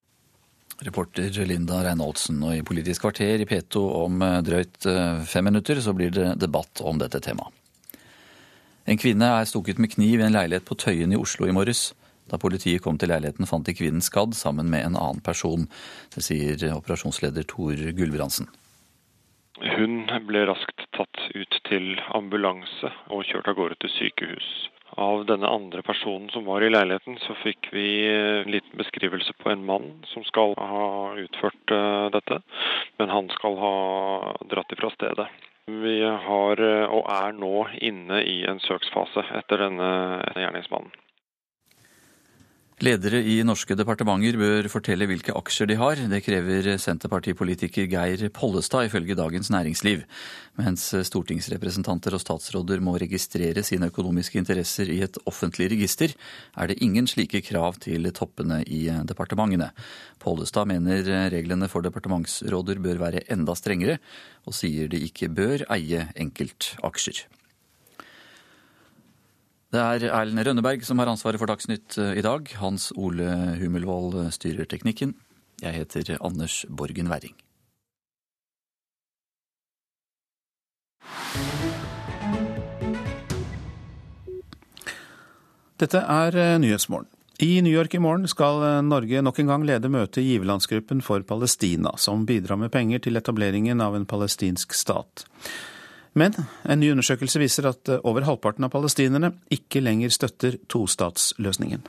Reporter 0.83 1.45
Linda 1.47 1.83
Reinholdsen. 1.85 2.41
Og 2.43 2.57
i 2.57 2.63
Politisk 2.65 3.05
kvarter 3.05 3.39
i 3.39 3.47
P2 3.47 3.83
om 4.03 4.23
eh, 4.25 4.39
drøyt 4.43 4.87
eh, 4.91 5.21
fem 5.29 5.47
minutter 5.47 5.79
så 5.81 5.93
blir 5.95 6.11
det 6.11 6.33
debatt 6.41 6.83
om 6.83 6.99
dette 6.99 7.21
temaet. 7.23 7.53
En 8.85 8.99
kvinne 9.01 9.25
er 9.39 9.47
stukket 9.49 9.79
med 9.81 9.95
kniv 9.95 10.19
i 10.19 10.25
en 10.27 10.35
leilighet 10.35 10.65
på 10.67 10.77
Tøyen 10.77 11.15
i 11.15 11.17
Oslo 11.17 11.47
i 11.49 11.55
morges. 11.55 11.87
Da 12.29 12.37
politiet 12.41 12.83
kom 12.85 12.99
til 13.01 13.09
leiligheten, 13.09 13.47
fant 13.49 13.65
de 13.65 13.73
kvinnen 13.73 14.03
skadd 14.03 14.35
sammen 14.37 14.69
med 14.69 14.85
en 14.85 14.97
annen 14.97 15.23
person. 15.25 15.65
Det 16.13 16.21
sier 16.25 16.61
operasjonsleder 16.75 17.47
Tor 17.49 17.81
Gulbrandsen. 17.97 18.49
Hun 19.63 20.03
ble 20.27 20.43
raskt 20.49 20.85
tatt 20.97 21.21
ut 21.33 21.57
til 21.69 21.95
ambulanse 22.17 22.91
og 23.09 23.25
kjørt 23.29 23.49
av 23.49 23.57
gårde 23.57 23.77
til 23.81 23.93
sykehus. 23.95 24.49
Av 24.95 25.25
denne 25.27 25.47
andre 25.47 25.81
personen 25.83 26.29
som 26.31 26.45
var 26.47 26.63
i 26.63 26.69
leiligheten, 26.69 27.17
så 27.19 27.35
fikk 27.41 27.67
vi 27.75 27.87
en 28.07 28.51
liten 28.51 28.77
beskrivelse 28.79 29.33
på 29.43 29.51
en 29.51 29.65
mann 29.67 29.89
som 30.07 30.23
skal 30.23 30.55
ha 30.55 30.87
utført 31.19 31.73
eh, 31.75 32.05
dette. 32.15 32.39
Men 32.97 33.11
han 33.11 33.27
skal 33.35 33.59
ha 33.59 33.75
dratt 34.51 34.71
ifra 34.71 34.93
stedet. 34.95 35.27
Vi 35.67 35.97
har 36.27 36.61
eh, 36.63 36.85
og 36.87 37.09
er 37.11 37.35
nå 37.35 37.67
inne 37.83 38.21
i 38.23 38.37
en 38.47 38.63
søksfase 38.63 39.25
etter 39.35 39.65
denne 39.65 39.89
gjerningsmannen. 40.37 40.95
Ledere 42.83 43.21
i 43.23 43.37
norske 43.47 43.71
departementer 43.79 44.35
bør 44.35 44.67
fortelle 44.67 45.05
hvilke 45.07 45.31
aksjer 45.39 45.69
de 45.69 45.77
har. 45.79 45.95
Det 46.11 46.17
krever 46.25 46.65
Senterpartipolitiker 46.75 47.85
Geir 47.87 48.25
Pollestad, 48.35 48.89
ifølge 48.89 49.15
Dagens 49.15 49.47
Næringsliv. 49.53 50.01
Mens 50.59 50.89
stortingsrepresentanter 51.07 52.17
og 52.17 52.19
statsråder 52.19 52.83
må 52.83 52.97
registrere 52.99 53.63
sine 53.63 53.87
økonomiske 53.87 54.41
interesser 54.41 54.91
i 54.91 54.97
et 55.07 55.15
offentlig 55.23 55.69
register, 55.71 56.11
er 56.59 56.67
det 56.67 56.81
ingen 56.83 57.07
slike 57.07 57.39
krav 57.47 57.79
til 57.79 58.11
toppene 58.11 58.59
i 58.67 58.89
departementene. 59.07 59.69
Pollestad 60.19 60.67
mener 60.67 61.31
reglene 61.31 61.71
for 61.71 61.85
departementsråder 61.87 62.83
bør 62.83 62.99
være 63.05 63.23
enda 63.31 63.55
strengere, 63.55 64.01
og 64.43 64.59
sier 64.59 64.91
de 64.91 64.99
ikke 65.07 65.31
bør 65.31 65.63
eie 65.79 66.09
enkeltaksjer. 66.19 67.23
Det 69.75 69.81
er 69.83 70.05
Erlend 70.07 70.39
Rønneberg 70.47 70.85
som 70.87 71.01
har 71.01 71.09
ansvaret 71.11 71.41
for 71.41 71.51
Dagsnytt 71.51 71.97
eh, 71.99 72.13
i 72.15 72.21
dag. 72.23 72.47
Hans 72.61 72.93
Ole 72.95 73.27
Hummelvold 73.59 74.29
styrer 74.31 74.69
teknikken. 74.71 75.11
Jeg 75.59 75.75
heter 75.75 76.13
Anders 76.23 76.61
Borgen 76.71 77.09
Werring. 77.11 77.35
Dette 85.75 86.05
er 86.07 86.39
eh, 86.39 86.55
Nyhetsmorgen. 86.63 87.11
I 87.43 87.59
New 87.59 87.75
York 87.75 87.99
i 87.99 87.99
morgen 87.99 88.31
skal 88.31 88.63
eh, 88.63 88.81
Norge 88.87 89.27
nok 89.27 89.43
en 89.43 89.51
gang 89.57 89.67
lede 89.67 89.91
møtet 89.91 90.23
i 90.23 90.29
giverlandsgruppen 90.29 91.03
for 91.03 91.27
Palestina, 91.27 91.97
som 91.99 92.23
bidrar 92.23 92.63
med 92.63 92.71
penger 92.71 93.03
til 93.03 93.19
etableringen 93.19 93.83
av 93.83 93.99
en 93.99 94.07
palestinsk 94.07 94.71
stat. 94.71 95.27
Men 96.15 96.35
en 96.63 96.79
ny 96.79 96.93
undersøkelse 96.93 97.41
viser 97.41 97.67
at 97.67 97.91
eh, 97.91 97.99
over 98.07 98.23
halvparten 98.23 98.63
av 98.67 98.71
palestinerne 98.71 99.33
ikke 99.51 99.81
lenger 99.83 100.13
støtter 100.15 100.55
tostatsløsningen. 100.71 101.83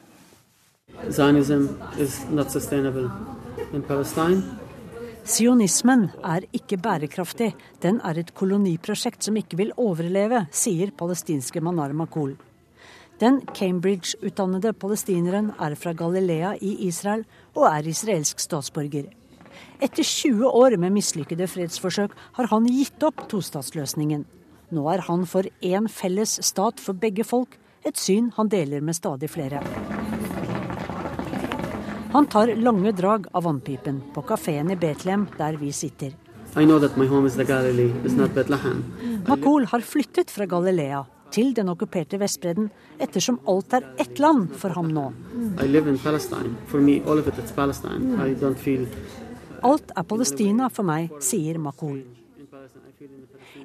Sionismen 5.27 6.03
er 6.23 6.47
ikke 6.55 6.79
bærekraftig. 6.83 7.53
Den 7.83 8.01
er 8.07 8.19
et 8.19 8.33
koloniprosjekt 8.35 9.27
som 9.27 9.39
ikke 9.39 9.59
vil 9.59 9.73
overleve, 9.79 10.45
sier 10.55 10.91
palestinske 10.99 11.63
Manar 11.63 11.95
Makul. 11.95 12.35
Den 13.23 13.41
Cambridge-utdannede 13.57 14.75
palestineren 14.77 15.53
er 15.63 15.75
fra 15.79 15.95
Galilea 15.97 16.57
i 16.61 16.75
Israel 16.89 17.23
og 17.55 17.71
er 17.71 17.87
israelsk 17.89 18.43
statsborger. 18.43 19.07
Etter 19.77 20.03
20 20.03 20.49
år 20.57 20.77
med 20.81 20.95
mislykkede 20.97 21.47
fredsforsøk 21.53 22.15
har 22.39 22.49
han 22.49 22.69
gitt 22.71 23.03
opp 23.05 23.27
tostatsløsningen. 23.29 24.25
Nå 24.73 24.85
er 24.89 25.03
han 25.07 25.27
for 25.29 25.47
én 25.61 25.89
felles 25.93 26.39
stat 26.49 26.81
for 26.81 26.97
begge 26.97 27.27
folk, 27.29 27.59
et 27.85 28.01
syn 28.01 28.33
han 28.39 28.49
deler 28.51 28.81
med 28.81 28.97
stadig 28.97 29.29
flere. 29.31 29.61
Han 32.15 32.27
tar 32.33 32.55
lange 32.57 32.95
drag 32.97 33.27
av 33.37 33.45
vannpipen 33.45 34.01
på 34.15 34.23
kafeen 34.25 34.73
i 34.73 34.79
Betlehem, 34.81 35.27
der 35.37 35.59
vi 35.61 35.73
sitter. 35.73 36.17
Makol 39.27 39.69
har 39.69 39.85
flyttet 39.85 40.33
fra 40.33 40.47
Galilea 40.49 41.03
til 41.35 41.53
den 41.53 41.69
okkuperte 41.69 42.17
Vestbredden, 42.23 42.71
ettersom 43.03 43.37
alt 43.51 43.77
er 43.77 43.85
ett 44.01 44.19
land 44.23 44.55
for 44.57 44.73
ham 44.73 44.89
nå. 44.89 45.11
I 45.61 45.69
live 45.69 45.91
in 45.91 45.99
Palestine. 45.99 46.57
For 46.67 46.81
me, 46.81 47.03
all 47.05 47.19
of 47.19 47.29
it, 47.29 47.37
it's 47.37 47.53
Palestine. 47.53 48.17
I 48.17 48.33
don't 48.35 48.57
feel 48.57 48.87
Alt 49.67 49.91
er 49.97 50.05
Palestina 50.07 50.69
for 50.71 50.87
meg, 50.87 51.11
sier 51.25 51.59
Makul. 51.59 52.05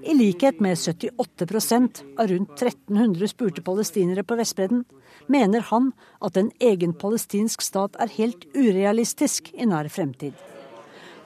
I 0.02 0.14
likhet 0.18 0.62
med 0.64 0.80
78% 0.80 2.02
av 2.18 2.32
rundt 2.32 2.56
1300 2.58 3.30
spurte 3.30 3.62
palestinere 3.62 4.24
på 4.26 4.38
Vestbredden, 4.40 4.84
mener 5.30 5.68
han 5.70 5.92
at 6.26 6.40
en 6.42 6.50
egen 6.60 6.96
palestinsk 6.98 7.62
stat 7.62 8.00
er 8.02 8.10
helt 8.18 8.48
urealistisk 8.58 9.52
i 9.54 9.68
nær 9.70 9.92
fremtid. 9.94 10.34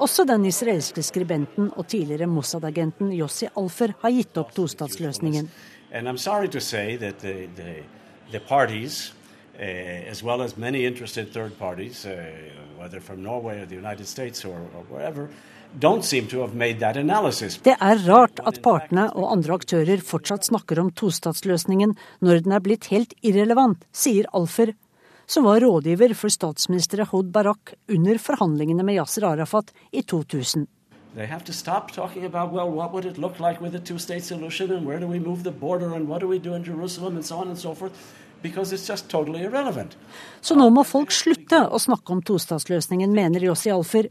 Også 0.03 0.25
den 0.27 0.43
israelske 0.49 1.03
skribenten 1.07 1.69
og 1.71 1.87
tidligere 1.87 2.27
Mossad-agenten 2.27 3.13
Yossi 3.15 3.47
Alfer 3.55 3.95
har 4.01 4.11
gitt 4.11 4.35
opp 4.37 4.51
tostatsløsningen. 4.57 5.47
And 5.93 6.09
I'm 6.09 6.17
sorry 6.17 6.49
to 6.49 6.59
say 6.59 6.97
that 6.97 7.19
the, 7.19 7.47
the, 7.55 7.83
the 8.31 8.39
parties 8.39 9.13
uh, 9.59 10.11
as 10.11 10.23
well 10.23 10.41
as 10.41 10.57
many 10.57 10.85
interested 10.85 11.31
third 11.33 11.57
parties, 11.59 12.05
uh, 12.05 12.15
whether 12.77 12.99
from 12.99 13.23
Norway 13.23 13.61
or 13.61 13.65
the 13.65 13.75
United 13.75 14.07
States 14.07 14.45
or, 14.45 14.59
or 14.75 14.83
wherever, 14.89 15.29
det 15.75 15.89
er 17.73 17.97
rart 18.07 18.39
at 18.47 18.61
partene 18.63 19.09
og 19.11 19.31
andre 19.33 19.57
aktører 19.57 19.99
fortsatt 20.07 20.47
snakker 20.47 20.79
om 20.79 20.91
tostatsløsningen 20.95 21.97
når 22.23 22.45
den 22.45 22.55
er 22.55 22.63
blitt 22.63 22.87
helt 22.93 23.11
irrelevant, 23.19 23.83
sier 23.91 24.29
Alfer, 24.31 24.71
som 25.27 25.43
var 25.43 25.59
rådgiver 25.65 26.13
for 26.15 26.31
statsminister 26.31 27.03
Ehud 27.03 27.33
Barak 27.35 27.73
under 27.91 28.17
forhandlingene 28.21 28.87
med 28.87 29.01
Yasser 29.01 29.27
Arafat 29.27 29.73
i 29.91 30.01
2000. 30.01 30.67
They 31.15 31.25
have 31.27 31.43
to 31.45 31.53
stop 31.53 31.91
talking 31.91 32.25
about, 32.25 32.51
well, 32.51 32.69
what 32.69 32.93
would 32.93 33.05
it 33.05 33.17
look 33.17 33.39
like 33.39 33.61
with 33.61 33.75
a 33.75 33.79
two 33.79 33.97
state 33.97 34.23
solution 34.23 34.71
and 34.71 34.85
where 34.85 34.99
do 34.99 35.07
we 35.07 35.19
move 35.19 35.43
the 35.43 35.51
border 35.51 35.93
and 35.93 36.07
what 36.07 36.21
do 36.21 36.27
we 36.27 36.39
do 36.39 36.53
in 36.53 36.63
Jerusalem 36.63 37.15
and 37.15 37.25
so 37.25 37.37
on 37.37 37.47
and 37.47 37.57
so 37.57 37.73
forth. 37.73 37.91
Totally 38.43 39.47
Så 40.41 40.55
nå 40.55 40.69
må 40.69 40.83
folk 40.83 41.11
slutte 41.11 41.63
å 41.67 41.79
snakke 41.79 42.13
om 42.13 42.21
tostatsløsningen, 42.21 43.11
mener 43.11 43.43
Jossi 43.47 43.71
Alfer, 43.73 44.09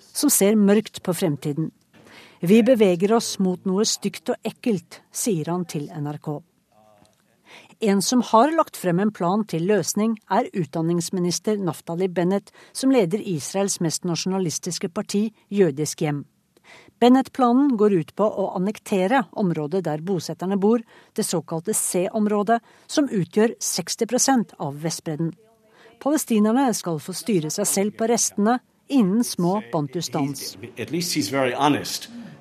som 0.00 0.30
ser 0.30 0.56
mørkt 0.56 1.02
på 1.02 1.14
fremtiden. 1.14 1.70
Vi 2.40 2.62
beveger 2.62 3.12
oss 3.16 3.38
mot 3.42 3.64
noe 3.66 3.84
stygt 3.86 4.30
og 4.30 4.36
ekkelt, 4.46 5.00
sier 5.10 5.50
han 5.50 5.64
til 5.66 5.88
NRK. 5.90 6.38
En 7.80 8.02
som 8.02 8.22
har 8.26 8.50
lagt 8.54 8.76
frem 8.76 8.98
en 8.98 9.12
plan 9.14 9.44
til 9.46 9.68
løsning, 9.70 10.16
er 10.30 10.50
utdanningsminister 10.50 11.58
Naftali 11.62 12.08
Bennett, 12.10 12.50
som 12.72 12.90
leder 12.90 13.22
Israels 13.22 13.78
mest 13.80 14.06
nasjonalistiske 14.06 14.90
parti, 14.90 15.28
Jødisk 15.50 16.02
hjem. 16.02 16.24
Bennett-planen 17.00 17.76
går 17.76 17.92
ut 17.92 18.14
på 18.18 18.26
å 18.26 18.48
annektere 18.58 19.22
området 19.38 19.84
der 19.86 20.02
bosetterne 20.02 20.58
bor, 20.58 20.82
det 21.14 21.22
såkalte 21.26 21.74
C-området, 21.74 22.58
som 22.86 23.06
utgjør 23.06 23.54
60% 23.62 24.56
av 24.58 24.80
Vestbredden. 24.82 25.32
Palestinerne 26.02 26.72
skal 26.74 26.98
få 27.02 27.14
styre 27.14 27.50
seg 27.54 27.70
selv 27.70 27.98
på 27.98 28.08
restene 28.10 28.58
innen 28.88 29.24
små 29.24 29.60
bantustans. 29.72 30.56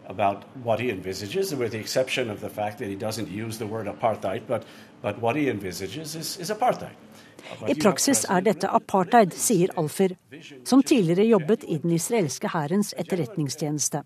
about 0.08 0.44
what 0.64 0.80
he 0.80 0.90
envisages, 0.90 1.54
with 1.54 1.74
the 1.74 1.78
exception 1.78 2.30
of 2.30 2.40
the 2.40 2.50
fact 2.50 2.80
that 2.80 2.88
he 2.88 2.96
doesn't 2.96 3.30
use 3.30 3.58
the 3.58 3.68
word 3.68 3.88
apartheid, 3.88 4.42
but, 4.48 4.64
but 5.02 5.22
what 5.22 5.36
he 5.36 5.50
envisages 5.50 6.16
is, 6.16 6.38
is 6.40 6.50
apartheid. 6.50 6.96
I 7.68 7.76
praksis 7.80 8.24
er 8.30 8.44
dette 8.46 8.70
apartheid, 8.70 9.34
sier 9.36 9.72
Alfer, 9.80 10.16
som 10.68 10.84
tidligere 10.84 11.26
jobbet 11.28 11.64
i 11.68 11.78
den 11.84 11.96
israelske 11.96 12.52
hærens 12.54 12.94
etterretningstjeneste. 12.98 14.04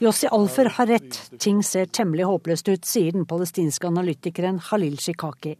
Yossi 0.00 0.32
Alfer 0.38 0.72
har 0.78 0.90
rett, 0.92 1.20
ting 1.38 1.62
ser 1.64 1.86
temmelig 1.86 2.28
håpløst 2.28 2.68
ut, 2.68 2.84
sier 2.84 3.16
den 3.16 3.26
palestinske 3.28 3.88
analytikeren 3.88 4.60
Halil 4.70 4.98
Shikaki. 5.00 5.56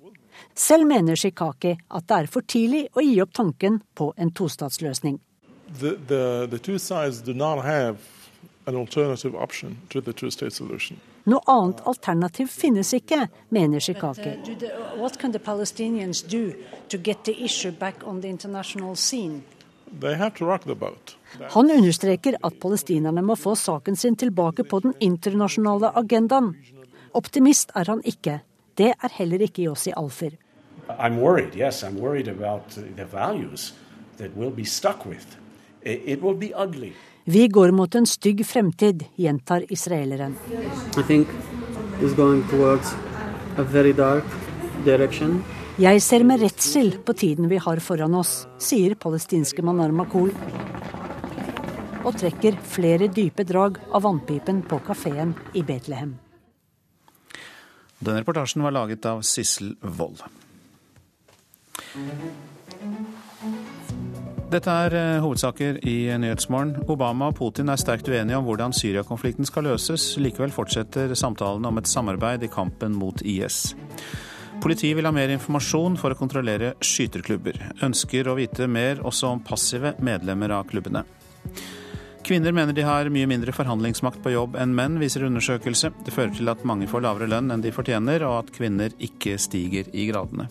Selv 0.55 0.87
mener 0.89 1.17
Shikaki 1.17 1.77
at 1.89 2.09
det 2.09 2.17
er 2.17 2.29
for 2.33 2.45
tidlig 2.45 2.87
å 2.93 3.05
gi 3.05 3.17
opp 3.25 3.33
tanken 3.37 3.81
på 3.97 4.13
en 4.17 4.33
tostatsløsning. 4.37 5.21
The, 5.81 5.97
the, 5.97 6.47
the 6.51 6.59
two 6.59 6.79
sides 6.79 7.23
do 7.23 7.35
not 7.35 7.65
have 7.65 7.97
an 8.67 8.77
alternative 8.77 9.35
option 9.35 9.79
to 9.91 10.01
the 10.01 10.13
two-state 10.13 10.53
solution. 10.53 11.01
Noe 11.27 11.43
annet 11.51 11.81
alternativ 11.91 12.51
finnes 12.55 12.93
ikke, 12.95 13.27
mener 13.51 13.83
Shikaki. 13.83 14.37
Han 21.55 21.71
understreker 21.71 22.39
at 22.43 22.61
palestinerne 22.63 23.23
må 23.27 23.35
få 23.35 23.55
saken 23.59 23.97
sin 23.97 24.17
tilbake 24.17 24.65
på 24.65 24.81
den 24.87 24.95
internasjonale 25.01 25.91
agendaen. 25.99 26.53
Optimist 27.15 27.75
er 27.75 27.91
han 27.91 28.03
ikke. 28.05 28.41
Det 28.79 28.93
er 28.95 29.17
heller 29.19 29.43
ikke 29.43 29.67
Yossi 29.67 29.93
Alfer. 29.97 30.39
I'm 30.89 31.19
worried, 31.19 31.57
yes, 31.57 31.83
I'm 31.83 31.99
worried 31.99 32.29
about 32.29 32.79
the 32.97 33.05
values 33.05 33.75
that 34.19 34.31
we'll 34.37 34.55
be 34.55 34.65
stuck 34.65 35.07
with. 35.07 35.27
It 35.83 36.23
will 36.23 36.39
be 36.39 36.53
ugly. 36.55 36.93
Vi 37.29 37.49
går 37.49 37.71
mot 37.71 37.95
en 37.95 38.07
stygg 38.07 38.47
fremtid, 38.47 39.01
gjentar 39.19 39.65
israeleren. 39.73 40.37
Jeg 45.77 46.03
ser 46.07 46.25
med 46.29 46.45
redsel 46.45 46.93
på 47.03 47.17
tiden 47.19 47.49
vi 47.51 47.59
har 47.59 47.83
foran 47.83 48.15
oss, 48.15 48.47
sier 48.63 48.95
palestinske 48.95 49.65
Manar 49.67 49.91
Makul. 49.91 50.31
Og 52.07 52.15
trekker 52.15 52.61
flere 52.63 53.11
dype 53.11 53.43
drag 53.43 53.83
av 53.91 54.07
vannpipen 54.07 54.63
på 54.63 54.79
kafeen 54.87 55.35
i 55.59 55.67
Betlehem. 55.67 56.15
Denne 57.99 58.21
reportasjen 58.23 58.63
var 58.63 58.79
laget 58.79 59.03
av 59.11 59.27
Sissel 59.27 59.75
Wold. 59.83 60.23
Dette 64.47 64.71
er 64.71 64.95
eh, 64.95 65.17
hovedsaker 65.25 65.81
i 65.91 65.97
Nyhetsmorgen. 66.23 66.85
Obama 66.93 67.33
og 67.33 67.35
Putin 67.41 67.67
er 67.73 67.81
sterkt 67.83 68.07
uenige 68.07 68.39
om 68.39 68.45
hvordan 68.47 68.75
Syria-konflikten 68.77 69.49
skal 69.49 69.67
løses. 69.67 70.05
Likevel 70.23 70.55
fortsetter 70.55 71.11
samtalene 71.19 71.67
om 71.67 71.81
et 71.81 71.91
samarbeid 71.91 72.45
i 72.47 72.51
kampen 72.53 72.95
mot 72.95 73.25
IS. 73.27 73.75
Politiet 74.63 74.95
vil 74.97 75.09
ha 75.09 75.13
mer 75.15 75.33
informasjon 75.35 75.99
for 75.99 76.15
å 76.15 76.19
kontrollere 76.19 76.77
skyterklubber. 76.79 77.59
Ønsker 77.89 78.31
å 78.31 78.37
vite 78.39 78.71
mer 78.71 79.03
også 79.03 79.33
om 79.35 79.43
passive 79.43 79.97
medlemmer 79.99 80.55
av 80.55 80.71
klubbene. 80.71 81.03
Kvinner 82.27 82.55
mener 82.55 82.75
de 82.75 82.87
har 82.87 83.11
mye 83.11 83.27
mindre 83.27 83.55
forhandlingsmakt 83.55 84.23
på 84.23 84.33
jobb 84.35 84.55
enn 84.63 84.79
menn, 84.79 85.01
viser 85.03 85.27
undersøkelse. 85.27 85.91
Det 86.07 86.15
fører 86.15 86.39
til 86.39 86.55
at 86.55 86.63
mange 86.67 86.87
får 86.91 87.03
lavere 87.03 87.31
lønn 87.35 87.51
enn 87.51 87.67
de 87.67 87.75
fortjener, 87.75 88.23
og 88.31 88.45
at 88.45 88.55
kvinner 88.55 88.95
ikke 89.11 89.37
stiger 89.43 89.91
i 89.91 90.07
gradene. 90.13 90.47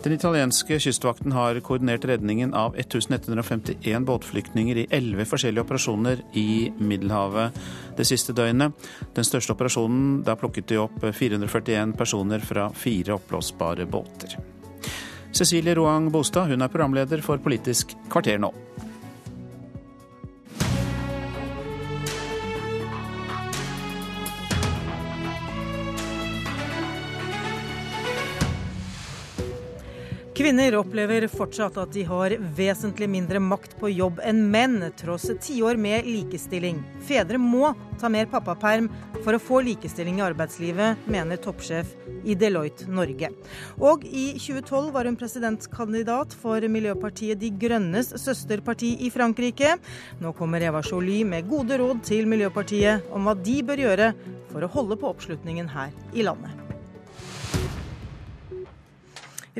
Den 0.00 0.14
italienske 0.16 0.78
kystvakten 0.80 1.32
har 1.36 1.58
koordinert 1.60 2.06
redningen 2.08 2.54
av 2.56 2.76
1151 2.78 4.06
båtflyktninger 4.08 4.78
i 4.80 4.86
elleve 4.96 5.26
forskjellige 5.28 5.66
operasjoner 5.66 6.22
i 6.40 6.70
Middelhavet 6.80 7.58
det 7.98 8.06
siste 8.08 8.32
døgnet. 8.32 8.72
Den 9.12 9.28
største 9.28 9.52
operasjonen, 9.52 10.22
da 10.24 10.38
plukket 10.40 10.70
de 10.72 10.80
opp 10.80 11.04
441 11.04 11.92
personer 12.00 12.40
fra 12.40 12.70
fire 12.72 13.18
oppblåsbare 13.18 13.84
båter. 13.92 14.38
Cecilie 15.36 15.76
Roang 15.76 16.08
Bostad 16.12 16.48
hun 16.48 16.64
er 16.64 16.72
programleder 16.72 17.20
for 17.20 17.42
Politisk 17.44 17.92
kvarter 18.08 18.40
nå. 18.40 18.54
Kvinner 30.40 30.72
opplever 30.78 31.26
fortsatt 31.28 31.74
at 31.76 31.90
de 31.92 32.00
har 32.08 32.32
vesentlig 32.56 33.04
mindre 33.12 33.42
makt 33.44 33.74
på 33.76 33.90
jobb 33.92 34.22
enn 34.24 34.38
menn, 34.48 34.78
tross 34.96 35.26
tiår 35.44 35.76
med 35.76 36.06
likestilling. 36.08 36.78
Fedre 37.04 37.36
må 37.36 37.74
ta 38.00 38.08
mer 38.08 38.24
pappaperm 38.32 38.86
for 39.18 39.36
å 39.36 39.40
få 39.42 39.60
likestilling 39.66 40.16
i 40.16 40.24
arbeidslivet, 40.24 41.02
mener 41.12 41.42
toppsjef 41.44 41.92
i 42.24 42.38
Deloitte 42.40 42.88
Norge. 42.88 43.28
Og 43.84 44.08
i 44.08 44.30
2012 44.40 44.88
var 44.96 45.10
hun 45.10 45.20
presidentkandidat 45.20 46.32
for 46.40 46.64
Miljøpartiet 46.72 47.36
De 47.44 47.52
Grønnes 47.60 48.14
søsterparti 48.24 48.94
i 49.04 49.12
Frankrike. 49.12 49.76
Nå 50.24 50.32
kommer 50.40 50.64
Eva 50.64 50.80
Joly 50.80 51.20
med 51.36 51.52
gode 51.52 51.76
råd 51.84 52.00
til 52.08 52.32
Miljøpartiet 52.32 53.12
om 53.12 53.28
hva 53.28 53.36
de 53.36 53.60
bør 53.60 53.84
gjøre 53.84 54.12
for 54.48 54.64
å 54.64 54.72
holde 54.72 54.96
på 55.04 55.12
oppslutningen 55.12 55.68
her 55.76 55.92
i 56.16 56.24
landet. 56.24 56.69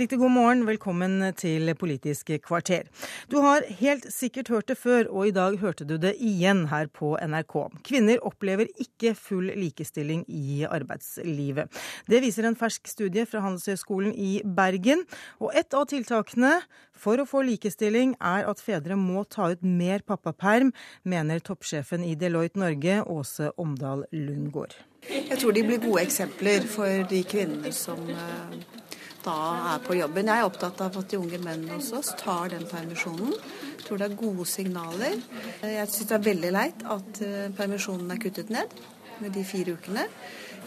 Riktig 0.00 0.16
god 0.16 0.30
morgen, 0.32 0.62
velkommen 0.64 1.20
til 1.36 1.74
Politisk 1.76 2.30
kvarter. 2.40 2.86
Du 3.28 3.34
har 3.44 3.66
helt 3.82 4.06
sikkert 4.08 4.48
hørt 4.48 4.70
det 4.70 4.78
før, 4.80 5.10
og 5.12 5.28
i 5.28 5.34
dag 5.36 5.58
hørte 5.60 5.84
du 5.84 5.98
det 6.00 6.14
igjen 6.16 6.62
her 6.70 6.88
på 6.88 7.10
NRK. 7.20 7.56
Kvinner 7.84 8.22
opplever 8.24 8.70
ikke 8.80 9.12
full 9.12 9.52
likestilling 9.52 10.22
i 10.24 10.62
arbeidslivet. 10.64 11.68
Det 12.08 12.22
viser 12.24 12.48
en 12.48 12.56
fersk 12.56 12.88
studie 12.88 13.26
fra 13.28 13.44
Handelshøyskolen 13.44 14.16
i 14.16 14.40
Bergen. 14.40 15.04
Og 15.36 15.52
et 15.52 15.76
av 15.76 15.84
tiltakene 15.92 16.56
for 16.96 17.20
å 17.20 17.28
få 17.28 17.44
likestilling 17.50 18.16
er 18.24 18.48
at 18.48 18.64
fedre 18.64 18.96
må 18.96 19.26
ta 19.28 19.52
ut 19.52 19.60
mer 19.60 20.00
pappaperm, 20.00 20.72
mener 21.04 21.44
toppsjefen 21.44 22.08
i 22.08 22.16
Deloitte 22.16 22.56
Norge, 22.56 23.02
Åse 23.04 23.52
Omdal 23.60 24.08
Lundgård. 24.16 24.80
Jeg 25.10 25.36
tror 25.36 25.52
de 25.52 25.68
blir 25.68 25.84
gode 25.84 26.08
eksempler 26.08 26.64
for 26.68 27.04
de 27.08 27.20
kvinnene 27.28 27.72
som 27.72 28.00
eh, 28.08 28.79
da 29.24 29.38
er 29.74 29.82
på 29.84 29.96
jobben. 29.98 30.30
Jeg 30.30 30.42
er 30.42 30.48
opptatt 30.48 30.80
av 30.84 30.96
at 31.00 31.10
de 31.10 31.18
unge 31.20 31.40
mennene 31.42 31.78
hos 31.78 31.90
oss 31.96 32.12
tar 32.20 32.52
den 32.52 32.66
permisjonen. 32.70 33.34
Jeg 33.34 33.86
tror 33.86 34.00
det 34.00 34.08
er 34.10 34.20
gode 34.20 34.46
signaler. 34.48 35.18
Jeg 35.64 35.88
syns 35.90 36.08
det 36.10 36.16
er 36.16 36.28
veldig 36.28 36.52
leit 36.54 36.86
at 36.96 37.20
eh, 37.26 37.50
permisjonen 37.56 38.14
er 38.14 38.22
kuttet 38.22 38.52
ned 38.52 38.78
med 39.20 39.34
de 39.36 39.44
fire 39.44 39.76
ukene. 39.76 40.06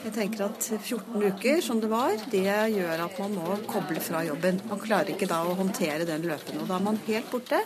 Jeg 0.04 0.14
tenker 0.18 0.46
at 0.50 0.66
14 0.68 1.24
uker, 1.32 1.62
som 1.64 1.80
det 1.80 1.88
var, 1.88 2.18
det 2.32 2.44
gjør 2.44 3.06
at 3.06 3.20
man 3.22 3.38
må 3.38 3.58
koble 3.70 4.02
fra 4.04 4.24
jobben. 4.28 4.60
Man 4.68 4.82
klarer 4.84 5.14
ikke 5.14 5.30
da 5.32 5.40
å 5.48 5.56
håndtere 5.56 6.08
den 6.10 6.26
løpende. 6.28 6.66
Og 6.66 6.68
da 6.68 6.76
er 6.76 6.88
man 6.90 7.00
helt 7.08 7.30
borte. 7.32 7.62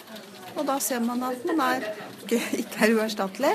Og 0.54 0.66
da 0.68 0.78
ser 0.82 1.02
man 1.06 1.24
at 1.26 1.42
man 1.50 1.64
er, 1.66 1.88
ikke, 2.28 2.42
ikke 2.62 2.84
er 2.86 2.98
uerstattelig. 2.98 3.54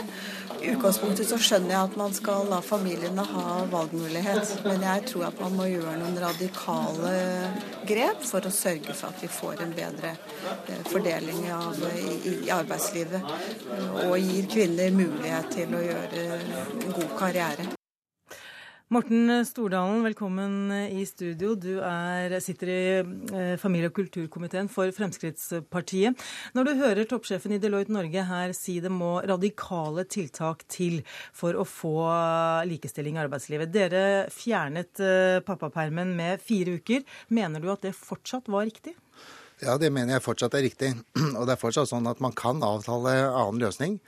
I 0.63 0.71
utgangspunktet 0.77 1.27
så 1.27 1.39
skjønner 1.43 1.75
jeg 1.75 1.89
at 1.89 1.97
man 1.99 2.13
skal 2.15 2.47
la 2.51 2.61
familiene 2.63 3.25
ha 3.27 3.65
valgmulighet, 3.71 4.53
men 4.67 4.85
jeg 4.87 5.05
tror 5.11 5.27
at 5.29 5.41
man 5.43 5.57
må 5.59 5.67
gjøre 5.73 5.97
noen 5.99 6.21
radikale 6.23 7.13
grep 7.89 8.23
for 8.29 8.47
å 8.47 8.55
sørge 8.55 8.95
for 8.95 9.11
at 9.11 9.25
vi 9.25 9.31
får 9.33 9.65
en 9.67 9.75
bedre 9.77 10.15
eh, 10.15 10.87
fordeling 10.87 11.45
av, 11.51 11.83
i, 11.99 12.37
i 12.47 12.55
arbeidslivet. 12.55 13.37
Og 14.07 14.17
gir 14.23 14.51
kvinner 14.55 14.95
mulighet 14.95 15.55
til 15.59 15.79
å 15.79 15.85
gjøre 15.91 16.27
god 16.89 17.17
karriere. 17.19 17.73
Morten 18.93 19.31
Stordalen, 19.49 20.03
velkommen 20.05 20.69
i 20.93 21.07
studio. 21.09 21.55
Du 21.57 21.79
er, 21.81 22.35
sitter 22.45 22.69
i 22.69 22.81
eh, 23.01 23.55
familie- 23.57 23.89
og 23.89 23.95
kulturkomiteen 23.97 24.69
for 24.69 24.93
Fremskrittspartiet. 24.93 26.19
Når 26.53 26.67
du 26.69 26.73
hører 26.77 27.09
toppsjefen 27.09 27.55
i 27.57 27.61
Deloitte 27.63 27.95
Norge 27.95 28.25
her 28.29 28.53
si 28.53 28.75
det 28.85 28.91
må 28.93 29.15
radikale 29.25 30.05
tiltak 30.05 30.67
til 30.69 30.99
for 31.33 31.57
å 31.57 31.65
få 31.65 31.95
likestilling 32.69 33.17
i 33.17 33.23
arbeidslivet. 33.23 33.73
Dere 33.73 34.03
fjernet 34.35 35.01
eh, 35.01 35.39
pappapermen 35.47 36.13
med 36.19 36.45
fire 36.45 36.77
uker. 36.77 37.07
Mener 37.33 37.65
du 37.65 37.71
at 37.73 37.89
det 37.89 37.95
fortsatt 37.97 38.53
var 38.53 38.69
riktig? 38.69 38.93
Ja, 39.63 39.79
det 39.81 39.89
mener 39.95 40.19
jeg 40.19 40.27
fortsatt 40.27 40.59
er 40.59 40.67
riktig. 40.69 40.93
Og 41.39 41.47
det 41.47 41.57
er 41.57 41.65
fortsatt 41.65 41.89
sånn 41.89 42.13
at 42.13 42.21
man 42.21 42.37
kan 42.37 42.61
avtale 42.61 43.17
annen 43.31 43.65
løsning. 43.65 44.03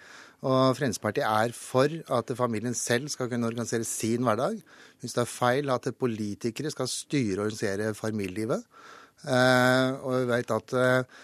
Og 0.45 0.75
Fremskrittspartiet 0.77 1.25
er 1.25 1.53
for 1.57 1.93
at 2.19 2.33
familien 2.37 2.75
selv 2.77 3.09
skal 3.13 3.31
kunne 3.31 3.49
organisere 3.49 3.87
sin 3.89 4.27
hverdag. 4.27 4.59
Syns 5.01 5.17
det 5.17 5.23
er 5.23 5.31
feil 5.31 5.71
at 5.73 5.89
politikere 5.97 6.73
skal 6.73 6.91
styre 6.91 7.39
og 7.39 7.47
organisere 7.47 7.95
familielivet. 7.97 8.67
Eh, 9.25 10.03
og 10.05 10.19
vi 10.19 10.27
vet 10.29 10.53
at 10.53 10.75
eh, 10.77 11.23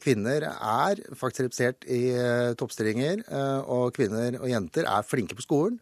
kvinner 0.00 0.46
er 0.48 1.02
faktisk 1.18 1.44
representert 1.44 1.84
i 1.84 2.00
eh, 2.16 2.54
toppstillinger, 2.56 3.26
og 3.68 3.92
kvinner 3.96 4.38
og 4.40 4.48
jenter 4.48 4.88
er 4.88 5.04
flinke 5.04 5.36
på 5.36 5.44
skolen. 5.44 5.76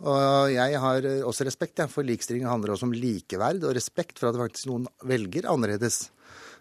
Og 0.00 0.48
jeg 0.54 0.80
har 0.80 1.04
også 1.28 1.44
respekt 1.44 1.82
for 1.92 2.06
likestilling 2.08 2.46
handler 2.48 2.72
også 2.72 2.88
om 2.88 2.96
likeverd 2.96 3.66
og 3.68 3.74
respekt 3.76 4.16
for 4.16 4.30
at 4.30 4.38
faktisk 4.40 4.70
noen 4.70 4.86
velger 5.04 5.50
annerledes. 5.50 6.06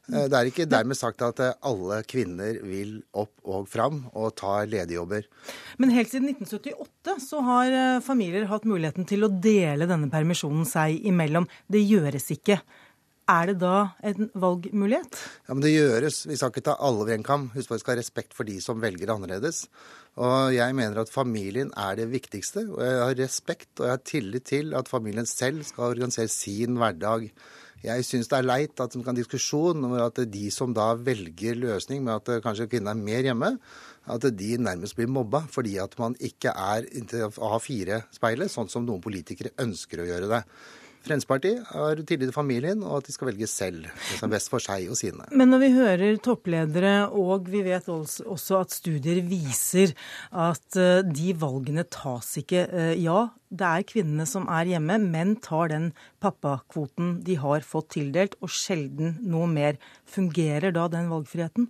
Eh, 0.09 0.25
det 0.29 0.37
er 0.37 0.49
ikke 0.49 0.67
dermed 0.69 0.97
sagt 0.97 1.21
at 1.25 1.41
eh, 1.43 1.55
alle 1.65 2.01
kvinner 2.09 2.59
vil 2.65 2.99
opp 3.17 3.33
og 3.45 3.69
fram 3.69 4.03
og 4.13 4.33
ta 4.39 4.59
lederjobber. 4.65 5.27
Men 5.81 5.93
helt 5.93 6.11
siden 6.11 6.31
1978 6.33 7.17
så 7.29 7.45
har 7.45 7.71
eh, 7.71 8.03
familier 8.05 8.49
hatt 8.49 8.67
muligheten 8.69 9.07
til 9.09 9.25
å 9.25 9.31
dele 9.31 9.89
denne 9.89 10.11
permisjonen 10.11 10.67
seg 10.69 10.99
imellom. 11.09 11.49
Det 11.69 11.83
gjøres 11.85 12.29
ikke. 12.35 12.59
Er 13.29 13.51
det 13.51 13.59
da 13.61 13.91
en 14.01 14.31
valgmulighet? 14.41 15.17
Ja, 15.45 15.53
men 15.53 15.61
Det 15.61 15.75
gjøres. 15.75 16.23
Vi 16.25 16.37
skal 16.39 16.49
ikke 16.49 16.65
ta 16.65 16.79
alle 16.81 17.03
over 17.03 17.13
en 17.13 17.25
kam. 17.25 17.51
Husk 17.53 17.69
på 17.69 17.75
at 17.75 17.81
vi 17.81 17.83
skal 17.83 17.93
ha 17.93 17.99
respekt 17.99 18.33
for 18.33 18.49
de 18.49 18.57
som 18.63 18.81
velger 18.81 19.11
annerledes. 19.13 19.67
Og 20.17 20.55
jeg 20.55 20.73
mener 20.75 21.03
at 21.03 21.13
familien 21.13 21.69
er 21.77 21.99
det 21.99 22.09
viktigste. 22.09 22.65
Og 22.73 22.81
jeg 22.81 22.97
har 23.03 23.19
respekt 23.21 23.69
og 23.77 23.85
jeg 23.85 23.93
har 23.93 24.05
tillit 24.09 24.49
til 24.49 24.73
at 24.73 24.89
familien 24.89 25.29
selv 25.29 25.61
skal 25.67 25.93
organisere 25.93 26.31
sin 26.33 26.81
hverdag. 26.81 27.29
Jeg 27.79 28.03
syns 28.03 28.27
det 28.27 28.35
er 28.41 28.47
leit 28.47 28.81
at 28.83 28.95
man 28.97 29.05
kan 29.07 29.15
diskusjon 29.15 29.85
om 29.87 29.93
at 30.03 30.19
de 30.27 30.49
som 30.51 30.73
da 30.75 30.89
velger 30.99 31.55
løsning 31.55 32.03
med 32.03 32.17
at 32.17 32.43
kanskje 32.43 32.67
kvinnen 32.71 32.91
er 32.91 32.99
mer 32.99 33.29
hjemme, 33.29 33.53
at 34.09 34.27
de 34.35 34.49
nærmest 34.59 34.97
blir 34.97 35.07
mobba 35.07 35.45
fordi 35.51 35.77
at 35.79 35.95
man 36.01 36.17
ikke 36.19 36.51
er 36.51 36.89
A4-speilet, 36.89 38.51
sånn 38.51 38.71
som 38.71 38.83
noen 38.87 39.03
politikere 39.03 39.55
ønsker 39.63 40.03
å 40.03 40.09
gjøre 40.09 40.31
det. 40.33 40.43
Fremskrittspartiet 41.09 41.71
har 41.73 42.01
tillit 42.03 42.29
til 42.29 42.35
familien, 42.35 42.83
og 42.85 42.99
at 42.99 43.09
de 43.09 43.15
skal 43.15 43.31
velge 43.31 43.49
selv 43.49 43.87
det 43.87 44.17
som 44.19 44.27
er 44.29 44.35
best 44.35 44.51
for 44.51 44.63
seg 44.63 44.89
og 44.91 44.99
sine. 44.99 45.25
Men 45.33 45.51
når 45.53 45.63
vi 45.63 45.71
hører 45.75 46.21
toppledere, 46.23 46.93
og 47.09 47.49
vi 47.49 47.63
vet 47.65 47.89
også 47.89 48.59
at 48.61 48.75
studier 48.75 49.21
viser 49.25 49.95
at 50.29 50.79
eh, 50.79 51.01
de 51.05 51.33
valgene 51.39 51.85
tas 51.89 52.35
ikke 52.41 52.65
eh, 52.67 52.93
Ja, 52.99 53.29
det 53.49 53.65
er 53.65 53.87
kvinnene 53.89 54.27
som 54.29 54.45
er 54.53 54.69
hjemme, 54.69 54.99
men 55.01 55.35
tar 55.41 55.71
den 55.73 55.89
pappakvoten 56.21 57.17
de 57.25 57.39
har 57.41 57.65
fått 57.65 57.95
tildelt, 57.97 58.37
og 58.43 58.53
sjelden 58.53 59.17
noe 59.25 59.49
mer. 59.49 59.81
Fungerer 60.09 60.75
da 60.75 60.85
den 60.91 61.09
valgfriheten? 61.09 61.69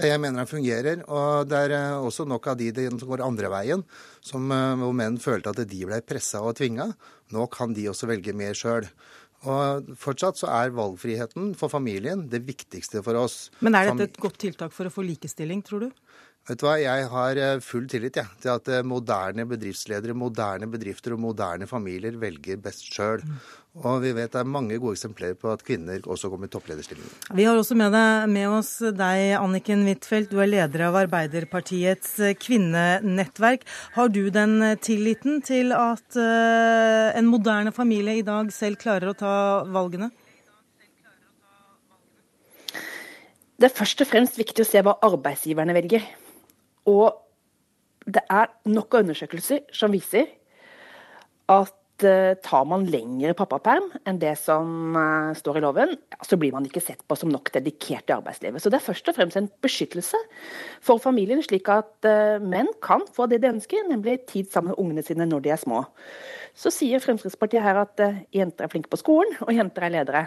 Jeg 0.00 0.20
mener 0.22 0.40
den 0.40 0.48
fungerer. 0.48 1.02
Og 1.12 1.48
det 1.50 1.58
er 1.66 1.74
eh, 1.76 1.96
også 2.00 2.24
nok 2.28 2.46
av 2.52 2.60
de 2.60 2.70
som 2.88 3.08
går 3.08 3.24
andre 3.26 3.50
veien, 3.52 3.82
som, 4.24 4.46
eh, 4.54 4.76
hvor 4.80 4.94
menn 4.96 5.18
følte 5.20 5.52
at 5.52 5.64
de 5.68 5.82
ble 5.88 6.00
pressa 6.06 6.40
og 6.40 6.56
tvinga. 6.60 6.92
Nå 7.32 7.48
kan 7.52 7.74
de 7.76 7.90
også 7.92 8.08
velge 8.08 8.32
mer 8.36 8.56
sjøl. 8.56 8.88
Og 9.42 9.88
fortsatt 9.98 10.38
så 10.38 10.48
er 10.54 10.74
valgfriheten 10.74 11.50
for 11.58 11.72
familien 11.72 12.28
det 12.30 12.44
viktigste 12.46 13.02
for 13.02 13.18
oss. 13.18 13.50
Men 13.60 13.74
er 13.74 13.90
dette 13.90 14.12
et 14.12 14.20
godt 14.22 14.38
tiltak 14.44 14.74
for 14.74 14.86
å 14.86 14.94
få 14.94 15.02
likestilling, 15.02 15.64
tror 15.66 15.88
du? 15.88 16.02
Vet 16.48 16.58
du 16.58 16.66
hva, 16.66 16.74
Jeg 16.82 17.06
har 17.12 17.38
eh, 17.38 17.60
full 17.62 17.84
tillit 17.90 18.16
ja, 18.18 18.26
til 18.42 18.50
at 18.56 18.70
moderne 18.82 19.46
bedriftsledere, 19.46 20.14
moderne 20.18 20.66
bedrifter 20.70 21.14
og 21.14 21.20
moderne 21.22 21.68
familier 21.70 22.16
velger 22.18 22.58
best 22.62 22.88
sjøl. 22.90 23.22
Mm. 23.22 23.36
Og 23.80 24.02
vi 24.02 24.10
vet 24.12 24.34
det 24.34 24.40
er 24.42 24.48
mange 24.52 24.76
gode 24.76 24.98
eksempler 24.98 25.32
på 25.38 25.48
at 25.48 25.62
kvinner 25.64 26.02
også 26.04 26.28
kommer 26.28 26.50
i 26.50 26.52
topplederstillinger. 26.52 27.12
Vi 27.32 27.46
har 27.48 27.56
også 27.56 27.76
med, 27.78 27.94
deg, 27.94 28.26
med 28.28 28.56
oss 28.58 28.72
deg, 28.84 29.20
Anniken 29.38 29.86
Huitfeldt. 29.86 30.28
Du 30.34 30.42
er 30.44 30.50
leder 30.50 30.84
av 30.90 30.98
Arbeiderpartiets 31.00 32.18
kvinnenettverk. 32.42 33.64
Har 33.94 34.12
du 34.12 34.26
den 34.34 34.58
tilliten 34.84 35.40
til 35.46 35.72
at 35.72 36.18
uh, 36.20 37.16
en 37.16 37.30
moderne 37.32 37.72
familie 37.72 38.18
i 38.20 38.26
dag 38.26 38.52
selv 38.52 38.82
klarer 38.82 39.14
å 39.14 39.16
ta 39.16 39.34
valgene? 39.72 40.10
Det 43.56 43.70
er 43.70 43.78
først 43.78 44.04
og 44.04 44.10
fremst 44.10 44.36
viktig 44.36 44.66
å 44.66 44.68
se 44.68 44.84
hva 44.84 44.98
arbeidsgiverne 45.06 45.72
velger. 45.78 46.04
Og 46.90 47.18
det 48.06 48.24
er 48.30 48.50
nok 48.66 48.94
av 48.94 49.04
undersøkelser 49.04 49.68
som 49.76 49.92
viser 49.94 50.26
at 51.52 51.76
Eh, 52.02 52.34
tar 52.42 52.64
man 52.66 52.84
lengre 52.90 53.34
pappaperm 53.36 53.84
enn 54.08 54.18
det 54.22 54.32
som 54.40 54.96
eh, 54.98 55.32
står 55.38 55.58
i 55.58 55.62
loven, 55.62 55.92
så 56.26 56.38
blir 56.40 56.54
man 56.54 56.64
ikke 56.66 56.82
sett 56.82 57.02
på 57.06 57.16
som 57.18 57.30
nok 57.30 57.52
dedikert 57.54 58.10
i 58.10 58.14
arbeidslivet. 58.16 58.62
Så 58.62 58.72
det 58.72 58.80
er 58.80 58.86
først 58.86 59.10
og 59.10 59.16
fremst 59.16 59.38
en 59.38 59.50
beskyttelse 59.62 60.18
for 60.82 61.02
familien, 61.02 61.42
slik 61.44 61.70
at 61.72 62.08
eh, 62.08 62.42
menn 62.42 62.70
kan 62.84 63.04
få 63.14 63.28
det 63.30 63.42
de 63.44 63.52
ønsker, 63.52 63.86
nemlig 63.90 64.22
tid 64.30 64.50
sammen 64.50 64.72
med 64.72 64.82
ungene 64.82 65.06
sine 65.06 65.28
når 65.28 65.44
de 65.44 65.54
er 65.54 65.62
små. 65.62 65.84
Så 66.58 66.72
sier 66.74 67.02
Fremskrittspartiet 67.02 67.64
her 67.64 67.84
at 67.84 68.02
jenter 68.34 68.66
er 68.66 68.72
flinke 68.72 68.90
på 68.92 69.00
skolen, 69.00 69.36
og 69.46 69.54
jenter 69.54 69.86
er 69.86 69.96
ledere. 70.00 70.26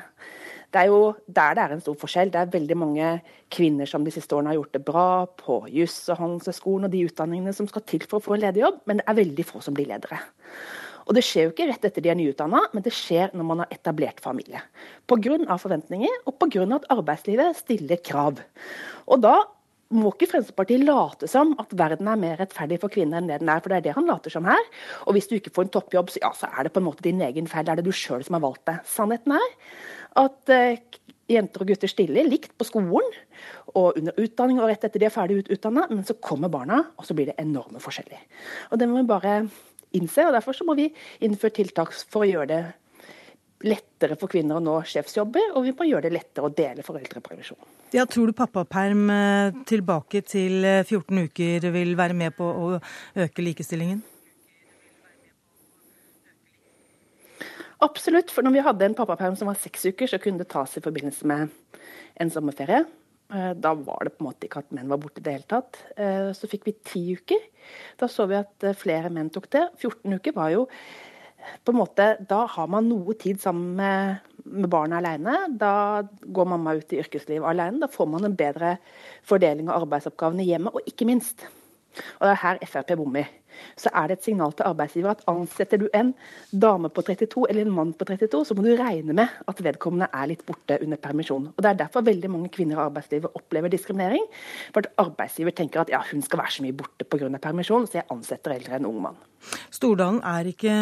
Det 0.73 0.81
er 0.81 0.91
jo 0.91 1.01
der 1.27 1.57
det 1.57 1.63
er 1.63 1.75
en 1.75 1.83
stor 1.83 1.97
forskjell. 2.01 2.31
Det 2.33 2.41
er 2.41 2.53
veldig 2.53 2.77
mange 2.77 3.11
kvinner 3.53 3.89
som 3.89 4.05
de 4.05 4.13
siste 4.13 4.35
årene 4.35 4.53
har 4.53 4.59
gjort 4.59 4.77
det 4.77 4.83
bra 4.87 5.09
på 5.39 5.59
juss 5.73 5.97
og 6.09 6.19
Handelshøyskolen 6.21 6.89
og 6.89 6.95
de 6.95 7.05
utdanningene 7.07 7.53
som 7.55 7.69
skal 7.69 7.85
til 7.87 8.05
for 8.09 8.19
å 8.19 8.25
få 8.25 8.35
en 8.35 8.43
lederjobb, 8.47 8.81
men 8.85 9.01
det 9.01 9.07
er 9.07 9.21
veldig 9.21 9.47
få 9.47 9.61
som 9.63 9.77
blir 9.77 9.89
ledere. 9.91 10.19
Og 11.05 11.13
det 11.13 11.21
skjer 11.25 11.47
jo 11.47 11.53
ikke 11.53 11.67
rett 11.69 11.83
etter 11.85 12.01
de 12.01 12.09
er 12.09 12.17
nyutdanna, 12.17 12.63
men 12.73 12.85
det 12.85 12.93
skjer 12.97 13.33
når 13.37 13.45
man 13.45 13.61
har 13.61 13.73
etablert 13.73 14.21
familie. 14.23 14.63
Pga. 15.05 15.57
forventninger, 15.61 16.23
og 16.25 16.39
pga. 16.41 16.65
at 16.79 16.87
arbeidslivet 16.89 17.59
stiller 17.61 18.01
krav. 18.01 18.41
Og 19.05 19.21
da 19.21 19.35
må 19.93 20.09
ikke 20.11 20.31
Fremskrittspartiet 20.31 20.81
late 20.81 21.27
som 21.29 21.53
at 21.61 21.73
verden 21.77 22.09
er 22.09 22.17
mer 22.17 22.39
rettferdig 22.41 22.79
for 22.81 22.93
kvinner 22.93 23.21
enn 23.21 23.29
det 23.29 23.37
den 23.43 23.51
er, 23.53 23.61
for 23.61 23.69
det 23.69 23.77
er 23.77 23.85
det 23.85 23.93
han 23.97 24.09
later 24.09 24.33
som 24.33 24.47
her. 24.49 24.71
Og 25.05 25.13
hvis 25.15 25.29
du 25.29 25.35
ikke 25.37 25.53
får 25.53 25.67
en 25.67 25.75
toppjobb, 25.77 26.09
så, 26.09 26.21
ja, 26.23 26.31
så 26.33 26.49
er 26.49 26.65
det 26.65 26.73
på 26.73 26.81
en 26.81 26.87
måte 26.87 27.05
din 27.05 27.21
egen 27.21 27.49
feil. 27.51 27.67
Det 27.67 27.75
er 27.75 27.81
det 27.81 27.85
du 27.85 27.93
sjøl 27.95 28.25
som 28.25 28.39
har 28.39 28.45
valgt 28.47 28.65
det. 28.65 28.79
Sannheten 28.89 29.37
er 29.37 29.53
at 30.19 30.53
eh, 30.53 30.79
jenter 31.31 31.63
og 31.63 31.71
gutter 31.71 31.89
stiller 31.89 32.27
likt 32.27 32.53
på 32.57 32.67
skolen 32.67 33.15
og 33.75 33.97
under 33.99 34.15
utdanning 34.21 34.61
og 34.61 34.69
rett 34.69 34.85
etter 34.87 35.01
de 35.01 35.07
er 35.09 35.13
ferdig 35.13 35.41
utdanna, 35.51 35.87
men 35.91 36.05
så 36.07 36.15
kommer 36.21 36.51
barna, 36.53 36.79
og 36.95 37.07
så 37.07 37.15
blir 37.17 37.31
det 37.31 37.39
enorme 37.41 37.81
forskjeller. 37.83 38.21
Og 38.71 38.79
det 38.79 38.87
må 38.87 39.01
vi 39.01 39.09
bare 39.09 39.39
innse. 39.97 40.25
og 40.25 40.35
Derfor 40.35 40.55
så 40.55 40.67
må 40.67 40.77
vi 40.77 40.87
innføre 41.25 41.57
tiltak 41.57 41.91
for 41.95 42.23
å 42.23 42.29
gjøre 42.29 42.49
det 42.53 42.63
lettere 43.65 44.17
for 44.19 44.31
kvinner 44.31 44.59
å 44.59 44.63
nå 44.63 44.77
sjefsjobber, 44.87 45.55
og 45.57 45.65
vi 45.65 45.73
må 45.75 45.87
gjøre 45.89 46.07
det 46.07 46.15
lettere 46.15 46.47
å 46.47 46.53
dele 46.53 46.85
foreldrepermisjon. 46.85 47.59
Ja, 47.95 48.05
tror 48.05 48.29
du 48.29 48.37
pappaperm 48.37 49.07
eh, 49.11 49.61
tilbake 49.67 50.21
til 50.27 50.59
14 50.63 50.99
eh, 50.99 51.29
uker 51.29 51.71
vil 51.73 51.95
være 51.97 52.17
med 52.17 52.35
på 52.37 52.45
å 52.45 52.75
øke 53.25 53.45
likestillingen? 53.45 54.03
Absolutt. 57.85 58.33
For 58.33 58.45
når 58.45 58.55
vi 58.55 58.65
hadde 58.65 58.87
en 58.87 58.97
pappaperm 58.97 59.35
som 59.37 59.49
var 59.51 59.59
seks 59.61 59.85
uker, 59.91 60.09
så 60.09 60.19
kunne 60.21 60.41
det 60.41 60.49
tas 60.53 60.77
i 60.77 60.83
forbindelse 60.83 61.27
med 61.29 61.51
en 62.21 62.31
sommerferie. 62.33 62.85
Eh, 63.33 63.51
da 63.57 63.73
var 63.73 64.05
det 64.05 64.15
på 64.15 64.23
en 64.23 64.29
måte 64.29 64.47
ikke 64.47 64.61
at 64.61 64.73
menn 64.75 64.89
var 64.91 65.01
borte 65.01 65.21
i 65.21 65.25
det 65.25 65.33
hele 65.37 65.49
tatt. 65.49 65.81
Eh, 65.97 66.29
så 66.37 66.49
fikk 66.49 66.67
vi 66.69 66.77
ti 66.85 67.03
uker. 67.17 67.41
Da 67.99 68.09
så 68.11 68.27
vi 68.29 68.37
at 68.37 68.65
eh, 68.65 68.77
flere 68.77 69.11
menn 69.13 69.31
tok 69.33 69.49
det. 69.53 69.67
14 69.81 70.17
uker 70.19 70.35
var 70.37 70.53
jo 70.53 70.65
på 71.65 71.73
en 71.73 71.77
måte, 71.77 72.05
Da 72.25 72.45
har 72.49 72.67
man 72.73 72.87
noe 72.89 73.13
tid 73.21 73.37
sammen 73.41 73.75
med, 73.77 74.31
med 74.45 74.69
barna 74.69 74.97
alene. 74.97 75.35
Da 75.49 76.01
går 76.25 76.49
mamma 76.49 76.73
ut 76.79 76.93
i 76.93 77.01
yrkeslivet 77.03 77.45
alene. 77.45 77.83
Da 77.83 77.89
får 77.91 78.09
man 78.09 78.25
en 78.25 78.37
bedre 78.37 78.77
fordeling 79.29 79.69
av 79.69 79.85
arbeidsoppgavene 79.85 80.45
hjemme. 80.47 80.73
Og 80.73 80.89
ikke 80.89 81.05
minst, 81.05 81.45
og 82.19 82.27
det 82.27 82.33
er 82.33 82.43
her 82.43 82.61
Frp 82.65 82.95
bommer, 82.99 83.31
så 83.79 83.91
er 83.93 84.09
det 84.09 84.17
et 84.19 84.27
signal 84.27 84.53
til 84.55 84.67
arbeidsgiver 84.67 85.13
at 85.13 85.23
ansetter 85.31 85.81
du 85.81 85.87
en 85.95 86.13
dame 86.51 86.89
på 86.91 87.03
32 87.07 87.45
eller 87.49 87.65
en 87.65 87.75
mann 87.75 87.93
på 87.97 88.07
32, 88.07 88.43
så 88.49 88.57
må 88.57 88.65
du 88.65 88.73
regne 88.79 89.15
med 89.15 89.31
at 89.47 89.61
vedkommende 89.63 90.09
er 90.11 90.31
litt 90.31 90.45
borte 90.47 90.79
under 90.81 91.01
permisjon. 91.01 91.49
Og 91.53 91.63
Det 91.63 91.71
er 91.71 91.83
derfor 91.85 92.05
veldig 92.05 92.31
mange 92.31 92.51
kvinner 92.53 92.79
i 92.79 92.85
arbeidslivet 92.87 93.35
opplever 93.35 93.71
diskriminering. 93.71 94.25
For 94.73 94.83
at 94.83 94.91
arbeidsgiver 95.01 95.55
tenker 95.55 95.83
at 95.83 95.93
ja, 95.93 96.01
hun 96.11 96.21
skal 96.25 96.43
være 96.43 96.57
så 96.57 96.65
mye 96.65 96.75
borte 96.75 97.07
pga. 97.07 97.31
permisjon, 97.41 97.87
så 97.87 98.01
jeg 98.01 98.09
ansetter 98.11 98.55
eldre 98.55 98.75
en 98.75 98.85
ung 98.91 99.01
mann. 99.07 99.23
Stordalen, 99.69 100.21
er 100.25 100.47
ikke 100.49 100.75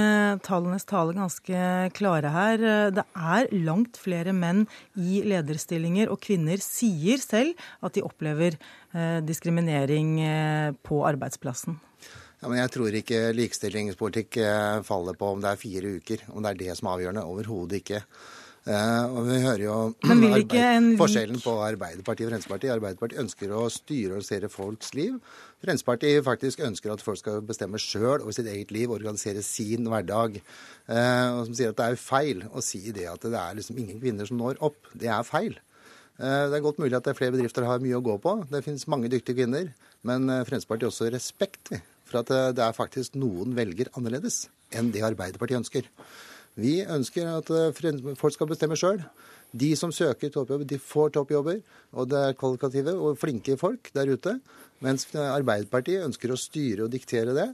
tallenes 0.45 0.85
tale 0.87 1.15
ganske 1.17 1.63
klare 1.97 2.29
her? 2.31 2.63
Det 2.95 3.03
er 3.03 3.49
langt 3.65 3.97
flere 3.99 4.33
menn 4.33 4.63
i 4.95 5.19
lederstillinger, 5.27 6.11
og 6.11 6.21
kvinner 6.23 6.61
sier 6.63 7.19
selv 7.19 7.59
at 7.83 7.97
de 7.97 8.05
opplever 8.05 8.55
eh, 8.55 8.82
diskriminering 9.25 10.21
eh, 10.21 10.75
på 10.85 11.01
arbeidsplassen. 11.07 11.79
Ja, 12.43 12.49
men 12.49 12.59
Jeg 12.59 12.73
tror 12.75 12.95
ikke 12.99 13.25
likestillingspolitikk 13.33 14.37
eh, 14.43 14.83
faller 14.85 15.17
på 15.17 15.33
om 15.33 15.41
det 15.41 15.53
er 15.53 15.61
fire 15.61 15.97
uker, 15.97 16.25
om 16.29 16.43
det 16.43 16.53
er 16.53 16.61
det 16.61 16.77
som 16.77 16.89
er 16.89 16.97
avgjørende. 16.97 17.25
Overhodet 17.25 17.81
ikke. 17.81 18.03
Og 18.63 19.25
vi 19.27 19.41
hører 19.43 19.61
jo 19.65 19.73
arbeid, 20.07 20.93
forskjellen 20.95 21.41
på 21.43 21.57
Arbeiderpartiet 21.65 22.29
og 22.29 22.31
Fremskrittspartiet. 22.31 22.71
Arbeiderpartiet 22.71 23.19
ønsker 23.19 23.51
å 23.51 23.65
styre 23.67 24.13
og 24.13 24.21
organisere 24.21 24.49
folks 24.53 24.93
liv. 24.95 25.17
Fremskrittspartiet 25.65 26.23
faktisk 26.23 26.63
ønsker 26.63 26.93
at 26.93 27.03
folk 27.03 27.19
skal 27.19 27.41
bestemme 27.43 27.81
sjøl 27.81 28.21
over 28.21 28.31
sitt 28.31 28.47
eget 28.47 28.71
liv, 28.71 28.93
organisere 28.95 29.43
sin 29.43 29.91
hverdag. 29.91 30.39
Og 30.87 31.41
som 31.49 31.57
sier 31.59 31.75
at 31.75 31.81
det 31.81 31.89
er 31.89 31.99
feil 31.99 32.45
å 32.55 32.63
si 32.63 32.85
det 32.95 33.09
at 33.11 33.27
det 33.27 33.35
er 33.35 33.59
liksom 33.59 33.83
ingen 33.83 33.99
kvinner 33.99 34.31
som 34.31 34.39
når 34.39 34.63
opp. 34.63 34.79
Det 34.95 35.11
er 35.11 35.27
feil. 35.27 35.59
Uh, 36.19 36.49
det 36.51 36.59
er 36.59 36.65
godt 36.65 36.81
mulig 36.81 36.97
at 36.97 37.05
det 37.05 37.13
er 37.13 37.19
flere 37.21 37.35
bedrifter 37.35 37.65
har 37.67 37.81
mye 37.83 37.97
å 37.97 38.05
gå 38.05 38.17
på. 38.21 38.35
Det 38.51 38.63
finnes 38.65 38.85
mange 38.91 39.11
dyktige 39.11 39.41
kvinner. 39.41 39.71
Men 40.03 40.27
Fremskrittspartiet 40.27 40.89
har 40.89 40.93
også 40.93 41.11
respekt 41.13 41.73
for 42.03 42.19
at 42.19 42.31
det 42.57 42.63
er 42.65 42.75
faktisk 42.75 43.15
noen 43.15 43.55
velger 43.55 43.87
annerledes 43.95 44.47
enn 44.75 44.89
det 44.91 45.05
Arbeiderpartiet 45.07 45.61
ønsker. 45.61 45.87
Vi 46.59 46.81
ønsker 46.85 47.29
at 47.39 47.49
eh, 47.49 48.15
folk 48.19 48.35
skal 48.35 48.49
bestemme 48.49 48.77
sjøl. 48.77 49.01
De 49.53 49.71
som 49.77 49.93
søker 49.93 50.31
toppjobber, 50.33 50.67
de 50.69 50.79
får 50.81 51.13
toppjobber. 51.17 51.61
Og 51.97 52.09
det 52.09 52.19
er 52.19 52.37
kvalitative 52.37 52.93
og 52.93 53.19
flinke 53.21 53.57
folk 53.57 53.89
der 53.95 54.13
ute. 54.13 54.37
Mens 54.83 55.07
Arbeiderpartiet 55.13 56.05
ønsker 56.05 56.33
å 56.33 56.39
styre 56.39 56.85
og 56.85 56.93
diktere 56.93 57.35
det. 57.37 57.49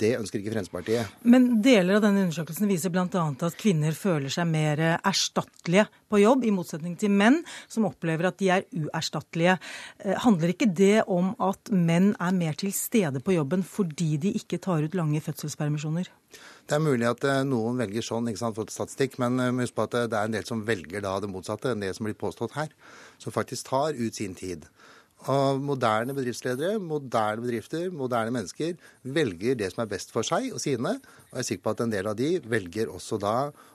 Det 0.00 0.14
ønsker 0.18 0.40
ikke 0.40 0.54
Fremskrittspartiet. 0.54 1.18
Men 1.22 1.62
deler 1.64 1.98
av 1.98 2.04
denne 2.06 2.26
undersøkelsen 2.26 2.70
viser 2.70 2.92
bl.a. 2.94 3.06
at 3.06 3.60
kvinner 3.60 3.96
føler 3.96 4.32
seg 4.32 4.48
mer 4.50 4.82
erstattelige 4.96 5.86
på 6.14 6.22
jobb, 6.22 6.44
i 6.46 6.52
motsetning 6.54 6.94
til 7.00 7.12
menn, 7.12 7.40
som 7.70 7.88
opplever 7.88 8.28
at 8.28 8.38
de 8.40 8.50
er 8.54 8.66
uerstattelige. 8.70 9.56
Eh, 10.04 10.16
handler 10.24 10.54
ikke 10.54 10.70
det 10.70 11.04
om 11.10 11.32
at 11.42 11.72
menn 11.74 12.12
er 12.22 12.36
mer 12.36 12.58
til 12.60 12.72
stede 12.74 13.22
på 13.24 13.34
jobben 13.36 13.64
fordi 13.66 14.14
de 14.22 14.34
ikke 14.38 14.60
tar 14.62 14.84
ut 14.84 14.94
lange 14.98 15.22
fødselspermisjoner? 15.24 16.10
Det 16.64 16.76
er 16.76 16.82
mulig 16.82 17.08
at 17.08 17.24
eh, 17.28 17.42
noen 17.46 17.80
velger 17.82 18.04
sånn 18.04 18.30
ikke 18.30 18.42
sant, 18.42 18.58
for 18.58 18.70
statistikk, 18.72 19.18
men 19.22 19.40
eh, 19.42 19.52
husk 19.64 19.76
på 19.76 19.88
at 19.88 19.98
det 20.12 20.18
er 20.18 20.28
en 20.28 20.36
del 20.38 20.46
som 20.48 20.64
velger 20.66 21.04
da 21.04 21.16
det 21.22 21.32
motsatte 21.32 21.74
enn 21.74 21.84
det 21.84 21.94
som 21.96 22.08
blir 22.08 22.18
påstått 22.18 22.56
her. 22.58 22.70
Som 23.22 23.34
faktisk 23.34 23.70
tar 23.70 23.98
ut 23.98 24.20
sin 24.20 24.36
tid. 24.38 24.68
Og 25.32 25.60
moderne 25.64 26.14
bedriftsledere, 26.16 26.78
moderne 26.82 27.44
bedrifter, 27.44 27.86
moderne 27.94 28.32
mennesker 28.34 28.74
velger 29.16 29.56
det 29.56 29.70
som 29.72 29.84
er 29.84 29.90
best 29.94 30.12
for 30.12 30.26
seg 30.26 30.50
og 30.52 30.60
sine. 30.60 30.96
Og 31.32 31.38
jeg 31.38 31.44
er 31.44 31.48
sikker 31.48 31.64
på 31.64 31.74
at 31.74 31.84
en 31.84 31.94
del 31.94 32.08
av 32.10 32.18
de 32.18 32.30
velger 32.44 32.92
også 32.92 33.18
da 33.22 33.34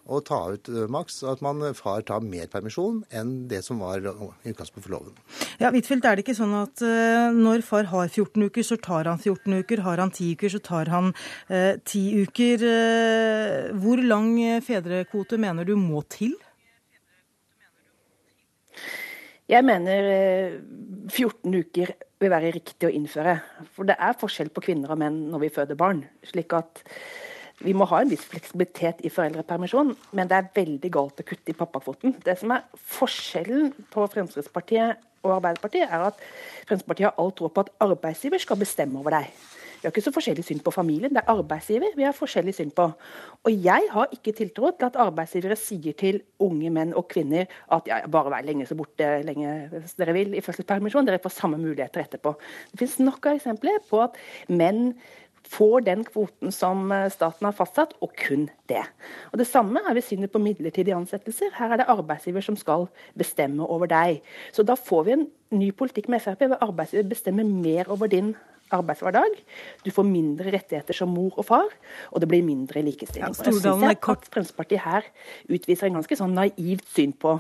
å 0.10 0.20
ta 0.26 0.40
ut 0.54 0.70
eh, 0.72 0.86
maks, 0.90 1.22
at 1.28 1.42
man 1.46 1.62
far 1.78 2.04
tar 2.06 2.22
mer 2.26 2.50
permisjon 2.52 3.02
enn 3.14 3.34
det 3.50 3.62
som 3.66 3.82
var 3.82 4.02
utgangspunktet 4.02 4.86
for 4.86 4.96
loven. 4.96 5.18
Ja, 5.62 5.72
Huitfeldt, 5.74 6.06
er 6.06 6.18
det 6.18 6.26
ikke 6.26 6.38
sånn 6.38 6.56
at 6.58 6.82
uh, 6.86 7.30
når 7.36 7.66
far 7.68 7.90
har 7.92 8.08
14 8.08 8.48
uker, 8.50 8.66
så 8.66 8.78
tar 8.82 9.10
han 9.10 9.22
14 9.22 9.60
uker. 9.62 9.84
Har 9.86 10.02
han 10.02 10.14
10 10.14 10.38
uker, 10.38 10.54
så 10.54 10.62
tar 10.66 10.94
han 10.94 11.12
eh, 11.50 11.76
10 11.82 12.26
uker. 12.30 12.66
Uh, 12.66 13.80
hvor 13.82 14.02
lang 14.02 14.32
fedrekvote 14.66 15.42
mener 15.42 15.68
du 15.68 15.76
må 15.80 16.04
til? 16.10 16.38
Jeg 19.50 19.66
mener 19.66 20.60
14 21.10 21.50
eh, 21.50 21.64
uker 21.64 21.96
vil 22.22 22.30
være 22.30 22.52
riktig 22.54 22.86
å 22.86 22.94
innføre. 22.94 23.40
For 23.74 23.90
det 23.90 23.96
er 23.98 24.18
forskjell 24.20 24.52
på 24.54 24.62
kvinner 24.68 24.94
og 24.94 25.00
menn 25.02 25.18
når 25.32 25.44
vi 25.46 25.52
føder 25.56 25.80
barn. 25.80 26.04
slik 26.28 26.54
at 26.54 26.84
vi 27.60 27.74
må 27.76 27.88
ha 27.92 28.00
en 28.00 28.12
viss 28.12 28.24
fleksibilitet 28.30 29.02
i 29.04 29.12
foreldrepermisjon, 29.12 29.90
men 30.16 30.30
det 30.32 30.38
er 30.38 30.52
veldig 30.56 30.92
galt 30.96 31.20
å 31.20 31.26
kutte 31.28 31.52
i 31.52 31.58
pappakvoten. 31.58 32.14
Det 32.24 32.38
som 32.40 32.54
er 32.56 32.64
forskjellen 32.94 33.74
på 33.92 34.06
Fremskrittspartiet 34.14 35.02
og 35.26 35.34
Arbeiderpartiet, 35.42 35.90
er 35.90 36.06
at 36.08 36.22
Fremskrittspartiet 36.70 37.10
har 37.10 37.20
all 37.20 37.34
tro 37.36 37.50
på 37.52 37.66
at 37.66 37.74
arbeidsgiver 37.84 38.40
skal 38.40 38.62
bestemme 38.62 39.02
over 39.02 39.18
deg. 39.18 39.34
Vi 39.80 39.88
har 39.88 39.94
ikke 39.94 40.04
så 40.04 40.12
forskjellig 40.12 40.44
syn 40.44 40.60
på 40.64 40.74
familien. 40.76 41.14
Det 41.16 41.22
er 41.22 41.32
arbeidsgiver 41.32 41.94
vi 41.96 42.04
har 42.04 42.16
forskjellig 42.16 42.54
syn 42.58 42.74
på. 42.76 42.90
Og 43.48 43.62
jeg 43.64 43.88
har 43.94 44.12
ikke 44.16 44.34
tiltro 44.36 44.74
til 44.76 44.90
at 44.90 45.00
arbeidsgivere 45.00 45.56
sier 45.60 45.96
til 46.00 46.20
unge 46.44 46.72
menn 46.76 46.92
og 47.00 47.08
kvinner 47.14 47.48
at 47.72 47.88
ja, 47.88 48.02
bare 48.12 48.34
vær 48.34 48.44
lenge 48.48 48.68
så 48.68 48.76
borte 48.80 49.08
lenge 49.24 49.54
dere 50.00 50.16
vil 50.18 50.36
i 50.36 50.44
fødselspermisjon, 50.44 51.08
dere 51.08 51.22
får 51.24 51.36
samme 51.38 51.62
muligheter 51.62 52.04
etterpå. 52.04 52.36
Det 52.74 52.82
finnes 52.82 53.00
nok 53.08 53.32
av 53.32 53.40
eksempler 53.40 53.80
på 53.88 54.04
at 54.04 54.20
menn 54.52 54.92
får 55.48 55.86
den 55.88 56.04
kvoten 56.08 56.52
som 56.52 56.92
eh, 56.92 57.08
staten 57.14 57.48
har 57.48 57.56
fastsatt, 57.56 57.96
og 58.02 58.14
kun 58.20 58.50
det. 58.70 58.84
Og 59.32 59.40
Det 59.40 59.48
samme 59.48 59.82
er 59.86 59.94
ved 59.94 60.06
synet 60.06 60.32
på 60.32 60.42
midlertidige 60.42 60.96
ansettelser. 60.96 61.54
Her 61.58 61.74
er 61.74 61.82
det 61.82 61.90
arbeidsgiver 61.90 62.46
som 62.46 62.58
skal 62.60 62.88
bestemme 63.18 63.66
over 63.66 63.90
deg. 63.90 64.22
Så 64.54 64.64
da 64.64 64.76
får 64.76 65.04
vi 65.08 65.18
en 65.18 65.28
ny 65.52 65.72
politikk 65.72 66.10
med 66.10 66.22
Frp, 66.22 66.46
hvor 66.48 66.62
arbeidsgiver 66.62 67.10
bestemmer 67.10 67.44
mer 67.44 67.90
over 67.90 68.08
din 68.08 68.36
arbeidshverdag. 68.72 69.38
Du 69.86 69.92
får 69.92 70.06
mindre 70.06 70.52
rettigheter 70.54 70.94
som 70.94 71.10
mor 71.10 71.34
og 71.38 71.46
far, 71.46 71.70
og 72.12 72.22
det 72.22 72.30
blir 72.30 72.46
mindre 72.46 72.84
likestilling. 72.86 73.26
Ja, 73.26 73.46
jeg 73.46 73.54
synes 73.54 73.66
at 73.66 74.30
Fremskrittspartiet 74.30 74.84
her 74.84 75.08
utviser 75.50 75.90
en 75.90 75.98
ganske 75.98 76.20
sånn 76.20 76.36
naivt 76.38 76.86
syn 76.94 77.16
på 77.18 77.40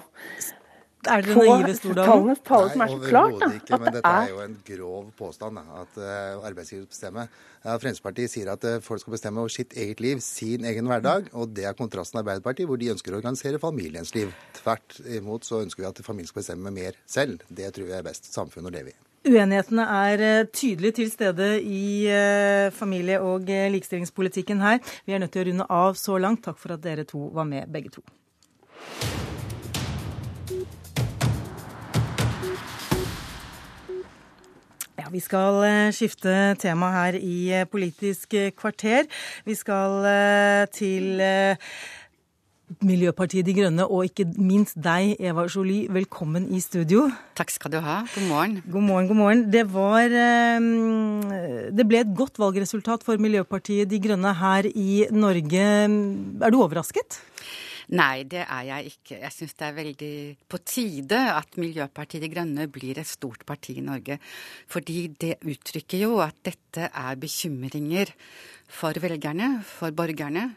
er 1.08 1.24
det 1.24 1.36
naive 1.36 1.76
Stordalen? 1.78 2.10
Tallene 2.10 2.36
tale 2.50 2.72
som 2.74 2.84
er 2.84 2.92
så 2.92 3.00
klart. 3.04 3.36
Da, 3.40 3.50
ikke, 3.56 3.80
men 3.80 3.96
dette 3.96 4.12
er 4.12 4.32
jo 4.34 4.42
en 4.44 4.56
grov 4.68 5.10
påstand, 5.20 5.60
da, 5.60 5.84
at 5.84 6.00
uh, 6.02 6.48
arbeidsgiver 6.50 6.88
bestemmer. 6.92 7.30
Ja, 7.64 7.76
Fremskrittspartiet 7.80 8.34
sier 8.34 8.54
at 8.54 8.68
uh, 8.68 8.78
folk 8.84 9.04
skal 9.04 9.16
bestemme 9.16 9.44
over 9.44 9.54
sitt 9.54 9.76
eget 9.80 10.04
liv, 10.04 10.24
sin 10.26 10.68
egen 10.68 10.90
hverdag. 10.92 11.32
Og 11.34 11.54
det 11.56 11.68
er 11.70 11.78
kontrasten 11.80 12.18
til 12.18 12.24
Arbeiderpartiet, 12.26 12.68
hvor 12.70 12.80
de 12.82 12.92
ønsker 12.96 13.16
å 13.16 13.22
organisere 13.22 13.62
familiens 13.64 14.16
liv. 14.18 14.34
Tvert 14.60 15.00
imot 15.20 15.48
så 15.48 15.64
ønsker 15.64 15.86
vi 15.86 15.92
at 15.92 16.04
familien 16.06 16.32
skal 16.32 16.44
bestemme 16.44 16.74
mer 16.76 17.00
selv. 17.08 17.46
Det 17.48 17.72
tror 17.76 17.92
vi 17.92 18.00
er 18.00 18.10
best 18.10 18.34
samfunn 18.34 18.68
å 18.68 18.74
leve 18.74 18.96
i. 18.96 19.00
Uenighetene 19.28 19.84
er 20.08 20.22
eh, 20.24 20.46
tydelig 20.48 20.94
til 20.96 21.10
stede 21.12 21.48
i 21.60 22.08
eh, 22.08 22.72
familie- 22.72 23.20
og 23.20 23.50
eh, 23.52 23.68
likestillingspolitikken 23.74 24.64
her. 24.64 24.80
Vi 25.06 25.14
er 25.14 25.20
nødt 25.20 25.36
til 25.36 25.44
å 25.44 25.50
runde 25.50 25.68
av 25.68 26.00
så 26.00 26.16
langt. 26.18 26.46
Takk 26.48 26.62
for 26.62 26.78
at 26.78 26.86
dere 26.86 27.04
to 27.08 27.28
var 27.36 27.50
med, 27.50 27.68
begge 27.68 27.92
to. 28.00 28.06
Vi 35.10 35.20
skal 35.24 35.64
skifte 35.96 36.34
tema 36.62 36.92
her 36.94 37.18
i 37.18 37.64
Politisk 37.72 38.36
kvarter. 38.58 39.08
Vi 39.46 39.56
skal 39.58 40.06
til 40.74 41.22
Miljøpartiet 42.86 43.48
De 43.48 43.54
Grønne, 43.58 43.86
og 43.90 44.06
ikke 44.06 44.28
minst 44.38 44.78
deg, 44.78 45.16
Eva 45.18 45.48
Jolie. 45.50 45.88
Velkommen 45.90 46.46
i 46.54 46.60
studio. 46.62 47.08
Takk 47.38 47.50
skal 47.50 47.74
du 47.74 47.80
ha. 47.82 48.04
God 48.14 48.28
morgen. 48.30 48.60
God 48.70 48.86
morgen, 48.86 49.08
god 49.10 49.18
morgen. 49.18 49.42
Det 49.50 49.64
var 49.74 50.06
eh, 50.06 51.72
Det 51.74 51.88
ble 51.90 52.04
et 52.04 52.14
godt 52.14 52.38
valgresultat 52.38 53.04
for 53.08 53.18
Miljøpartiet 53.18 53.90
De 53.90 53.98
Grønne 54.04 54.36
her 54.38 54.70
i 54.70 55.08
Norge. 55.10 55.66
Er 56.46 56.54
du 56.54 56.62
overrasket? 56.62 57.18
Nei, 57.90 58.22
det 58.30 58.44
er 58.44 58.66
jeg 58.68 58.92
ikke. 58.92 59.16
Jeg 59.24 59.34
syns 59.34 59.56
det 59.58 59.66
er 59.66 59.78
veldig 59.80 60.16
på 60.52 60.60
tide 60.62 61.22
at 61.34 61.56
Miljøpartiet 61.58 62.22
De 62.22 62.30
Grønne 62.30 62.68
blir 62.70 63.00
et 63.02 63.10
stort 63.10 63.42
parti 63.50 63.80
i 63.80 63.86
Norge. 63.86 64.20
Fordi 64.70 65.08
det 65.18 65.40
uttrykker 65.42 66.04
jo 66.04 66.20
at 66.22 66.38
dette 66.46 66.92
er 66.94 67.18
bekymringer 67.18 68.14
for 68.70 68.94
velgerne, 69.02 69.64
for 69.66 69.96
borgerne. 69.98 70.52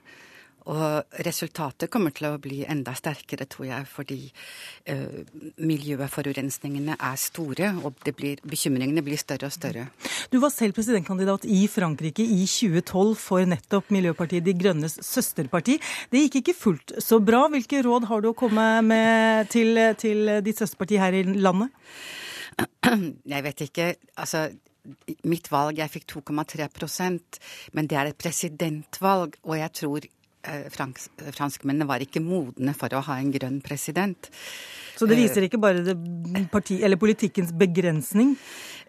Og 0.71 1.17
resultatet 1.27 1.91
kommer 1.91 2.13
til 2.15 2.29
å 2.29 2.39
bli 2.43 2.61
enda 2.71 2.95
sterkere, 2.95 3.49
tror 3.51 3.67
jeg, 3.67 3.87
fordi 3.91 4.19
uh, 4.93 5.19
miljøforurensningene 5.59 6.95
er 6.95 7.19
store, 7.19 7.73
og 7.83 7.99
blir, 8.15 8.39
bekymringene 8.47 9.03
blir 9.03 9.19
større 9.19 9.51
og 9.51 9.57
større. 9.57 9.89
Du 10.31 10.39
var 10.43 10.55
selv 10.55 10.77
presidentkandidat 10.79 11.49
i 11.51 11.65
Frankrike 11.71 12.23
i 12.23 12.45
2012 12.47 13.17
for 13.19 13.49
nettopp 13.49 13.91
Miljøpartiet 13.95 14.47
De 14.47 14.55
Grønnes 14.59 15.01
søsterparti. 15.03 15.81
Det 16.13 16.27
gikk 16.27 16.43
ikke 16.43 16.59
fullt 16.59 16.97
så 17.03 17.19
bra. 17.23 17.49
Hvilke 17.51 17.83
råd 17.83 18.07
har 18.11 18.23
du 18.23 18.31
å 18.31 18.39
komme 18.39 18.67
med 18.87 19.51
til, 19.53 19.75
til 19.99 20.37
ditt 20.47 20.63
søsterparti 20.63 21.03
her 21.03 21.19
i 21.19 21.27
landet? 21.27 21.75
Jeg 23.33 23.49
vet 23.49 23.67
ikke. 23.67 23.93
Altså, 24.21 24.47
mitt 25.27 25.47
valg, 25.51 25.79
jeg 25.79 25.91
fikk 25.91 26.11
2,3% 26.11 27.39
men 27.75 27.87
det 27.91 27.99
er 27.99 28.11
et 28.11 28.19
presidentvalg, 28.19 29.39
og 29.47 29.57
jeg 29.59 29.73
tror 29.79 30.07
Eh, 30.07 30.22
fransk, 30.75 31.23
franskmennene 31.33 31.89
var 31.89 32.03
ikke 32.05 32.23
modne 32.25 32.75
for 32.79 32.93
å 32.95 33.03
ha 33.07 33.19
en 33.21 33.33
grønn 33.35 33.61
president. 33.65 34.31
Så 34.99 35.09
det 35.09 35.19
viser 35.19 35.47
ikke 35.47 35.61
bare 35.63 35.83
det 35.87 35.97
parti, 36.53 36.81
eller 36.85 37.01
politikkens 37.01 37.53
begrensning? 37.59 38.35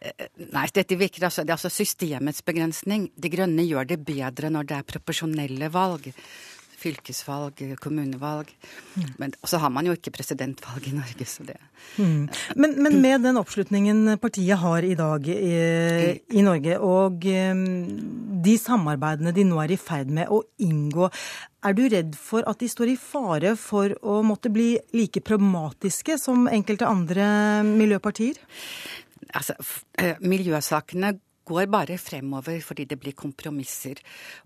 Eh, 0.04 0.28
nei, 0.52 0.66
dette 0.76 0.98
virker 1.00 1.30
altså, 1.30 1.46
det 1.46 1.54
er 1.54 1.60
altså 1.60 1.72
systemets 1.72 2.44
begrensning. 2.46 3.08
De 3.16 3.32
grønne 3.32 3.66
gjør 3.66 3.88
det 3.94 4.02
bedre 4.06 4.52
når 4.52 4.68
det 4.70 4.80
er 4.80 4.90
proporsjonelle 4.94 5.72
valg 5.74 6.10
fylkesvalg, 6.84 7.62
kommunevalg. 7.82 8.52
Mm. 8.96 9.12
Men 9.22 9.36
så 9.44 9.60
har 9.64 9.72
man 9.74 9.88
jo 9.88 9.96
ikke 9.96 10.14
presidentvalg 10.16 10.90
i 10.90 10.96
Norge, 10.96 11.28
så 11.30 11.46
det 11.48 11.58
mm. 11.98 12.28
men, 12.60 12.76
men, 12.84 13.00
med 13.04 13.26
den 13.26 13.40
oppslutningen 13.40 14.18
partiet 14.22 14.60
har 14.62 14.86
i 14.86 14.96
dag 15.00 15.28
i, 15.32 15.56
i 16.36 16.46
Norge, 16.46 16.78
og 16.84 17.26
um, 17.26 17.66
de 18.44 18.58
samarbeidene 18.60 19.34
de 19.36 19.48
nå 19.48 19.60
er 19.64 19.76
i 19.76 19.80
ferd 19.80 20.12
med 20.14 20.32
å 20.32 20.44
inngå, 20.64 21.10
er 21.64 21.76
du 21.78 21.84
redd 21.88 22.16
for 22.20 22.44
at 22.50 22.60
de 22.60 22.68
står 22.72 22.94
i 22.94 23.00
fare 23.00 23.56
for 23.60 23.94
å 24.04 24.20
måtte 24.26 24.52
bli 24.54 24.74
like 24.96 25.24
pragmatiske 25.24 26.18
som 26.20 26.50
enkelte 26.52 26.90
andre 26.90 27.26
miljøpartier? 27.68 28.40
Altså, 29.34 29.56
eh, 29.98 30.20
miljøsakene 30.22 31.16
går 31.46 31.70
bare 31.72 31.98
fremover 32.02 32.62
fordi 32.64 32.86
det 32.90 33.00
blir 33.02 33.16
kompromisser. 33.18 34.00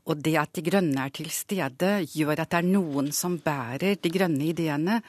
Og 0.07 0.21
det 0.23 0.35
at 0.39 0.53
De 0.57 0.63
Grønne 0.65 1.05
er 1.05 1.13
til 1.13 1.29
stede, 1.33 1.91
gjør 2.13 2.41
at 2.41 2.51
det 2.51 2.61
er 2.61 2.69
noen 2.69 3.11
som 3.15 3.37
bærer 3.43 3.99
de 4.01 4.11
grønne 4.13 4.49
ideene, 4.49 5.01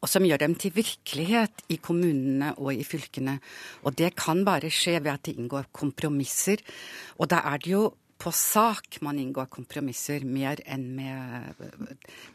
og 0.00 0.08
som 0.08 0.24
gjør 0.24 0.40
dem 0.40 0.54
til 0.56 0.72
virkelighet 0.72 1.64
i 1.68 1.76
kommunene 1.82 2.54
og 2.56 2.72
i 2.72 2.84
fylkene. 2.86 3.36
Og 3.84 3.96
det 3.96 4.14
kan 4.16 4.44
bare 4.44 4.72
skje 4.72 4.98
ved 5.00 5.12
at 5.12 5.26
de 5.28 5.36
inngår 5.36 5.68
kompromisser. 5.76 6.62
Og 7.20 7.28
da 7.28 7.42
er 7.52 7.60
det 7.60 7.74
jo 7.74 7.88
på 8.20 8.32
sak 8.34 8.98
man 9.04 9.18
inngår 9.18 9.48
kompromisser 9.52 10.24
mer 10.28 10.60
enn 10.68 10.84
med, 10.96 11.62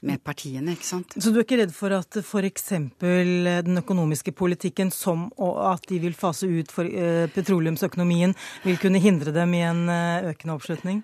med, 0.01 0.21
partiene, 0.25 0.73
ikke 0.75 0.87
sant. 0.87 1.15
Så 1.21 1.31
du 1.31 1.39
er 1.39 1.45
ikke 1.45 1.59
redd 1.61 1.73
for 1.75 1.93
at 1.95 2.19
f.eks. 2.21 2.71
den 2.99 3.81
økonomiske 3.81 4.33
politikken, 4.35 4.91
som 4.93 5.27
at 5.37 5.85
de 5.91 5.99
vil 6.01 6.17
fase 6.17 6.49
ut 6.49 6.73
for, 6.73 6.89
uh, 6.89 7.25
petroleumsøkonomien, 7.35 8.33
vil 8.65 8.81
kunne 8.81 9.01
hindre 9.03 9.33
dem 9.35 9.53
i 9.57 9.63
en 9.65 9.85
uh, 9.91 10.31
økende 10.31 10.57
oppslutning? 10.57 11.03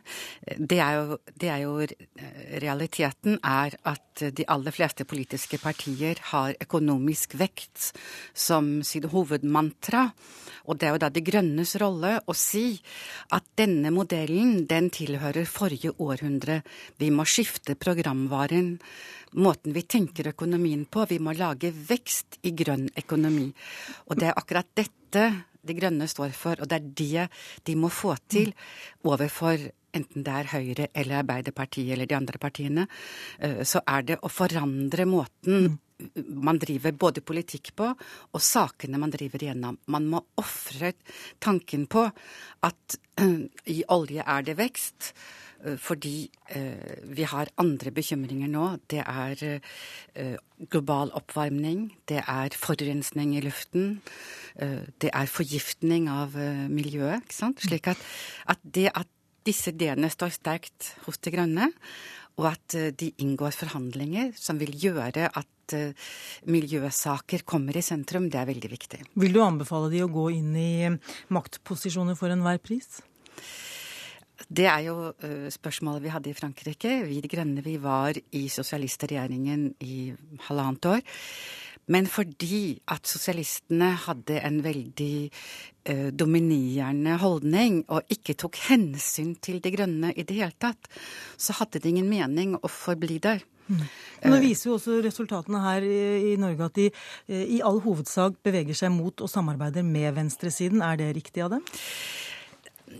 Det 0.57 0.81
er, 0.81 0.97
jo, 0.97 1.21
det 1.37 1.53
er 1.53 1.63
jo 1.65 1.77
Realiteten 2.61 3.37
er 3.47 3.75
at 3.87 4.21
de 4.35 4.45
aller 4.51 4.73
fleste 4.75 5.05
politiske 5.07 5.57
partier 5.61 6.19
har 6.31 6.55
økonomisk 6.61 7.37
vekt 7.39 7.91
som 8.37 8.81
sitt 8.85 9.07
hovedmantra. 9.11 10.09
Og 10.69 10.77
det 10.77 10.87
er 10.87 10.95
jo 10.95 11.01
da 11.01 11.09
De 11.13 11.23
Grønnes 11.25 11.73
rolle 11.81 12.17
å 12.29 12.35
si 12.37 12.65
at 13.33 13.47
denne 13.57 13.91
modellen 13.93 14.65
den 14.71 14.89
tilhører 14.93 15.47
forrige 15.49 15.91
århundre. 15.99 16.61
Vi 16.99 17.11
må 17.11 17.25
skifte 17.27 17.75
programvaren, 17.75 18.77
måten 19.35 19.75
vi 19.75 19.83
tenker 19.83 20.31
økonomien 20.31 20.85
på. 20.87 21.05
Vi 21.09 21.19
må 21.19 21.35
lage 21.35 21.73
vekst 21.75 22.39
i 22.47 22.55
grønn 22.55 22.87
økonomi. 22.97 23.49
Og 24.07 24.19
det 24.19 24.31
er 24.31 24.39
akkurat 24.39 24.75
dette 24.75 25.29
De 25.61 25.75
Grønne 25.77 26.07
står 26.09 26.31
for, 26.33 26.57
og 26.57 26.65
det 26.71 26.77
er 26.79 26.85
det 26.97 27.25
de 27.69 27.75
må 27.77 27.91
få 27.93 28.15
til 28.33 28.49
overfor 29.05 29.67
enten 29.93 30.23
det 30.25 30.33
er 30.33 30.49
Høyre 30.55 30.87
eller 30.95 31.19
Arbeiderpartiet 31.19 31.93
eller 31.93 32.09
de 32.09 32.17
andre 32.17 32.39
partiene, 32.41 32.87
eh, 33.39 33.61
så 33.67 33.83
er 33.85 34.07
det 34.07 34.19
å 34.21 34.31
forandre 34.31 35.05
måten 35.05 35.75
man 36.15 36.59
driver 36.61 36.95
både 36.95 37.23
politikk 37.25 37.73
på, 37.77 37.91
og 38.31 38.43
sakene 38.43 38.99
man 39.01 39.13
driver 39.13 39.43
igjennom. 39.43 39.79
Man 39.91 40.09
må 40.11 40.23
ofre 40.41 40.93
tanken 41.43 41.87
på 41.91 42.07
at 42.67 42.97
i 43.77 43.81
olje 43.91 44.25
er 44.25 44.47
det 44.47 44.57
vekst. 44.59 45.13
Uh, 45.61 45.77
fordi 45.77 46.25
uh, 46.55 47.05
vi 47.13 47.25
har 47.29 47.53
andre 47.61 47.93
bekymringer 47.93 48.49
nå. 48.49 48.67
Det 48.89 49.03
er 49.05 49.61
global 50.71 51.13
oppvarming, 51.17 51.89
det 52.09 52.23
er 52.25 52.57
forurensning 52.57 53.35
i 53.37 53.41
luften, 53.41 54.01
det 55.01 55.09
er 55.09 55.31
forgiftning 55.31 56.09
av 56.11 56.35
miljøet. 56.69 57.31
Slik 57.31 57.87
at, 57.89 58.03
at 58.51 58.59
det 58.61 58.91
at 58.91 59.09
disse 59.47 59.71
ideene 59.73 60.09
står 60.11 60.33
sterkt 60.35 60.91
hos 61.07 61.17
De 61.23 61.33
Grønne, 61.33 61.71
og 62.39 62.51
at 62.51 62.75
de 62.97 63.09
inngår 63.21 63.53
forhandlinger 63.53 64.31
som 64.39 64.59
vil 64.61 64.71
gjøre 64.79 65.27
at 65.27 65.49
Eh, 65.73 65.93
miljøsaker 66.51 67.45
kommer 67.47 67.77
i 67.77 67.85
sentrum, 67.85 68.29
det 68.31 68.39
er 68.41 68.49
veldig 68.49 68.71
viktig. 68.71 68.99
Vil 69.21 69.35
du 69.35 69.41
anbefale 69.43 69.91
de 69.91 70.03
å 70.03 70.11
gå 70.11 70.27
inn 70.37 70.51
i 70.57 70.71
eh, 70.87 70.99
maktposisjoner 71.33 72.17
for 72.19 72.33
enhver 72.33 72.61
pris? 72.63 72.99
Det 74.49 74.65
er 74.65 74.87
jo 74.87 74.95
spørsmålet 75.53 76.01
vi 76.01 76.11
hadde 76.11 76.31
i 76.31 76.35
Frankrike. 76.35 76.95
Vi 77.05 77.19
De 77.21 77.29
Grønne 77.29 77.61
vi 77.63 77.75
var 77.79 78.17
i 78.17 78.41
sosialistregjeringen 78.49 79.67
i 79.85 79.97
halvannet 80.47 80.87
år. 80.89 81.03
Men 81.93 82.09
fordi 82.09 82.79
at 82.89 83.05
sosialistene 83.07 83.91
hadde 84.07 84.41
en 84.41 84.57
veldig 84.65 85.29
dominerende 86.13 87.15
holdning 87.17 87.79
og 87.89 88.11
ikke 88.13 88.35
tok 88.37 88.59
hensyn 88.67 89.31
til 89.41 89.57
De 89.63 89.71
Grønne 89.73 90.11
i 90.13 90.25
det 90.27 90.35
hele 90.37 90.53
tatt, 90.61 90.89
så 91.41 91.55
hadde 91.57 91.81
det 91.81 91.89
ingen 91.89 92.09
mening 92.11 92.53
å 92.59 92.69
forbli 92.69 93.17
der. 93.23 93.41
Mm. 93.71 93.83
Nå 94.31 94.39
viser 94.41 94.69
jo 94.69 94.77
også 94.77 94.99
resultatene 95.03 95.61
her 95.63 95.85
i 95.85 96.33
Norge 96.39 96.67
at 96.67 96.77
de 96.77 96.87
eh, 96.91 97.45
i 97.57 97.61
all 97.65 97.79
hovedsak 97.83 98.41
beveger 98.45 98.77
seg 98.77 98.93
mot 98.93 99.23
og 99.23 99.31
samarbeider 99.31 99.85
med 99.87 100.13
venstresiden. 100.17 100.83
Er 100.85 100.99
det 100.99 101.11
riktig 101.17 101.45
av 101.45 101.55
dem? 101.55 101.65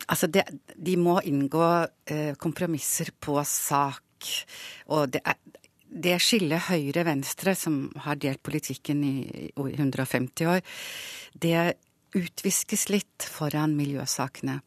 Altså, 0.08 0.30
det, 0.32 0.46
de 0.76 0.96
må 1.00 1.20
inngå 1.28 1.68
eh, 2.08 2.34
kompromisser 2.40 3.12
på 3.20 3.36
sak. 3.48 4.32
Og 4.94 5.12
det, 5.12 5.22
er, 5.26 5.38
det 5.92 6.18
skillet 6.24 6.70
høyre-venstre, 6.70 7.56
som 7.58 7.84
har 8.06 8.20
delt 8.22 8.42
politikken 8.46 9.04
i 9.04 9.16
150 9.58 10.48
år, 10.48 10.62
det 11.34 11.56
utviskes 12.18 12.90
litt 12.92 13.26
foran 13.32 13.76
miljøsakene. 13.78 14.60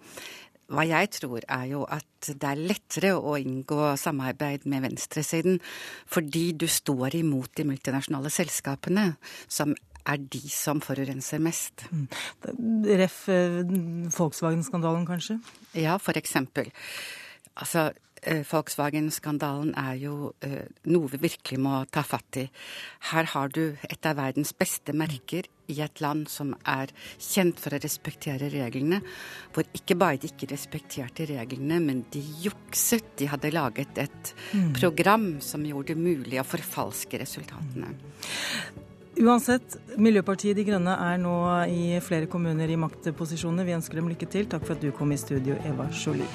Hva 0.73 0.85
jeg 0.89 1.11
tror 1.19 1.45
er 1.45 1.65
jo 1.69 1.83
at 1.93 2.31
det 2.31 2.49
er 2.49 2.61
lettere 2.71 3.11
å 3.19 3.35
inngå 3.37 3.91
samarbeid 4.01 4.65
med 4.71 4.87
venstresiden 4.87 5.59
fordi 6.09 6.55
du 6.57 6.65
står 6.71 7.19
imot 7.21 7.53
de 7.59 7.67
multinasjonale 7.69 8.33
selskapene, 8.33 9.11
som 9.45 9.75
er 10.05 10.21
de 10.21 10.41
som 10.53 10.81
forurenser 10.85 11.41
mest. 11.41 11.87
Mm. 11.93 12.07
Ref. 13.01 13.23
Eh, 13.33 13.61
Volkswagen-skandalen, 14.17 15.07
kanskje? 15.09 15.39
Ja, 15.81 15.97
for 16.01 16.17
eksempel. 16.21 16.69
Altså, 17.57 17.91
Volkswagen-skandalen 18.49 19.75
er 19.79 19.99
jo 20.01 20.33
eh, 20.45 20.65
noe 20.91 21.11
vi 21.13 21.21
virkelig 21.27 21.59
må 21.61 21.83
ta 21.93 22.05
fatt 22.07 22.41
i. 22.41 22.47
Her 23.11 23.29
har 23.35 23.53
du 23.55 23.77
et 23.89 24.09
av 24.09 24.19
verdens 24.21 24.55
beste 24.57 24.95
merker 24.97 25.49
i 25.73 25.79
et 25.85 26.01
land 26.05 26.27
som 26.29 26.53
er 26.69 26.93
kjent 27.17 27.61
for 27.61 27.75
å 27.75 27.81
respektere 27.81 28.51
reglene, 28.53 29.01
hvor 29.55 29.69
ikke 29.77 29.97
bare 30.01 30.21
de 30.21 30.31
ikke 30.33 30.51
respekterte 30.53 31.29
reglene, 31.31 31.81
men 31.85 32.05
de 32.13 32.23
jukset. 32.45 33.15
De 33.19 33.29
hadde 33.31 33.53
laget 33.55 34.01
et 34.01 34.33
mm. 34.53 34.73
program 34.79 35.29
som 35.45 35.65
gjorde 35.67 35.95
det 35.95 36.01
mulig 36.01 36.41
å 36.41 36.47
forfalske 36.49 37.21
resultatene. 37.21 37.95
Uansett, 39.15 39.77
Miljøpartiet 40.01 40.59
De 40.59 40.65
Grønne 40.67 40.97
er 40.99 41.21
nå 41.23 41.37
i 41.71 42.01
flere 42.03 42.27
kommuner 42.31 42.71
i 42.71 42.79
maktposisjoner. 42.81 43.67
Vi 43.69 43.77
ønsker 43.77 44.01
dem 44.01 44.11
lykke 44.11 44.27
til. 44.31 44.51
Takk 44.51 44.67
for 44.67 44.75
at 44.75 44.83
du 44.83 44.91
kom 44.97 45.15
i 45.15 45.21
studio, 45.21 45.55
Eva 45.63 45.87
Jolie. 45.95 46.27